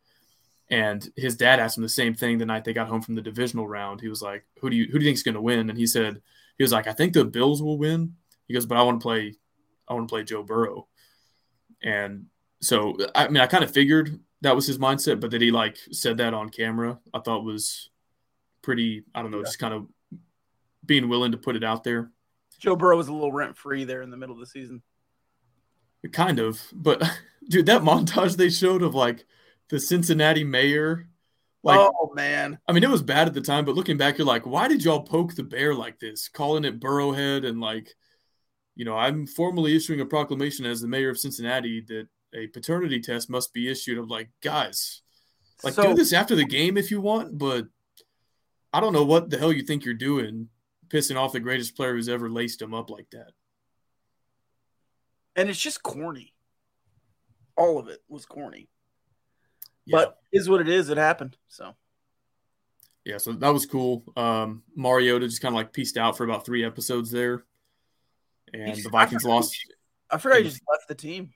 And 0.69 1.11
his 1.15 1.35
dad 1.35 1.59
asked 1.59 1.77
him 1.77 1.83
the 1.83 1.89
same 1.89 2.13
thing 2.13 2.37
the 2.37 2.45
night 2.45 2.63
they 2.63 2.73
got 2.73 2.87
home 2.87 3.01
from 3.01 3.15
the 3.15 3.21
divisional 3.21 3.67
round. 3.67 4.01
He 4.01 4.07
was 4.07 4.21
like, 4.21 4.45
"Who 4.59 4.69
do 4.69 4.75
you 4.75 4.85
who 4.85 4.99
do 4.99 5.05
you 5.05 5.09
think 5.09 5.17
is 5.17 5.23
going 5.23 5.35
to 5.35 5.41
win?" 5.41 5.69
And 5.69 5.77
he 5.77 5.87
said, 5.87 6.21
"He 6.57 6.63
was 6.63 6.71
like, 6.71 6.87
I 6.87 6.93
think 6.93 7.13
the 7.13 7.25
Bills 7.25 7.61
will 7.61 7.77
win." 7.77 8.15
He 8.47 8.53
goes, 8.53 8.65
"But 8.65 8.77
I 8.77 8.83
want 8.83 8.99
to 8.99 9.03
play, 9.03 9.35
I 9.87 9.93
want 9.93 10.07
to 10.07 10.11
play 10.11 10.23
Joe 10.23 10.43
Burrow." 10.43 10.87
And 11.81 12.25
so, 12.61 12.97
I 13.15 13.27
mean, 13.29 13.41
I 13.41 13.47
kind 13.47 13.63
of 13.63 13.71
figured 13.71 14.19
that 14.41 14.55
was 14.55 14.67
his 14.67 14.77
mindset, 14.77 15.19
but 15.19 15.31
that 15.31 15.41
he 15.41 15.49
like 15.49 15.77
said 15.91 16.17
that 16.17 16.33
on 16.33 16.49
camera, 16.49 16.99
I 17.13 17.19
thought 17.19 17.43
was 17.43 17.89
pretty. 18.61 19.03
I 19.15 19.23
don't 19.23 19.31
know, 19.31 19.37
yeah. 19.39 19.45
just 19.45 19.59
kind 19.59 19.73
of 19.73 19.87
being 20.85 21.09
willing 21.09 21.31
to 21.31 21.37
put 21.37 21.55
it 21.55 21.63
out 21.63 21.83
there. 21.83 22.11
Joe 22.59 22.75
Burrow 22.75 22.97
was 22.97 23.07
a 23.07 23.13
little 23.13 23.31
rent 23.31 23.57
free 23.57 23.85
there 23.85 24.01
in 24.01 24.09
the 24.09 24.17
middle 24.17 24.35
of 24.35 24.39
the 24.39 24.45
season. 24.45 24.83
Kind 26.13 26.39
of, 26.39 26.61
but 26.73 27.03
dude, 27.49 27.65
that 27.65 27.81
montage 27.81 28.35
they 28.37 28.49
showed 28.49 28.81
of 28.81 28.95
like 28.95 29.25
the 29.69 29.79
Cincinnati 29.79 30.43
mayor. 30.43 31.07
Like, 31.61 31.77
oh 31.79 32.11
man, 32.15 32.57
I 32.67 32.71
mean, 32.71 32.83
it 32.83 32.89
was 32.89 33.03
bad 33.03 33.27
at 33.27 33.33
the 33.33 33.41
time, 33.41 33.65
but 33.65 33.75
looking 33.75 33.97
back, 33.97 34.17
you're 34.17 34.25
like, 34.27 34.45
why 34.45 34.69
did 34.69 34.83
y'all 34.83 35.01
poke 35.01 35.35
the 35.35 35.43
bear 35.43 35.75
like 35.75 35.99
this, 35.99 36.29
calling 36.29 36.63
it 36.63 36.79
Burrowhead 36.79 37.45
and 37.45 37.59
like, 37.59 37.93
you 38.75 38.85
know, 38.85 38.95
I'm 38.95 39.27
formally 39.27 39.75
issuing 39.75 39.99
a 39.99 40.05
proclamation 40.05 40.65
as 40.65 40.79
the 40.79 40.87
mayor 40.87 41.09
of 41.09 41.19
Cincinnati 41.19 41.81
that 41.89 42.07
a 42.33 42.47
paternity 42.47 43.01
test 43.01 43.29
must 43.29 43.53
be 43.53 43.69
issued. 43.69 43.97
I'm 43.97 44.07
like, 44.07 44.29
guys, 44.41 45.01
like 45.61 45.73
so, 45.73 45.83
do 45.83 45.93
this 45.95 46.13
after 46.13 46.33
the 46.33 46.45
game 46.45 46.77
if 46.77 46.91
you 46.91 47.01
want, 47.01 47.37
but 47.37 47.65
I 48.71 48.79
don't 48.79 48.93
know 48.93 49.03
what 49.03 49.29
the 49.29 49.37
hell 49.37 49.51
you 49.51 49.63
think 49.63 49.83
you're 49.83 49.93
doing, 49.95 50.47
pissing 50.87 51.17
off 51.17 51.33
the 51.33 51.41
greatest 51.41 51.75
player 51.75 51.93
who's 51.93 52.07
ever 52.07 52.29
laced 52.29 52.61
him 52.61 52.73
up 52.73 52.89
like 52.89 53.09
that. 53.11 53.31
And 55.39 55.49
it's 55.49 55.59
just 55.59 55.81
corny. 55.81 56.33
All 57.55 57.79
of 57.79 57.87
it 57.87 57.99
was 58.09 58.25
corny. 58.25 58.67
But 59.87 60.17
is 60.31 60.49
what 60.49 60.61
it 60.61 60.67
is. 60.69 60.89
It 60.89 60.97
happened. 60.97 61.37
So. 61.47 61.75
Yeah, 63.05 63.17
so 63.17 63.31
that 63.31 63.49
was 63.49 63.65
cool. 63.65 64.03
Um, 64.17 64.63
Mariota 64.75 65.27
just 65.27 65.41
kind 65.41 65.53
of 65.53 65.57
like 65.57 65.71
pieced 65.71 65.97
out 65.97 66.17
for 66.17 66.25
about 66.25 66.45
three 66.45 66.63
episodes 66.65 67.09
there, 67.09 67.43
and 68.53 68.75
the 68.75 68.89
Vikings 68.89 69.25
I 69.25 69.29
lost. 69.29 69.55
I 70.11 70.17
forgot 70.17 70.39
he 70.39 70.43
just 70.43 70.61
left 70.69 70.87
the 70.87 70.95
team. 70.95 71.31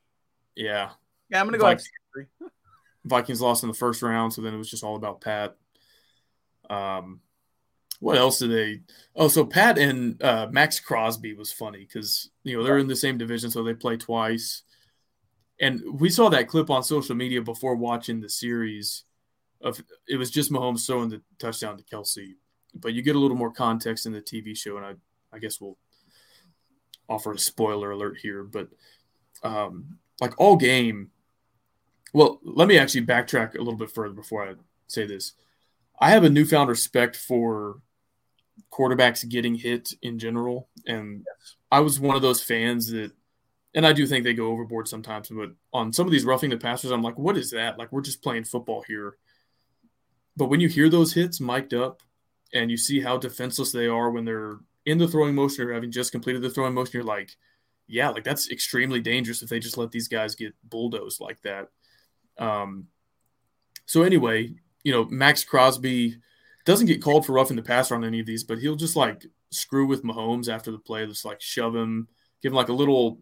Yeah. 0.56 0.90
Yeah, 1.30 1.40
I'm 1.40 1.48
gonna 1.48 1.58
go. 1.58 1.64
Vikings, 1.64 1.90
Vikings 3.06 3.42
lost 3.42 3.64
in 3.64 3.70
the 3.70 3.76
first 3.76 4.02
round, 4.02 4.34
so 4.34 4.42
then 4.42 4.54
it 4.54 4.58
was 4.58 4.70
just 4.70 4.84
all 4.84 4.98
about 4.98 5.22
Pat. 5.22 5.56
Um, 6.70 7.22
what 8.04 8.18
else 8.18 8.40
did 8.40 8.52
they? 8.52 8.82
Oh, 9.16 9.30
so 9.30 9.46
Pat 9.46 9.78
and 9.78 10.22
uh, 10.22 10.48
Maxx 10.52 10.78
Crosby 10.82 11.36
was 11.36 11.54
funny 11.54 11.80
because 11.80 12.30
you 12.44 12.58
know 12.58 12.62
they're 12.62 12.78
in 12.78 12.88
the 12.88 12.98
same 12.98 13.18
division, 13.18 13.50
so 13.50 13.64
they 13.64 13.74
play 13.74 13.96
twice. 13.96 14.64
And 15.62 15.82
we 16.02 16.10
saw 16.10 16.28
that 16.30 16.50
clip 16.50 16.70
on 16.70 16.84
social 16.84 17.16
media 17.16 17.42
before 17.42 17.76
watching 17.76 18.20
the 18.20 18.28
series. 18.28 19.06
Of 19.62 19.82
it 20.06 20.18
was 20.18 20.32
just 20.32 20.52
Mahomes 20.52 20.86
throwing 20.86 21.08
the 21.08 21.22
touchdown 21.40 21.78
to 21.78 21.84
Kelce, 21.86 22.34
but 22.76 22.94
you 22.94 23.02
get 23.02 23.16
a 23.16 23.20
little 23.20 23.38
more 23.38 23.54
context 23.54 24.06
in 24.06 24.12
the 24.12 24.22
TV 24.22 24.58
show, 24.58 24.76
and 24.76 24.86
I 24.86 24.96
I 25.32 25.40
guess 25.40 25.62
we'll 25.62 25.78
offer 27.08 27.32
a 27.32 27.40
spoiler 27.40 27.92
alert 27.92 28.18
here, 28.22 28.44
but 28.44 28.68
um, 29.44 29.98
like 30.20 30.34
all 30.38 30.58
game. 30.58 31.12
Well, 32.14 32.42
let 32.44 32.68
me 32.68 32.78
actually 32.78 33.06
backtrack 33.06 33.56
a 33.56 33.60
little 33.60 33.78
bit 33.78 33.92
further 33.92 34.14
before 34.14 34.46
I 34.46 34.56
say 34.88 35.08
this. 35.08 35.34
I 36.02 36.10
have 36.10 36.26
a 36.26 36.30
newfound 36.30 36.70
respect 36.70 37.16
for 37.16 37.78
quarterbacks 38.72 39.28
getting 39.28 39.56
hit 39.56 39.94
in 40.02 40.20
general, 40.20 40.70
and 40.86 41.24
yes. 41.26 41.56
I 41.72 41.80
was 41.80 42.00
one 42.00 42.16
of 42.16 42.22
those 42.22 42.44
fans 42.44 42.92
that, 42.92 43.12
and 43.76 43.86
I 43.86 43.94
do 43.94 44.06
think 44.06 44.24
they 44.24 44.34
go 44.34 44.48
overboard 44.48 44.88
sometimes. 44.88 45.30
But 45.30 45.52
on 45.72 45.94
some 45.94 46.06
of 46.06 46.12
these 46.12 46.26
roughing 46.26 46.50
the 46.50 46.58
passers, 46.58 46.92
I'm 46.92 47.04
like, 47.04 47.18
what 47.18 47.38
is 47.38 47.52
that? 47.52 47.78
Like 47.78 47.92
we're 47.92 48.02
just 48.02 48.22
playing 48.22 48.44
football 48.46 48.84
here. 48.88 49.18
But 50.36 50.48
when 50.48 50.60
you 50.60 50.68
hear 50.68 50.90
those 50.90 51.14
hits 51.14 51.40
mic'd 51.40 51.74
up, 51.74 52.02
and 52.54 52.70
you 52.70 52.78
see 52.78 53.02
how 53.02 53.18
defenseless 53.18 53.72
they 53.72 53.88
are 53.88 54.12
when 54.12 54.26
they're 54.26 54.58
in 54.86 54.98
the 54.98 55.08
throwing 55.08 55.36
motion 55.36 55.68
or 55.68 55.74
having 55.74 55.92
just 55.92 56.12
completed 56.12 56.42
the 56.42 56.50
throwing 56.50 56.74
motion, 56.74 56.92
you're 56.94 57.04
like, 57.04 57.32
yeah, 57.88 58.10
like 58.10 58.24
that's 58.24 58.50
extremely 58.52 59.02
dangerous 59.02 59.42
if 59.42 59.50
they 59.50 59.60
just 59.60 59.78
let 59.78 59.92
these 59.92 60.08
guys 60.08 60.36
get 60.36 60.54
bulldozed 60.64 61.20
like 61.20 61.42
that. 61.42 61.70
Um, 62.38 62.88
so 63.86 64.04
anyway, 64.04 64.54
you 64.84 64.92
know, 64.92 65.06
Maxx 65.06 65.44
Crosby 65.44 66.18
doesn't 66.66 66.88
get 66.88 67.02
called 67.02 67.26
for 67.26 67.34
roughing 67.34 67.58
the 67.58 67.64
passer 67.64 67.96
on 67.96 68.06
any 68.06 68.20
of 68.20 68.26
these, 68.26 68.44
but 68.44 68.60
he'll 68.60 68.76
just 68.76 68.96
like 68.96 69.26
screw 69.52 69.86
with 69.86 70.04
Mahomes 70.04 70.48
after 70.48 70.72
the 70.72 70.78
play, 70.78 71.06
just 71.06 71.26
like 71.26 71.42
shove 71.42 71.76
him, 71.76 72.08
give 72.42 72.52
him 72.52 72.56
like 72.56 72.70
a 72.70 72.74
little. 72.74 73.20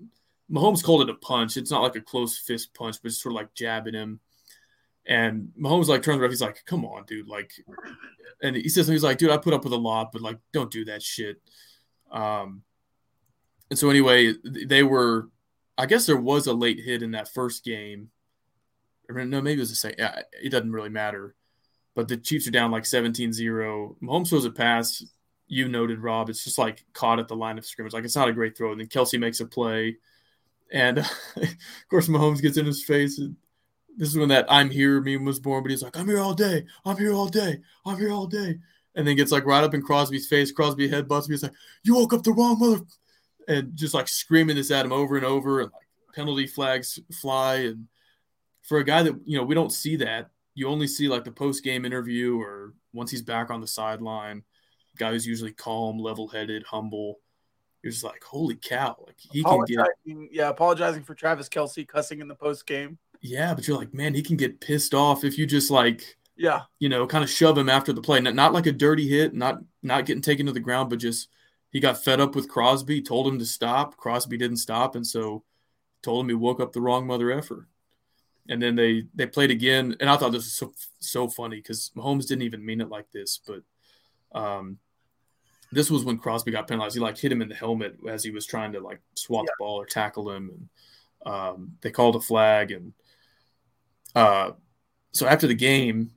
Mahomes 0.51 0.83
called 0.83 1.01
it 1.01 1.09
a 1.09 1.15
punch. 1.15 1.57
It's 1.57 1.71
not 1.71 1.81
like 1.81 1.95
a 1.95 2.01
close 2.01 2.37
fist 2.37 2.73
punch, 2.73 2.97
but 3.01 3.09
it's 3.09 3.21
sort 3.21 3.33
of 3.33 3.37
like 3.37 3.53
jabbing 3.53 3.93
him. 3.93 4.19
And 5.05 5.49
Mahomes 5.59 5.87
like 5.87 6.03
turns 6.03 6.19
around, 6.19 6.29
he's 6.29 6.41
like, 6.41 6.63
"Come 6.65 6.85
on, 6.85 7.05
dude!" 7.05 7.27
Like, 7.27 7.51
and 8.43 8.55
he 8.55 8.69
says, 8.69 8.87
"He's 8.87 9.03
like, 9.03 9.17
dude, 9.17 9.31
I 9.31 9.37
put 9.37 9.53
up 9.53 9.63
with 9.63 9.73
a 9.73 9.77
lot, 9.77 10.11
but 10.11 10.21
like, 10.21 10.37
don't 10.53 10.71
do 10.71 10.85
that 10.85 11.01
shit." 11.01 11.41
Um, 12.11 12.61
and 13.69 13.79
so 13.79 13.89
anyway, 13.89 14.33
they 14.43 14.83
were. 14.83 15.29
I 15.77 15.87
guess 15.87 16.05
there 16.05 16.17
was 16.17 16.45
a 16.45 16.53
late 16.53 16.79
hit 16.79 17.01
in 17.01 17.11
that 17.11 17.33
first 17.33 17.63
game. 17.63 18.11
No, 19.09 19.41
maybe 19.41 19.53
it 19.53 19.59
was 19.59 19.69
the 19.69 19.75
same. 19.75 19.95
It 19.97 20.49
doesn't 20.49 20.71
really 20.71 20.89
matter. 20.89 21.35
But 21.95 22.07
the 22.07 22.17
Chiefs 22.17 22.47
are 22.47 22.51
down 22.51 22.71
like 22.71 22.83
17-0. 22.83 23.95
Mahomes 24.01 24.29
throws 24.29 24.45
a 24.45 24.51
pass. 24.51 25.03
You 25.47 25.67
noted, 25.67 25.99
Rob. 25.99 26.29
It's 26.29 26.43
just 26.43 26.57
like 26.57 26.85
caught 26.93 27.19
at 27.19 27.27
the 27.27 27.35
line 27.35 27.57
of 27.57 27.65
scrimmage. 27.65 27.93
Like 27.93 28.05
it's 28.05 28.15
not 28.15 28.29
a 28.29 28.33
great 28.33 28.57
throw. 28.57 28.71
And 28.71 28.79
then 28.79 28.87
Kelce 28.87 29.19
makes 29.19 29.41
a 29.41 29.45
play. 29.45 29.97
And 30.71 30.99
of 31.35 31.57
course, 31.89 32.07
Mahomes 32.07 32.41
gets 32.41 32.57
in 32.57 32.65
his 32.65 32.83
face. 32.83 33.19
And 33.19 33.35
this 33.97 34.09
is 34.09 34.17
when 34.17 34.29
that 34.29 34.45
I'm 34.49 34.69
here 34.69 35.01
meme 35.01 35.25
was 35.25 35.39
born, 35.39 35.63
but 35.63 35.71
he's 35.71 35.83
like, 35.83 35.97
I'm 35.97 36.07
here 36.07 36.19
all 36.19 36.33
day. 36.33 36.65
I'm 36.85 36.97
here 36.97 37.13
all 37.13 37.27
day. 37.27 37.59
I'm 37.85 37.97
here 37.97 38.11
all 38.11 38.27
day. 38.27 38.59
And 38.95 39.07
then 39.07 39.15
gets 39.15 39.31
like 39.31 39.45
right 39.45 39.63
up 39.63 39.73
in 39.73 39.81
Crosby's 39.81 40.27
face. 40.27 40.51
Crosby 40.51 40.89
headbutts 40.89 41.27
me. 41.27 41.33
He's 41.33 41.43
like, 41.43 41.53
You 41.83 41.95
woke 41.95 42.13
up 42.13 42.23
the 42.23 42.33
wrong 42.33 42.57
mother. 42.59 42.81
And 43.47 43.75
just 43.75 43.93
like 43.93 44.07
screaming 44.07 44.55
this 44.55 44.71
at 44.71 44.85
him 44.85 44.91
over 44.91 45.17
and 45.17 45.25
over. 45.25 45.61
And 45.61 45.71
like 45.71 46.15
penalty 46.15 46.47
flags 46.47 46.99
fly. 47.21 47.55
And 47.55 47.87
for 48.61 48.77
a 48.77 48.83
guy 48.83 49.03
that, 49.03 49.15
you 49.25 49.37
know, 49.37 49.43
we 49.43 49.55
don't 49.55 49.71
see 49.71 49.97
that. 49.97 50.29
You 50.53 50.67
only 50.67 50.87
see 50.87 51.07
like 51.07 51.23
the 51.23 51.31
post 51.31 51.63
game 51.63 51.85
interview 51.85 52.39
or 52.39 52.73
once 52.93 53.11
he's 53.11 53.21
back 53.21 53.49
on 53.49 53.61
the 53.61 53.67
sideline. 53.67 54.43
Guy 54.97 55.11
who's 55.11 55.25
usually 55.25 55.53
calm, 55.53 55.97
level 55.97 56.27
headed, 56.27 56.63
humble. 56.63 57.19
You're 57.81 57.91
just 57.91 58.03
like, 58.03 58.23
holy 58.23 58.55
cow! 58.55 58.95
Like 59.07 59.15
he 59.17 59.43
can 59.43 59.63
get, 59.65 59.87
yeah, 60.05 60.49
apologizing 60.49 61.03
for 61.03 61.15
Travis 61.15 61.49
Kelce 61.49 61.87
cussing 61.87 62.19
in 62.19 62.27
the 62.27 62.35
post 62.35 62.67
game. 62.67 62.99
Yeah, 63.21 63.53
but 63.55 63.67
you're 63.67 63.77
like, 63.77 63.93
man, 63.93 64.13
he 64.13 64.21
can 64.21 64.37
get 64.37 64.61
pissed 64.61 64.93
off 64.93 65.23
if 65.23 65.37
you 65.37 65.47
just 65.47 65.71
like, 65.71 66.17
yeah, 66.35 66.61
you 66.79 66.89
know, 66.89 67.07
kind 67.07 67.23
of 67.23 67.29
shove 67.29 67.57
him 67.57 67.69
after 67.69 67.93
the 67.93 68.01
play. 68.01 68.19
Not, 68.19 68.35
not 68.35 68.53
like 68.53 68.67
a 68.67 68.71
dirty 68.71 69.07
hit, 69.07 69.33
not 69.33 69.61
not 69.81 70.05
getting 70.05 70.21
taken 70.21 70.45
to 70.45 70.51
the 70.51 70.59
ground, 70.59 70.89
but 70.89 70.99
just 70.99 71.29
he 71.71 71.79
got 71.79 72.03
fed 72.03 72.19
up 72.19 72.35
with 72.35 72.49
Crosby, 72.49 73.01
told 73.01 73.27
him 73.27 73.39
to 73.39 73.45
stop. 73.45 73.97
Crosby 73.97 74.37
didn't 74.37 74.57
stop, 74.57 74.95
and 74.95 75.07
so 75.07 75.43
told 76.03 76.23
him 76.23 76.29
he 76.29 76.35
woke 76.35 76.59
up 76.59 76.73
the 76.73 76.81
wrong 76.81 77.07
mother 77.07 77.31
effer. 77.31 77.67
And 78.49 78.61
then 78.61 78.75
they 78.75 79.05
they 79.13 79.27
played 79.27 79.51
again, 79.51 79.95
and 79.99 80.09
I 80.09 80.17
thought 80.17 80.31
this 80.31 80.43
was 80.43 80.53
so 80.53 80.73
so 80.99 81.27
funny 81.27 81.57
because 81.57 81.91
Mahomes 81.95 82.27
didn't 82.27 82.43
even 82.43 82.65
mean 82.65 82.81
it 82.81 82.89
like 82.89 83.11
this, 83.11 83.39
but 83.45 83.61
um, 84.37 84.77
this 85.71 85.89
was 85.89 86.03
when 86.03 86.17
Crosby 86.17 86.51
got 86.51 86.67
penalized. 86.67 86.95
He 86.95 87.01
like 87.01 87.17
hit 87.17 87.31
him 87.31 87.41
in 87.41 87.49
the 87.49 87.55
helmet 87.55 87.97
as 88.09 88.23
he 88.23 88.31
was 88.31 88.45
trying 88.45 88.73
to 88.73 88.79
like 88.79 88.99
swat 89.15 89.45
yeah. 89.45 89.51
the 89.51 89.63
ball 89.63 89.79
or 89.79 89.85
tackle 89.85 90.29
him, 90.31 90.49
and 90.49 91.33
um, 91.33 91.73
they 91.81 91.91
called 91.91 92.15
a 92.15 92.19
flag, 92.19 92.71
and 92.71 92.93
uh, 94.15 94.51
so 95.13 95.27
after 95.27 95.47
the 95.47 95.55
game, 95.55 96.11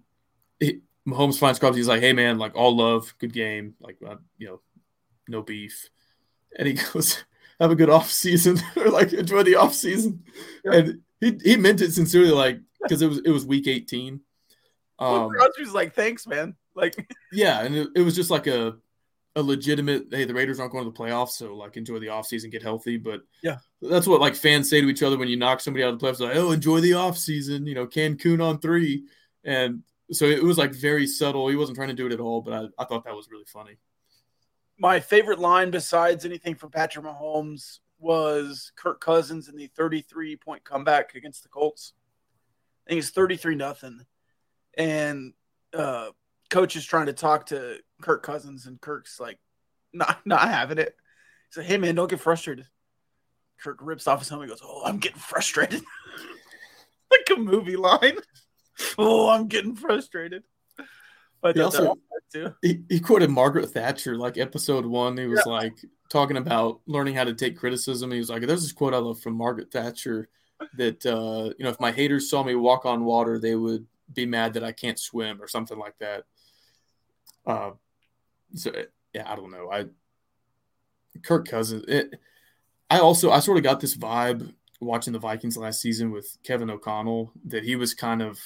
he, 0.58 0.80
Mahomes 1.06 1.38
finds 1.38 1.58
Crosby. 1.58 1.78
He's 1.78 1.88
like, 1.88 2.00
"Hey 2.00 2.12
man, 2.12 2.38
like 2.38 2.56
all 2.56 2.76
love, 2.76 3.14
good 3.18 3.32
game, 3.32 3.74
like 3.80 3.96
uh, 4.06 4.16
you 4.38 4.48
know, 4.48 4.60
no 5.28 5.42
beef." 5.42 5.88
And 6.58 6.66
he 6.66 6.74
goes, 6.92 7.24
"Have 7.60 7.70
a 7.70 7.76
good 7.76 7.90
off 7.90 8.10
season, 8.10 8.60
or 8.76 8.90
like 8.90 9.12
enjoy 9.12 9.42
the 9.42 9.56
off 9.56 9.74
season." 9.74 10.24
Yeah. 10.64 10.72
And 10.74 11.00
he 11.24 11.38
he 11.42 11.56
meant 11.56 11.80
it 11.80 11.92
sincerely, 11.92 12.30
like 12.30 12.60
because 12.82 13.02
it 13.02 13.08
was 13.08 13.18
it 13.24 13.30
was 13.30 13.46
week 13.46 13.66
eighteen. 13.66 14.20
Um, 14.98 15.12
well, 15.12 15.30
Crosby's 15.30 15.72
like, 15.72 15.94
"Thanks, 15.94 16.26
man." 16.26 16.54
Like, 16.74 16.94
yeah, 17.32 17.62
and 17.62 17.74
it, 17.74 17.88
it 17.96 18.02
was 18.02 18.14
just 18.14 18.30
like 18.30 18.46
a 18.46 18.76
a 19.36 19.42
legitimate 19.42 20.06
hey 20.12 20.24
the 20.24 20.34
raiders 20.34 20.60
aren't 20.60 20.70
going 20.70 20.84
to 20.84 20.90
the 20.90 20.96
playoffs 20.96 21.30
so 21.30 21.56
like 21.56 21.76
enjoy 21.76 21.98
the 21.98 22.06
offseason 22.06 22.52
get 22.52 22.62
healthy. 22.62 22.96
But 22.96 23.22
yeah. 23.42 23.56
that's 23.82 24.06
what 24.06 24.20
like 24.20 24.36
fans 24.36 24.70
say 24.70 24.80
to 24.80 24.88
each 24.88 25.02
other 25.02 25.18
when 25.18 25.28
you 25.28 25.36
knock 25.36 25.60
somebody 25.60 25.82
out 25.82 25.92
of 25.92 25.98
the 25.98 26.06
playoffs 26.06 26.20
like 26.20 26.36
oh 26.36 26.52
enjoy 26.52 26.80
the 26.80 26.92
offseason 26.92 27.66
you 27.66 27.74
know 27.74 27.86
cancun 27.86 28.44
on 28.44 28.60
three. 28.60 29.04
And 29.42 29.82
so 30.12 30.26
it 30.26 30.42
was 30.42 30.56
like 30.56 30.72
very 30.72 31.06
subtle. 31.06 31.48
He 31.48 31.56
wasn't 31.56 31.76
trying 31.76 31.88
to 31.88 31.94
do 31.94 32.06
it 32.06 32.12
at 32.12 32.20
all 32.20 32.42
but 32.42 32.52
i, 32.52 32.82
I 32.82 32.84
thought 32.84 33.04
that 33.04 33.14
was 33.16 33.28
really 33.28 33.46
funny. 33.46 33.76
My 34.78 35.00
favorite 35.00 35.40
line 35.40 35.72
besides 35.72 36.24
anything 36.24 36.54
from 36.54 36.70
patrick 36.70 37.04
mahomes 37.04 37.80
was 37.98 38.72
kirk 38.76 39.00
cousins 39.00 39.48
in 39.48 39.56
the 39.56 39.66
33 39.68 40.36
point 40.36 40.64
comeback 40.64 41.14
against 41.14 41.42
the 41.42 41.48
colts 41.48 41.92
i 42.86 42.90
think 42.90 42.98
it's 42.98 43.10
33 43.10 43.54
nothing 43.54 44.00
and 44.76 45.32
uh 45.72 46.08
coach 46.54 46.76
is 46.76 46.84
trying 46.84 47.06
to 47.06 47.12
talk 47.12 47.46
to 47.46 47.78
Kirk 48.00 48.22
Cousins, 48.22 48.66
and 48.66 48.80
Kirk's 48.80 49.18
like, 49.18 49.38
not 49.92 50.20
not 50.26 50.42
having 50.42 50.78
it. 50.78 50.94
He's 51.48 51.58
like, 51.58 51.66
"Hey 51.66 51.78
man, 51.78 51.94
don't 51.94 52.10
get 52.10 52.20
frustrated." 52.20 52.66
Kirk 53.60 53.78
rips 53.80 54.06
off 54.06 54.20
his 54.20 54.28
helmet, 54.28 54.50
and 54.50 54.58
goes, 54.58 54.66
"Oh, 54.68 54.82
I'm 54.84 54.98
getting 54.98 55.18
frustrated." 55.18 55.82
like 57.10 57.26
a 57.36 57.40
movie 57.40 57.76
line. 57.76 58.18
oh, 58.98 59.28
I'm 59.28 59.48
getting 59.48 59.74
frustrated. 59.74 60.44
But 61.40 61.56
he 61.56 61.62
also 61.62 61.96
he, 62.62 62.82
he, 62.88 63.00
quoted 63.00 63.30
Margaret 63.30 63.66
Thatcher, 63.66 64.16
like 64.16 64.38
episode 64.38 64.86
one. 64.86 65.16
He 65.16 65.26
was 65.26 65.42
yeah. 65.44 65.52
like 65.52 65.76
talking 66.08 66.36
about 66.36 66.80
learning 66.86 67.14
how 67.14 67.24
to 67.24 67.34
take 67.34 67.56
criticism. 67.56 68.10
He 68.10 68.18
was 68.18 68.30
like, 68.30 68.42
"There's 68.42 68.62
this 68.62 68.72
quote 68.72 68.94
I 68.94 68.98
love 68.98 69.20
from 69.20 69.34
Margaret 69.34 69.70
Thatcher 69.70 70.28
that 70.76 71.04
uh, 71.06 71.52
you 71.58 71.64
know, 71.64 71.70
if 71.70 71.80
my 71.80 71.92
haters 71.92 72.30
saw 72.30 72.42
me 72.42 72.54
walk 72.54 72.86
on 72.86 73.04
water, 73.04 73.38
they 73.38 73.54
would 73.54 73.86
be 74.12 74.26
mad 74.26 74.54
that 74.54 74.64
I 74.64 74.72
can't 74.72 74.98
swim 74.98 75.40
or 75.40 75.48
something 75.48 75.78
like 75.78 75.98
that." 75.98 76.24
Uh, 77.46 77.72
so 78.54 78.72
yeah, 79.12 79.30
I 79.30 79.36
don't 79.36 79.50
know. 79.50 79.70
I 79.70 79.86
Kirk 81.22 81.48
Cousins. 81.48 81.84
It, 81.88 82.14
I 82.90 82.98
also 82.98 83.30
I 83.30 83.40
sort 83.40 83.58
of 83.58 83.64
got 83.64 83.80
this 83.80 83.96
vibe 83.96 84.52
watching 84.80 85.12
the 85.12 85.18
Vikings 85.18 85.56
last 85.56 85.80
season 85.80 86.10
with 86.10 86.36
Kevin 86.44 86.70
O'Connell 86.70 87.32
that 87.46 87.64
he 87.64 87.76
was 87.76 87.94
kind 87.94 88.22
of 88.22 88.40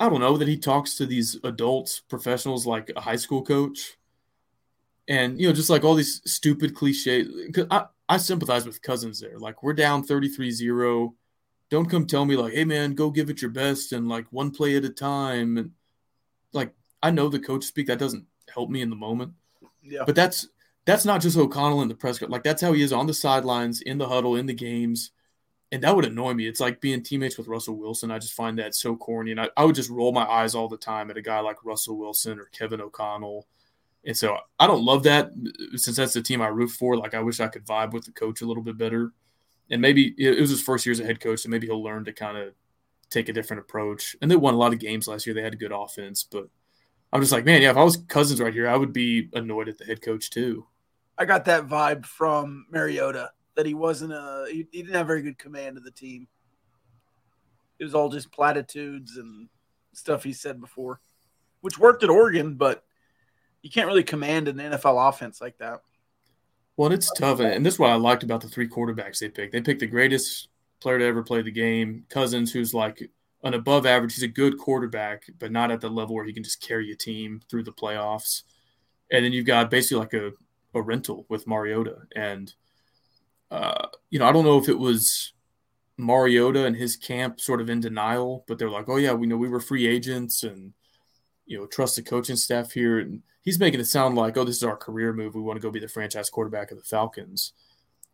I 0.00 0.08
don't 0.08 0.20
know 0.20 0.36
that 0.36 0.48
he 0.48 0.56
talks 0.56 0.96
to 0.96 1.06
these 1.06 1.38
adults 1.44 2.00
professionals 2.00 2.66
like 2.66 2.90
a 2.96 3.00
high 3.00 3.16
school 3.16 3.42
coach, 3.42 3.96
and 5.08 5.38
you 5.38 5.46
know 5.46 5.52
just 5.52 5.70
like 5.70 5.84
all 5.84 5.94
these 5.94 6.20
stupid 6.24 6.74
cliches. 6.74 7.28
Cause 7.52 7.66
I 7.70 7.86
I 8.08 8.16
sympathize 8.18 8.66
with 8.66 8.82
Cousins 8.82 9.20
there. 9.20 9.38
Like 9.38 9.62
we're 9.62 9.72
down 9.72 10.06
33-0. 10.06 11.14
Don't 11.70 11.90
come 11.90 12.06
tell 12.06 12.24
me 12.24 12.36
like, 12.36 12.52
hey 12.52 12.64
man, 12.64 12.94
go 12.94 13.10
give 13.10 13.30
it 13.30 13.40
your 13.40 13.50
best 13.50 13.92
and 13.92 14.08
like 14.08 14.26
one 14.30 14.50
play 14.50 14.76
at 14.76 14.84
a 14.84 14.90
time. 14.90 15.56
And 15.56 15.70
like 16.52 16.74
I 17.02 17.10
know 17.10 17.28
the 17.28 17.38
coach 17.38 17.64
speak 17.64 17.86
that 17.86 17.98
doesn't 17.98 18.26
help 18.52 18.70
me 18.70 18.82
in 18.82 18.90
the 18.90 18.96
moment. 18.96 19.32
Yeah. 19.82 20.04
But 20.06 20.14
that's 20.16 20.48
that's 20.84 21.04
not 21.04 21.22
just 21.22 21.36
O'Connell 21.36 21.82
in 21.82 21.88
the 21.88 21.94
press 21.94 22.20
Like 22.20 22.42
that's 22.42 22.60
how 22.60 22.72
he 22.72 22.82
is 22.82 22.92
on 22.92 23.06
the 23.06 23.14
sidelines, 23.14 23.80
in 23.80 23.98
the 23.98 24.08
huddle, 24.08 24.36
in 24.36 24.46
the 24.46 24.54
games. 24.54 25.10
And 25.72 25.82
that 25.82 25.96
would 25.96 26.04
annoy 26.04 26.34
me. 26.34 26.46
It's 26.46 26.60
like 26.60 26.80
being 26.80 27.02
teammates 27.02 27.38
with 27.38 27.48
Russell 27.48 27.76
Wilson. 27.76 28.10
I 28.10 28.18
just 28.18 28.34
find 28.34 28.58
that 28.58 28.74
so 28.74 28.94
corny. 28.94 29.32
And 29.32 29.40
I, 29.40 29.48
I 29.56 29.64
would 29.64 29.74
just 29.74 29.90
roll 29.90 30.12
my 30.12 30.24
eyes 30.24 30.54
all 30.54 30.68
the 30.68 30.76
time 30.76 31.10
at 31.10 31.16
a 31.16 31.22
guy 31.22 31.40
like 31.40 31.64
Russell 31.64 31.96
Wilson 31.96 32.38
or 32.38 32.44
Kevin 32.52 32.80
O'Connell. 32.80 33.46
And 34.06 34.16
so 34.16 34.36
I 34.58 34.66
don't 34.66 34.84
love 34.84 35.02
that 35.04 35.26
uh, 35.26 35.76
since 35.76 35.96
that's 35.96 36.12
the 36.12 36.22
team 36.22 36.42
I 36.42 36.48
root 36.48 36.70
for. 36.70 36.96
Like 36.96 37.14
I 37.14 37.20
wish 37.20 37.40
I 37.40 37.48
could 37.48 37.64
vibe 37.64 37.92
with 37.92 38.04
the 38.04 38.12
coach 38.12 38.42
a 38.42 38.46
little 38.46 38.62
bit 38.62 38.76
better. 38.76 39.12
And 39.70 39.80
maybe 39.80 40.14
it 40.18 40.38
was 40.38 40.50
his 40.50 40.62
first 40.62 40.84
year 40.84 40.92
as 40.92 41.00
a 41.00 41.06
head 41.06 41.20
coach, 41.20 41.40
so 41.40 41.48
maybe 41.48 41.66
he'll 41.66 41.82
learn 41.82 42.04
to 42.04 42.12
kind 42.12 42.36
of 42.36 42.52
take 43.08 43.30
a 43.30 43.32
different 43.32 43.60
approach. 43.60 44.14
And 44.20 44.30
they 44.30 44.36
won 44.36 44.52
a 44.52 44.58
lot 44.58 44.74
of 44.74 44.78
games 44.78 45.08
last 45.08 45.26
year. 45.26 45.34
They 45.34 45.42
had 45.42 45.54
a 45.54 45.58
good 45.58 45.72
offense, 45.72 46.22
but 46.22 46.48
I'm 47.12 47.20
just 47.20 47.32
like, 47.32 47.46
man, 47.46 47.62
yeah, 47.62 47.70
if 47.70 47.76
I 47.76 47.84
was 47.84 47.96
Cousins 47.96 48.40
right 48.40 48.52
here, 48.52 48.68
I 48.68 48.76
would 48.76 48.92
be 48.92 49.30
annoyed 49.32 49.68
at 49.68 49.78
the 49.78 49.84
head 49.84 50.02
coach 50.02 50.30
too. 50.30 50.66
I 51.16 51.24
got 51.24 51.44
that 51.46 51.66
vibe 51.66 52.04
from 52.04 52.66
Mariota 52.70 53.30
that 53.54 53.66
he 53.66 53.74
wasn't 53.74 54.12
a 54.12 54.46
he, 54.50 54.66
he 54.70 54.82
didn't 54.82 54.96
have 54.96 55.06
very 55.06 55.22
good 55.22 55.38
command 55.38 55.76
of 55.76 55.84
the 55.84 55.90
team. 55.92 56.26
It 57.78 57.84
was 57.84 57.94
all 57.94 58.08
just 58.08 58.32
platitudes 58.32 59.16
and 59.16 59.48
stuff 59.92 60.24
he 60.24 60.32
said 60.32 60.60
before, 60.60 61.00
which 61.60 61.78
worked 61.78 62.02
at 62.02 62.10
Oregon, 62.10 62.54
but 62.54 62.84
you 63.64 63.70
can't 63.70 63.86
really 63.86 64.04
command 64.04 64.46
an 64.46 64.58
NFL 64.58 65.08
offense 65.08 65.40
like 65.40 65.56
that. 65.56 65.80
Well, 66.76 66.92
it's 66.92 67.10
tough, 67.12 67.40
and 67.40 67.64
this 67.64 67.74
is 67.74 67.80
what 67.80 67.90
I 67.90 67.94
liked 67.94 68.22
about 68.22 68.42
the 68.42 68.48
three 68.48 68.68
quarterbacks 68.68 69.20
they 69.20 69.30
picked. 69.30 69.52
They 69.52 69.62
picked 69.62 69.80
the 69.80 69.86
greatest 69.86 70.48
player 70.80 70.98
to 70.98 71.04
ever 71.06 71.22
play 71.22 71.40
the 71.40 71.50
game, 71.50 72.04
Cousins, 72.10 72.52
who's 72.52 72.74
like 72.74 73.10
an 73.42 73.54
above 73.54 73.86
average. 73.86 74.14
He's 74.14 74.22
a 74.22 74.28
good 74.28 74.58
quarterback, 74.58 75.24
but 75.38 75.50
not 75.50 75.70
at 75.70 75.80
the 75.80 75.88
level 75.88 76.14
where 76.14 76.26
he 76.26 76.32
can 76.34 76.44
just 76.44 76.60
carry 76.60 76.90
a 76.90 76.96
team 76.96 77.40
through 77.48 77.62
the 77.62 77.72
playoffs. 77.72 78.42
And 79.10 79.24
then 79.24 79.32
you've 79.32 79.46
got 79.46 79.70
basically 79.70 79.98
like 79.98 80.12
a, 80.12 80.32
a 80.74 80.82
rental 80.82 81.24
with 81.30 81.46
Mariota. 81.46 82.02
And, 82.14 82.52
uh, 83.50 83.86
you 84.10 84.18
know, 84.18 84.26
I 84.26 84.32
don't 84.32 84.44
know 84.44 84.58
if 84.58 84.68
it 84.68 84.78
was 84.78 85.32
Mariota 85.96 86.66
and 86.66 86.76
his 86.76 86.96
camp 86.96 87.40
sort 87.40 87.62
of 87.62 87.70
in 87.70 87.80
denial, 87.80 88.44
but 88.46 88.58
they're 88.58 88.68
like, 88.68 88.90
oh, 88.90 88.96
yeah, 88.96 89.12
we 89.12 89.26
know 89.26 89.38
we 89.38 89.48
were 89.48 89.60
free 89.60 89.86
agents 89.86 90.42
and, 90.42 90.74
you 91.46 91.56
know, 91.56 91.66
trust 91.66 91.96
the 91.96 92.02
coaching 92.02 92.36
staff 92.36 92.72
here. 92.72 92.98
And 92.98 93.22
he's 93.44 93.60
making 93.60 93.78
it 93.78 93.84
sound 93.84 94.16
like, 94.16 94.36
oh, 94.36 94.44
this 94.44 94.56
is 94.56 94.64
our 94.64 94.76
career 94.76 95.12
move. 95.12 95.34
We 95.34 95.42
want 95.42 95.56
to 95.56 95.62
go 95.62 95.70
be 95.70 95.78
the 95.78 95.86
franchise 95.86 96.30
quarterback 96.30 96.70
of 96.70 96.78
the 96.78 96.84
Falcons. 96.84 97.52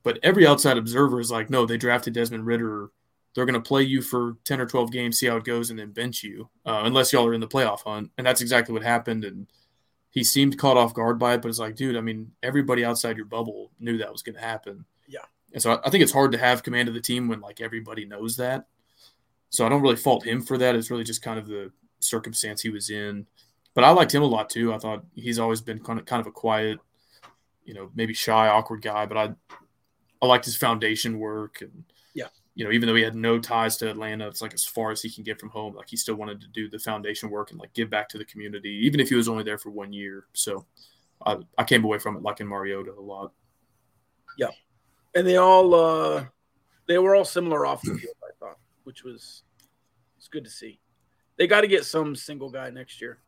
But 0.02 0.18
every 0.22 0.46
outside 0.46 0.76
observer 0.76 1.20
is 1.20 1.30
like, 1.30 1.48
no, 1.50 1.64
they 1.64 1.76
drafted 1.76 2.14
Desmond 2.14 2.46
Ridder. 2.46 2.90
They're 3.34 3.46
going 3.46 3.54
to 3.54 3.66
play 3.66 3.82
you 3.82 4.02
for 4.02 4.36
10 4.44 4.60
or 4.60 4.66
12 4.66 4.90
games, 4.90 5.18
see 5.18 5.26
how 5.26 5.36
it 5.36 5.44
goes, 5.44 5.70
and 5.70 5.78
then 5.78 5.92
bench 5.92 6.24
you, 6.24 6.50
uh, 6.66 6.82
unless 6.84 7.12
y'all 7.12 7.26
are 7.26 7.34
in 7.34 7.40
the 7.40 7.46
playoff 7.46 7.82
hunt. 7.82 8.10
And 8.18 8.26
that's 8.26 8.40
exactly 8.40 8.72
what 8.72 8.82
happened. 8.82 9.24
And 9.24 9.46
he 10.10 10.24
seemed 10.24 10.58
caught 10.58 10.76
off 10.76 10.94
guard 10.94 11.18
by 11.18 11.34
it, 11.34 11.42
but 11.42 11.48
it's 11.48 11.60
like, 11.60 11.76
dude, 11.76 11.96
I 11.96 12.00
mean, 12.00 12.32
everybody 12.42 12.84
outside 12.84 13.16
your 13.16 13.26
bubble 13.26 13.70
knew 13.78 13.98
that 13.98 14.10
was 14.10 14.22
going 14.22 14.34
to 14.34 14.40
happen. 14.40 14.84
Yeah. 15.06 15.20
And 15.52 15.62
so 15.62 15.80
I 15.84 15.90
think 15.90 16.02
it's 16.02 16.12
hard 16.12 16.32
to 16.32 16.38
have 16.38 16.64
command 16.64 16.88
of 16.88 16.94
the 16.94 17.00
team 17.00 17.28
when 17.28 17.40
like 17.40 17.60
everybody 17.60 18.04
knows 18.04 18.36
that. 18.38 18.66
So 19.50 19.64
I 19.64 19.68
don't 19.68 19.82
really 19.82 19.96
fault 19.96 20.24
him 20.24 20.42
for 20.42 20.58
that. 20.58 20.74
It's 20.74 20.90
really 20.90 21.04
just 21.04 21.22
kind 21.22 21.38
of 21.38 21.46
the 21.46 21.70
circumstance 22.00 22.62
he 22.62 22.70
was 22.70 22.90
in. 22.90 23.26
But 23.74 23.84
I 23.84 23.90
liked 23.90 24.14
him 24.14 24.22
a 24.22 24.26
lot 24.26 24.50
too. 24.50 24.72
I 24.72 24.78
thought 24.78 25.04
he's 25.14 25.38
always 25.38 25.60
been 25.60 25.78
kind 25.80 25.98
of 25.98 26.06
kind 26.06 26.20
of 26.20 26.26
a 26.26 26.32
quiet, 26.32 26.78
you 27.64 27.74
know, 27.74 27.90
maybe 27.94 28.14
shy, 28.14 28.48
awkward 28.48 28.82
guy. 28.82 29.06
But 29.06 29.16
I 29.16 29.56
I 30.22 30.26
liked 30.26 30.44
his 30.44 30.56
foundation 30.56 31.18
work 31.18 31.60
and 31.60 31.84
yeah, 32.14 32.28
you 32.54 32.64
know, 32.64 32.72
even 32.72 32.88
though 32.88 32.94
he 32.94 33.02
had 33.02 33.14
no 33.14 33.38
ties 33.38 33.76
to 33.78 33.90
Atlanta, 33.90 34.26
it's 34.26 34.42
like 34.42 34.54
as 34.54 34.64
far 34.64 34.90
as 34.90 35.00
he 35.00 35.10
can 35.10 35.24
get 35.24 35.38
from 35.38 35.50
home. 35.50 35.74
Like 35.74 35.88
he 35.88 35.96
still 35.96 36.16
wanted 36.16 36.40
to 36.40 36.48
do 36.48 36.68
the 36.68 36.78
foundation 36.78 37.30
work 37.30 37.52
and 37.52 37.60
like 37.60 37.72
give 37.74 37.90
back 37.90 38.08
to 38.10 38.18
the 38.18 38.24
community, 38.24 38.80
even 38.84 39.00
if 39.00 39.08
he 39.08 39.14
was 39.14 39.28
only 39.28 39.44
there 39.44 39.58
for 39.58 39.70
one 39.70 39.92
year. 39.92 40.26
So 40.32 40.66
I, 41.24 41.38
I 41.56 41.64
came 41.64 41.84
away 41.84 41.98
from 41.98 42.16
it 42.16 42.22
liking 42.22 42.46
Mariota 42.46 42.92
a 42.92 43.00
lot. 43.00 43.32
Yeah, 44.36 44.50
and 45.14 45.26
they 45.26 45.36
all 45.36 45.74
uh 45.74 46.24
they 46.86 46.98
were 46.98 47.14
all 47.14 47.24
similar 47.24 47.66
off 47.66 47.82
the 47.82 47.94
field, 47.94 48.16
I 48.22 48.32
thought, 48.40 48.58
which 48.84 49.04
was 49.04 49.44
it's 50.18 50.28
good 50.28 50.44
to 50.44 50.50
see. 50.50 50.80
They 51.38 51.46
got 51.46 51.62
to 51.62 51.68
get 51.68 51.84
some 51.84 52.14
single 52.14 52.50
guy 52.50 52.68
next 52.70 53.00
year. 53.00 53.20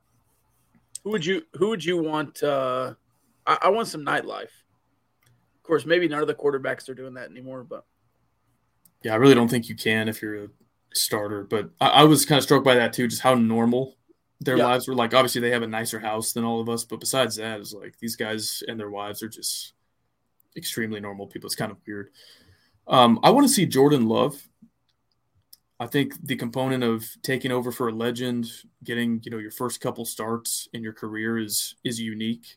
Who 1.04 1.10
would 1.10 1.24
you 1.24 1.42
Who 1.56 1.68
would 1.70 1.84
you 1.84 2.02
want? 2.02 2.42
uh 2.42 2.94
I, 3.46 3.58
I 3.62 3.68
want 3.70 3.88
some 3.88 4.04
nightlife. 4.04 4.44
Of 5.56 5.62
course, 5.64 5.84
maybe 5.86 6.08
none 6.08 6.20
of 6.20 6.26
the 6.28 6.34
quarterbacks 6.34 6.88
are 6.88 6.94
doing 6.94 7.14
that 7.14 7.30
anymore, 7.30 7.64
but 7.64 7.84
yeah, 9.02 9.12
I 9.12 9.16
really 9.16 9.34
don't 9.34 9.48
think 9.48 9.68
you 9.68 9.74
can 9.74 10.08
if 10.08 10.22
you're 10.22 10.44
a 10.44 10.48
starter. 10.94 11.42
But 11.44 11.70
I, 11.80 11.88
I 11.88 12.04
was 12.04 12.24
kind 12.24 12.36
of 12.38 12.44
struck 12.44 12.62
by 12.64 12.74
that 12.76 12.92
too, 12.92 13.08
just 13.08 13.22
how 13.22 13.34
normal 13.34 13.96
their 14.40 14.56
Yeah. 14.58 14.66
lives 14.66 14.86
were. 14.88 14.94
Like, 14.94 15.14
obviously, 15.14 15.40
they 15.40 15.50
have 15.50 15.62
a 15.62 15.66
nicer 15.68 15.98
house 16.00 16.32
than 16.32 16.44
all 16.44 16.60
of 16.60 16.68
us, 16.68 16.84
but 16.84 17.00
besides 17.00 17.36
that, 17.36 17.60
it's 17.60 17.72
like 17.72 17.98
these 17.98 18.16
guys 18.16 18.62
and 18.68 18.78
their 18.78 18.90
wives 18.90 19.22
are 19.22 19.28
just 19.28 19.72
extremely 20.56 21.00
normal 21.00 21.26
people. 21.26 21.46
It's 21.46 21.56
kind 21.56 21.72
of 21.72 21.78
weird. 21.86 22.10
Um, 22.86 23.18
I 23.22 23.30
want 23.30 23.46
to 23.46 23.52
see 23.52 23.66
Jordan 23.66 24.06
Love. 24.06 24.40
I 25.82 25.86
think 25.88 26.14
the 26.24 26.36
component 26.36 26.84
of 26.84 27.04
taking 27.22 27.50
over 27.50 27.72
for 27.72 27.88
a 27.88 27.92
legend, 27.92 28.48
getting 28.84 29.20
you 29.24 29.32
know 29.32 29.38
your 29.38 29.50
first 29.50 29.80
couple 29.80 30.04
starts 30.04 30.68
in 30.72 30.80
your 30.80 30.92
career 30.92 31.38
is 31.38 31.74
is 31.82 32.00
unique. 32.00 32.56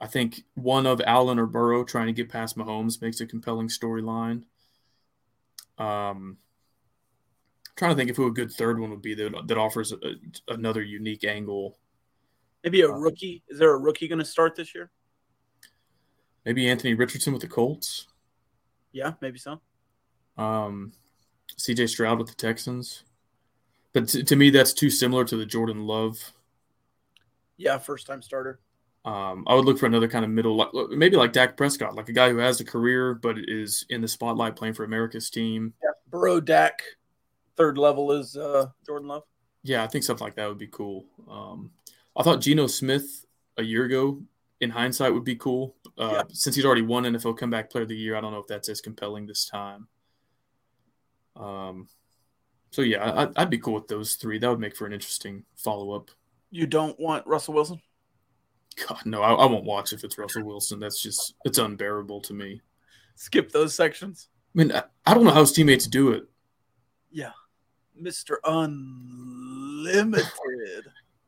I 0.00 0.06
think 0.06 0.44
one 0.54 0.86
of 0.86 1.02
Allen 1.06 1.38
or 1.38 1.44
Burrow 1.44 1.84
trying 1.84 2.06
to 2.06 2.14
get 2.14 2.30
past 2.30 2.56
Mahomes 2.56 3.02
makes 3.02 3.20
a 3.20 3.26
compelling 3.26 3.68
storyline. 3.68 4.44
Um, 5.76 6.38
trying 7.76 7.90
to 7.90 7.96
think 7.96 8.08
of 8.08 8.16
who 8.16 8.28
a 8.28 8.32
good 8.32 8.50
third 8.50 8.80
one 8.80 8.88
would 8.88 9.02
be 9.02 9.12
that, 9.12 9.46
that 9.46 9.58
offers 9.58 9.92
a, 9.92 9.98
another 10.48 10.82
unique 10.82 11.24
angle. 11.24 11.76
maybe 12.64 12.80
a 12.80 12.88
Uh, 12.88 12.96
rookie. 12.96 13.42
Is 13.48 13.58
there 13.58 13.74
a 13.74 13.78
rookie 13.78 14.08
going 14.08 14.20
to 14.20 14.24
start 14.24 14.56
this 14.56 14.74
year? 14.74 14.90
Maybe 16.46 16.66
Anthony 16.66 16.94
Richardson 16.94 17.34
with 17.34 17.42
the 17.42 17.48
Colts. 17.48 18.06
Yeah, 18.92 19.12
maybe 19.20 19.38
so. 19.38 19.60
Um, 20.38 20.92
CJ 21.60 21.88
Stroud 21.88 22.18
with 22.18 22.28
the 22.28 22.34
Texans. 22.34 23.04
But 23.92 24.08
to, 24.08 24.22
to 24.24 24.36
me, 24.36 24.50
that's 24.50 24.72
too 24.72 24.90
similar 24.90 25.24
to 25.24 25.36
the 25.36 25.46
Jordan 25.46 25.86
Love. 25.86 26.18
Yeah, 27.56 27.78
first 27.78 28.06
time 28.06 28.22
starter. 28.22 28.60
Um, 29.04 29.44
I 29.46 29.54
would 29.54 29.64
look 29.64 29.78
for 29.78 29.86
another 29.86 30.08
kind 30.08 30.24
of 30.24 30.30
middle, 30.30 30.56
like, 30.56 30.68
maybe 30.90 31.16
like 31.16 31.32
Dak 31.32 31.56
Prescott, 31.56 31.94
like 31.94 32.08
a 32.08 32.12
guy 32.12 32.30
who 32.30 32.36
has 32.36 32.60
a 32.60 32.64
career 32.64 33.14
but 33.14 33.36
is 33.38 33.84
in 33.88 34.00
the 34.02 34.08
spotlight 34.08 34.56
playing 34.56 34.74
for 34.74 34.84
America's 34.84 35.30
team. 35.30 35.72
Yeah, 35.82 35.90
Burrow, 36.08 36.40
Dak, 36.40 36.82
third 37.56 37.78
level 37.78 38.12
is 38.12 38.36
uh 38.36 38.66
Jordan 38.86 39.08
Love. 39.08 39.22
Yeah, 39.62 39.82
I 39.82 39.86
think 39.86 40.04
something 40.04 40.24
like 40.24 40.36
that 40.36 40.48
would 40.48 40.58
be 40.58 40.66
cool. 40.68 41.06
Um, 41.30 41.70
I 42.16 42.22
thought 42.22 42.40
Geno 42.40 42.66
Smith 42.66 43.24
a 43.56 43.62
year 43.62 43.84
ago, 43.84 44.22
in 44.60 44.70
hindsight, 44.70 45.12
would 45.14 45.24
be 45.24 45.36
cool. 45.36 45.76
Uh, 45.98 46.10
Yeah. 46.12 46.22
Since 46.30 46.56
he's 46.56 46.64
already 46.64 46.82
won 46.82 47.04
NFL 47.04 47.38
Comeback 47.38 47.70
Player 47.70 47.82
of 47.82 47.88
the 47.88 47.96
Year, 47.96 48.16
I 48.16 48.20
don't 48.20 48.32
know 48.32 48.40
if 48.40 48.46
that's 48.46 48.68
as 48.68 48.80
compelling 48.80 49.26
this 49.26 49.46
time. 49.46 49.88
Um, 51.36 51.88
so 52.70 52.82
yeah, 52.82 53.28
I, 53.36 53.42
I'd 53.42 53.50
be 53.50 53.58
cool 53.58 53.74
with 53.74 53.88
those 53.88 54.14
three. 54.14 54.38
That 54.38 54.48
would 54.48 54.60
make 54.60 54.76
for 54.76 54.86
an 54.86 54.92
interesting 54.92 55.44
follow 55.56 55.92
up. 55.92 56.10
You 56.50 56.66
don't 56.66 56.98
want 56.98 57.26
Russell 57.26 57.54
Wilson? 57.54 57.80
God, 58.88 59.00
no, 59.04 59.22
I, 59.22 59.32
I 59.32 59.46
won't 59.46 59.64
watch 59.64 59.92
if 59.92 60.04
it's 60.04 60.18
Russell 60.18 60.44
Wilson. 60.44 60.80
That's 60.80 61.02
just 61.02 61.34
it's 61.44 61.58
unbearable 61.58 62.20
to 62.22 62.34
me. 62.34 62.60
Skip 63.14 63.50
those 63.52 63.74
sections. 63.74 64.28
I 64.54 64.58
mean, 64.58 64.72
I, 64.72 64.82
I 65.06 65.14
don't 65.14 65.24
know 65.24 65.30
how 65.30 65.40
his 65.40 65.52
teammates 65.52 65.86
do 65.86 66.12
it. 66.12 66.24
Yeah. 67.10 67.32
Mr. 68.00 68.36
Unlimited. 68.44 70.24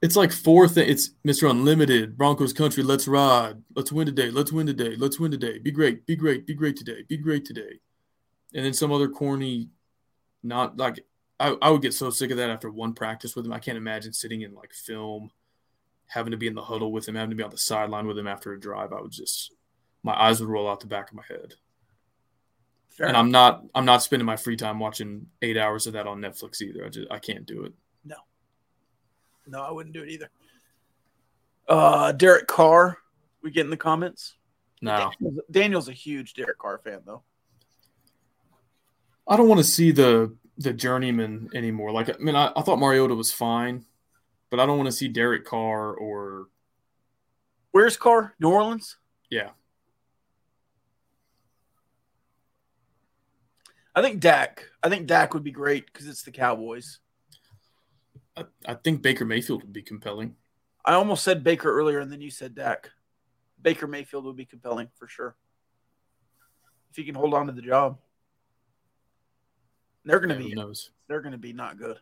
It's 0.01 0.17
like 0.17 0.33
four 0.33 0.67
things. 0.67 0.91
It's 0.91 1.11
Mr. 1.25 1.49
Unlimited, 1.51 2.17
Broncos 2.17 2.53
country. 2.53 2.83
Let's 2.83 3.07
ride. 3.07 3.63
Let's 3.77 3.93
win 3.93 4.07
today. 4.07 4.31
Let's 4.31 4.53
win 4.53 4.67
today. 4.67 4.97
Let's 4.97 5.21
win 5.21 5.31
today. 5.31 5.59
Be 5.59 5.71
great. 5.71 6.07
Be 6.07 6.17
great. 6.17 6.47
Be 6.47 6.55
great 6.55 6.77
today. 6.77 7.05
Be 7.09 7.17
great 7.17 7.45
today. 7.45 7.79
And 8.55 8.65
then 8.65 8.73
some 8.73 8.91
other 8.91 9.09
corny, 9.09 9.69
not 10.43 10.77
like 10.77 11.05
I, 11.39 11.57
I 11.61 11.71
would 11.71 11.83
get 11.83 11.95
so 11.95 12.11
sick 12.11 12.31
of 12.31 12.37
that 12.37 12.51
after 12.51 12.71
one 12.71 12.95
practice 12.95 13.35
with 13.35 13.47
him. 13.47 13.53
I 13.53 13.59
can't 13.59 13.79
imagine 13.79 14.13
sitting 14.13 14.43
in 14.43 14.55
like 14.55 14.73
film, 14.73 15.31
having 16.07 16.31
to 16.31 16.37
be 16.37 16.47
in 16.47 16.55
the 16.55 16.63
huddle 16.63 16.93
with 16.93 17.09
him, 17.09 17.15
having 17.15 17.31
to 17.31 17.37
be 17.37 17.43
on 17.43 17.51
the 17.51 17.59
sideline 17.59 18.07
with 18.07 18.19
him 18.19 18.29
after 18.29 18.53
a 18.53 18.61
drive. 18.61 18.93
I 18.93 19.01
would 19.01 19.13
just 19.13 19.53
my 20.03 20.15
eyes 20.15 20.41
would 20.41 20.49
roll 20.49 20.69
out 20.69 20.81
the 20.81 20.87
back 20.87 21.11
of 21.11 21.17
my 21.17 21.25
head. 21.29 21.55
Fair 22.91 23.09
and 23.09 23.17
I'm 23.17 23.31
not 23.31 23.65
I'm 23.75 23.85
not 23.85 24.03
spending 24.03 24.27
my 24.27 24.37
free 24.37 24.57
time 24.57 24.79
watching 24.79 25.27
eight 25.41 25.57
hours 25.57 25.87
of 25.87 25.95
that 25.95 26.07
on 26.07 26.21
Netflix 26.21 26.61
either. 26.61 26.85
I 26.85 26.89
just 26.89 27.11
I 27.11 27.19
can't 27.19 27.47
do 27.47 27.65
it. 27.65 27.73
No. 28.05 28.17
No, 29.47 29.63
I 29.63 29.71
wouldn't 29.71 29.95
do 29.95 30.03
it 30.03 30.11
either. 30.11 30.31
Uh, 31.69 32.13
Derek 32.13 32.47
Carr, 32.47 32.99
we 33.43 33.51
get 33.51 33.65
in 33.65 33.71
the 33.71 33.77
comments. 33.77 34.35
No. 34.81 35.11
Daniel's, 35.21 35.41
Daniel's 35.51 35.89
a 35.89 35.93
huge 35.93 36.35
Derek 36.35 36.59
Carr 36.59 36.79
fan, 36.79 37.01
though. 37.07 37.23
I 39.27 39.37
don't 39.37 39.49
want 39.49 39.59
to 39.61 39.65
see 39.65 39.93
the 39.93 40.37
the 40.59 40.73
journeyman 40.73 41.49
anymore. 41.55 41.93
Like 41.93 42.11
I 42.11 42.19
mean, 42.19 42.37
I, 42.37 42.53
I 42.57 42.63
thought 42.63 42.79
Mariota 42.79 43.15
was 43.15 43.33
fine, 43.33 43.85
but 44.51 44.61
I 44.61 44.67
don't 44.67 44.77
want 44.77 44.89
to 44.89 44.97
see 44.97 45.09
Derek 45.09 45.45
Carr 45.45 45.95
or 45.95 46.49
Where's 47.73 47.97
Carr? 47.97 48.35
New 48.39 48.51
Orleans. 48.51 48.99
yeah. 49.31 49.51
I 53.95 54.01
think 54.01 54.21
Dak. 54.21 54.67
I 54.83 54.89
think 54.89 55.07
Dak 55.07 55.35
would 55.35 55.45
be 55.45 55.51
great 55.51 55.87
because 55.87 56.07
it's 56.09 56.23
the 56.23 56.31
Cowboys. 56.31 56.99
I, 58.37 58.45
I 58.67 58.75
think 58.75 59.03
Baker 59.03 59.27
Mayfield 59.27 59.63
would 59.63 59.73
be 59.73 59.83
compelling. 59.83 60.37
I 60.85 60.95
almost 60.95 61.25
said 61.25 61.45
Baker 61.45 61.71
earlier, 61.71 62.01
and 62.01 62.11
then 62.11 62.23
you 62.23 62.31
said 62.31 62.55
Dak. 62.55 62.91
Baker 63.61 63.87
Mayfield 63.87 64.25
would 64.25 64.37
be 64.37 64.47
compelling 64.47 64.89
for 64.99 65.07
sure 65.09 65.37
if 66.91 66.97
he 66.97 67.05
can 67.05 67.15
hold 67.15 67.35
on 67.35 67.47
to 67.47 67.53
the 67.53 67.63
job. 67.63 67.99
They're 70.05 70.21
going 70.21 70.37
to 70.37 70.45
be 70.45 70.55
knows? 70.55 70.91
they're 71.09 71.21
going 71.21 71.33
to 71.33 71.39
be 71.39 71.53
not 71.53 71.79
good. 71.79 71.99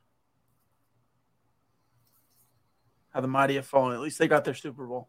How 3.11 3.21
the 3.21 3.29
mighty 3.29 3.57
have 3.57 3.67
fallen. 3.67 3.95
At 3.95 4.01
least 4.01 4.19
they 4.19 4.29
got 4.29 4.45
their 4.45 4.55
Super 4.55 4.87
Bowl. 4.87 5.09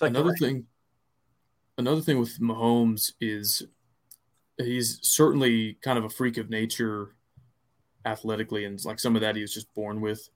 Like 0.00 0.10
another 0.10 0.34
thing, 0.34 0.66
another 1.78 2.02
thing 2.02 2.18
with 2.18 2.38
Mahomes 2.38 3.12
is 3.20 3.66
he's 4.58 4.98
certainly 5.02 5.78
kind 5.80 5.98
of 5.98 6.04
a 6.04 6.10
freak 6.10 6.36
of 6.36 6.50
nature 6.50 7.14
athletically, 8.04 8.66
and 8.66 8.82
like 8.84 9.00
some 9.00 9.16
of 9.16 9.22
that 9.22 9.36
he 9.36 9.42
was 9.42 9.54
just 9.54 9.72
born 9.74 10.00
with. 10.02 10.28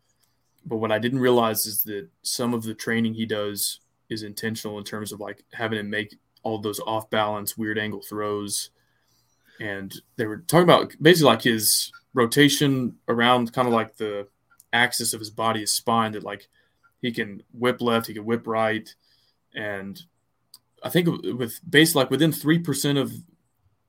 But 0.65 0.77
what 0.77 0.93
I 0.93 0.99
didn't 0.99 1.21
realize 1.21 1.67
is 1.67 1.83
that 1.85 2.09
some 2.23 2.55
of 2.55 2.63
the 2.63 2.75
training 2.75 3.15
he 3.15 3.27
does 3.27 3.81
is 4.09 4.23
intentional 4.23 4.79
in 4.79 4.85
terms 4.85 5.13
of 5.13 5.21
like 5.21 5.45
having 5.53 5.79
him 5.79 5.91
make 5.91 6.17
all 6.43 6.59
those 6.59 6.81
off 6.81 7.11
balance, 7.11 7.57
weird 7.57 7.79
angle 7.79 8.03
throws. 8.03 8.71
And 9.61 9.95
they 10.17 10.27
were 10.27 10.39
talking 10.39 10.65
about 10.65 10.95
basically 11.01 11.31
like 11.31 11.43
his 11.43 11.93
rotation 12.15 12.97
around 13.07 13.53
kind 13.53 13.69
of 13.69 13.75
like 13.75 13.97
the 13.97 14.27
axis 14.73 15.13
of 15.13 15.21
his 15.21 15.31
body, 15.31 15.61
his 15.61 15.71
spine, 15.71 16.13
that 16.13 16.25
like 16.25 16.49
he 17.03 17.13
can 17.13 17.43
whip 17.53 17.81
left, 17.81 18.07
he 18.07 18.15
can 18.15 18.25
whip 18.25 18.47
right, 18.47 18.93
and 19.55 20.01
I 20.83 20.89
think 20.89 21.09
with 21.23 21.61
base 21.69 21.95
like 21.95 22.11
within 22.11 22.33
three 22.33 22.59
percent 22.59 22.99
of 22.99 23.13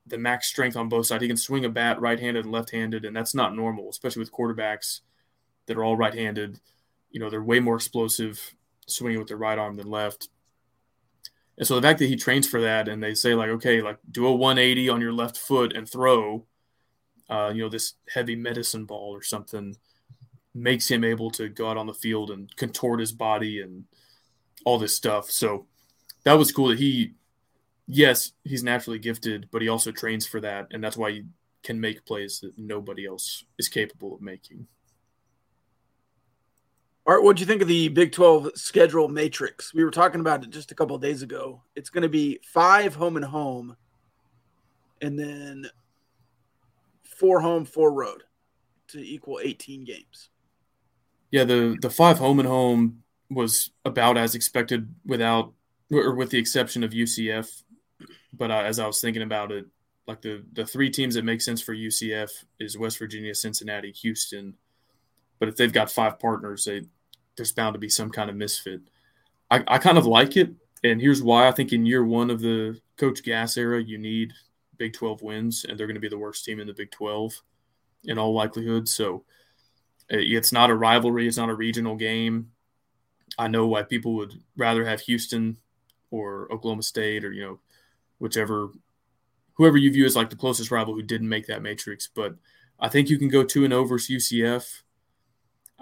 the 0.06 0.18
max 0.18 0.48
strength 0.48 0.76
on 0.76 0.88
both 0.88 1.06
sides, 1.06 1.22
he 1.22 1.28
can 1.28 1.36
swing 1.36 1.64
a 1.64 1.68
bat 1.68 2.00
right-handed 2.00 2.44
and 2.44 2.52
left-handed, 2.52 3.04
and 3.04 3.16
that's 3.16 3.34
not 3.34 3.56
normal, 3.56 3.88
especially 3.88 4.20
with 4.20 4.32
quarterbacks 4.32 5.00
that 5.66 5.76
are 5.76 5.84
all 5.84 5.96
right-handed. 5.96 6.60
You 7.10 7.20
know, 7.20 7.30
they're 7.30 7.42
way 7.42 7.60
more 7.60 7.76
explosive 7.76 8.54
swinging 8.86 9.18
with 9.20 9.28
their 9.28 9.36
right 9.36 9.58
arm 9.58 9.76
than 9.76 9.88
left. 9.88 10.28
And 11.62 11.66
so 11.68 11.76
the 11.76 11.82
fact 11.82 12.00
that 12.00 12.08
he 12.08 12.16
trains 12.16 12.48
for 12.48 12.60
that, 12.62 12.88
and 12.88 13.00
they 13.00 13.14
say 13.14 13.36
like, 13.36 13.50
okay, 13.50 13.82
like 13.82 13.98
do 14.10 14.26
a 14.26 14.34
180 14.34 14.88
on 14.88 15.00
your 15.00 15.12
left 15.12 15.38
foot 15.38 15.76
and 15.76 15.88
throw, 15.88 16.44
uh, 17.30 17.52
you 17.54 17.62
know, 17.62 17.68
this 17.68 17.94
heavy 18.12 18.34
medicine 18.34 18.84
ball 18.84 19.14
or 19.14 19.22
something, 19.22 19.76
makes 20.52 20.90
him 20.90 21.04
able 21.04 21.30
to 21.30 21.48
go 21.48 21.70
out 21.70 21.76
on 21.76 21.86
the 21.86 21.94
field 21.94 22.32
and 22.32 22.56
contort 22.56 22.98
his 22.98 23.12
body 23.12 23.60
and 23.60 23.84
all 24.64 24.76
this 24.76 24.96
stuff. 24.96 25.30
So 25.30 25.66
that 26.24 26.32
was 26.32 26.50
cool 26.50 26.66
that 26.66 26.80
he, 26.80 27.12
yes, 27.86 28.32
he's 28.42 28.64
naturally 28.64 28.98
gifted, 28.98 29.46
but 29.52 29.62
he 29.62 29.68
also 29.68 29.92
trains 29.92 30.26
for 30.26 30.40
that, 30.40 30.66
and 30.72 30.82
that's 30.82 30.96
why 30.96 31.12
he 31.12 31.26
can 31.62 31.80
make 31.80 32.04
plays 32.04 32.40
that 32.40 32.58
nobody 32.58 33.06
else 33.06 33.44
is 33.56 33.68
capable 33.68 34.16
of 34.16 34.20
making. 34.20 34.66
Art, 37.04 37.24
what 37.24 37.36
do 37.36 37.40
you 37.40 37.46
think 37.46 37.62
of 37.62 37.68
the 37.68 37.88
Big 37.88 38.12
12 38.12 38.52
schedule 38.54 39.08
matrix? 39.08 39.74
We 39.74 39.84
were 39.84 39.90
talking 39.90 40.20
about 40.20 40.44
it 40.44 40.50
just 40.50 40.70
a 40.70 40.74
couple 40.74 40.96
days 40.98 41.22
ago. 41.22 41.62
It's 41.74 41.90
going 41.90 42.02
to 42.02 42.08
be 42.08 42.38
five 42.44 42.94
home 42.94 43.16
and 43.16 43.24
home, 43.24 43.76
and 45.00 45.18
then 45.18 45.66
four 47.02 47.40
home, 47.40 47.64
four 47.64 47.92
road 47.92 48.22
to 48.88 49.00
equal 49.00 49.40
18 49.42 49.84
games. 49.84 50.28
Yeah, 51.32 51.44
the 51.44 51.76
the 51.80 51.90
five 51.90 52.18
home 52.18 52.38
and 52.38 52.48
home 52.48 53.02
was 53.30 53.70
about 53.84 54.18
as 54.18 54.34
expected 54.34 54.94
without 55.04 55.52
or 55.90 56.14
with 56.14 56.30
the 56.30 56.38
exception 56.38 56.84
of 56.84 56.92
UCF. 56.92 57.62
But 58.32 58.50
uh, 58.50 58.62
as 58.64 58.78
I 58.78 58.86
was 58.86 59.00
thinking 59.00 59.22
about 59.22 59.50
it, 59.50 59.66
like 60.06 60.20
the 60.20 60.44
the 60.52 60.66
three 60.66 60.90
teams 60.90 61.14
that 61.14 61.24
make 61.24 61.40
sense 61.40 61.62
for 61.62 61.74
UCF 61.74 62.30
is 62.60 62.78
West 62.78 62.98
Virginia, 62.98 63.34
Cincinnati, 63.34 63.92
Houston. 63.92 64.54
But 65.42 65.48
if 65.48 65.56
they've 65.56 65.72
got 65.72 65.90
five 65.90 66.20
partners, 66.20 66.66
they, 66.66 66.82
there's 67.36 67.50
bound 67.50 67.74
to 67.74 67.80
be 67.80 67.88
some 67.88 68.10
kind 68.10 68.30
of 68.30 68.36
misfit. 68.36 68.80
I, 69.50 69.64
I 69.66 69.78
kind 69.78 69.98
of 69.98 70.06
like 70.06 70.36
it, 70.36 70.52
and 70.84 71.00
here's 71.00 71.20
why. 71.20 71.48
I 71.48 71.50
think 71.50 71.72
in 71.72 71.84
year 71.84 72.04
one 72.04 72.30
of 72.30 72.38
the 72.38 72.80
Coach 72.96 73.24
Gas 73.24 73.56
era, 73.56 73.82
you 73.82 73.98
need 73.98 74.32
Big 74.76 74.92
12 74.92 75.20
wins, 75.20 75.66
and 75.68 75.76
they're 75.76 75.88
going 75.88 75.96
to 75.96 76.00
be 76.00 76.08
the 76.08 76.16
worst 76.16 76.44
team 76.44 76.60
in 76.60 76.68
the 76.68 76.72
Big 76.72 76.92
12 76.92 77.42
in 78.04 78.18
all 78.18 78.32
likelihood. 78.32 78.88
So 78.88 79.24
eh, 80.10 80.18
it's 80.20 80.52
not 80.52 80.70
a 80.70 80.76
rivalry, 80.76 81.26
it's 81.26 81.38
not 81.38 81.50
a 81.50 81.56
regional 81.56 81.96
game. 81.96 82.52
I 83.36 83.48
know 83.48 83.66
why 83.66 83.82
people 83.82 84.14
would 84.14 84.34
rather 84.56 84.84
have 84.84 85.00
Houston 85.00 85.56
or 86.12 86.46
Oklahoma 86.52 86.84
State 86.84 87.24
or 87.24 87.32
you 87.32 87.42
know 87.42 87.58
whichever 88.20 88.70
whoever 89.54 89.76
you 89.76 89.90
view 89.90 90.04
as 90.04 90.14
like 90.14 90.30
the 90.30 90.36
closest 90.36 90.70
rival 90.70 90.94
who 90.94 91.02
didn't 91.02 91.28
make 91.28 91.48
that 91.48 91.62
matrix. 91.62 92.06
But 92.06 92.36
I 92.78 92.88
think 92.88 93.10
you 93.10 93.18
can 93.18 93.28
go 93.28 93.42
two 93.42 93.64
and 93.64 93.72
over 93.72 93.88
versus 93.96 94.30
UCF. 94.30 94.81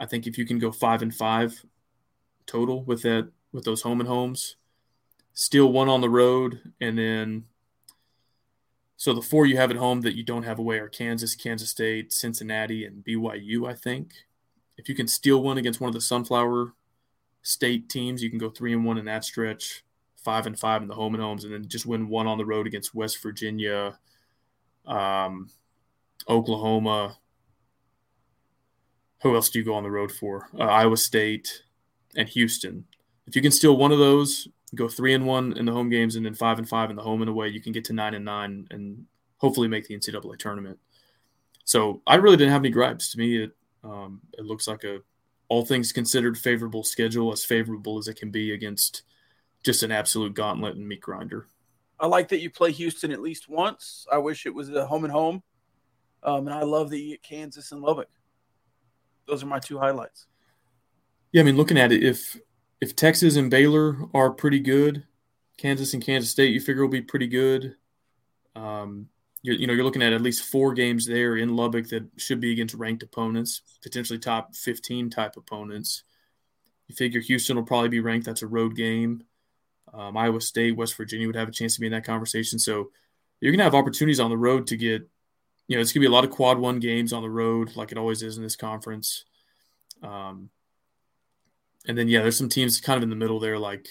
I 0.00 0.06
think 0.06 0.26
if 0.26 0.38
you 0.38 0.46
can 0.46 0.58
go 0.58 0.72
five 0.72 1.02
and 1.02 1.14
five 1.14 1.62
total 2.46 2.82
with 2.82 3.02
that 3.02 3.30
with 3.52 3.64
those 3.64 3.82
home 3.82 4.00
and 4.00 4.08
homes, 4.08 4.56
steal 5.34 5.70
one 5.70 5.90
on 5.90 6.00
the 6.00 6.08
road, 6.08 6.72
and 6.80 6.98
then 6.98 7.44
so 8.96 9.12
the 9.12 9.22
four 9.22 9.46
you 9.46 9.58
have 9.58 9.70
at 9.70 9.76
home 9.76 10.00
that 10.00 10.16
you 10.16 10.22
don't 10.22 10.42
have 10.42 10.58
away 10.58 10.78
are 10.78 10.88
Kansas, 10.88 11.34
Kansas 11.34 11.70
State, 11.70 12.12
Cincinnati, 12.12 12.84
and 12.84 13.04
BYU. 13.04 13.68
I 13.68 13.74
think 13.74 14.12
if 14.78 14.88
you 14.88 14.94
can 14.94 15.06
steal 15.06 15.42
one 15.42 15.58
against 15.58 15.80
one 15.80 15.88
of 15.88 15.94
the 15.94 16.00
Sunflower 16.00 16.74
State 17.42 17.88
teams, 17.90 18.22
you 18.22 18.30
can 18.30 18.38
go 18.38 18.50
three 18.50 18.72
and 18.72 18.84
one 18.84 18.98
in 18.98 19.04
that 19.04 19.24
stretch, 19.24 19.84
five 20.16 20.46
and 20.46 20.58
five 20.58 20.80
in 20.80 20.88
the 20.88 20.94
home 20.94 21.14
and 21.14 21.22
homes, 21.22 21.44
and 21.44 21.52
then 21.52 21.68
just 21.68 21.86
win 21.86 22.08
one 22.08 22.26
on 22.26 22.38
the 22.38 22.44
road 22.44 22.66
against 22.66 22.94
West 22.94 23.22
Virginia, 23.22 23.98
um, 24.86 25.50
Oklahoma, 26.28 27.18
who 29.22 29.34
else 29.34 29.50
do 29.50 29.58
you 29.58 29.64
go 29.64 29.74
on 29.74 29.82
the 29.82 29.90
road 29.90 30.10
for? 30.10 30.48
Uh, 30.58 30.64
Iowa 30.64 30.96
State 30.96 31.62
and 32.16 32.28
Houston. 32.28 32.86
If 33.26 33.36
you 33.36 33.42
can 33.42 33.52
steal 33.52 33.76
one 33.76 33.92
of 33.92 33.98
those, 33.98 34.48
go 34.74 34.88
three 34.88 35.14
and 35.14 35.26
one 35.26 35.56
in 35.56 35.66
the 35.66 35.72
home 35.72 35.90
games, 35.90 36.16
and 36.16 36.24
then 36.24 36.34
five 36.34 36.58
and 36.58 36.68
five 36.68 36.90
in 36.90 36.96
the 36.96 37.02
home 37.02 37.22
and 37.22 37.28
away, 37.28 37.48
you 37.48 37.60
can 37.60 37.72
get 37.72 37.84
to 37.86 37.92
nine 37.92 38.14
and 38.14 38.24
nine 38.24 38.66
and 38.70 39.04
hopefully 39.36 39.68
make 39.68 39.86
the 39.86 39.96
NCAA 39.96 40.38
tournament. 40.38 40.78
So 41.64 42.02
I 42.06 42.16
really 42.16 42.36
didn't 42.36 42.52
have 42.52 42.62
any 42.62 42.70
gripes. 42.70 43.12
To 43.12 43.18
me, 43.18 43.44
it 43.44 43.52
um, 43.84 44.20
it 44.36 44.44
looks 44.44 44.66
like 44.66 44.84
a 44.84 44.98
all 45.48 45.64
things 45.64 45.92
considered 45.92 46.38
favorable 46.38 46.84
schedule, 46.84 47.32
as 47.32 47.44
favorable 47.44 47.98
as 47.98 48.08
it 48.08 48.14
can 48.14 48.30
be 48.30 48.52
against 48.52 49.02
just 49.64 49.82
an 49.82 49.92
absolute 49.92 50.34
gauntlet 50.34 50.76
and 50.76 50.86
meat 50.86 51.00
grinder. 51.00 51.46
I 51.98 52.06
like 52.06 52.28
that 52.28 52.40
you 52.40 52.50
play 52.50 52.72
Houston 52.72 53.10
at 53.10 53.20
least 53.20 53.48
once. 53.48 54.06
I 54.10 54.18
wish 54.18 54.46
it 54.46 54.54
was 54.54 54.70
a 54.70 54.86
home 54.86 55.04
and 55.04 55.12
home. 55.12 55.42
Um, 56.22 56.46
and 56.46 56.54
I 56.54 56.62
love 56.62 56.90
that 56.90 56.98
you 56.98 57.10
get 57.10 57.22
Kansas 57.22 57.72
and 57.72 57.82
Lubbock 57.82 58.08
those 59.30 59.42
are 59.42 59.46
my 59.46 59.58
two 59.58 59.78
highlights. 59.78 60.26
Yeah, 61.32 61.42
I 61.42 61.44
mean, 61.44 61.56
looking 61.56 61.78
at 61.78 61.92
it, 61.92 62.02
if 62.02 62.38
if 62.80 62.96
Texas 62.96 63.36
and 63.36 63.50
Baylor 63.50 63.96
are 64.12 64.30
pretty 64.30 64.58
good, 64.58 65.04
Kansas 65.56 65.94
and 65.94 66.04
Kansas 66.04 66.30
State, 66.30 66.52
you 66.52 66.60
figure 66.60 66.82
will 66.82 66.90
be 66.90 67.02
pretty 67.02 67.28
good. 67.28 67.76
Um, 68.56 69.08
you're, 69.42 69.56
you 69.56 69.66
know, 69.66 69.72
you're 69.72 69.84
looking 69.84 70.02
at 70.02 70.12
at 70.12 70.22
least 70.22 70.44
four 70.44 70.74
games 70.74 71.06
there 71.06 71.36
in 71.36 71.56
Lubbock 71.56 71.88
that 71.88 72.08
should 72.16 72.40
be 72.40 72.52
against 72.52 72.74
ranked 72.74 73.02
opponents, 73.02 73.62
potentially 73.82 74.18
top 74.18 74.54
15 74.54 75.10
type 75.10 75.36
opponents. 75.36 76.02
You 76.88 76.94
figure 76.94 77.20
Houston 77.20 77.56
will 77.56 77.64
probably 77.64 77.88
be 77.88 78.00
ranked. 78.00 78.26
That's 78.26 78.42
a 78.42 78.46
road 78.46 78.74
game. 78.76 79.22
Um, 79.94 80.16
Iowa 80.16 80.40
State, 80.40 80.76
West 80.76 80.96
Virginia 80.96 81.26
would 81.26 81.36
have 81.36 81.48
a 81.48 81.52
chance 81.52 81.74
to 81.74 81.80
be 81.80 81.86
in 81.86 81.92
that 81.92 82.04
conversation. 82.04 82.58
So 82.58 82.90
you're 83.40 83.52
going 83.52 83.58
to 83.58 83.64
have 83.64 83.74
opportunities 83.74 84.20
on 84.20 84.30
the 84.30 84.36
road 84.36 84.66
to 84.68 84.76
get 84.76 85.08
you 85.70 85.76
know, 85.76 85.82
it's 85.82 85.92
going 85.92 86.02
to 86.02 86.08
be 86.08 86.12
a 86.12 86.14
lot 86.14 86.24
of 86.24 86.30
quad 86.30 86.58
one 86.58 86.80
games 86.80 87.12
on 87.12 87.22
the 87.22 87.30
road, 87.30 87.76
like 87.76 87.92
it 87.92 87.96
always 87.96 88.24
is 88.24 88.36
in 88.36 88.42
this 88.42 88.56
conference. 88.56 89.24
Um, 90.02 90.50
and 91.86 91.96
then, 91.96 92.08
yeah, 92.08 92.22
there's 92.22 92.36
some 92.36 92.48
teams 92.48 92.80
kind 92.80 92.96
of 92.96 93.04
in 93.04 93.08
the 93.08 93.14
middle 93.14 93.38
there, 93.38 93.56
like 93.56 93.86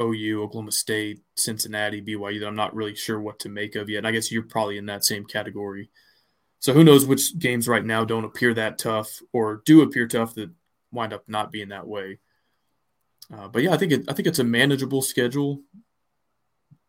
OU, 0.00 0.42
Oklahoma 0.42 0.72
State, 0.72 1.20
Cincinnati, 1.36 2.00
BYU, 2.00 2.40
that 2.40 2.46
I'm 2.46 2.56
not 2.56 2.74
really 2.74 2.94
sure 2.94 3.20
what 3.20 3.38
to 3.40 3.50
make 3.50 3.74
of 3.74 3.90
yet. 3.90 3.98
And 3.98 4.06
I 4.06 4.12
guess 4.12 4.32
you're 4.32 4.44
probably 4.44 4.78
in 4.78 4.86
that 4.86 5.04
same 5.04 5.26
category. 5.26 5.90
So 6.58 6.72
who 6.72 6.84
knows 6.84 7.04
which 7.04 7.38
games 7.38 7.68
right 7.68 7.84
now 7.84 8.06
don't 8.06 8.24
appear 8.24 8.54
that 8.54 8.78
tough 8.78 9.20
or 9.30 9.60
do 9.66 9.82
appear 9.82 10.08
tough 10.08 10.34
that 10.36 10.50
wind 10.90 11.12
up 11.12 11.24
not 11.28 11.52
being 11.52 11.68
that 11.68 11.86
way. 11.86 12.18
Uh, 13.30 13.48
but 13.48 13.62
yeah, 13.62 13.74
I 13.74 13.76
think 13.76 13.92
it, 13.92 14.04
I 14.08 14.14
think 14.14 14.26
it's 14.26 14.38
a 14.38 14.44
manageable 14.44 15.02
schedule, 15.02 15.60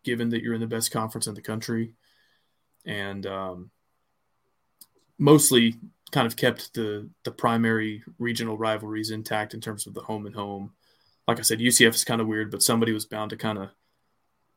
given 0.06 0.30
that 0.30 0.41
you're 0.41 0.53
in 0.53 0.62
the 0.62 0.68
best 0.68 0.90
conference 0.90 1.28
in 1.28 1.36
the 1.36 1.41
country, 1.41 1.95
and 2.86 3.26
um, 3.26 3.72
mostly 5.22 5.76
kind 6.11 6.27
of 6.27 6.35
kept 6.35 6.73
the 6.73 7.07
the 7.23 7.31
primary 7.31 8.03
regional 8.19 8.57
rivalries 8.57 9.11
intact 9.11 9.53
in 9.53 9.61
terms 9.61 9.88
of 9.88 9.93
the 9.93 10.02
home 10.02 10.26
and 10.26 10.35
home. 10.35 10.73
Like 11.27 11.39
I 11.39 11.43
said, 11.43 11.60
UCF 11.60 11.93
is 11.95 12.03
kind 12.03 12.19
of 12.19 12.27
weird, 12.27 12.52
but 12.52 12.64
somebody 12.64 12.91
was 12.91 13.06
bound 13.06 13.30
to 13.30 13.38
kind 13.38 13.60
of 13.60 13.69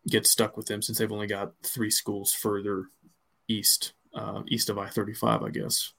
get 0.08 0.26
stuck 0.26 0.56
with 0.56 0.66
them 0.66 0.82
since 0.82 0.98
they've 0.98 1.12
only 1.12 1.26
got 1.26 1.52
three 1.62 1.90
schools 1.90 2.32
further 2.32 2.86
east, 3.46 3.92
uh, 4.14 4.42
east 4.48 4.70
of 4.70 4.78
I 4.78 4.88
thirty 4.88 5.12
five, 5.12 5.42
I 5.42 5.50
guess. 5.50 5.92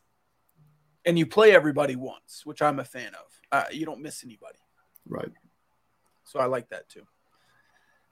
And 1.05 1.17
you 1.19 1.27
play 1.27 1.51
everybody 1.51 1.95
once, 1.95 2.41
which 2.43 2.63
I'm 2.63 2.79
a 2.79 2.83
fan 2.83 3.13
of. 3.13 3.39
Uh, 3.51 3.65
you 3.71 3.85
don't 3.85 4.01
miss 4.01 4.23
anybody, 4.23 4.57
right? 5.07 5.31
So 6.23 6.39
I 6.39 6.45
like 6.45 6.69
that 6.69 6.89
too. 6.89 7.03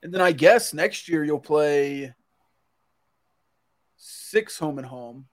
And 0.04 0.14
then 0.14 0.20
I 0.20 0.30
guess 0.30 0.72
next 0.72 1.08
year 1.08 1.24
you'll 1.24 1.40
play 1.40 2.14
six 3.96 4.56
home 4.56 4.78
and 4.78 4.86
home 4.86 5.26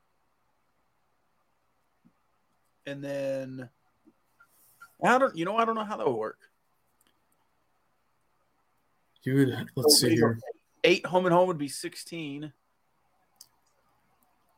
and 2.86 3.04
then 3.04 3.70
I 5.04 5.18
don't, 5.18 5.36
you 5.36 5.46
know, 5.46 5.58
I 5.58 5.66
don't 5.66 5.76
know 5.76 5.84
how 5.84 5.98
that 5.98 6.08
would 6.08 6.16
work. 6.16 6.40
You 9.24 9.36
would 9.36 9.68
let's 9.76 10.00
so 10.00 10.08
see 10.08 10.16
here. 10.16 10.40
Eight 10.84 11.06
home 11.06 11.26
and 11.26 11.34
home 11.34 11.48
would 11.48 11.58
be 11.58 11.68
sixteen. 11.68 12.52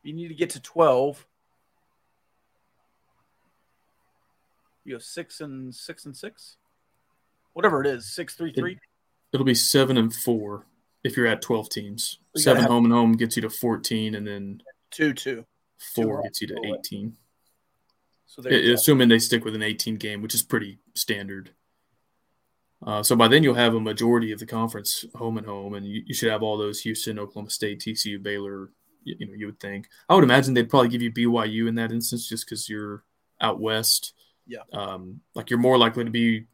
You 0.04 0.14
need 0.14 0.30
to 0.30 0.34
get 0.34 0.52
to 0.52 0.62
twelve. 0.62 1.26
You 4.86 4.96
go 4.96 5.00
six 5.00 5.42
and 5.42 5.74
six 5.74 6.06
and 6.06 6.16
six, 6.16 6.58
whatever 7.54 7.82
it 7.82 7.88
is, 7.88 8.06
six 8.06 8.36
three 8.36 8.54
three. 8.54 8.80
It, 9.34 9.38
will 9.38 9.46
be 9.46 9.56
seven 9.56 9.98
and 9.98 10.14
four 10.14 10.66
if 11.04 11.18
you're 11.18 11.28
at 11.28 11.42
twelve 11.42 11.70
teams. 11.70 12.20
seven 12.36 12.64
home 12.64 12.86
and 12.86 12.94
home 12.94 13.14
gets 13.14 13.36
you 13.36 13.42
to 13.42 13.50
fourteen, 13.50 14.16
and 14.16 14.26
then 14.26 14.62
two 14.92 15.14
two. 15.14 15.46
Four 15.78 16.18
two 16.18 16.24
gets 16.24 16.42
you 16.42 16.48
to 16.48 16.58
eighteen. 16.66 17.18
So 18.34 18.50
assuming 18.50 19.10
they 19.10 19.20
stick 19.20 19.46
with 19.46 19.54
an 19.54 19.62
18 19.62 19.98
game, 19.98 20.24
which 20.24 20.34
is 20.34 20.42
pretty 20.42 20.80
standard. 20.96 21.52
Uh, 22.86 23.04
so 23.04 23.16
by 23.16 23.28
then 23.28 23.44
you'll 23.44 23.54
have 23.54 23.76
a 23.76 23.80
majority 23.80 24.32
of 24.32 24.40
the 24.40 24.46
conference 24.46 25.06
home 25.14 25.38
and 25.38 25.46
home, 25.46 25.76
and 25.76 25.86
you, 25.86 26.02
you, 26.08 26.16
should 26.16 26.32
have 26.32 26.42
all 26.42 26.58
those 26.58 26.82
Houston, 26.82 27.20
Oklahoma 27.20 27.52
State, 27.52 27.80
TCU, 27.80 28.22
Baylor, 28.22 28.72
you, 29.04 29.16
you 29.20 29.28
know 29.28 29.34
you 29.34 29.46
would 29.46 29.60
think. 29.60 29.88
I 30.10 30.16
would 30.16 30.24
imagine 30.24 30.56
they'd 30.56 30.70
probably 30.70 30.90
give 30.90 31.04
you 31.04 31.12
BYU 31.12 31.68
in 31.68 31.76
that 31.76 31.92
instance 31.92 32.28
just 32.28 32.46
because 32.46 32.68
you're 32.68 33.04
out 33.40 33.60
west. 33.60 34.14
Yeah. 34.48 34.64
Um, 34.74 35.22
like 35.36 35.52
you're 35.52 35.60
more 35.60 35.78
likely 35.78 36.04
to 36.04 36.10
be 36.10 36.48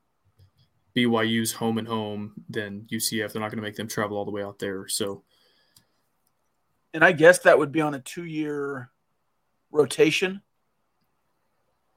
BYU's 0.95 1.53
home 1.53 1.77
and 1.77 1.87
home 1.87 2.33
than 2.49 2.87
UCF. 2.91 3.31
They're 3.31 3.41
not 3.41 3.51
going 3.51 3.57
to 3.57 3.67
make 3.67 3.77
them 3.77 3.87
travel 3.87 4.17
all 4.17 4.25
the 4.25 4.31
way 4.31 4.43
out 4.43 4.59
there. 4.59 4.87
So, 4.89 5.23
and 6.93 7.05
I 7.05 7.13
guess 7.13 7.39
that 7.39 7.57
would 7.57 7.71
be 7.71 7.81
on 7.81 7.93
a 7.93 7.99
two-year 7.99 8.91
rotation. 9.71 10.41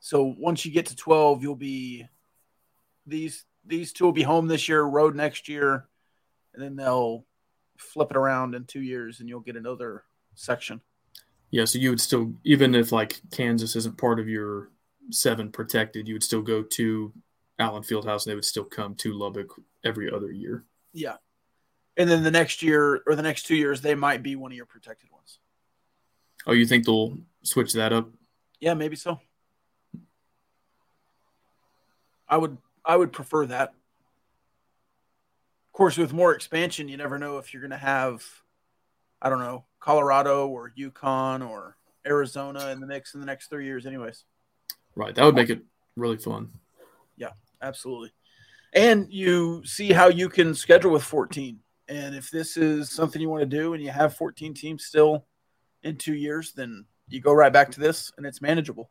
So 0.04 0.34
once 0.36 0.66
you 0.66 0.72
get 0.72 0.86
to 0.86 0.96
12, 0.96 1.42
you'll 1.42 1.54
be 1.54 2.04
these 3.06 3.44
these 3.64 3.92
two 3.92 4.04
will 4.04 4.12
be 4.12 4.24
home 4.24 4.48
this 4.48 4.68
year, 4.68 4.82
road 4.82 5.14
next 5.14 5.48
year, 5.48 5.86
and 6.52 6.62
then 6.62 6.74
they'll 6.74 7.24
flip 7.78 8.10
it 8.10 8.16
around 8.16 8.56
in 8.56 8.64
two 8.64 8.82
years, 8.82 9.20
and 9.20 9.28
you'll 9.28 9.38
get 9.38 9.56
another 9.56 10.02
section. 10.34 10.80
Yeah, 11.52 11.66
so 11.66 11.78
you 11.78 11.90
would 11.90 12.00
still, 12.00 12.34
even 12.44 12.74
if 12.74 12.90
like 12.90 13.20
Kansas 13.30 13.76
isn't 13.76 13.96
part 13.96 14.18
of 14.18 14.28
your 14.28 14.72
seven 15.12 15.52
protected, 15.52 16.08
you 16.08 16.14
would 16.14 16.24
still 16.24 16.42
go 16.42 16.64
to 16.64 17.12
Allen 17.60 17.84
Fieldhouse, 17.84 18.26
and 18.26 18.32
they 18.32 18.34
would 18.34 18.44
still 18.44 18.64
come 18.64 18.96
to 18.96 19.12
Lubbock 19.12 19.54
every 19.84 20.12
other 20.12 20.32
year. 20.32 20.64
Yeah, 20.92 21.16
and 21.96 22.10
then 22.10 22.24
the 22.24 22.30
next 22.32 22.60
year 22.60 23.02
or 23.06 23.14
the 23.14 23.22
next 23.22 23.44
two 23.44 23.56
years, 23.56 23.80
they 23.80 23.94
might 23.94 24.24
be 24.24 24.34
one 24.34 24.50
of 24.50 24.56
your 24.56 24.66
protected 24.66 25.12
ones. 25.12 25.38
Oh, 26.44 26.52
you 26.52 26.66
think 26.66 26.86
they'll 26.86 27.18
switch 27.44 27.72
that 27.74 27.92
up? 27.92 28.10
Yeah, 28.58 28.74
maybe 28.74 28.96
so. 28.96 29.20
I 32.32 32.38
would 32.38 32.56
I 32.82 32.96
would 32.96 33.12
prefer 33.12 33.44
that. 33.44 33.68
Of 35.68 35.72
course, 35.74 35.98
with 35.98 36.14
more 36.14 36.34
expansion, 36.34 36.88
you 36.88 36.96
never 36.96 37.18
know 37.18 37.36
if 37.36 37.52
you're 37.52 37.60
going 37.60 37.72
to 37.72 37.76
have, 37.76 38.24
I 39.20 39.28
don't 39.28 39.40
know, 39.40 39.66
Colorado 39.80 40.48
or 40.48 40.72
UConn 40.76 41.46
or 41.46 41.76
Arizona 42.06 42.70
in 42.70 42.80
the 42.80 42.86
mix 42.86 43.12
in 43.12 43.20
the 43.20 43.26
next 43.26 43.48
three 43.48 43.66
years, 43.66 43.84
anyways. 43.84 44.24
Right. 44.96 45.14
That 45.14 45.26
would 45.26 45.34
make 45.34 45.50
it 45.50 45.60
really 45.94 46.16
fun. 46.16 46.48
Yeah, 47.18 47.32
absolutely. 47.60 48.12
And 48.72 49.12
you 49.12 49.62
see 49.66 49.92
how 49.92 50.08
you 50.08 50.30
can 50.30 50.54
schedule 50.54 50.90
with 50.90 51.04
14. 51.04 51.58
And 51.88 52.14
if 52.14 52.30
this 52.30 52.56
is 52.56 52.90
something 52.90 53.20
you 53.20 53.28
want 53.28 53.42
to 53.42 53.46
do 53.46 53.74
and 53.74 53.82
you 53.82 53.90
have 53.90 54.16
14 54.16 54.54
teams 54.54 54.86
still 54.86 55.26
in 55.82 55.96
two 55.96 56.14
years, 56.14 56.52
then 56.52 56.86
you 57.08 57.20
go 57.20 57.34
right 57.34 57.52
back 57.52 57.70
to 57.72 57.80
this 57.80 58.10
and 58.16 58.24
it's 58.24 58.40
manageable. 58.40 58.90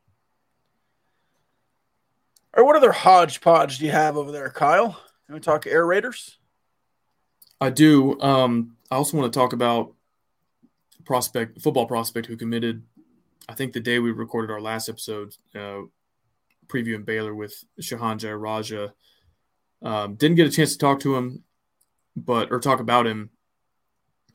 Or 2.53 2.65
what 2.65 2.75
other 2.75 2.91
hodgepodge 2.91 3.79
do 3.79 3.85
you 3.85 3.91
have 3.91 4.17
over 4.17 4.31
there, 4.31 4.49
Kyle? 4.49 4.99
Can 5.25 5.35
we 5.35 5.39
talk 5.39 5.65
air 5.65 5.85
raiders? 5.85 6.37
I 7.61 7.69
do. 7.69 8.19
Um, 8.19 8.75
I 8.89 8.95
also 8.95 9.17
want 9.17 9.31
to 9.31 9.39
talk 9.39 9.53
about 9.53 9.93
prospect, 11.05 11.61
football 11.61 11.85
prospect 11.85 12.27
who 12.27 12.35
committed. 12.35 12.83
I 13.47 13.53
think 13.53 13.73
the 13.73 13.79
day 13.79 13.99
we 13.99 14.11
recorded 14.11 14.51
our 14.51 14.61
last 14.61 14.89
episode, 14.89 15.35
uh, 15.55 15.81
previewing 16.67 17.05
Baylor 17.05 17.33
with 17.33 17.63
Shehan 17.79 18.41
Raja. 18.41 18.93
Um, 19.81 20.15
didn't 20.15 20.37
get 20.37 20.47
a 20.47 20.51
chance 20.51 20.73
to 20.73 20.77
talk 20.77 20.99
to 21.01 21.15
him, 21.15 21.43
but 22.15 22.51
or 22.51 22.59
talk 22.59 22.79
about 22.79 23.07
him. 23.07 23.29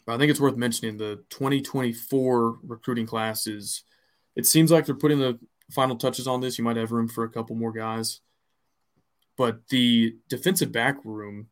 But 0.07 0.15
I 0.15 0.19
think 0.19 0.31
it's 0.31 0.41
worth 0.41 0.57
mentioning 0.57 0.97
the 0.97 1.25
2024 1.31 2.59
recruiting 2.63 3.07
class 3.07 3.47
is. 3.47 3.83
It 4.35 4.45
seems 4.45 4.71
like 4.71 4.85
they're 4.85 4.95
putting 4.95 5.19
the 5.19 5.39
final 5.71 5.97
touches 5.97 6.27
on 6.27 6.41
this. 6.41 6.59
You 6.59 6.65
might 6.65 6.77
have 6.77 6.93
room 6.93 7.09
for 7.09 7.25
a 7.25 7.31
couple 7.31 7.57
more 7.57 7.73
guys. 7.73 8.21
But 9.37 9.69
the 9.69 10.17
defensive 10.29 10.73
back 10.73 11.05
room, 11.05 11.49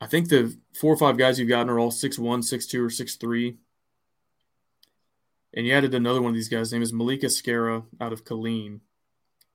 I 0.00 0.06
think 0.06 0.28
the 0.28 0.56
four 0.74 0.92
or 0.92 0.96
five 0.96 1.16
guys 1.16 1.38
you've 1.38 1.48
gotten 1.48 1.70
are 1.70 1.78
all 1.78 1.90
6'1, 1.90 2.18
6'2, 2.18 2.74
or 2.78 2.86
6'3. 2.86 3.56
And 5.54 5.66
you 5.66 5.74
added 5.74 5.94
another 5.94 6.22
one 6.22 6.30
of 6.30 6.34
these 6.34 6.48
guys. 6.48 6.60
His 6.60 6.72
name 6.72 6.82
is 6.82 6.92
Malik 6.92 7.22
Esquera 7.22 7.84
out 8.00 8.12
of 8.12 8.24
Killeen, 8.24 8.80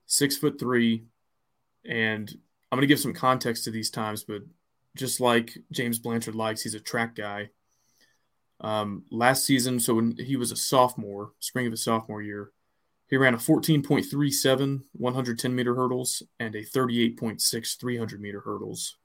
six 0.06 0.38
foot 0.38 0.60
three. 0.60 1.06
And 1.86 2.30
I'm 2.72 2.78
going 2.78 2.82
to 2.82 2.88
give 2.88 3.00
some 3.00 3.14
context 3.14 3.64
to 3.64 3.72
these 3.72 3.90
times, 3.90 4.24
but 4.24 4.42
just 4.96 5.20
like 5.20 5.58
James 5.72 6.00
Blanchard 6.00 6.36
likes, 6.36 6.62
he's 6.62 6.76
a 6.76 6.80
track 6.80 7.16
guy. 7.16 7.50
Um, 8.60 9.04
last 9.12 9.46
season, 9.46 9.80
so 9.80 9.96
when 9.96 10.18
he 10.18 10.36
was 10.36 10.52
a 10.52 10.56
sophomore, 10.56 11.32
spring 11.40 11.68
of 11.68 11.72
his 11.72 11.84
sophomore 11.84 12.22
year, 12.22 12.52
he 13.08 13.16
ran 13.16 13.34
a 13.34 13.38
14.37 13.38 14.84
110 14.94 15.56
meter 15.56 15.76
hurdles 15.76 16.24
and 16.40 16.56
a 16.56 16.64
38.6 16.64 17.80
300 17.80 18.22
meter 18.22 18.42
hurdles. 18.42 18.98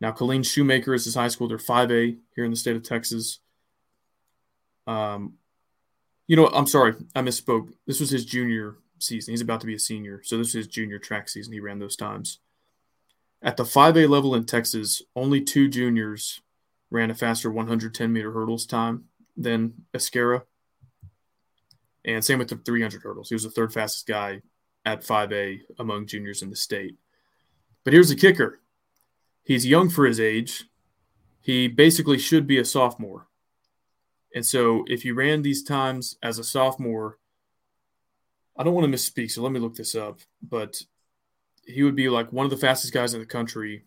Now, 0.00 0.12
Killeen 0.12 0.44
Shoemaker 0.44 0.94
is 0.94 1.04
his 1.04 1.14
high 1.14 1.28
school. 1.28 1.46
They're 1.46 1.58
5A 1.58 2.16
here 2.34 2.44
in 2.44 2.50
the 2.50 2.56
state 2.56 2.76
of 2.76 2.82
Texas. 2.82 3.40
Um, 4.86 5.34
you 6.26 6.36
know, 6.36 6.46
I'm 6.46 6.66
sorry, 6.66 6.94
I 7.14 7.20
misspoke. 7.20 7.72
This 7.86 8.00
was 8.00 8.10
his 8.10 8.24
junior 8.24 8.76
season. 8.98 9.32
He's 9.32 9.40
about 9.42 9.60
to 9.60 9.66
be 9.66 9.74
a 9.74 9.78
senior. 9.78 10.22
So 10.24 10.38
this 10.38 10.48
is 10.48 10.54
his 10.54 10.66
junior 10.68 10.98
track 10.98 11.28
season. 11.28 11.52
He 11.52 11.60
ran 11.60 11.78
those 11.78 11.96
times. 11.96 12.38
At 13.42 13.56
the 13.56 13.64
5A 13.64 14.08
level 14.08 14.34
in 14.34 14.44
Texas, 14.44 15.02
only 15.14 15.40
two 15.42 15.68
juniors 15.68 16.40
ran 16.90 17.10
a 17.10 17.14
faster 17.14 17.50
110 17.50 18.12
meter 18.12 18.32
hurdles 18.32 18.66
time 18.66 19.04
than 19.36 19.74
Esquera. 19.94 20.42
And 22.04 22.24
same 22.24 22.38
with 22.38 22.48
the 22.48 22.56
300 22.56 23.02
hurdles. 23.02 23.28
He 23.28 23.34
was 23.34 23.44
the 23.44 23.50
third 23.50 23.72
fastest 23.72 24.06
guy 24.06 24.42
at 24.84 25.04
5A 25.04 25.60
among 25.78 26.06
juniors 26.06 26.42
in 26.42 26.50
the 26.50 26.56
state. 26.56 26.96
But 27.84 27.92
here's 27.92 28.08
the 28.08 28.16
kicker 28.16 28.60
he's 29.42 29.66
young 29.66 29.88
for 29.88 30.06
his 30.06 30.20
age. 30.20 30.64
He 31.42 31.68
basically 31.68 32.18
should 32.18 32.46
be 32.46 32.58
a 32.58 32.64
sophomore. 32.64 33.26
And 34.34 34.44
so 34.44 34.84
if 34.88 35.04
you 35.04 35.14
ran 35.14 35.42
these 35.42 35.62
times 35.62 36.16
as 36.22 36.38
a 36.38 36.44
sophomore, 36.44 37.18
I 38.56 38.62
don't 38.62 38.74
want 38.74 38.90
to 38.90 38.96
misspeak, 38.96 39.30
so 39.30 39.42
let 39.42 39.52
me 39.52 39.60
look 39.60 39.74
this 39.74 39.94
up. 39.94 40.20
But 40.42 40.82
he 41.64 41.82
would 41.82 41.96
be 41.96 42.08
like 42.08 42.32
one 42.32 42.44
of 42.44 42.50
the 42.50 42.56
fastest 42.56 42.92
guys 42.92 43.14
in 43.14 43.20
the 43.20 43.26
country 43.26 43.84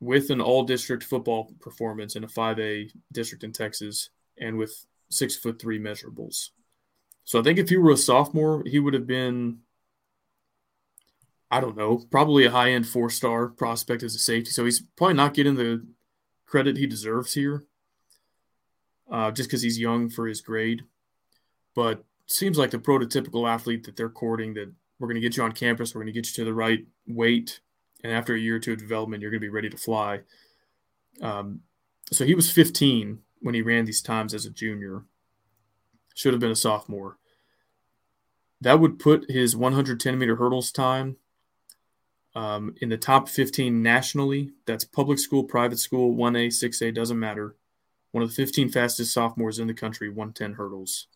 with 0.00 0.30
an 0.30 0.40
all 0.40 0.62
district 0.62 1.04
football 1.04 1.52
performance 1.60 2.16
in 2.16 2.24
a 2.24 2.28
5A 2.28 2.90
district 3.12 3.44
in 3.44 3.52
Texas 3.52 4.10
and 4.38 4.58
with 4.58 4.86
six 5.08 5.36
foot 5.36 5.60
three 5.60 5.78
measurables. 5.78 6.50
So 7.24 7.40
I 7.40 7.42
think 7.42 7.58
if 7.58 7.68
he 7.68 7.76
were 7.76 7.92
a 7.92 7.96
sophomore, 7.96 8.62
he 8.66 8.78
would 8.78 8.94
have 8.94 9.06
been, 9.06 9.58
I 11.50 11.60
don't 11.60 11.76
know, 11.76 12.04
probably 12.10 12.44
a 12.44 12.50
high 12.50 12.72
end 12.72 12.86
four 12.86 13.10
star 13.10 13.48
prospect 13.48 14.02
as 14.02 14.14
a 14.14 14.18
safety. 14.18 14.50
So 14.50 14.64
he's 14.64 14.80
probably 14.96 15.14
not 15.14 15.34
getting 15.34 15.56
the 15.56 15.84
credit 16.44 16.76
he 16.76 16.86
deserves 16.86 17.34
here 17.34 17.64
uh, 19.10 19.30
just 19.30 19.48
because 19.48 19.62
he's 19.62 19.78
young 19.78 20.08
for 20.08 20.26
his 20.26 20.40
grade. 20.40 20.82
But 21.74 22.04
seems 22.26 22.58
like 22.58 22.70
the 22.70 22.78
prototypical 22.78 23.48
athlete 23.48 23.84
that 23.84 23.96
they're 23.96 24.08
courting 24.08 24.54
that 24.54 24.72
we're 24.98 25.08
going 25.08 25.16
to 25.16 25.20
get 25.20 25.36
you 25.36 25.42
on 25.42 25.52
campus, 25.52 25.94
we're 25.94 26.00
going 26.00 26.12
to 26.12 26.18
get 26.18 26.26
you 26.28 26.34
to 26.34 26.44
the 26.44 26.54
right 26.54 26.84
weight, 27.06 27.60
and 28.06 28.14
after 28.14 28.34
a 28.34 28.38
year 28.38 28.54
or 28.54 28.60
two 28.60 28.72
of 28.72 28.78
development, 28.78 29.20
you're 29.20 29.32
going 29.32 29.40
to 29.40 29.44
be 29.44 29.52
ready 29.52 29.68
to 29.68 29.76
fly. 29.76 30.20
Um, 31.20 31.62
so 32.12 32.24
he 32.24 32.36
was 32.36 32.52
15 32.52 33.18
when 33.40 33.54
he 33.54 33.62
ran 33.62 33.84
these 33.84 34.00
times 34.00 34.32
as 34.32 34.46
a 34.46 34.50
junior. 34.50 35.02
Should 36.14 36.32
have 36.32 36.40
been 36.40 36.52
a 36.52 36.56
sophomore. 36.56 37.18
That 38.60 38.78
would 38.78 39.00
put 39.00 39.28
his 39.28 39.56
110 39.56 40.16
meter 40.16 40.36
hurdles 40.36 40.70
time 40.70 41.16
um, 42.36 42.76
in 42.80 42.90
the 42.90 42.96
top 42.96 43.28
15 43.28 43.82
nationally. 43.82 44.52
That's 44.66 44.84
public 44.84 45.18
school, 45.18 45.42
private 45.42 45.80
school, 45.80 46.14
1A, 46.14 46.46
6A, 46.46 46.94
doesn't 46.94 47.18
matter. 47.18 47.56
One 48.12 48.22
of 48.22 48.28
the 48.28 48.36
15 48.36 48.68
fastest 48.68 49.12
sophomores 49.12 49.58
in 49.58 49.66
the 49.66 49.74
country, 49.74 50.08
110 50.08 50.52
hurdles. 50.52 51.08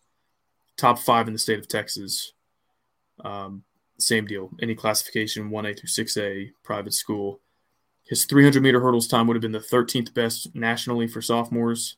Top 0.75 0.99
five 0.99 1.27
in 1.27 1.33
the 1.33 1.39
state 1.39 1.59
of 1.59 1.69
Texas. 1.69 2.33
Um, 3.23 3.63
same 4.01 4.25
deal. 4.25 4.49
Any 4.61 4.75
classification, 4.75 5.49
1A 5.49 5.79
through 5.79 6.05
6A, 6.05 6.51
private 6.63 6.93
school. 6.93 7.41
His 8.03 8.25
300 8.25 8.61
meter 8.61 8.79
hurdles 8.79 9.07
time 9.07 9.27
would 9.27 9.35
have 9.35 9.41
been 9.41 9.51
the 9.51 9.59
13th 9.59 10.13
best 10.13 10.53
nationally 10.55 11.07
for 11.07 11.21
sophomores 11.21 11.97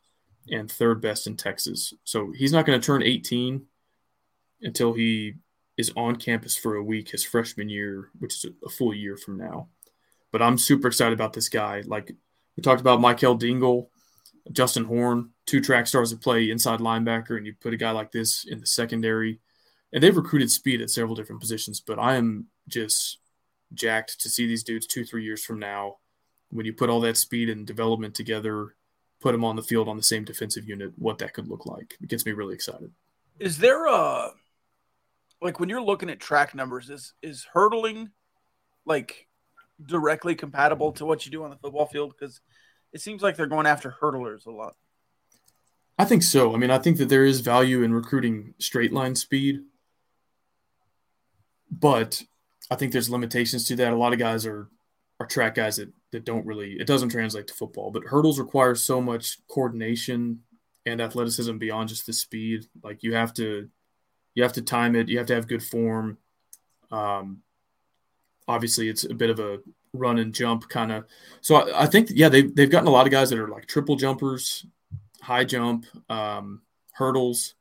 and 0.50 0.72
third 0.72 1.02
best 1.02 1.28
in 1.28 1.38
Texas. 1.38 1.94
So 2.04 2.32
he's 2.36 2.52
not 2.52 2.66
going 2.66 2.80
to 2.80 2.86
turn 2.86 3.04
18 3.04 3.66
until 4.62 4.94
he 4.94 5.36
is 5.78 5.92
on 5.96 6.16
campus 6.18 6.56
for 6.56 6.76
a 6.76 6.84
week 6.84 7.10
his 7.10 7.24
freshman 7.24 7.70
year, 7.70 8.10
which 8.20 8.34
is 8.36 8.52
a 8.66 8.70
full 8.70 8.94
year 8.94 9.18
from 9.18 9.38
now. 9.38 9.70
But 10.32 10.42
I'm 10.42 10.58
super 10.58 10.88
excited 10.88 11.14
about 11.14 11.34
this 11.34 11.50
guy. 11.50 11.84
Like 11.86 12.12
we 12.56 12.62
talked 12.62 12.82
about 12.82 13.02
Michael 13.02 13.36
Dingle, 13.36 13.90
Justin 14.52 14.86
Horn, 14.86 15.32
two 15.46 15.62
track 15.62 15.88
stars 15.88 16.12
that 16.12 16.22
play 16.22 16.50
inside 16.50 16.80
linebacker, 16.80 17.38
and 17.38 17.46
you 17.46 17.54
put 17.60 17.74
a 17.74 17.78
guy 17.78 17.92
like 17.92 18.12
this 18.12 18.46
in 18.46 18.60
the 18.60 18.66
secondary. 18.66 19.40
And 19.94 20.02
they've 20.02 20.18
recruited 20.18 20.52
speed 20.52 20.82
at 20.82 20.90
several 20.90 21.16
different 21.16 21.40
positions, 21.40 21.80
but 21.80 22.00
I 22.00 22.16
am 22.16 22.48
just 22.68 23.20
jacked 23.74 24.20
to 24.22 24.30
see 24.30 24.48
these 24.48 24.64
dudes 24.64 24.88
two, 24.88 25.06
three 25.06 25.24
years 25.24 25.44
from 25.44 25.60
now. 25.60 25.98
When 26.50 26.66
you 26.66 26.74
put 26.74 26.90
all 26.90 27.00
that 27.02 27.18
speed 27.18 27.50
and 27.50 27.66
development 27.66 28.16
together, 28.16 28.76
put 29.22 29.32
them 29.32 29.46
on 29.46 29.56
the 29.56 29.64
field 29.64 29.88
on 29.88 29.98
the 29.98 30.04
same 30.04 30.26
defensive 30.26 30.68
unit, 30.68 30.92
what 30.98 31.20
that 31.20 31.34
could 31.34 31.48
look 31.48 31.66
like. 31.66 31.96
It 32.02 32.10
gets 32.10 32.26
me 32.26 32.32
really 32.34 32.54
excited. 32.56 32.92
Is 33.40 33.58
there 33.58 33.88
a 33.88 34.32
like 35.42 35.60
when 35.60 35.70
you're 35.70 35.82
looking 35.82 36.10
at 36.10 36.20
track 36.20 36.56
numbers, 36.56 36.90
is 36.90 37.14
is 37.22 37.46
hurdling 37.52 38.10
like 38.86 39.28
directly 39.86 40.36
compatible 40.36 40.92
to 40.94 41.06
what 41.06 41.26
you 41.26 41.32
do 41.32 41.44
on 41.44 41.50
the 41.50 41.56
football 41.58 41.86
field? 41.86 42.14
Because 42.18 42.42
it 42.92 43.02
seems 43.02 43.22
like 43.22 43.36
they're 43.36 43.48
going 43.48 43.66
after 43.66 43.96
hurdlers 44.02 44.46
a 44.46 44.52
lot. 44.52 44.76
I 45.98 46.06
think 46.06 46.24
so. 46.24 46.54
I 46.54 46.58
mean, 46.58 46.72
I 46.72 46.80
think 46.80 46.98
that 46.98 47.10
there 47.10 47.26
is 47.26 47.42
value 47.42 47.84
in 47.84 47.94
recruiting 47.94 48.54
straight 48.58 48.94
line 48.94 49.16
speed, 49.16 49.62
but 51.80 52.22
I 52.70 52.76
think 52.76 52.92
there's 52.92 53.10
limitations 53.10 53.66
to 53.66 53.76
that. 53.78 53.94
A 53.94 53.96
lot 53.96 54.14
of 54.14 54.20
guys 54.20 54.46
are 54.46 54.70
are 55.20 55.26
track 55.26 55.56
guys 55.56 55.78
that 55.78 55.92
that 56.12 56.26
don't 56.26 56.46
really 56.46 56.74
it 56.74 56.88
doesn't 56.88 57.10
translate 57.10 57.48
to 57.48 57.54
football. 57.54 57.92
But 57.92 58.04
hurdles 58.04 58.40
require 58.40 58.76
so 58.76 59.02
much 59.02 59.38
coordination 59.48 60.42
and 60.86 61.02
athleticism 61.02 61.58
beyond 61.58 61.90
just 61.90 62.06
the 62.06 62.14
speed. 62.14 62.66
Like 62.84 63.04
you 63.04 63.14
have 63.16 63.34
to 63.36 63.70
you 64.36 64.44
have 64.44 64.54
to 64.54 64.62
time 64.62 64.96
it. 64.96 65.10
You 65.10 65.18
have 65.18 65.28
to 65.28 65.36
have 65.36 65.48
good 65.48 65.64
form. 65.64 66.18
Um, 66.92 67.42
obviously, 68.48 68.90
it's 68.90 69.04
a 69.04 69.14
bit 69.14 69.30
of 69.30 69.40
a 69.40 69.60
run 69.94 70.20
and 70.20 70.34
jump 70.34 70.70
kind 70.70 70.92
of. 70.92 71.06
So 71.42 71.56
I, 71.56 71.84
I, 71.84 71.86
think 71.86 72.10
yeah 72.12 72.30
they've 72.30 72.54
they've 72.56 72.70
gotten 72.70 72.88
a 72.88 72.92
lot 72.92 73.06
of 73.06 73.12
guys 73.12 73.30
that 73.30 73.40
are 73.40 73.48
like 73.48 73.68
triple 73.68 73.96
jumpers, 73.96 74.66
high 75.22 75.44
jump, 75.44 75.86
um, 76.10 76.62
hurdles. 76.94 77.56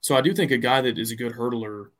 So 0.00 0.16
I 0.16 0.20
do 0.20 0.34
think 0.34 0.50
a 0.50 0.58
guy 0.58 0.80
that 0.80 0.98
is 0.98 1.10
a 1.10 1.16
good 1.16 1.32
hurdler 1.32 1.90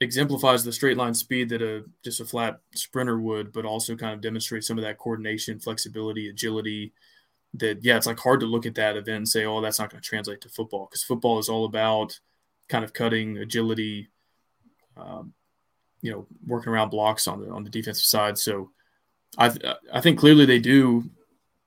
exemplifies 0.00 0.64
the 0.64 0.72
straight 0.72 0.96
line 0.96 1.14
speed 1.14 1.50
that 1.50 1.62
a 1.62 1.84
just 2.02 2.20
a 2.20 2.24
flat 2.24 2.60
sprinter 2.74 3.20
would, 3.20 3.52
but 3.52 3.64
also 3.64 3.96
kind 3.96 4.14
of 4.14 4.20
demonstrates 4.20 4.66
some 4.66 4.78
of 4.78 4.84
that 4.84 4.98
coordination, 4.98 5.60
flexibility, 5.60 6.28
agility. 6.28 6.92
That 7.54 7.84
yeah, 7.84 7.96
it's 7.96 8.06
like 8.06 8.18
hard 8.18 8.40
to 8.40 8.46
look 8.46 8.64
at 8.64 8.76
that 8.76 8.96
event 8.96 9.16
and 9.16 9.28
say, 9.28 9.44
oh, 9.44 9.60
that's 9.60 9.78
not 9.78 9.90
going 9.90 10.00
to 10.00 10.08
translate 10.08 10.40
to 10.42 10.48
football 10.48 10.86
because 10.88 11.02
football 11.02 11.38
is 11.38 11.48
all 11.48 11.64
about 11.64 12.18
kind 12.68 12.84
of 12.84 12.92
cutting, 12.92 13.38
agility, 13.38 14.08
um, 14.96 15.34
you 16.00 16.12
know, 16.12 16.26
working 16.46 16.72
around 16.72 16.90
blocks 16.90 17.26
on 17.26 17.40
the 17.40 17.50
on 17.50 17.64
the 17.64 17.70
defensive 17.70 18.04
side. 18.04 18.38
So 18.38 18.70
I 19.36 19.52
I 19.92 20.00
think 20.00 20.18
clearly 20.18 20.46
they 20.46 20.60
do 20.60 21.10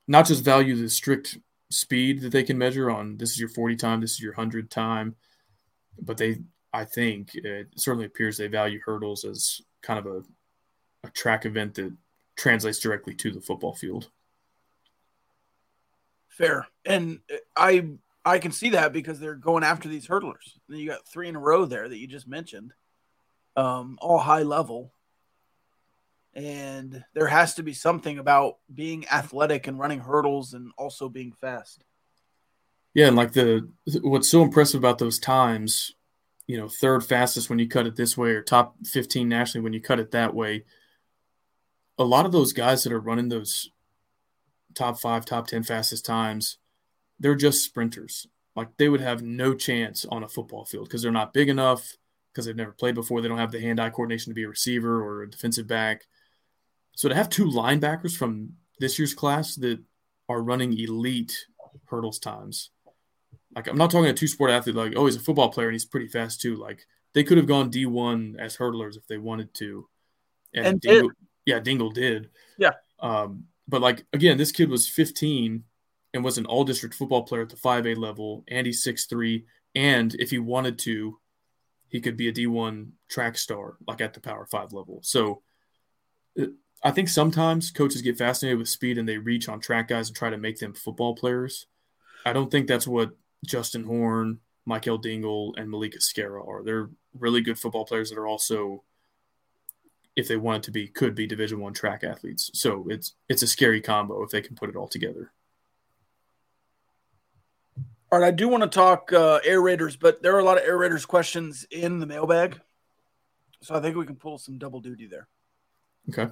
not 0.08 0.26
just 0.26 0.44
value 0.44 0.76
the 0.76 0.90
strict 0.90 1.38
speed 1.70 2.22
that 2.22 2.32
they 2.32 2.44
can 2.44 2.58
measure 2.58 2.90
on 2.90 3.18
this 3.18 3.32
is 3.32 3.40
your 3.40 3.50
40 3.50 3.76
time, 3.76 4.02
this 4.02 4.14
is 4.14 4.20
your 4.20 4.34
100 4.34 4.70
time, 4.70 5.16
but 6.02 6.18
they 6.18 6.38
I 6.74 6.86
think 6.86 7.36
it 7.36 7.68
certainly 7.76 8.06
appears 8.06 8.38
they 8.38 8.48
value 8.48 8.80
hurdles 8.84 9.24
as 9.26 9.62
kind 9.82 10.00
of 10.00 10.08
a, 10.08 10.24
a 11.08 11.12
track 11.12 11.46
event 11.46 11.76
that 11.76 11.94
translates 12.36 12.80
directly 12.80 13.14
to 13.16 13.32
the 13.32 13.42
football 13.42 13.74
field. 13.74 14.10
Fair. 16.30 16.68
And 16.84 17.20
I 17.56 17.90
I 18.26 18.40
can 18.40 18.52
see 18.52 18.72
that 18.72 18.92
because 18.92 19.20
they're 19.20 19.36
going 19.36 19.64
after 19.64 19.88
these 19.88 20.08
hurdlers. 20.08 20.58
And 20.68 20.80
you 20.80 20.88
got 20.88 21.08
three 21.08 21.28
in 21.28 21.36
a 21.36 21.40
row 21.40 21.66
there 21.66 21.88
that 21.88 21.98
you 21.98 22.08
just 22.08 22.28
mentioned, 22.28 22.74
um, 23.56 24.00
all 24.02 24.18
high 24.18 24.44
level. 24.44 24.94
And 26.34 27.04
there 27.14 27.28
has 27.28 27.54
to 27.56 27.64
be 27.64 27.74
something 27.74 28.18
about 28.18 28.58
being 28.74 29.06
athletic 29.10 29.68
and 29.68 29.78
running 29.78 30.00
hurdles 30.00 30.54
and 30.54 30.72
also 30.78 31.08
being 31.08 31.34
fast. 31.34 31.84
Yeah, 32.96 33.08
and 33.08 33.16
like 33.16 33.34
the 33.34 33.70
what's 34.02 34.30
so 34.30 34.42
impressive 34.42 34.80
about 34.80 34.98
those 34.98 35.20
times 35.20 35.94
you 36.48 36.58
know, 36.58 36.68
third 36.68 37.04
fastest 37.04 37.50
when 37.50 37.60
you 37.60 37.68
cut 37.68 37.88
it 37.88 37.96
this 37.96 38.18
way 38.18 38.32
or 38.32 38.42
top 38.42 38.76
15 38.86 39.28
nationally 39.28 39.64
when 39.64 39.74
you 39.74 39.82
cut 39.82 40.00
it 40.00 40.12
that 40.12 40.34
way. 40.34 40.66
A 41.98 42.04
lot 42.04 42.26
of 42.26 42.32
those 42.32 42.54
guys 42.54 42.84
that 42.84 42.94
are 42.94 43.00
running 43.00 43.30
those 43.30 43.70
top 44.74 45.00
five, 45.00 45.26
top 45.26 45.48
10 45.48 45.64
fastest 45.64 46.06
times, 46.06 46.58
they're 47.20 47.36
just 47.36 47.64
sprinters. 47.64 48.28
Like 48.56 48.76
they 48.78 48.90
would 48.90 49.02
have 49.02 49.22
no 49.22 49.54
chance 49.54 50.06
on 50.06 50.24
a 50.24 50.28
football 50.28 50.66
field 50.66 50.88
because 50.88 51.02
they're 51.02 51.12
not 51.12 51.34
big 51.34 51.50
enough, 51.50 51.98
because 52.32 52.46
they've 52.46 52.56
never 52.56 52.72
played 52.72 52.96
before. 52.96 53.22
They 53.22 53.28
don't 53.28 53.38
have 53.38 53.52
the 53.52 53.62
hand 53.62 53.80
eye 53.80 53.90
coordination 53.90 54.32
to 54.32 54.36
be 54.36 54.44
a 54.44 54.50
receiver 54.50 55.02
or 55.02 55.24
a 55.24 55.30
defensive 55.30 55.68
back. 55.68 56.04
So 56.96 57.10
to 57.10 57.16
have 57.16 57.30
two 57.30 57.46
linebackers 57.46 58.16
from 58.16 58.54
this 58.80 59.00
year's 59.00 59.14
class 59.14 59.56
that 59.56 59.80
are 60.30 60.42
running 60.42 60.78
elite 60.78 61.48
hurdles 61.86 62.20
times 62.20 62.70
like 63.56 63.68
I'm 63.68 63.78
not 63.78 63.92
talking 63.92 64.10
a 64.10 64.14
two 64.14 64.28
sport 64.28 64.52
athlete 64.52 64.76
like 64.76 64.94
oh 64.96 65.06
he's 65.06 65.16
a 65.16 65.20
football 65.20 65.50
player 65.50 65.68
and 65.68 65.76
he's 65.76 65.86
pretty 65.86 66.08
fast 66.08 66.42
too. 66.42 66.56
Like 66.56 66.86
they 67.14 67.24
could 67.24 67.38
have 67.38 67.48
gone 67.48 67.72
D1 67.72 68.40
as 68.40 68.58
hurdlers 68.58 68.98
if 68.98 69.08
they 69.08 69.18
wanted 69.18 69.54
to, 69.56 69.88
and, 70.54 70.66
and 70.66 70.82
Dingle, 70.82 71.12
yeah, 71.46 71.60
Dingle 71.60 71.92
did. 71.92 72.30
Yeah. 72.58 72.72
Um, 73.00 73.46
but 73.68 73.82
like 73.82 74.06
again, 74.14 74.38
this 74.38 74.52
kid 74.52 74.70
was 74.70 74.88
15 74.88 75.64
and 76.14 76.24
was 76.24 76.38
an 76.38 76.46
all 76.46 76.64
district 76.64 76.96
football 76.96 77.24
player 77.24 77.42
at 77.42 77.50
the 77.50 77.56
5A 77.56 77.98
level, 77.98 78.44
and 78.48 78.66
he's 78.66 78.86
6'3. 78.86 79.46
And 79.76 80.14
if 80.16 80.30
he 80.30 80.38
wanted 80.38 80.78
to, 80.80 81.20
he 81.88 82.02
could 82.02 82.18
be 82.18 82.28
a 82.28 82.34
D1 82.34 82.90
track 83.10 83.38
star, 83.38 83.78
like 83.88 84.02
at 84.02 84.14
the 84.14 84.20
Power 84.20 84.46
Five 84.46 84.74
level. 84.74 85.00
So 85.04 85.42
uh, 86.40 86.46
I 86.84 86.92
think 86.92 87.10
sometimes 87.10 87.72
coaches 87.72 88.02
get 88.02 88.18
fascinated 88.18 88.60
with 88.60 88.70
speed 88.70 88.98
and 88.98 89.08
they 89.08 89.18
reach 89.18 89.50
on 89.50 89.60
track 89.60 89.88
guys 89.88 90.10
and 90.10 90.16
try 90.16 90.30
to 90.30 90.38
make 90.38 90.60
them 90.60 90.74
football 90.74 91.16
players. 91.16 91.68
I 92.26 92.34
don't 92.34 92.52
think 92.52 92.68
that's 92.68 92.88
what 92.88 93.12
Justin 93.44 93.84
Horn, 93.84 94.40
Michael 94.66 94.98
Dingle, 94.98 95.54
and 95.58 95.70
Malik 95.70 95.96
Esquera 95.98 96.48
are. 96.48 96.64
They're 96.64 96.90
really 97.20 97.42
good 97.42 97.60
football 97.60 97.86
players 97.86 98.10
that 98.10 98.18
are 98.18 98.28
also, 98.28 98.84
if 100.16 100.28
they 100.28 100.38
wanted 100.38 100.64
to 100.64 100.72
be, 100.72 100.88
could 100.88 101.16
be 101.16 101.28
Division 101.28 101.60
One 101.60 101.74
track 101.74 102.04
athletes. 102.04 102.50
So 102.54 102.86
it's 102.90 103.14
it's 103.30 103.44
a 103.44 103.48
scary 103.48 103.82
combo 103.82 104.24
if 104.24 104.32
they 104.32 104.42
can 104.42 104.56
put 104.56 104.70
it 104.70 104.76
all 104.76 104.88
together. 104.88 105.32
All 108.12 108.20
right, 108.20 108.28
I 108.28 108.32
do 108.32 108.48
want 108.48 108.62
to 108.64 108.70
talk 108.70 109.12
uh, 109.12 109.40
Air 109.44 109.60
Raiders, 109.62 109.96
but 109.96 110.22
there 110.22 110.36
are 110.36 110.40
a 110.40 110.44
lot 110.44 110.58
of 110.58 110.64
Air 110.64 110.78
Raiders 110.78 111.06
questions 111.06 111.66
in 111.72 112.00
the 112.00 112.06
mailbag, 112.06 112.62
so 113.62 113.74
I 113.74 113.80
think 113.80 113.98
we 113.98 114.06
can 114.06 114.16
pull 114.16 114.38
some 114.38 114.60
double 114.60 114.82
duty 114.82 115.08
there. 115.08 115.28
Okay. 116.10 116.32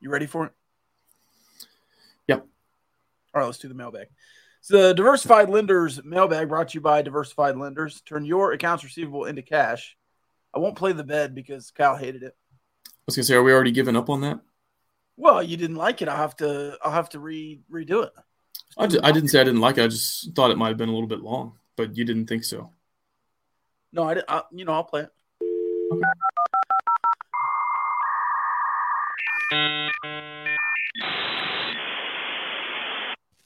You 0.00 0.10
ready 0.10 0.26
for 0.26 0.44
it? 0.44 0.52
Yep. 2.26 2.46
All 3.34 3.40
right, 3.40 3.46
let's 3.46 3.58
do 3.58 3.68
the 3.68 3.74
mailbag. 3.74 4.08
The 4.66 4.92
Diversified 4.92 5.48
Lenders 5.48 6.02
mailbag 6.04 6.48
brought 6.48 6.68
to 6.68 6.74
you 6.74 6.80
by 6.80 7.02
Diversified 7.02 7.56
Lenders. 7.56 8.02
Turn 8.02 8.24
your 8.24 8.52
accounts 8.52 8.84
receivable 8.84 9.24
into 9.24 9.42
cash. 9.42 9.96
I 10.54 10.58
won't 10.58 10.76
play 10.76 10.92
the 10.92 11.04
bed 11.04 11.34
because 11.34 11.70
Kyle 11.70 11.96
hated 11.96 12.22
it. 12.22 12.36
I 12.86 12.90
was 13.06 13.16
gonna 13.16 13.24
say, 13.24 13.34
are 13.34 13.42
we 13.42 13.52
already 13.52 13.70
giving 13.70 13.96
up 13.96 14.10
on 14.10 14.20
that? 14.22 14.40
Well, 15.16 15.42
you 15.42 15.56
didn't 15.56 15.76
like 15.76 16.02
it. 16.02 16.08
I'll 16.08 16.16
have 16.16 16.36
to. 16.36 16.76
I'll 16.82 16.92
have 16.92 17.08
to 17.10 17.20
re 17.20 17.60
redo 17.72 18.04
it. 18.04 18.12
I, 18.76 18.86
just, 18.86 19.04
I 19.04 19.12
didn't 19.12 19.30
say 19.30 19.40
I 19.40 19.44
didn't 19.44 19.60
like 19.60 19.78
it. 19.78 19.84
I 19.84 19.88
just 19.88 20.34
thought 20.34 20.50
it 20.50 20.58
might 20.58 20.68
have 20.68 20.76
been 20.76 20.90
a 20.90 20.92
little 20.92 21.08
bit 21.08 21.20
long, 21.20 21.58
but 21.76 21.96
you 21.96 22.04
didn't 22.04 22.26
think 22.26 22.44
so. 22.44 22.70
No, 23.92 24.04
I 24.04 24.14
didn't. 24.14 24.30
I, 24.30 24.42
you 24.52 24.64
know, 24.64 24.72
I'll 24.72 24.84
play 24.84 25.02
it. 25.02 25.10
Okay. 25.92 26.02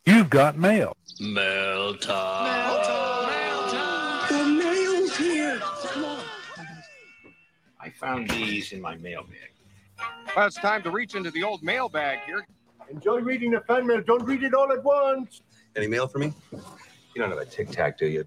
You've 0.05 0.22
got 0.33 0.57
mail. 0.57 0.97
Mail 1.21 1.95
time. 1.97 2.45
Mail 2.45 2.83
time. 2.83 3.27
Mail 3.29 3.71
time. 3.71 4.29
The 4.31 4.65
mail's 4.65 5.17
here. 5.17 5.59
Come 5.61 6.05
on. 6.07 6.25
I 7.79 7.91
found 7.91 8.31
these 8.31 8.73
in 8.73 8.81
my 8.81 8.97
mailbag. 8.97 9.51
Well, 10.35 10.47
it's 10.47 10.57
time 10.57 10.83
to 10.85 10.91
reach 10.91 11.15
into 11.15 11.31
the 11.31 11.43
old 11.43 11.63
mailbag 11.63 12.21
here. 12.25 12.47
Enjoy 12.91 13.21
reading 13.21 13.51
the 13.51 13.61
fan 13.61 13.87
mail. 13.87 14.01
Don't 14.01 14.25
read 14.25 14.43
it 14.43 14.55
all 14.55 14.73
at 14.73 14.83
once. 14.83 15.43
Any 15.77 15.87
mail 15.87 16.09
for 16.09 16.19
me? 16.19 16.33
You 16.51 16.61
don't 17.21 17.29
have 17.29 17.39
a 17.39 17.45
tic 17.45 17.69
tac, 17.71 17.99
do 17.99 18.07
you? 18.07 18.25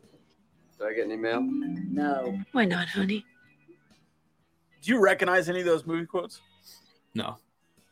Did 0.78 0.88
I 0.88 0.94
get 0.94 1.06
any 1.06 1.18
mail? 1.18 1.42
No. 1.42 2.40
Why 2.52 2.66
not, 2.66 2.88
honey? 2.88 3.26
Do 4.84 4.92
you 4.92 5.00
recognize 5.02 5.50
any 5.50 5.62
of 5.62 5.66
those 5.66 5.88
movie 5.88 6.06
quotes? 6.06 6.42
No. 7.16 7.38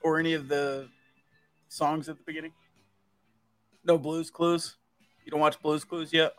Or 0.04 0.20
any 0.20 0.34
of 0.34 0.48
the 0.48 0.88
songs 1.68 2.10
at 2.10 2.18
the 2.18 2.24
beginning? 2.24 2.52
No 3.86 3.98
Blues 3.98 4.30
Clues. 4.30 4.78
You 5.26 5.32
don't 5.32 5.40
watch 5.40 5.62
Blues 5.62 5.84
Clues 5.84 6.12
yet? 6.12 6.34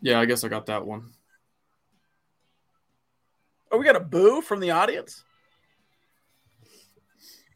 Yeah, 0.00 0.20
I 0.20 0.24
guess 0.24 0.44
I 0.44 0.48
got 0.48 0.66
that 0.66 0.84
one. 0.84 1.12
Oh, 3.70 3.78
we 3.78 3.84
got 3.84 3.96
a 3.96 4.00
boo 4.00 4.42
from 4.42 4.60
the 4.60 4.72
audience. 4.72 5.22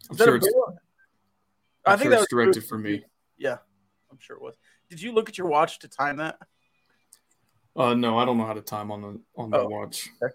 I'm 0.08 0.16
sure 0.16 0.36
it's, 0.36 0.46
I'm 0.46 1.92
I 1.92 1.96
think 1.96 2.04
sure 2.04 2.10
that 2.10 2.18
was 2.20 2.28
directed 2.30 2.64
for 2.64 2.78
me. 2.78 3.04
Yeah, 3.36 3.58
I'm 4.10 4.18
sure 4.20 4.36
it 4.36 4.42
was. 4.42 4.54
Did 4.88 5.02
you 5.02 5.12
look 5.12 5.28
at 5.28 5.36
your 5.36 5.48
watch 5.48 5.80
to 5.80 5.88
time 5.88 6.18
that? 6.18 6.38
Uh, 7.74 7.94
no, 7.94 8.16
I 8.18 8.24
don't 8.24 8.38
know 8.38 8.46
how 8.46 8.54
to 8.54 8.62
time 8.62 8.90
on 8.90 9.02
the 9.02 9.20
on 9.36 9.50
the 9.50 9.58
oh, 9.58 9.68
watch. 9.68 10.08
Okay. 10.22 10.32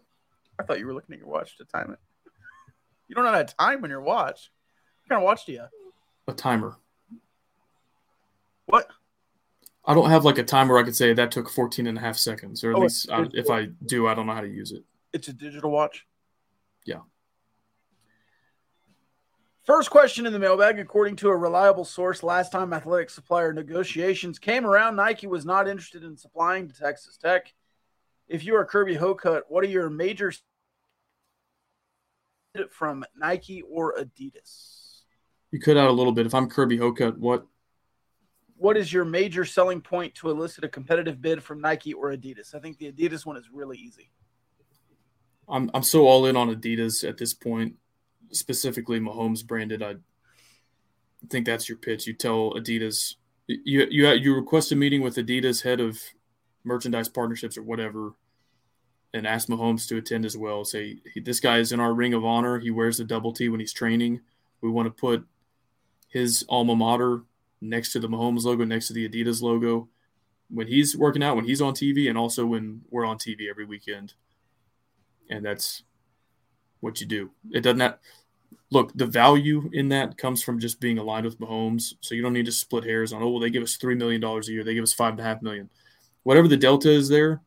I 0.59 0.63
thought 0.63 0.77
you 0.77 0.85
were 0.85 0.93
looking 0.93 1.13
at 1.13 1.19
your 1.19 1.29
watch 1.29 1.57
to 1.57 1.65
time 1.65 1.91
it. 1.91 1.99
You 3.07 3.15
don't 3.15 3.25
know 3.25 3.31
how 3.31 3.41
to 3.41 3.55
time 3.55 3.83
on 3.83 3.89
your 3.89 4.01
watch. 4.01 4.51
What 5.01 5.15
kind 5.15 5.23
of 5.23 5.25
watch 5.25 5.45
do 5.45 5.53
you 5.53 5.59
have? 5.59 5.69
A 6.27 6.33
timer. 6.33 6.77
What? 8.71 8.87
I 9.83 9.93
don't 9.93 10.09
have 10.09 10.23
like 10.23 10.37
a 10.37 10.43
timer 10.43 10.77
I 10.77 10.83
could 10.83 10.95
say 10.95 11.11
that 11.13 11.31
took 11.31 11.49
14 11.49 11.87
and 11.87 11.97
a 11.97 12.01
half 12.01 12.17
seconds, 12.17 12.63
or 12.63 12.71
at 12.71 12.77
oh, 12.77 12.81
least 12.81 13.11
I, 13.11 13.25
if 13.33 13.49
I 13.49 13.67
do, 13.85 14.07
I 14.07 14.13
don't 14.13 14.27
know 14.27 14.33
how 14.33 14.41
to 14.41 14.47
use 14.47 14.71
it. 14.71 14.83
It's 15.11 15.27
a 15.27 15.33
digital 15.33 15.71
watch? 15.71 16.05
Yeah. 16.85 16.99
First 19.65 19.89
question 19.89 20.25
in 20.25 20.31
the 20.31 20.39
mailbag. 20.39 20.79
According 20.79 21.17
to 21.17 21.29
a 21.29 21.35
reliable 21.35 21.83
source, 21.83 22.23
last 22.23 22.51
time 22.51 22.73
athletic 22.73 23.09
supplier 23.09 23.51
negotiations 23.51 24.39
came 24.39 24.65
around, 24.65 24.95
Nike 24.95 25.27
was 25.27 25.45
not 25.45 25.67
interested 25.67 26.03
in 26.03 26.15
supplying 26.15 26.69
to 26.69 26.73
Texas 26.73 27.17
Tech. 27.17 27.53
If 28.27 28.45
you 28.45 28.55
are 28.55 28.65
Kirby 28.65 28.95
Hocutt, 28.95 29.43
what 29.49 29.63
are 29.65 29.67
your 29.67 29.89
major 29.89 30.31
from 32.69 33.03
Nike 33.15 33.63
or 33.63 33.95
Adidas? 33.97 35.01
You 35.51 35.59
cut 35.59 35.75
out 35.75 35.89
a 35.89 35.91
little 35.93 36.13
bit. 36.13 36.25
If 36.25 36.33
I'm 36.33 36.49
Kirby 36.49 36.77
Hocutt, 36.77 37.17
what 37.17 37.45
what 38.61 38.77
is 38.77 38.93
your 38.93 39.03
major 39.03 39.43
selling 39.43 39.81
point 39.81 40.13
to 40.13 40.29
elicit 40.29 40.63
a 40.63 40.69
competitive 40.69 41.19
bid 41.19 41.41
from 41.41 41.59
Nike 41.59 41.93
or 41.93 42.11
Adidas? 42.11 42.53
I 42.53 42.59
think 42.59 42.77
the 42.77 42.91
Adidas 42.91 43.25
one 43.25 43.35
is 43.35 43.49
really 43.51 43.77
easy. 43.77 44.11
I'm 45.49 45.71
I'm 45.73 45.81
so 45.81 46.07
all 46.07 46.27
in 46.27 46.37
on 46.37 46.53
Adidas 46.53 47.07
at 47.07 47.17
this 47.17 47.33
point, 47.33 47.73
specifically 48.31 48.99
Mahomes 48.99 49.45
branded. 49.45 49.81
I 49.81 49.95
think 51.29 51.47
that's 51.47 51.67
your 51.67 51.79
pitch. 51.79 52.05
You 52.05 52.13
tell 52.13 52.51
Adidas 52.51 53.15
you 53.47 53.87
you 53.89 54.07
you 54.11 54.35
request 54.35 54.71
a 54.71 54.75
meeting 54.75 55.01
with 55.01 55.15
Adidas 55.15 55.63
head 55.63 55.79
of 55.79 55.99
merchandise 56.63 57.09
partnerships 57.09 57.57
or 57.57 57.63
whatever, 57.63 58.13
and 59.11 59.25
ask 59.25 59.47
Mahomes 59.47 59.87
to 59.87 59.97
attend 59.97 60.23
as 60.23 60.37
well. 60.37 60.63
Say 60.65 60.99
this 61.15 61.39
guy 61.39 61.57
is 61.57 61.71
in 61.71 61.79
our 61.79 61.95
ring 61.95 62.13
of 62.13 62.23
honor. 62.23 62.59
He 62.59 62.69
wears 62.69 62.99
the 62.99 63.05
double 63.05 63.33
T 63.33 63.49
when 63.49 63.59
he's 63.59 63.73
training. 63.73 64.21
We 64.61 64.69
want 64.69 64.85
to 64.85 64.91
put 64.91 65.25
his 66.09 66.45
alma 66.47 66.75
mater 66.75 67.23
next 67.61 67.93
to 67.93 67.99
the 67.99 68.09
Mahomes 68.09 68.43
logo, 68.43 68.65
next 68.65 68.87
to 68.87 68.93
the 68.93 69.07
Adidas 69.07 69.41
logo, 69.41 69.87
when 70.49 70.67
he's 70.67 70.97
working 70.97 71.23
out, 71.23 71.35
when 71.35 71.45
he's 71.45 71.61
on 71.61 71.73
TV, 71.73 72.09
and 72.09 72.17
also 72.17 72.45
when 72.45 72.81
we're 72.89 73.05
on 73.05 73.17
TV 73.17 73.49
every 73.49 73.65
weekend. 73.65 74.13
And 75.29 75.45
that's 75.45 75.83
what 76.81 76.99
you 76.99 77.07
do. 77.07 77.31
It 77.51 77.61
doesn't 77.61 77.79
have, 77.79 77.99
look, 78.71 78.91
the 78.95 79.05
value 79.05 79.69
in 79.71 79.89
that 79.89 80.17
comes 80.17 80.41
from 80.41 80.59
just 80.59 80.81
being 80.81 80.97
aligned 80.97 81.25
with 81.25 81.39
Mahomes. 81.39 81.93
So 82.01 82.15
you 82.15 82.21
don't 82.21 82.33
need 82.33 82.47
to 82.47 82.51
split 82.51 82.83
hairs 82.83 83.13
on, 83.13 83.23
oh, 83.23 83.29
well, 83.29 83.39
they 83.39 83.49
give 83.49 83.63
us 83.63 83.77
$3 83.77 83.97
million 83.97 84.21
a 84.23 84.41
year. 84.45 84.63
They 84.63 84.73
give 84.73 84.83
us 84.83 84.93
five 84.93 85.11
and 85.11 85.21
a 85.21 85.23
half 85.23 85.41
million. 85.41 85.69
Whatever 86.23 86.47
the 86.47 86.57
delta 86.57 86.89
is 86.89 87.07
there, 87.07 87.41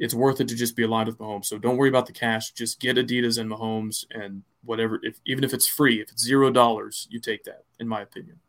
it's 0.00 0.14
worth 0.14 0.40
it 0.40 0.48
to 0.48 0.56
just 0.56 0.76
be 0.76 0.82
aligned 0.82 1.08
with 1.08 1.18
Mahomes. 1.18 1.44
So 1.44 1.58
don't 1.58 1.76
worry 1.76 1.90
about 1.90 2.06
the 2.06 2.12
cash. 2.12 2.52
Just 2.52 2.80
get 2.80 2.96
Adidas 2.96 3.38
and 3.38 3.50
Mahomes 3.50 4.06
and 4.10 4.42
whatever. 4.64 4.98
If 5.02 5.20
even 5.26 5.44
if 5.44 5.52
it's 5.52 5.66
free, 5.66 6.00
if 6.00 6.10
it's 6.10 6.24
zero 6.24 6.50
dollars, 6.50 7.06
you 7.10 7.20
take 7.20 7.44
that, 7.44 7.64
in 7.78 7.86
my 7.86 8.00
opinion. 8.00 8.40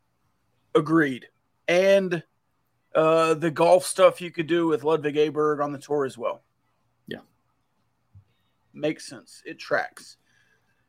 Agreed. 0.73 1.27
And 1.67 2.23
uh, 2.95 3.33
the 3.35 3.51
golf 3.51 3.85
stuff 3.85 4.21
you 4.21 4.31
could 4.31 4.47
do 4.47 4.67
with 4.67 4.83
Ludvig 4.83 5.15
Aberg 5.15 5.63
on 5.63 5.71
the 5.71 5.77
tour 5.77 6.05
as 6.05 6.17
well. 6.17 6.43
Yeah. 7.07 7.19
Makes 8.73 9.07
sense. 9.07 9.41
It 9.45 9.59
tracks. 9.59 10.17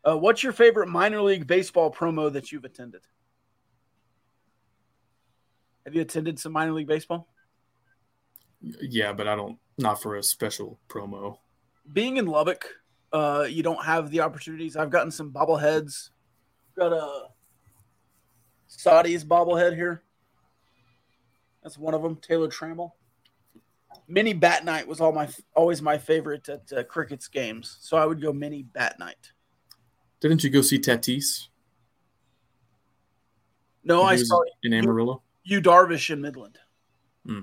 Uh, 0.04 0.16
what's 0.16 0.42
your 0.42 0.52
favorite 0.52 0.88
minor 0.88 1.22
league 1.22 1.46
baseball 1.46 1.92
promo 1.92 2.32
that 2.32 2.50
you've 2.50 2.64
attended? 2.64 3.02
Have 5.84 5.94
you 5.94 6.02
attended 6.02 6.38
some 6.38 6.52
minor 6.52 6.72
league 6.72 6.86
baseball? 6.86 7.28
Yeah, 8.60 9.12
but 9.12 9.26
I 9.26 9.34
don't, 9.34 9.58
not 9.78 10.00
for 10.00 10.16
a 10.16 10.22
special 10.22 10.78
promo. 10.88 11.38
Being 11.92 12.16
in 12.16 12.26
Lubbock, 12.26 12.64
uh, 13.12 13.46
you 13.48 13.62
don't 13.62 13.84
have 13.84 14.10
the 14.10 14.20
opportunities. 14.20 14.76
I've 14.76 14.90
gotten 14.90 15.10
some 15.10 15.32
bobbleheads. 15.32 16.10
Got 16.76 16.92
a 16.92 17.26
Saudi's 18.78 19.24
bobblehead 19.24 19.74
here. 19.74 20.02
That's 21.62 21.78
one 21.78 21.94
of 21.94 22.02
them. 22.02 22.16
Taylor 22.16 22.48
Trammell. 22.48 22.92
Mini 24.08 24.32
Bat 24.32 24.64
Night 24.64 24.88
was 24.88 25.00
all 25.00 25.12
my 25.12 25.28
always 25.54 25.80
my 25.80 25.98
favorite 25.98 26.48
at 26.48 26.72
uh, 26.72 26.82
Crickets 26.84 27.28
games, 27.28 27.78
so 27.80 27.96
I 27.96 28.06
would 28.06 28.20
go 28.20 28.32
Mini 28.32 28.62
Bat 28.62 28.98
Night. 28.98 29.32
Didn't 30.20 30.42
you 30.42 30.50
go 30.50 30.62
see 30.62 30.78
Tatis? 30.78 31.48
No, 33.84 34.02
I 34.02 34.16
saw 34.16 34.40
in 34.62 34.72
Amarillo. 34.72 35.22
You 35.44 35.60
Darvish 35.60 36.10
in 36.10 36.20
Midland. 36.20 36.58
Hmm. 37.26 37.40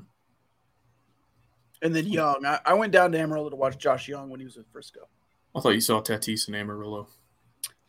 And 1.81 1.95
then 1.95 2.07
Jung. 2.07 2.45
I, 2.45 2.59
I, 2.65 2.73
went 2.73 2.91
down 2.91 3.11
to 3.11 3.19
Amarillo 3.19 3.49
to 3.49 3.55
watch 3.55 3.77
Josh 3.77 4.07
Jung 4.07 4.29
when 4.29 4.39
he 4.39 4.45
was 4.45 4.57
at 4.57 4.65
Frisco. 4.71 5.07
I 5.55 5.61
thought 5.61 5.75
you 5.75 5.81
saw 5.81 6.01
Tatis 6.01 6.47
in 6.47 6.55
Amarillo. 6.55 7.07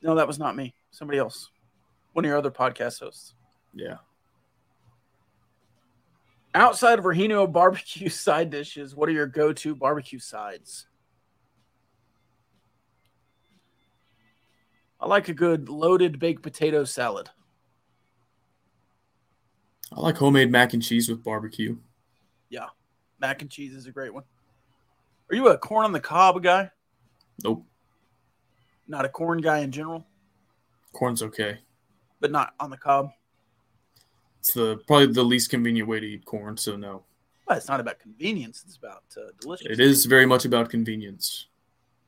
No, 0.03 0.15
that 0.15 0.29
was 0.29 0.39
not 0.39 0.57
me. 0.57 0.75
Somebody 0.91 1.19
else. 1.19 1.51
One 2.13 2.25
of 2.25 2.29
your 2.29 2.39
other 2.39 2.51
podcast 2.51 3.01
hosts. 3.01 3.35
Yeah. 3.75 3.97
Outside 6.55 6.99
of 6.99 7.05
Rahino 7.05 7.51
barbecue 7.53 8.09
side 8.09 8.51
dishes, 8.51 8.95
what 8.95 9.09
are 9.09 9.13
your 9.13 9.27
go-to 9.27 9.75
barbecue 9.75 10.19
sides? 10.19 10.87
I 15.01 15.07
like 15.07 15.29
a 15.29 15.35
good 15.35 15.69
loaded 15.69 16.19
baked 16.19 16.43
potato 16.43 16.85
salad. 16.85 17.31
I 19.93 20.01
like 20.01 20.17
homemade 20.17 20.51
mac 20.51 20.75
and 20.75 20.83
cheese 20.83 21.09
with 21.09 21.25
barbecue. 21.25 21.77
Yeah. 22.49 22.67
Mac 23.19 23.43
and 23.43 23.51
cheese 23.51 23.75
is 23.75 23.87
a 23.87 23.93
great 23.93 24.13
one. 24.13 24.25
Are 25.31 25.37
you 25.37 25.49
a 25.49 25.59
corn 25.59 25.85
on 25.85 25.93
the 25.93 26.01
cob 26.01 26.43
guy? 26.43 26.71
Nope. 27.43 27.65
Not 28.87 29.05
a 29.05 29.09
corn 29.09 29.41
guy 29.41 29.61
in 29.61 29.71
general? 29.71 30.07
Corn's 30.93 31.23
okay. 31.23 31.61
But 32.21 32.31
not 32.31 32.55
on 32.61 32.71
the 32.71 32.77
cob? 32.77 33.11
It's 34.41 34.55
the 34.55 34.81
probably 34.87 35.07
the 35.07 35.23
least 35.23 35.51
convenient 35.51 35.89
way 35.89 36.01
to 36.01 36.07
eat 36.07 36.25
corn, 36.25 36.57
so 36.57 36.77
no. 36.77 37.05
Well, 37.47 37.59
it's 37.59 37.69
not 37.69 37.81
about 37.81 37.99
convenience; 37.99 38.63
it's 38.67 38.77
about 38.77 39.03
uh, 39.17 39.31
delicious. 39.41 39.67
It 39.69 39.81
is 39.81 40.07
very 40.07 40.27
much 40.27 40.45
about 40.45 40.71
convenience. 40.71 41.47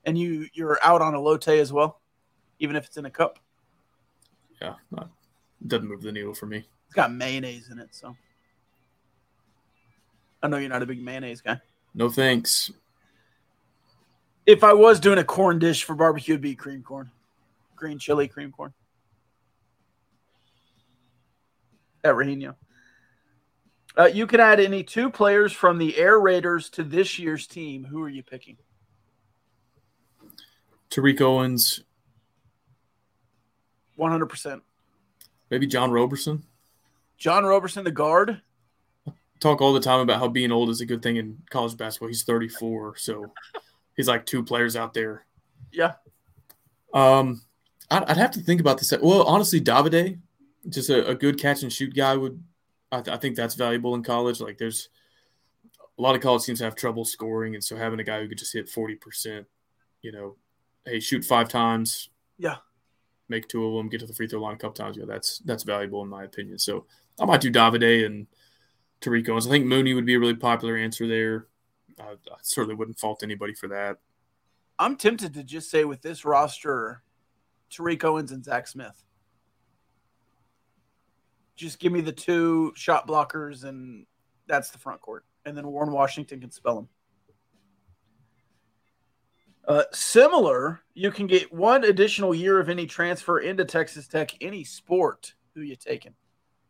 And 0.04 0.18
you 0.18 0.48
you're 0.54 0.78
out 0.82 1.02
on 1.02 1.14
elote 1.14 1.60
as 1.60 1.72
well, 1.72 2.00
even 2.58 2.76
if 2.76 2.86
it's 2.86 2.96
in 2.96 3.04
a 3.04 3.10
cup. 3.10 3.38
Yeah, 4.60 4.74
not, 4.90 5.10
doesn't 5.66 5.88
move 5.88 6.02
the 6.02 6.12
needle 6.12 6.34
for 6.34 6.46
me. 6.46 6.64
It's 6.86 6.94
got 6.94 7.12
mayonnaise 7.12 7.70
in 7.70 7.78
it, 7.78 7.88
so 7.92 8.16
I 10.42 10.48
know 10.48 10.56
you're 10.56 10.70
not 10.70 10.82
a 10.82 10.86
big 10.86 11.02
mayonnaise 11.02 11.40
guy. 11.40 11.60
No 11.94 12.08
thanks. 12.08 12.70
If 14.46 14.64
I 14.64 14.72
was 14.72 14.98
doing 15.00 15.18
a 15.18 15.24
corn 15.24 15.58
dish 15.58 15.84
for 15.84 15.94
barbecue, 15.94 16.34
it'd 16.34 16.42
be 16.42 16.54
cream 16.54 16.82
corn, 16.82 17.10
green 17.76 17.98
chili 17.98 18.26
cream 18.26 18.50
corn. 18.50 18.72
at 22.04 22.14
Rahino. 22.14 22.54
Uh, 23.96 24.06
you 24.06 24.26
can 24.26 24.40
add 24.40 24.58
any 24.58 24.82
two 24.82 25.10
players 25.10 25.52
from 25.52 25.78
the 25.78 25.96
Air 25.98 26.18
Raiders 26.18 26.70
to 26.70 26.82
this 26.82 27.18
year's 27.18 27.46
team. 27.46 27.84
Who 27.84 28.02
are 28.02 28.08
you 28.08 28.22
picking? 28.22 28.56
Tariq 30.90 31.20
Owens. 31.20 31.84
100%. 33.98 34.60
Maybe 35.50 35.66
John 35.66 35.90
Roberson. 35.90 36.44
John 37.18 37.44
Roberson, 37.44 37.84
the 37.84 37.90
guard. 37.90 38.40
Talk 39.40 39.60
all 39.60 39.72
the 39.72 39.80
time 39.80 40.00
about 40.00 40.18
how 40.20 40.28
being 40.28 40.52
old 40.52 40.70
is 40.70 40.80
a 40.80 40.86
good 40.86 41.02
thing 41.02 41.16
in 41.16 41.38
college 41.50 41.76
basketball. 41.76 42.08
He's 42.08 42.22
34, 42.22 42.96
so 42.96 43.32
he's 43.96 44.08
like 44.08 44.24
two 44.24 44.42
players 44.42 44.76
out 44.76 44.94
there. 44.94 45.26
Yeah. 45.70 45.94
Um, 46.94 47.42
I'd, 47.90 48.04
I'd 48.04 48.16
have 48.16 48.30
to 48.32 48.40
think 48.40 48.60
about 48.60 48.78
this. 48.78 48.92
Well, 49.02 49.24
honestly, 49.24 49.60
Davide 49.60 50.18
just 50.68 50.90
a, 50.90 51.08
a, 51.08 51.14
good 51.14 51.40
catch 51.40 51.62
and 51.62 51.72
shoot 51.72 51.94
guy 51.94 52.16
would 52.16 52.42
I, 52.90 53.00
th- 53.00 53.16
I, 53.16 53.18
think 53.18 53.36
that's 53.36 53.54
valuable 53.54 53.94
in 53.94 54.02
college 54.02 54.40
like 54.40 54.58
there's 54.58 54.88
a 55.98 56.02
lot 56.02 56.14
of 56.14 56.22
college 56.22 56.44
teams 56.44 56.60
have 56.60 56.74
trouble 56.74 57.04
scoring 57.04 57.54
and 57.54 57.64
so 57.64 57.76
having 57.76 58.00
a 58.00 58.04
guy 58.04 58.20
who 58.20 58.28
could 58.28 58.38
just 58.38 58.52
hit 58.52 58.70
40% 58.70 59.44
you 60.02 60.12
know 60.12 60.36
hey 60.84 61.00
shoot 61.00 61.24
five 61.24 61.48
times 61.48 62.10
yeah 62.38 62.56
make 63.28 63.48
two 63.48 63.66
of 63.66 63.74
them 63.74 63.88
get 63.88 64.00
to 64.00 64.06
the 64.06 64.14
free 64.14 64.28
throw 64.28 64.40
line 64.40 64.54
a 64.54 64.58
couple 64.58 64.74
times 64.74 64.96
yeah 64.96 65.04
that's 65.06 65.38
that's 65.40 65.62
valuable 65.62 66.02
in 66.02 66.08
my 66.08 66.24
opinion 66.24 66.58
so 66.58 66.86
i 67.20 67.24
might 67.24 67.40
do 67.40 67.50
davide 67.50 68.06
and 68.06 68.26
Tariq 69.02 69.28
Owens. 69.28 69.46
I 69.46 69.50
think 69.50 69.66
Mooney 69.66 69.92
would 69.94 70.06
be 70.06 70.14
a 70.14 70.18
really 70.18 70.36
popular 70.36 70.76
answer 70.76 71.06
there. 71.06 71.48
I, 72.00 72.12
I 72.12 72.36
certainly 72.42 72.76
wouldn't 72.76 72.98
fault 72.98 73.22
anybody 73.22 73.52
for 73.52 73.68
that. 73.68 73.98
I'm 74.78 74.96
tempted 74.96 75.34
to 75.34 75.44
just 75.44 75.70
say 75.70 75.84
with 75.84 76.00
this 76.00 76.24
roster, 76.24 77.02
Tariq 77.70 78.02
Owens 78.04 78.32
and 78.32 78.44
Zach 78.44 78.66
Smith 78.66 79.04
just 81.56 81.78
give 81.78 81.92
me 81.92 82.00
the 82.00 82.12
two 82.12 82.72
shot 82.74 83.06
blockers, 83.06 83.64
and 83.64 84.06
that's 84.46 84.70
the 84.70 84.78
front 84.78 85.00
court. 85.00 85.24
And 85.44 85.56
then 85.56 85.66
Warren 85.66 85.92
Washington 85.92 86.40
can 86.40 86.50
spell 86.50 86.76
them. 86.76 86.88
Uh, 89.66 89.84
similar, 89.92 90.80
you 90.94 91.10
can 91.10 91.26
get 91.26 91.52
one 91.52 91.84
additional 91.84 92.34
year 92.34 92.58
of 92.58 92.68
any 92.68 92.86
transfer 92.86 93.38
into 93.38 93.64
Texas 93.64 94.08
Tech, 94.08 94.32
any 94.40 94.64
sport. 94.64 95.34
Who 95.54 95.60
you 95.60 95.76
taking? 95.76 96.14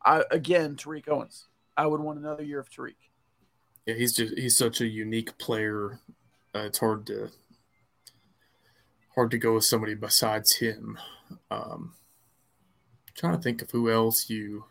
I 0.05 0.25
again, 0.31 0.77
Tariq 0.77 1.09
Owens. 1.09 1.49
I 1.77 1.87
would 1.87 2.01
want 2.01 2.19
another 2.19 2.43
year 2.43 2.61
of 2.61 2.69
Tariq. 2.69 2.97
Yeah, 3.87 3.95
he's 3.95 4.15
just 4.15 4.37
he's 4.37 4.57
such 4.57 4.81
a 4.81 4.87
unique 4.87 5.39
player. 5.39 6.01
Uh, 6.55 6.61
it's 6.61 6.79
hard 6.79 7.07
to 7.07 7.31
hard 9.15 9.31
to 9.31 9.39
go 9.39 9.55
with 9.55 9.65
somebody 9.65 9.95
besides 9.95 10.57
him. 10.57 10.99
Um, 11.51 11.95
trying 13.15 13.37
to 13.37 13.43
think 13.43 13.63
of 13.63 13.71
who 13.71 13.91
else 13.91 14.29
you 14.29 14.65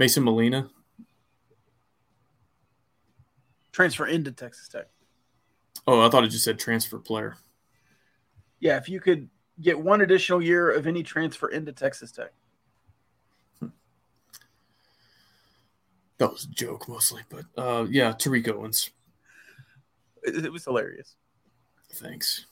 Mason 0.00 0.24
Molina. 0.24 0.66
Transfer 3.70 4.06
into 4.06 4.32
Texas 4.32 4.66
Tech. 4.66 4.86
Oh, 5.86 6.00
I 6.00 6.08
thought 6.08 6.24
it 6.24 6.28
just 6.28 6.42
said 6.42 6.58
transfer 6.58 6.98
player. 6.98 7.36
Yeah, 8.60 8.78
if 8.78 8.88
you 8.88 8.98
could 8.98 9.28
get 9.60 9.78
one 9.78 10.00
additional 10.00 10.40
year 10.40 10.70
of 10.70 10.86
any 10.86 11.02
transfer 11.02 11.48
into 11.48 11.72
Texas 11.72 12.12
Tech. 12.12 12.32
That 16.16 16.32
was 16.32 16.44
a 16.44 16.48
joke 16.48 16.88
mostly, 16.88 17.20
but 17.28 17.44
uh, 17.58 17.86
yeah, 17.90 18.12
Tariq 18.12 18.48
Owens. 18.48 18.88
It, 20.22 20.46
it 20.46 20.50
was 20.50 20.64
hilarious. 20.64 21.14
Thanks. 21.92 22.46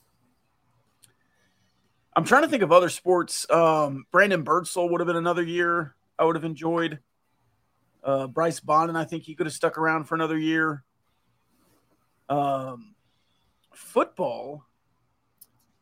I'm 2.14 2.24
trying 2.24 2.42
to 2.42 2.48
think 2.48 2.62
of 2.62 2.72
other 2.72 2.90
sports. 2.90 3.50
Um, 3.50 4.04
Brandon 4.12 4.44
Birdsell 4.44 4.90
would 4.90 5.00
have 5.00 5.06
been 5.06 5.16
another 5.16 5.42
year 5.42 5.94
I 6.18 6.24
would 6.24 6.36
have 6.36 6.44
enjoyed. 6.44 6.98
Uh, 8.02 8.26
Bryce 8.26 8.60
Bonnin, 8.60 8.96
I 8.96 9.04
think 9.04 9.24
he 9.24 9.34
could 9.34 9.46
have 9.46 9.54
stuck 9.54 9.76
around 9.76 10.04
for 10.04 10.14
another 10.14 10.38
year. 10.38 10.84
Um, 12.28 12.94
football. 13.74 14.64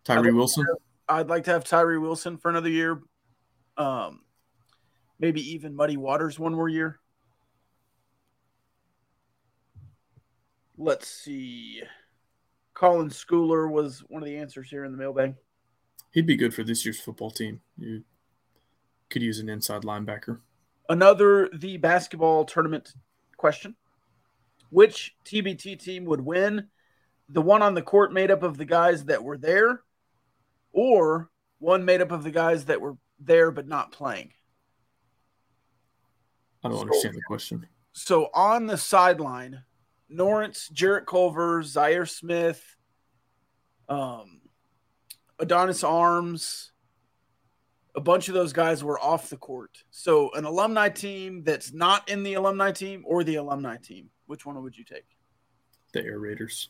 Tyree 0.05 0.33
Wilson. 0.33 0.67
I'd 1.09 1.29
like 1.29 1.45
to 1.45 1.53
have 1.53 1.65
Tyree 1.65 1.99
Wilson 1.99 2.37
for 2.37 2.49
another 2.49 2.69
year. 2.69 3.01
Um, 3.77 4.21
maybe 5.19 5.41
even 5.53 5.75
Muddy 5.75 5.97
Waters 5.97 6.39
one 6.39 6.55
more 6.55 6.69
year. 6.69 6.99
Let's 10.79 11.09
see. 11.09 11.83
Colin 12.75 13.09
Schooler 13.09 13.71
was 13.71 14.01
one 14.09 14.23
of 14.23 14.27
the 14.27 14.37
answers 14.37 14.69
here 14.69 14.85
in 14.85 14.93
the 14.93 14.99
mailbag. 14.99 15.35
He'd 16.13 16.27
be 16.27 16.37
good 16.37 16.55
for 16.55 16.63
this 16.63 16.85
year's 16.85 17.01
football 17.01 17.31
team. 17.31 17.61
You 17.79 18.05
could 19.09 19.23
use 19.23 19.39
an 19.39 19.49
inside 19.49 19.83
linebacker. 19.83 20.41
Another 20.89 21.49
the 21.53 21.77
basketball 21.79 22.45
tournament 22.45 22.93
question. 23.37 23.75
Which 24.71 25.15
TBT 25.25 25.79
team 25.79 26.05
would 26.07 26.21
win? 26.21 26.69
The 27.29 27.43
one 27.43 27.63
on 27.63 27.75
the 27.75 27.83
court 27.83 28.13
made 28.13 28.31
up 28.31 28.43
of 28.43 28.57
the 28.57 28.65
guys 28.65 29.07
that 29.07 29.23
were 29.23 29.37
there, 29.37 29.83
or 30.73 31.31
one 31.59 31.85
made 31.85 32.01
up 32.01 32.13
of 32.13 32.23
the 32.23 32.31
guys 32.31 32.67
that 32.67 32.81
were 32.81 32.97
there 33.19 33.51
but 33.51 33.67
not 33.67 33.93
playing? 33.93 34.33
I 36.63 36.69
don't 36.69 36.81
understand 36.81 37.15
the 37.15 37.23
question. 37.23 37.67
So 37.93 38.29
on 38.35 38.67
the 38.67 38.77
sideline, 38.77 39.63
Norense, 40.13 40.71
Jarrett 40.73 41.07
Culver, 41.07 41.63
Zhaire 41.63 42.09
Smith, 42.09 42.77
um, 43.89 44.41
Adonis 45.39 45.85
Arms, 45.85 46.73
a 47.97 48.01
bunch 48.01 48.29
of 48.29 48.35
those 48.35 48.53
guys 48.53 48.85
were 48.85 49.01
off 49.01 49.31
the 49.31 49.39
court. 49.39 49.83
So 49.91 50.31
an 50.35 50.45
alumni 50.45 50.91
team 50.91 51.43
that's 51.43 51.73
not 51.73 52.09
in 52.09 52.23
the 52.23 52.35
alumni 52.35 52.71
team 52.71 53.03
or 53.07 53.25
the 53.25 53.37
alumni 53.37 53.79
team, 53.79 54.11
which 54.27 54.45
one 54.45 54.63
would 54.63 54.77
you 54.77 54.85
take? 54.85 55.07
The 55.93 56.05
Air 56.05 56.19
Raiders. 56.19 56.69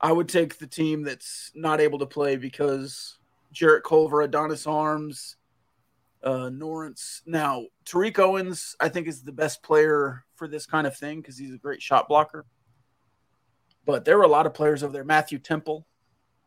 I 0.00 0.12
would 0.12 0.28
take 0.28 0.58
the 0.58 0.66
team 0.66 1.02
that's 1.02 1.52
not 1.54 1.80
able 1.80 1.98
to 1.98 2.06
play 2.06 2.36
because 2.36 3.18
Jarrett 3.52 3.84
Culver, 3.84 4.22
Adonis 4.22 4.66
Arms, 4.66 5.36
uh, 6.22 6.50
Norense. 6.50 7.20
Now, 7.26 7.66
Tariq 7.84 8.18
Owens, 8.18 8.76
I 8.80 8.88
think, 8.88 9.08
is 9.08 9.22
the 9.22 9.32
best 9.32 9.62
player 9.62 10.24
for 10.36 10.48
this 10.48 10.66
kind 10.66 10.86
of 10.86 10.96
thing 10.96 11.20
because 11.20 11.36
he's 11.36 11.54
a 11.54 11.58
great 11.58 11.82
shot 11.82 12.08
blocker. 12.08 12.46
But 13.84 14.04
there 14.04 14.16
were 14.18 14.24
a 14.24 14.28
lot 14.28 14.46
of 14.46 14.54
players 14.54 14.82
over 14.82 14.92
there. 14.92 15.04
Matthew 15.04 15.38
Temple, 15.38 15.86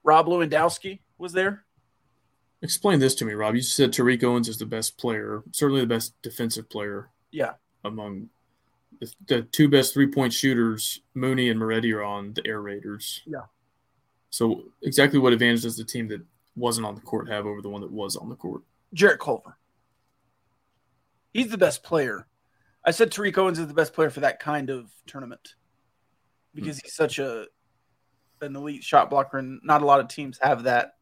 Rob 0.03 0.27
Lewandowski 0.27 0.99
was 1.17 1.31
there. 1.31 1.65
Explain 2.61 2.99
this 2.99 3.15
to 3.15 3.25
me, 3.25 3.33
Rob. 3.33 3.55
You 3.55 3.61
said 3.61 3.91
Tariq 3.91 4.23
Owens 4.23 4.49
is 4.49 4.57
the 4.57 4.65
best 4.65 4.97
player, 4.97 5.43
certainly 5.51 5.81
the 5.81 5.87
best 5.87 6.13
defensive 6.21 6.69
player. 6.69 7.09
Yeah. 7.31 7.53
Among 7.85 8.29
the, 8.99 9.13
the 9.27 9.41
two 9.43 9.69
best 9.69 9.93
three 9.93 10.07
point 10.07 10.33
shooters, 10.33 11.01
Mooney 11.13 11.49
and 11.49 11.59
Moretti, 11.59 11.93
are 11.93 12.03
on 12.03 12.33
the 12.33 12.45
Air 12.45 12.61
Raiders. 12.61 13.21
Yeah. 13.25 13.45
So, 14.29 14.63
exactly 14.83 15.19
what 15.19 15.33
advantage 15.33 15.63
does 15.63 15.77
the 15.77 15.85
team 15.85 16.07
that 16.09 16.21
wasn't 16.55 16.85
on 16.85 16.95
the 16.95 17.01
court 17.01 17.29
have 17.29 17.45
over 17.45 17.61
the 17.61 17.69
one 17.69 17.81
that 17.81 17.91
was 17.91 18.15
on 18.15 18.29
the 18.29 18.35
court? 18.35 18.61
Jarrett 18.93 19.19
Culver. 19.19 19.57
He's 21.33 21.49
the 21.49 21.57
best 21.57 21.83
player. 21.83 22.27
I 22.85 22.91
said 22.91 23.11
Tariq 23.11 23.37
Owens 23.37 23.59
is 23.59 23.67
the 23.67 23.73
best 23.73 23.93
player 23.93 24.09
for 24.09 24.19
that 24.21 24.39
kind 24.39 24.69
of 24.69 24.89
tournament 25.05 25.55
because 26.53 26.77
mm-hmm. 26.77 26.85
he's 26.85 26.95
such 26.95 27.19
a 27.19 27.45
an 28.41 28.55
elite 28.55 28.83
shot 28.83 29.09
blocker, 29.09 29.37
and 29.37 29.59
not 29.63 29.81
a 29.81 29.85
lot 29.85 29.99
of 29.99 30.07
teams 30.07 30.39
have 30.41 30.63
that. 30.63 30.95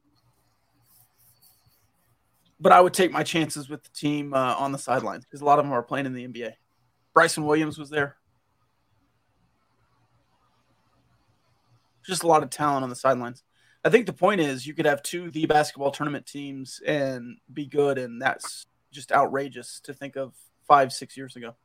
But 2.59 2.71
I 2.71 2.81
would 2.81 2.93
take 2.93 3.11
my 3.11 3.23
chances 3.23 3.69
with 3.69 3.83
the 3.83 3.89
team 3.89 4.33
uh, 4.33 4.55
on 4.55 4.71
the 4.71 4.79
sidelines 4.79 5.25
because 5.25 5.41
a 5.41 5.45
lot 5.45 5.59
of 5.59 5.65
them 5.65 5.73
are 5.73 5.83
playing 5.83 6.07
in 6.07 6.13
the 6.13 6.27
NBA. 6.27 6.53
Bryson 7.13 7.45
Williams 7.45 7.77
was 7.77 7.89
there. 7.89 8.17
Just 12.05 12.23
a 12.23 12.27
lot 12.27 12.41
of 12.41 12.49
talent 12.49 12.83
on 12.83 12.89
the 12.89 12.95
sidelines. 12.95 13.43
I 13.83 13.89
think 13.89 14.05
the 14.05 14.13
point 14.13 14.41
is 14.41 14.65
you 14.65 14.73
could 14.73 14.85
have 14.85 15.03
two 15.03 15.29
the 15.29 15.45
basketball 15.45 15.91
tournament 15.91 16.25
teams 16.25 16.81
and 16.85 17.37
be 17.53 17.65
good, 17.65 17.97
and 17.97 18.21
that's 18.21 18.65
just 18.91 19.11
outrageous 19.11 19.79
to 19.81 19.93
think 19.93 20.15
of 20.15 20.33
five, 20.67 20.91
six 20.91 21.15
years 21.15 21.35
ago. 21.35 21.55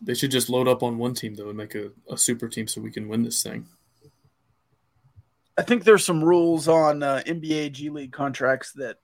They 0.00 0.14
should 0.14 0.30
just 0.30 0.48
load 0.48 0.68
up 0.68 0.82
on 0.82 0.98
one 0.98 1.14
team 1.14 1.34
though 1.34 1.48
and 1.48 1.56
make 1.56 1.74
a, 1.74 1.90
a 2.08 2.16
super 2.16 2.48
team 2.48 2.66
so 2.66 2.80
we 2.80 2.90
can 2.90 3.08
win 3.08 3.22
this 3.22 3.42
thing. 3.42 3.66
I 5.58 5.62
think 5.62 5.84
there's 5.84 6.04
some 6.04 6.22
rules 6.22 6.68
on 6.68 7.02
uh, 7.02 7.22
NBA 7.26 7.72
G 7.72 7.90
League 7.90 8.12
contracts 8.12 8.72
that 8.72 8.96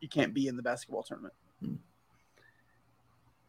you 0.00 0.08
can't 0.08 0.32
be 0.32 0.48
in 0.48 0.56
the 0.56 0.62
basketball 0.62 1.02
tournament, 1.02 1.34
hmm. 1.60 1.74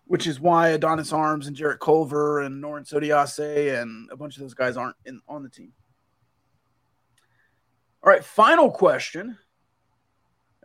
which 0.06 0.28
is 0.28 0.40
why 0.40 0.70
Adonis 0.70 1.14
Arms 1.14 1.48
and 1.48 1.56
Jarrett 1.56 1.80
Culver 1.80 2.41
and 2.41 2.61
Norense 2.61 2.94
Odiase 2.94 3.82
and 3.82 4.10
a 4.11 4.18
bunch 4.18 4.36
of 4.36 4.41
those 4.41 4.53
guys 4.53 4.78
aren't 4.78 4.98
in 5.06 5.22
on 5.28 5.44
the 5.44 5.49
team. 5.49 5.72
All 8.03 8.11
right, 8.11 8.24
final 8.24 8.70
question. 8.70 9.38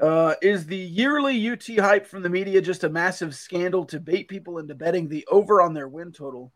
Uh, 0.00 0.34
is 0.42 0.66
the 0.66 0.76
yearly 0.76 1.50
UT 1.50 1.64
hype 1.78 2.06
from 2.06 2.22
the 2.22 2.28
media 2.28 2.60
just 2.60 2.84
a 2.84 2.88
massive 2.88 3.34
scandal 3.34 3.84
to 3.84 3.98
bait 3.98 4.28
people 4.28 4.58
into 4.58 4.74
betting 4.74 5.08
the 5.08 5.26
over 5.30 5.60
on 5.60 5.74
their 5.74 5.88
win 5.88 6.12
total? 6.12 6.52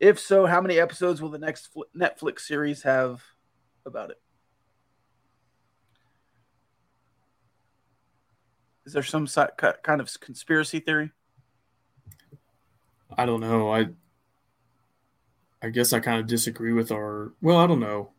If 0.00 0.18
so, 0.18 0.44
how 0.44 0.60
many 0.60 0.78
episodes 0.78 1.22
will 1.22 1.30
the 1.30 1.38
next 1.38 1.70
Netflix 1.96 2.40
series 2.40 2.82
have 2.82 3.22
about 3.86 4.10
it? 4.10 4.20
Is 8.86 8.92
there 8.92 9.02
some 9.02 9.26
kind 9.26 10.00
of 10.00 10.20
conspiracy 10.20 10.78
theory? 10.78 11.10
I 13.18 13.26
don't 13.26 13.40
know. 13.40 13.72
I 13.72 13.88
I 15.62 15.70
guess 15.70 15.92
I 15.92 16.00
kind 16.00 16.20
of 16.20 16.26
disagree 16.26 16.72
with 16.72 16.92
our. 16.92 17.32
Well, 17.42 17.58
I 17.58 17.66
don't 17.66 17.80
know. 17.80 18.12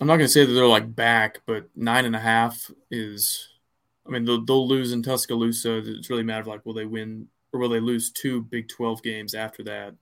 I'm 0.00 0.08
not 0.08 0.16
going 0.16 0.26
to 0.26 0.32
say 0.32 0.44
that 0.44 0.52
they're 0.52 0.66
like 0.66 0.96
back, 0.96 1.42
but 1.46 1.68
nine 1.76 2.04
and 2.04 2.16
a 2.16 2.20
half 2.20 2.70
is. 2.90 3.48
I 4.04 4.10
mean, 4.10 4.24
they'll, 4.24 4.44
they'll 4.44 4.66
lose 4.66 4.90
in 4.90 5.04
Tuscaloosa. 5.04 5.78
It's 5.86 6.10
really 6.10 6.22
a 6.22 6.24
matter 6.24 6.40
of 6.40 6.48
like, 6.48 6.66
will 6.66 6.74
they 6.74 6.86
win 6.86 7.28
or 7.52 7.60
will 7.60 7.68
they 7.68 7.78
lose 7.78 8.10
two 8.10 8.42
Big 8.42 8.68
12 8.68 9.00
games 9.00 9.32
after 9.32 9.62
that? 9.62 9.94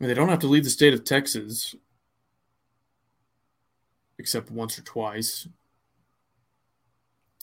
Mean, 0.00 0.08
they 0.08 0.14
don't 0.14 0.30
have 0.30 0.38
to 0.38 0.46
leave 0.46 0.64
the 0.64 0.70
state 0.70 0.94
of 0.94 1.04
Texas 1.04 1.74
except 4.18 4.50
once 4.50 4.78
or 4.78 4.82
twice. 4.82 5.46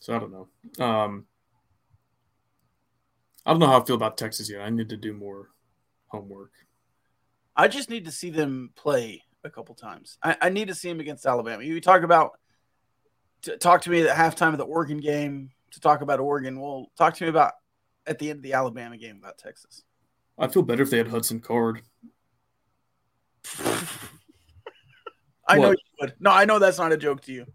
So 0.05 0.15
I 0.15 0.19
don't 0.19 0.31
know. 0.31 0.85
Um, 0.85 1.25
I 3.43 3.49
don't 3.49 3.59
know 3.59 3.65
how 3.65 3.81
I 3.81 3.83
feel 3.83 3.95
about 3.95 4.19
Texas 4.19 4.51
yet. 4.51 4.61
I 4.61 4.69
need 4.69 4.89
to 4.89 4.97
do 4.97 5.13
more 5.13 5.49
homework. 6.09 6.51
I 7.55 7.67
just 7.67 7.89
need 7.89 8.05
to 8.05 8.11
see 8.11 8.29
them 8.29 8.69
play 8.75 9.23
a 9.43 9.49
couple 9.49 9.73
times. 9.73 10.19
I, 10.21 10.37
I 10.39 10.49
need 10.49 10.67
to 10.67 10.75
see 10.75 10.89
them 10.89 10.99
against 10.99 11.25
Alabama. 11.25 11.63
You 11.63 11.81
talk 11.81 12.03
about 12.03 12.33
to 13.41 13.57
talk 13.57 13.81
to 13.81 13.89
me 13.89 14.03
at 14.03 14.15
halftime 14.15 14.51
of 14.51 14.59
the 14.59 14.65
Oregon 14.65 14.99
game 14.99 15.49
to 15.71 15.79
talk 15.79 16.01
about 16.01 16.19
Oregon. 16.19 16.59
Well, 16.59 16.91
talk 16.95 17.15
to 17.15 17.23
me 17.23 17.29
about 17.31 17.53
at 18.05 18.19
the 18.19 18.29
end 18.29 18.37
of 18.37 18.43
the 18.43 18.53
Alabama 18.53 18.97
game 18.97 19.17
about 19.17 19.39
Texas. 19.39 19.81
I'd 20.37 20.53
feel 20.53 20.61
better 20.61 20.83
if 20.83 20.91
they 20.91 20.99
had 20.99 21.07
Hudson 21.07 21.39
Card. 21.39 21.81
I 25.47 25.57
what? 25.57 25.57
know 25.57 25.71
you 25.71 25.77
would. 25.99 26.13
No, 26.19 26.29
I 26.29 26.45
know 26.45 26.59
that's 26.59 26.77
not 26.77 26.91
a 26.91 26.97
joke 26.97 27.21
to 27.21 27.31
you. 27.31 27.47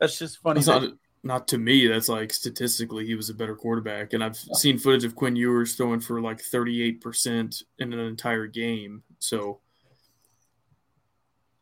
That's 0.00 0.18
just 0.18 0.38
funny. 0.38 0.58
That's 0.58 0.66
not, 0.66 0.92
not 1.26 1.48
to 1.48 1.58
me. 1.58 1.86
That's 1.86 2.08
like 2.08 2.32
statistically, 2.32 3.04
he 3.04 3.14
was 3.14 3.28
a 3.28 3.34
better 3.34 3.56
quarterback. 3.56 4.12
And 4.12 4.22
I've 4.22 4.36
seen 4.36 4.78
footage 4.78 5.04
of 5.04 5.16
Quinn 5.16 5.36
Ewers 5.36 5.74
throwing 5.74 6.00
for 6.00 6.20
like 6.20 6.38
38% 6.38 7.62
in 7.78 7.92
an 7.92 7.98
entire 7.98 8.46
game. 8.46 9.02
So 9.18 9.60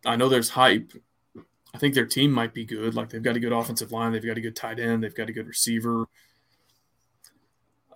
I 0.04 0.16
know 0.16 0.28
there's 0.28 0.50
hype. 0.50 0.92
I 1.74 1.78
think 1.78 1.94
their 1.94 2.06
team 2.06 2.30
might 2.30 2.54
be 2.54 2.64
good. 2.64 2.94
Like 2.94 3.08
they've 3.08 3.22
got 3.22 3.36
a 3.36 3.40
good 3.40 3.52
offensive 3.52 3.90
line, 3.90 4.12
they've 4.12 4.24
got 4.24 4.38
a 4.38 4.42
good 4.42 4.54
tight 4.54 4.78
end, 4.78 5.02
they've 5.02 5.14
got 5.14 5.30
a 5.30 5.32
good 5.32 5.48
receiver. 5.48 6.06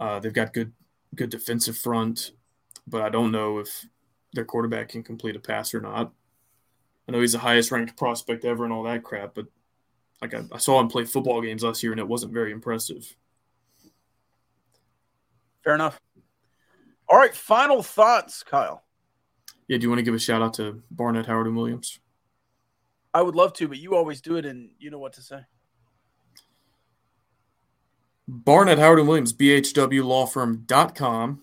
Uh, 0.00 0.18
they've 0.18 0.32
got 0.32 0.54
good 0.54 0.72
good 1.14 1.30
defensive 1.30 1.76
front, 1.76 2.32
but 2.86 3.02
I 3.02 3.08
don't 3.08 3.32
know 3.32 3.58
if 3.58 3.86
their 4.32 4.44
quarterback 4.44 4.90
can 4.90 5.02
complete 5.02 5.36
a 5.36 5.40
pass 5.40 5.74
or 5.74 5.80
not. 5.80 6.12
I 7.08 7.12
know 7.12 7.20
he's 7.20 7.32
the 7.32 7.38
highest 7.38 7.70
ranked 7.70 7.96
prospect 7.96 8.44
ever 8.44 8.64
and 8.64 8.72
all 8.72 8.82
that 8.84 9.02
crap, 9.02 9.34
but 9.34 9.46
like 10.20 10.34
I, 10.34 10.42
I 10.52 10.58
saw 10.58 10.80
him 10.80 10.88
play 10.88 11.04
football 11.04 11.40
games 11.40 11.62
last 11.62 11.80
year 11.82 11.92
and 11.92 12.00
it 12.00 12.08
wasn't 12.08 12.32
very 12.32 12.52
impressive. 12.52 13.14
Fair 15.62 15.74
enough. 15.74 16.00
All 17.08 17.18
right, 17.18 17.34
final 17.34 17.82
thoughts, 17.82 18.42
Kyle. 18.42 18.84
Yeah, 19.66 19.78
do 19.78 19.84
you 19.84 19.90
want 19.90 19.98
to 19.98 20.04
give 20.04 20.14
a 20.14 20.18
shout 20.18 20.42
out 20.42 20.52
to 20.54 20.82
Barnett, 20.90 21.26
Howard, 21.26 21.46
and 21.46 21.56
Williams? 21.56 22.00
I 23.14 23.22
would 23.22 23.34
love 23.34 23.54
to, 23.54 23.66
but 23.68 23.78
you 23.78 23.94
always 23.94 24.20
do 24.20 24.36
it, 24.36 24.44
and 24.46 24.70
you 24.78 24.90
know 24.90 24.98
what 24.98 25.14
to 25.14 25.22
say. 25.22 25.40
Barnett, 28.26 28.78
Howard, 28.78 28.98
and 28.98 29.08
Williams, 29.08 29.32
bhwlawfirm.com. 29.32 31.42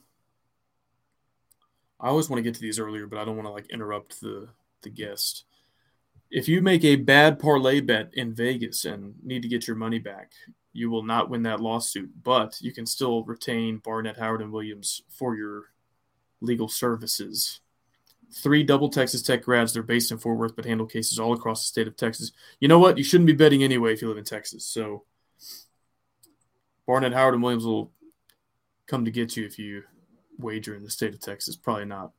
I 1.99 2.07
always 2.07 2.29
want 2.29 2.37
to 2.37 2.43
get 2.43 2.53
to 2.55 2.61
these 2.61 2.79
earlier, 2.79 3.07
but 3.07 3.17
I 3.17 3.25
don't 3.25 3.35
want 3.35 3.47
to 3.47 3.51
like 3.51 3.71
interrupt 3.71 4.21
the 4.21 4.49
the 4.81 4.89
guest. 4.89 5.45
If 6.35 6.49
you 6.49 6.61
make 6.61 6.83
a 6.83 6.97
bad 6.97 7.39
parlay 7.39 7.79
bet 7.79 8.09
in 8.13 8.33
Vegas 8.33 8.83
and 8.83 9.15
need 9.23 9.41
to 9.43 9.47
get 9.47 9.67
your 9.67 9.77
money 9.77 9.99
back, 9.99 10.33
you 10.73 10.89
will 10.89 11.01
not 11.01 11.29
win 11.29 11.43
that 11.43 11.61
lawsuit, 11.61 12.11
but 12.23 12.57
you 12.59 12.73
can 12.73 12.85
still 12.85 13.23
retain 13.23 13.77
Barnett, 13.77 14.17
Howard, 14.17 14.41
and 14.41 14.51
Williams 14.51 15.01
for 15.07 15.37
your 15.37 15.67
legal 16.41 16.67
services. 16.67 17.61
Three 18.33 18.63
double 18.63 18.89
Texas 18.89 19.21
Tech 19.21 19.43
grads. 19.43 19.71
They're 19.71 19.81
based 19.81 20.11
in 20.11 20.17
Fort 20.17 20.37
Worth, 20.37 20.57
but 20.57 20.65
handle 20.65 20.85
cases 20.85 21.19
all 21.19 21.31
across 21.31 21.61
the 21.61 21.67
state 21.67 21.87
of 21.87 21.95
Texas. 21.95 22.33
You 22.59 22.67
know 22.67 22.79
what? 22.79 22.97
You 22.97 23.05
shouldn't 23.05 23.27
be 23.27 23.33
betting 23.33 23.63
anyway 23.63 23.93
if 23.93 24.01
you 24.01 24.09
live 24.09 24.17
in 24.17 24.25
Texas. 24.25 24.65
So 24.65 25.05
Barnett, 26.85 27.13
Howard, 27.13 27.35
and 27.35 27.43
Williams 27.43 27.65
will 27.65 27.93
come 28.87 29.05
to 29.05 29.11
get 29.11 29.37
you 29.37 29.45
if 29.45 29.57
you 29.57 29.83
wager 30.37 30.75
in 30.75 30.83
the 30.83 30.91
state 30.91 31.13
of 31.13 31.21
Texas. 31.21 31.55
Probably 31.55 31.85
not. 31.85 32.11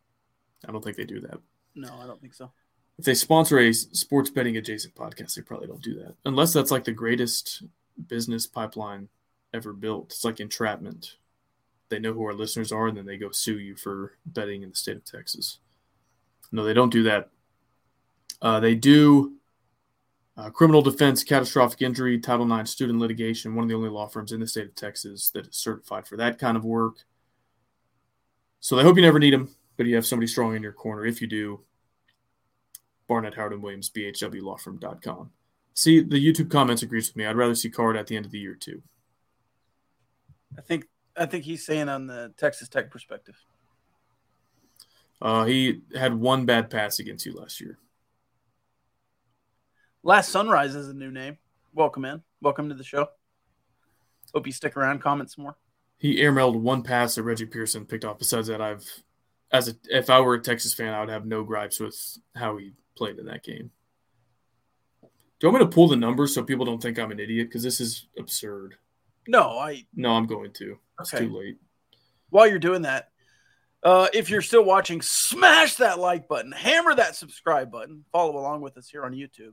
I 0.66 0.72
don't 0.72 0.82
think 0.82 0.96
they 0.96 1.04
do 1.04 1.20
that. 1.20 1.38
No, 1.74 1.90
I 2.02 2.06
don't 2.06 2.18
think 2.22 2.32
so. 2.32 2.50
If 2.98 3.04
they 3.04 3.14
sponsor 3.14 3.58
a 3.58 3.72
sports 3.72 4.30
betting 4.30 4.56
adjacent 4.56 4.94
podcast, 4.94 5.34
they 5.34 5.42
probably 5.42 5.66
don't 5.66 5.82
do 5.82 5.94
that. 5.96 6.14
Unless 6.24 6.52
that's 6.52 6.70
like 6.70 6.84
the 6.84 6.92
greatest 6.92 7.62
business 8.08 8.46
pipeline 8.46 9.08
ever 9.52 9.72
built. 9.72 10.06
It's 10.12 10.24
like 10.24 10.40
entrapment. 10.40 11.16
They 11.88 11.98
know 11.98 12.12
who 12.12 12.24
our 12.24 12.34
listeners 12.34 12.72
are, 12.72 12.88
and 12.88 12.96
then 12.96 13.06
they 13.06 13.16
go 13.16 13.30
sue 13.30 13.58
you 13.58 13.76
for 13.76 14.14
betting 14.24 14.62
in 14.62 14.70
the 14.70 14.76
state 14.76 14.96
of 14.96 15.04
Texas. 15.04 15.58
No, 16.50 16.64
they 16.64 16.74
don't 16.74 16.92
do 16.92 17.02
that. 17.04 17.30
Uh, 18.40 18.60
they 18.60 18.74
do 18.74 19.36
uh, 20.36 20.50
criminal 20.50 20.82
defense, 20.82 21.24
catastrophic 21.24 21.82
injury, 21.82 22.18
Title 22.18 22.50
IX 22.52 22.68
student 22.68 22.98
litigation. 22.98 23.54
One 23.54 23.64
of 23.64 23.68
the 23.68 23.76
only 23.76 23.88
law 23.88 24.06
firms 24.06 24.32
in 24.32 24.40
the 24.40 24.46
state 24.46 24.66
of 24.66 24.74
Texas 24.74 25.30
that 25.30 25.46
is 25.46 25.56
certified 25.56 26.06
for 26.06 26.16
that 26.16 26.38
kind 26.38 26.56
of 26.56 26.64
work. 26.64 27.04
So 28.60 28.76
they 28.76 28.82
hope 28.82 28.96
you 28.96 29.02
never 29.02 29.18
need 29.18 29.32
them, 29.32 29.54
but 29.76 29.86
you 29.86 29.94
have 29.94 30.06
somebody 30.06 30.26
strong 30.26 30.56
in 30.56 30.62
your 30.62 30.72
corner. 30.72 31.06
If 31.06 31.20
you 31.20 31.26
do, 31.26 31.60
Barnett, 33.08 33.34
Howard, 33.34 33.52
and 33.52 33.62
Williams, 33.62 33.90
BHWLawFirm.com. 33.90 35.30
See, 35.74 36.00
the 36.00 36.16
YouTube 36.16 36.50
comments 36.50 36.82
agrees 36.82 37.08
with 37.08 37.16
me. 37.16 37.26
I'd 37.26 37.36
rather 37.36 37.54
see 37.54 37.70
Card 37.70 37.96
at 37.96 38.06
the 38.06 38.16
end 38.16 38.26
of 38.26 38.32
the 38.32 38.38
year 38.38 38.54
too. 38.54 38.82
I 40.56 40.62
think 40.62 40.86
I 41.16 41.26
think 41.26 41.44
he's 41.44 41.64
saying 41.64 41.88
on 41.88 42.06
the 42.06 42.32
Texas 42.36 42.68
Tech 42.68 42.90
perspective. 42.90 43.36
Uh, 45.20 45.44
he 45.44 45.80
had 45.94 46.14
one 46.14 46.44
bad 46.44 46.70
pass 46.70 46.98
against 46.98 47.24
you 47.24 47.34
last 47.34 47.60
year. 47.60 47.78
Last 50.02 50.30
Sunrise 50.30 50.74
is 50.74 50.88
a 50.88 50.94
new 50.94 51.10
name. 51.10 51.38
Welcome 51.74 52.04
in. 52.04 52.22
Welcome 52.40 52.68
to 52.68 52.74
the 52.74 52.84
show. 52.84 53.08
Hope 54.34 54.46
you 54.46 54.52
stick 54.52 54.76
around, 54.76 55.00
comment 55.00 55.30
some 55.30 55.44
more. 55.44 55.56
He 55.98 56.16
airmailed 56.16 56.60
one 56.60 56.82
pass 56.82 57.14
that 57.14 57.22
Reggie 57.22 57.46
Pearson 57.46 57.86
picked 57.86 58.04
off. 58.04 58.18
Besides 58.18 58.48
that, 58.48 58.60
I've 58.60 58.86
as 59.50 59.68
a 59.68 59.74
if 59.88 60.10
I 60.10 60.20
were 60.20 60.34
a 60.34 60.40
Texas 60.40 60.74
fan, 60.74 60.92
I 60.92 61.00
would 61.00 61.08
have 61.08 61.26
no 61.26 61.44
gripes 61.44 61.80
with 61.80 62.18
how 62.34 62.56
he 62.56 62.72
played 62.96 63.18
in 63.18 63.26
that 63.26 63.42
game. 63.44 63.70
Do 65.38 65.46
you 65.46 65.52
want 65.52 65.62
me 65.64 65.70
to 65.70 65.74
pull 65.74 65.88
the 65.88 65.96
numbers 65.96 66.34
so 66.34 66.42
people 66.42 66.64
don't 66.64 66.80
think 66.82 66.98
I'm 66.98 67.10
an 67.10 67.20
idiot? 67.20 67.48
Because 67.48 67.62
this 67.62 67.80
is 67.80 68.06
absurd. 68.18 68.76
No, 69.28 69.58
I 69.58 69.84
no, 69.94 70.12
I'm 70.12 70.26
going 70.26 70.52
to. 70.54 70.78
It's 71.00 71.12
Okay. 71.12 71.26
too 71.26 71.36
late. 71.36 71.58
while 72.30 72.46
you're 72.46 72.58
doing 72.58 72.82
that, 72.82 73.10
uh, 73.82 74.08
if 74.14 74.30
you're 74.30 74.42
still 74.42 74.64
watching, 74.64 75.00
smash 75.02 75.76
that 75.76 75.98
like 75.98 76.26
button, 76.26 76.52
hammer 76.52 76.94
that 76.94 77.16
subscribe 77.16 77.70
button, 77.70 78.04
follow 78.12 78.36
along 78.38 78.62
with 78.62 78.76
us 78.78 78.88
here 78.88 79.04
on 79.04 79.12
YouTube. 79.12 79.52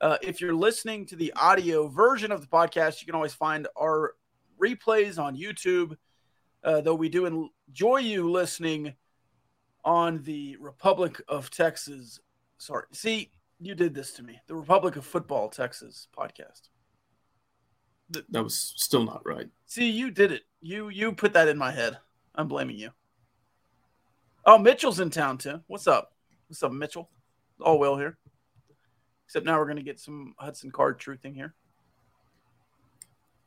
Uh, 0.00 0.16
if 0.22 0.40
you're 0.40 0.54
listening 0.54 1.04
to 1.06 1.16
the 1.16 1.32
audio 1.34 1.88
version 1.88 2.32
of 2.32 2.40
the 2.40 2.46
podcast, 2.46 3.00
you 3.00 3.06
can 3.06 3.14
always 3.14 3.34
find 3.34 3.66
our 3.76 4.14
replays 4.60 5.18
on 5.18 5.36
YouTube. 5.36 5.96
Uh, 6.64 6.80
though 6.80 6.94
we 6.94 7.08
do 7.08 7.50
enjoy 7.68 7.98
you 7.98 8.30
listening 8.30 8.94
on 9.84 10.22
the 10.24 10.56
Republic 10.56 11.20
of 11.28 11.50
Texas. 11.50 12.18
Sorry, 12.58 12.84
see, 12.92 13.30
you 13.60 13.74
did 13.74 13.94
this 13.94 14.12
to 14.14 14.22
me. 14.22 14.40
The 14.46 14.54
Republic 14.54 14.96
of 14.96 15.04
Football 15.04 15.48
Texas 15.48 16.08
podcast. 16.16 16.68
That 18.30 18.42
was 18.42 18.74
still 18.76 19.04
not 19.04 19.22
right. 19.24 19.48
See, 19.66 19.88
you 19.90 20.10
did 20.10 20.32
it. 20.32 20.42
You 20.60 20.88
you 20.88 21.12
put 21.12 21.34
that 21.34 21.48
in 21.48 21.58
my 21.58 21.70
head. 21.70 21.98
I'm 22.34 22.48
blaming 22.48 22.78
you. 22.78 22.90
Oh, 24.46 24.58
Mitchell's 24.58 25.00
in 25.00 25.10
town 25.10 25.38
too. 25.38 25.60
What's 25.66 25.86
up? 25.86 26.12
What's 26.48 26.62
up, 26.62 26.72
Mitchell? 26.72 27.10
All 27.60 27.78
well 27.78 27.98
here. 27.98 28.16
Except 29.26 29.44
now 29.44 29.58
we're 29.58 29.68
gonna 29.68 29.82
get 29.82 30.00
some 30.00 30.34
Hudson 30.38 30.70
Card 30.70 30.98
truthing 30.98 31.34
here. 31.34 31.54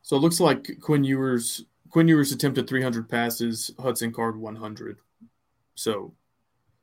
So 0.04 0.16
it 0.16 0.20
looks 0.20 0.40
like 0.40 0.80
Quinn 0.80 1.04
Ewers 1.04 1.66
Quinn 1.90 2.08
Ewers 2.08 2.32
attempted 2.32 2.68
300 2.68 3.10
passes, 3.10 3.72
Hudson 3.78 4.14
Card 4.14 4.38
100. 4.38 4.98
So 5.76 6.14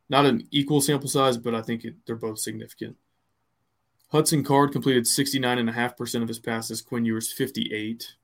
not 0.09 0.27
an 0.27 0.47
equal 0.51 0.81
sample 0.81 1.09
size, 1.09 1.37
but 1.37 1.55
I 1.55 1.63
think 1.63 1.85
it, 1.85 1.95
they're 2.07 2.17
both 2.17 2.39
significant. 2.39 2.97
Hudson 4.11 4.43
Card 4.43 4.73
completed 4.73 5.05
69.5% 5.05 6.23
of 6.23 6.29
his 6.29 6.39
passes, 6.39 6.81
Quinn 6.81 7.05
Ewers 7.05 7.31
58. 7.31 8.15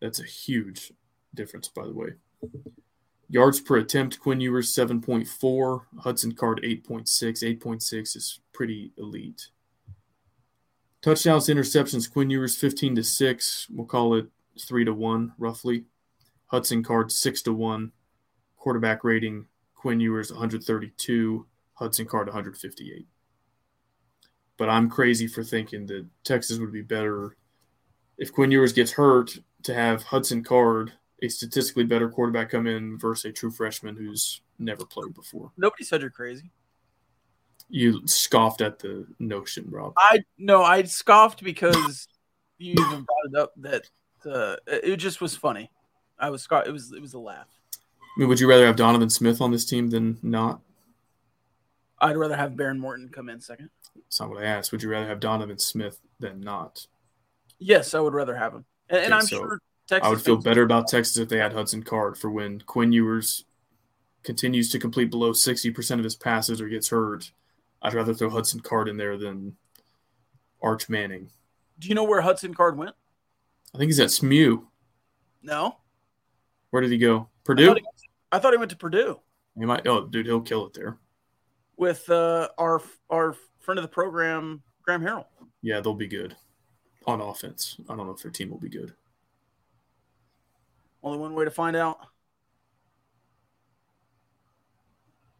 That's 0.00 0.20
a 0.20 0.24
huge 0.24 0.92
difference, 1.34 1.68
by 1.68 1.84
the 1.84 1.92
way. 1.92 2.14
Yards 3.28 3.60
per 3.60 3.76
attempt, 3.76 4.20
Quinn 4.20 4.40
Ewers 4.40 4.74
7.4, 4.74 5.82
Hudson 6.00 6.32
Card 6.32 6.60
8.6. 6.62 7.58
8.6 7.58 8.16
is 8.16 8.40
pretty 8.52 8.92
elite. 8.96 9.48
Touchdowns 11.02 11.46
to 11.46 11.54
interceptions, 11.54 12.10
Quinn 12.10 12.30
Ewers 12.30 12.56
15 12.56 12.96
to 12.96 13.04
6. 13.04 13.66
We'll 13.70 13.86
call 13.86 14.14
it 14.14 14.28
3 14.58 14.86
to 14.86 14.94
1, 14.94 15.32
roughly. 15.36 15.84
Hudson 16.46 16.82
Card 16.82 17.12
6 17.12 17.42
to 17.42 17.52
1. 17.52 17.92
Quarterback 18.56 19.04
rating, 19.04 19.46
Quinn 19.84 20.00
Ewers 20.00 20.32
132, 20.32 21.46
Hudson 21.74 22.06
Card 22.06 22.26
158. 22.26 23.06
But 24.56 24.70
I'm 24.70 24.88
crazy 24.88 25.26
for 25.26 25.44
thinking 25.44 25.84
that 25.88 26.06
Texas 26.24 26.58
would 26.58 26.72
be 26.72 26.80
better 26.80 27.36
if 28.16 28.32
Quinn 28.32 28.50
Ewers 28.50 28.72
gets 28.72 28.92
hurt 28.92 29.36
to 29.64 29.74
have 29.74 30.02
Hudson 30.02 30.42
Card, 30.42 30.94
a 31.22 31.28
statistically 31.28 31.84
better 31.84 32.08
quarterback, 32.08 32.48
come 32.48 32.66
in 32.66 32.98
versus 32.98 33.26
a 33.26 33.32
true 33.32 33.50
freshman 33.50 33.94
who's 33.94 34.40
never 34.58 34.86
played 34.86 35.12
before. 35.12 35.52
Nobody 35.58 35.84
said 35.84 36.00
you're 36.00 36.08
crazy. 36.08 36.50
You 37.68 38.06
scoffed 38.06 38.62
at 38.62 38.78
the 38.78 39.06
notion, 39.18 39.66
Rob. 39.68 39.92
I 39.98 40.24
no, 40.38 40.62
I 40.62 40.82
scoffed 40.84 41.44
because 41.44 42.08
you 42.56 42.72
even 42.72 43.02
brought 43.02 43.26
it 43.26 43.36
up 43.36 43.52
that 43.58 43.90
uh, 44.24 44.56
it 44.66 44.96
just 44.96 45.20
was 45.20 45.36
funny. 45.36 45.70
I 46.18 46.30
was 46.30 46.40
scoff- 46.40 46.66
it 46.66 46.72
was 46.72 46.90
it 46.90 47.02
was 47.02 47.12
a 47.12 47.18
laugh. 47.18 47.48
I 48.16 48.20
mean, 48.20 48.28
would 48.28 48.40
you 48.40 48.48
rather 48.48 48.66
have 48.66 48.76
Donovan 48.76 49.10
Smith 49.10 49.40
on 49.40 49.50
this 49.50 49.64
team 49.64 49.90
than 49.90 50.18
not? 50.22 50.60
I'd 52.00 52.16
rather 52.16 52.36
have 52.36 52.52
Behren 52.52 52.78
Morton 52.78 53.08
come 53.08 53.28
in 53.28 53.40
second. 53.40 53.70
That's 53.96 54.20
not 54.20 54.30
what 54.30 54.42
I 54.42 54.46
asked. 54.46 54.72
Would 54.72 54.82
you 54.82 54.90
rather 54.90 55.08
have 55.08 55.20
Donovan 55.20 55.58
Smith 55.58 55.98
than 56.20 56.40
not? 56.40 56.86
Yes, 57.58 57.94
I 57.94 58.00
would 58.00 58.14
rather 58.14 58.36
have 58.36 58.52
him, 58.52 58.64
and, 58.88 59.06
and 59.06 59.14
I'm 59.14 59.22
so 59.22 59.36
sure 59.36 59.60
Texas. 59.86 60.06
I 60.06 60.10
would 60.10 60.20
feel 60.20 60.36
better 60.36 60.62
about 60.62 60.88
Texas 60.88 61.16
if 61.16 61.28
they 61.28 61.38
had 61.38 61.52
Hudson 61.52 61.82
Card 61.82 62.18
for 62.18 62.30
when 62.30 62.60
Quinn 62.60 62.92
Ewers 62.92 63.44
continues 64.22 64.70
to 64.70 64.78
complete 64.78 65.10
below 65.10 65.32
60% 65.32 65.98
of 65.98 66.04
his 66.04 66.16
passes 66.16 66.60
or 66.60 66.68
gets 66.68 66.88
hurt. 66.88 67.30
I'd 67.82 67.94
rather 67.94 68.14
throw 68.14 68.30
Hudson 68.30 68.60
Card 68.60 68.88
in 68.88 68.96
there 68.96 69.18
than 69.18 69.56
Arch 70.62 70.88
Manning. 70.88 71.30
Do 71.78 71.88
you 71.88 71.94
know 71.94 72.04
where 72.04 72.22
Hudson 72.22 72.54
Card 72.54 72.78
went? 72.78 72.94
I 73.74 73.78
think 73.78 73.88
he's 73.88 74.00
at 74.00 74.10
SMU. 74.10 74.62
No, 75.42 75.76
Where 76.70 76.80
did 76.80 76.90
he 76.90 76.96
go? 76.96 77.28
Purdue? 77.44 77.76
I 78.34 78.38
thought 78.40 78.52
he 78.52 78.58
went 78.58 78.70
to 78.72 78.76
Purdue 78.76 79.20
He 79.58 79.64
might. 79.64 79.86
Oh, 79.86 80.06
dude, 80.06 80.26
he'll 80.26 80.40
kill 80.40 80.66
it 80.66 80.74
there. 80.74 80.98
with 81.76 82.08
uh, 82.10 82.48
our 82.58 82.82
our 83.10 83.36
friend 83.60 83.78
of 83.78 83.82
the 83.82 83.88
program, 83.88 84.62
Graham 84.82 85.02
Harrell. 85.02 85.26
Yeah, 85.62 85.80
they'll 85.80 85.94
be 85.94 86.08
good 86.08 86.36
on 87.06 87.20
offense. 87.20 87.76
I 87.88 87.94
don't 87.96 88.06
know 88.06 88.12
if 88.12 88.22
their 88.22 88.30
team 88.32 88.50
will 88.50 88.58
be 88.58 88.68
good. 88.68 88.92
Only 91.02 91.18
one 91.18 91.34
way 91.34 91.44
to 91.44 91.50
find 91.50 91.76
out. 91.76 91.98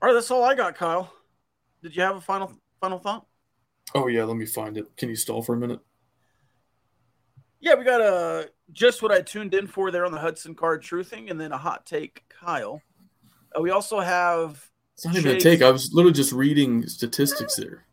All 0.01 0.09
right, 0.09 0.13
that's 0.13 0.31
all 0.31 0.45
I 0.45 0.55
got, 0.55 0.75
Kyle. 0.77 1.13
Did 1.83 1.97
you 1.97 2.03
have 2.03 2.17
a 2.17 2.21
final 2.21 2.53
final 2.81 2.99
thought? 2.99 3.27
Oh, 3.95 4.07
yeah, 4.09 4.25
let 4.25 4.37
me 4.37 4.47
find 4.47 4.77
it. 4.77 4.97
Can 4.97 5.09
you 5.09 5.17
stall 5.17 5.43
for 5.43 5.55
a 5.55 5.59
minute? 5.59 5.81
Yeah, 7.61 7.75
we 7.75 7.85
got 7.85 8.01
a 8.01 8.51
just 8.73 9.03
what 9.03 9.13
I 9.13 9.21
tuned 9.21 9.55
in 9.55 9.67
for 9.67 9.91
there 9.91 10.05
on 10.05 10.13
the 10.13 10.19
Hudson 10.19 10.55
Card 10.55 10.83
truthing, 10.83 11.31
and 11.31 11.41
then 11.41 11.53
a 11.53 11.59
hot 11.59 11.87
take, 11.87 12.25
Kyle. 12.29 12.83
Uh, 13.57 13.61
we 13.61 13.71
also 13.71 14.01
have 14.01 14.69
It's 14.95 15.05
not 15.05 15.17
even 15.17 15.37
a 15.37 15.41
take. 15.41 15.63
I 15.63 15.71
was 15.71 15.93
literally 15.93 16.15
just 16.15 16.33
reading 16.33 16.87
statistics 16.87 17.57
there. 17.57 17.87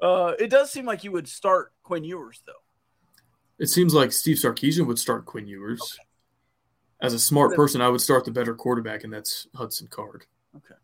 Uh, 0.00 0.32
it 0.38 0.48
does 0.48 0.70
seem 0.70 0.86
like 0.86 1.04
you 1.04 1.12
would 1.12 1.28
start 1.28 1.72
Quinn 1.82 2.04
Ewers 2.04 2.42
though. 2.46 2.52
It 3.58 3.68
seems 3.68 3.92
like 3.92 4.12
Steve 4.12 4.38
Sarkisian 4.38 4.86
would 4.86 4.98
start 4.98 5.26
Quinn 5.26 5.46
Ewers. 5.46 5.98
As 7.02 7.12
a 7.12 7.18
smart 7.18 7.54
person, 7.54 7.80
I 7.80 7.88
would 7.88 8.00
start 8.00 8.24
the 8.24 8.30
better 8.30 8.54
quarterback, 8.54 9.04
and 9.04 9.12
that's 9.12 9.46
Hudson 9.54 9.88
Card. 9.88 10.24
Okay. 10.56 10.74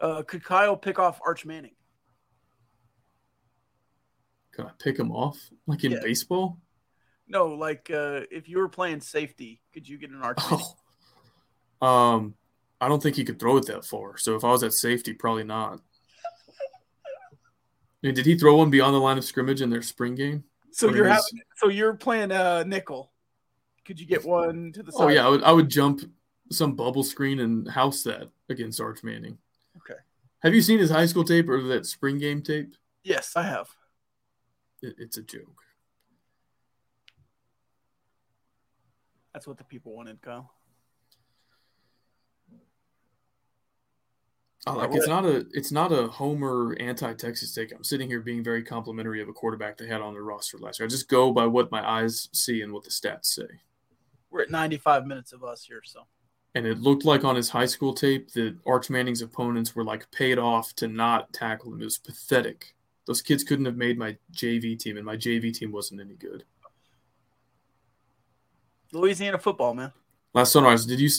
Uh, 0.00 0.22
could 0.22 0.44
Kyle 0.44 0.76
pick 0.76 0.98
off 0.98 1.20
Arch 1.24 1.46
Manning? 1.46 1.74
Can 4.54 4.66
I 4.66 4.70
pick 4.78 4.98
him 4.98 5.10
off 5.10 5.38
like 5.66 5.84
in 5.84 5.92
Yeah. 5.92 5.98
baseball? 6.02 6.58
No, 7.26 7.46
like 7.48 7.90
uh, 7.90 8.20
if 8.30 8.48
you 8.48 8.58
were 8.58 8.68
playing 8.68 9.00
safety, 9.00 9.60
could 9.72 9.88
you 9.88 9.98
get 9.98 10.10
an 10.10 10.22
Arch? 10.22 10.38
Oh, 11.82 11.86
um, 11.86 12.34
I 12.80 12.88
don't 12.88 13.02
think 13.02 13.16
he 13.16 13.24
could 13.24 13.38
throw 13.38 13.56
it 13.58 13.66
that 13.66 13.84
far. 13.84 14.16
So 14.16 14.36
if 14.36 14.44
I 14.44 14.50
was 14.50 14.62
at 14.62 14.72
safety, 14.72 15.12
probably 15.12 15.44
not. 15.44 15.80
I 18.02 18.06
mean, 18.06 18.14
did 18.14 18.26
he 18.26 18.36
throw 18.38 18.56
one 18.56 18.70
beyond 18.70 18.94
the 18.94 19.00
line 19.00 19.18
of 19.18 19.24
scrimmage 19.24 19.60
in 19.60 19.70
their 19.70 19.82
spring 19.82 20.14
game? 20.14 20.44
So 20.70 20.88
Or 20.88 20.96
you're 20.96 21.06
his- 21.06 21.14
having, 21.16 21.42
so 21.56 21.68
you're 21.68 21.94
playing 21.94 22.32
uh, 22.32 22.62
nickel. 22.64 23.12
Could 23.84 24.00
you 24.00 24.06
get 24.06 24.24
one 24.24 24.72
to 24.72 24.82
the 24.82 24.92
side? 24.92 25.02
Oh 25.04 25.08
yeah, 25.08 25.26
I 25.26 25.28
would, 25.28 25.42
I 25.42 25.52
would 25.52 25.68
jump 25.68 26.00
some 26.50 26.74
bubble 26.74 27.02
screen 27.02 27.40
and 27.40 27.68
house 27.68 28.02
that 28.04 28.30
against 28.48 28.80
Arch 28.80 29.02
Manning. 29.02 29.36
Okay. 29.78 29.98
Have 30.42 30.54
you 30.54 30.62
seen 30.62 30.78
his 30.78 30.90
high 30.90 31.06
school 31.06 31.24
tape 31.24 31.48
or 31.50 31.62
that 31.64 31.84
spring 31.86 32.18
game 32.18 32.40
tape? 32.42 32.74
Yes, 33.02 33.32
I 33.36 33.42
have. 33.42 33.68
It, 34.84 34.96
it's 34.98 35.16
a 35.16 35.22
joke. 35.22 35.62
That's 39.32 39.46
what 39.46 39.58
the 39.58 39.64
people 39.64 39.96
wanted, 39.96 40.20
Kyle. 40.22 40.52
Oh, 44.66 44.76
like 44.76 44.94
it's 44.94 45.08
not 45.08 45.26
a 45.26 45.44
it's 45.52 45.72
not 45.72 45.92
a 45.92 46.06
homer 46.06 46.74
anti 46.80 47.12
Texas 47.14 47.52
take. 47.52 47.72
I'm 47.72 47.84
sitting 47.84 48.08
here 48.08 48.20
being 48.20 48.42
very 48.42 48.62
complimentary 48.62 49.20
of 49.20 49.28
a 49.28 49.32
quarterback 49.32 49.76
they 49.76 49.86
had 49.86 50.00
on 50.00 50.14
their 50.14 50.22
roster 50.22 50.56
last 50.56 50.80
year. 50.80 50.86
I 50.86 50.88
just 50.88 51.08
go 51.08 51.32
by 51.32 51.46
what 51.46 51.70
my 51.70 51.86
eyes 51.86 52.30
see 52.32 52.62
and 52.62 52.72
what 52.72 52.84
the 52.84 52.90
stats 52.90 53.26
say. 53.26 53.46
We're 54.30 54.42
at 54.42 54.50
95 54.50 55.06
minutes 55.06 55.32
of 55.32 55.44
us 55.44 55.64
here, 55.64 55.82
so 55.84 56.06
And 56.54 56.66
it 56.66 56.80
looked 56.80 57.04
like 57.04 57.24
on 57.24 57.36
his 57.36 57.50
high 57.50 57.66
school 57.66 57.92
tape 57.92 58.32
that 58.32 58.56
Arch 58.66 58.88
Manning's 58.88 59.20
opponents 59.20 59.76
were 59.76 59.84
like 59.84 60.10
paid 60.10 60.38
off 60.38 60.74
to 60.76 60.88
not 60.88 61.32
tackle 61.34 61.72
him. 61.72 61.82
It 61.82 61.84
was 61.84 61.98
pathetic. 61.98 62.74
Those 63.06 63.20
kids 63.20 63.44
couldn't 63.44 63.66
have 63.66 63.76
made 63.76 63.98
my 63.98 64.16
JV 64.32 64.78
team, 64.78 64.96
and 64.96 65.04
my 65.04 65.16
JV 65.16 65.52
team 65.52 65.72
wasn't 65.72 66.00
any 66.00 66.14
good. 66.14 66.44
Louisiana 68.92 69.38
football, 69.38 69.74
man. 69.74 69.92
Last 70.32 70.52
sunrise, 70.52 70.86
did 70.86 71.00
you 71.00 71.10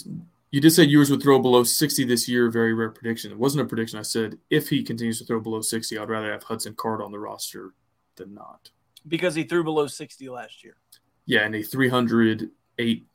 you 0.51 0.61
did 0.61 0.71
say 0.71 0.83
yours 0.83 1.11
would 1.11 1.21
throw 1.21 1.39
below 1.39 1.63
60 1.63 2.05
this 2.05 2.29
year? 2.29 2.49
Very 2.49 2.73
rare 2.73 2.89
prediction. 2.89 3.31
It 3.31 3.37
wasn't 3.37 3.65
a 3.65 3.67
prediction. 3.67 3.99
I 3.99 4.03
said 4.03 4.37
if 4.49 4.69
he 4.69 4.83
continues 4.83 5.19
to 5.19 5.25
throw 5.25 5.39
below 5.39 5.61
60, 5.61 5.97
I'd 5.97 6.09
rather 6.09 6.31
have 6.31 6.43
Hudson 6.43 6.75
Card 6.75 7.01
on 7.01 7.11
the 7.11 7.19
roster 7.19 7.73
than 8.15 8.33
not. 8.33 8.71
Because 9.07 9.35
he 9.35 9.43
threw 9.43 9.63
below 9.63 9.87
60 9.87 10.29
last 10.29 10.63
year. 10.63 10.77
Yeah, 11.25 11.41
and 11.41 11.55
a 11.55 11.61
308 11.61 13.05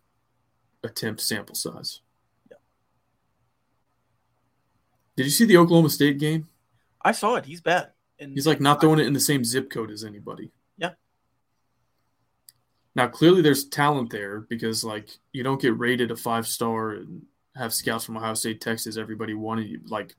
attempt 0.85 1.21
sample 1.21 1.55
size. 1.55 2.01
Yeah. 2.51 2.57
Did 5.17 5.25
you 5.25 5.31
see 5.31 5.47
the 5.47 5.57
Oklahoma 5.57 5.91
State 5.91 6.19
game? 6.19 6.49
I 7.03 7.13
saw 7.13 7.37
it. 7.37 7.47
He's 7.47 7.61
bad. 7.61 7.93
And 8.21 8.33
He's 8.35 8.47
like 8.47 8.61
not 8.61 8.81
throwing 8.81 9.01
it 9.01 9.07
in 9.07 9.13
the 9.15 9.21
same 9.21 9.45
zip 9.45 9.71
code 9.71 9.91
as 9.91 10.05
anybody. 10.05 10.53
Yeah. 10.77 10.91
Now 12.95 13.09
clearly 13.09 13.41
there's 13.43 13.65
talent 13.65 14.11
there 14.11 14.41
because 14.41 14.85
like 14.85 15.09
you 15.33 15.43
don't 15.43 15.61
get 15.61 15.79
rated 15.79 16.11
a 16.11 16.17
five 16.17 16.47
star 16.47 16.91
and 16.93 17.23
have 17.57 17.73
scouts 17.73 18.05
from 18.05 18.17
Ohio 18.19 18.35
State, 18.35 18.61
Texas, 18.61 18.97
everybody 18.97 19.35
wanted 19.35 19.69
you 19.69 19.81
like 19.87 20.15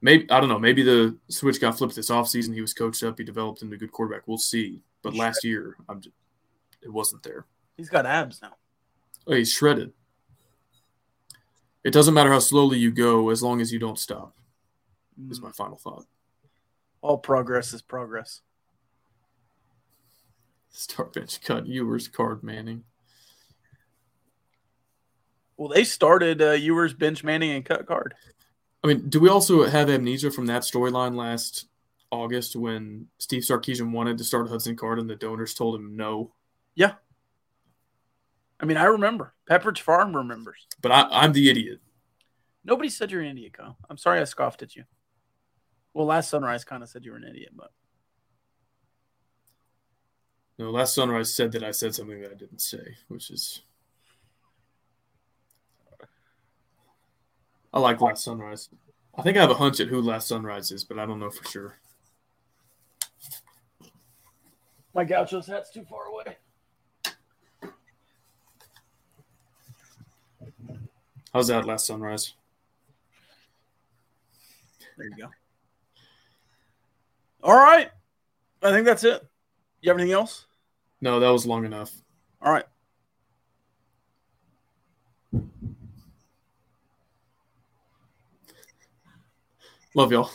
maybe 0.00 0.30
I 0.30 0.38
don't 0.40 0.48
know, 0.48 0.58
maybe 0.58 0.82
the 0.82 1.18
switch 1.28 1.60
got 1.60 1.76
flipped 1.76 1.96
this 1.96 2.10
offseason. 2.10 2.54
He 2.54 2.60
was 2.60 2.74
coached 2.74 3.02
up, 3.02 3.18
he 3.18 3.24
developed 3.24 3.62
into 3.62 3.74
a 3.74 3.78
good 3.78 3.92
quarterback. 3.92 4.26
We'll 4.28 4.38
see. 4.38 4.80
But 5.02 5.14
He's 5.14 5.20
last 5.20 5.44
year 5.44 5.76
I'm 5.88 6.00
just, 6.00 6.14
it 6.80 6.92
wasn't 6.92 7.22
there. 7.24 7.46
He's 7.76 7.88
got 7.88 8.06
abs 8.06 8.40
now. 8.40 8.52
Oh, 9.26 9.34
he's 9.34 9.52
shredded. 9.52 9.92
It 11.84 11.92
doesn't 11.92 12.14
matter 12.14 12.30
how 12.30 12.38
slowly 12.38 12.78
you 12.78 12.92
go 12.92 13.30
as 13.30 13.42
long 13.42 13.60
as 13.60 13.72
you 13.72 13.80
don't 13.80 13.98
stop. 13.98 14.36
Is 15.30 15.40
Mm. 15.40 15.44
my 15.44 15.50
final 15.52 15.76
thought. 15.76 16.06
All 17.02 17.18
progress 17.18 17.74
is 17.74 17.82
progress. 17.82 18.40
Start 20.70 21.12
bench 21.12 21.40
cut. 21.42 21.66
Ewers 21.66 22.08
card 22.08 22.42
Manning. 22.42 22.84
Well, 25.56 25.68
they 25.68 25.84
started 25.84 26.40
uh, 26.40 26.52
Ewers, 26.52 26.94
bench 26.94 27.22
Manning, 27.22 27.50
and 27.50 27.64
cut 27.64 27.86
card. 27.86 28.14
I 28.82 28.88
mean, 28.88 29.08
do 29.08 29.20
we 29.20 29.28
also 29.28 29.64
have 29.64 29.90
amnesia 29.90 30.30
from 30.30 30.46
that 30.46 30.62
storyline 30.62 31.14
last 31.14 31.66
August 32.10 32.56
when 32.56 33.06
Steve 33.18 33.42
Sarkisian 33.42 33.92
wanted 33.92 34.18
to 34.18 34.24
start 34.24 34.48
Hudson 34.48 34.76
Card 34.76 34.98
and 34.98 35.08
the 35.08 35.14
donors 35.14 35.54
told 35.54 35.76
him 35.76 35.96
no? 35.96 36.32
Yeah. 36.74 36.94
I 38.58 38.64
mean, 38.64 38.76
I 38.76 38.84
remember. 38.84 39.34
Pepperidge 39.48 39.80
Farm 39.80 40.16
remembers. 40.16 40.66
But 40.80 40.92
I, 40.92 41.08
I'm 41.10 41.32
the 41.32 41.50
idiot. 41.50 41.80
Nobody 42.64 42.88
said 42.88 43.10
you're 43.10 43.22
an 43.22 43.28
idiot, 43.28 43.54
Kyle. 43.54 43.76
I'm 43.90 43.98
sorry 43.98 44.20
I 44.20 44.24
scoffed 44.24 44.62
at 44.62 44.74
you. 44.76 44.84
Well, 45.94 46.06
last 46.06 46.30
sunrise 46.30 46.64
kind 46.64 46.82
of 46.82 46.88
said 46.88 47.04
you 47.04 47.12
were 47.12 47.18
an 47.18 47.24
idiot, 47.24 47.52
but 47.54 47.70
No, 50.58 50.70
last 50.70 50.94
sunrise 50.94 51.34
said 51.34 51.52
that 51.52 51.64
I 51.64 51.70
said 51.70 51.94
something 51.94 52.20
that 52.20 52.30
I 52.30 52.34
didn't 52.34 52.60
say, 52.60 52.96
which 53.08 53.30
is. 53.30 53.62
I 57.74 57.80
like 57.80 58.00
last 58.00 58.24
sunrise. 58.24 58.68
I 59.16 59.22
think 59.22 59.36
I 59.36 59.40
have 59.40 59.50
a 59.50 59.54
hunch 59.54 59.80
at 59.80 59.88
who 59.88 60.00
last 60.00 60.28
sunrise 60.28 60.70
is, 60.70 60.84
but 60.84 60.98
I 60.98 61.06
don't 61.06 61.18
know 61.18 61.30
for 61.30 61.44
sure. 61.48 61.78
my 64.94 65.04
gaucho's 65.04 65.46
hat's 65.46 65.70
too 65.70 65.84
far 65.84 66.06
away. 66.06 66.36
How's 71.32 71.48
that 71.48 71.64
last 71.64 71.86
sunrise? 71.86 72.34
There 74.98 75.06
you 75.06 75.16
go. 75.16 75.30
All 77.42 77.54
right. 77.54 77.90
I 78.62 78.70
think 78.70 78.86
that's 78.86 79.04
it. 79.04 79.26
You 79.80 79.90
have 79.90 79.98
anything 79.98 80.14
else? 80.14 80.46
No, 81.00 81.18
that 81.18 81.30
was 81.30 81.46
long 81.46 81.64
enough. 81.64 81.92
All 82.40 82.52
right. 82.52 82.64
Love 89.94 90.12
y'all. 90.12 90.30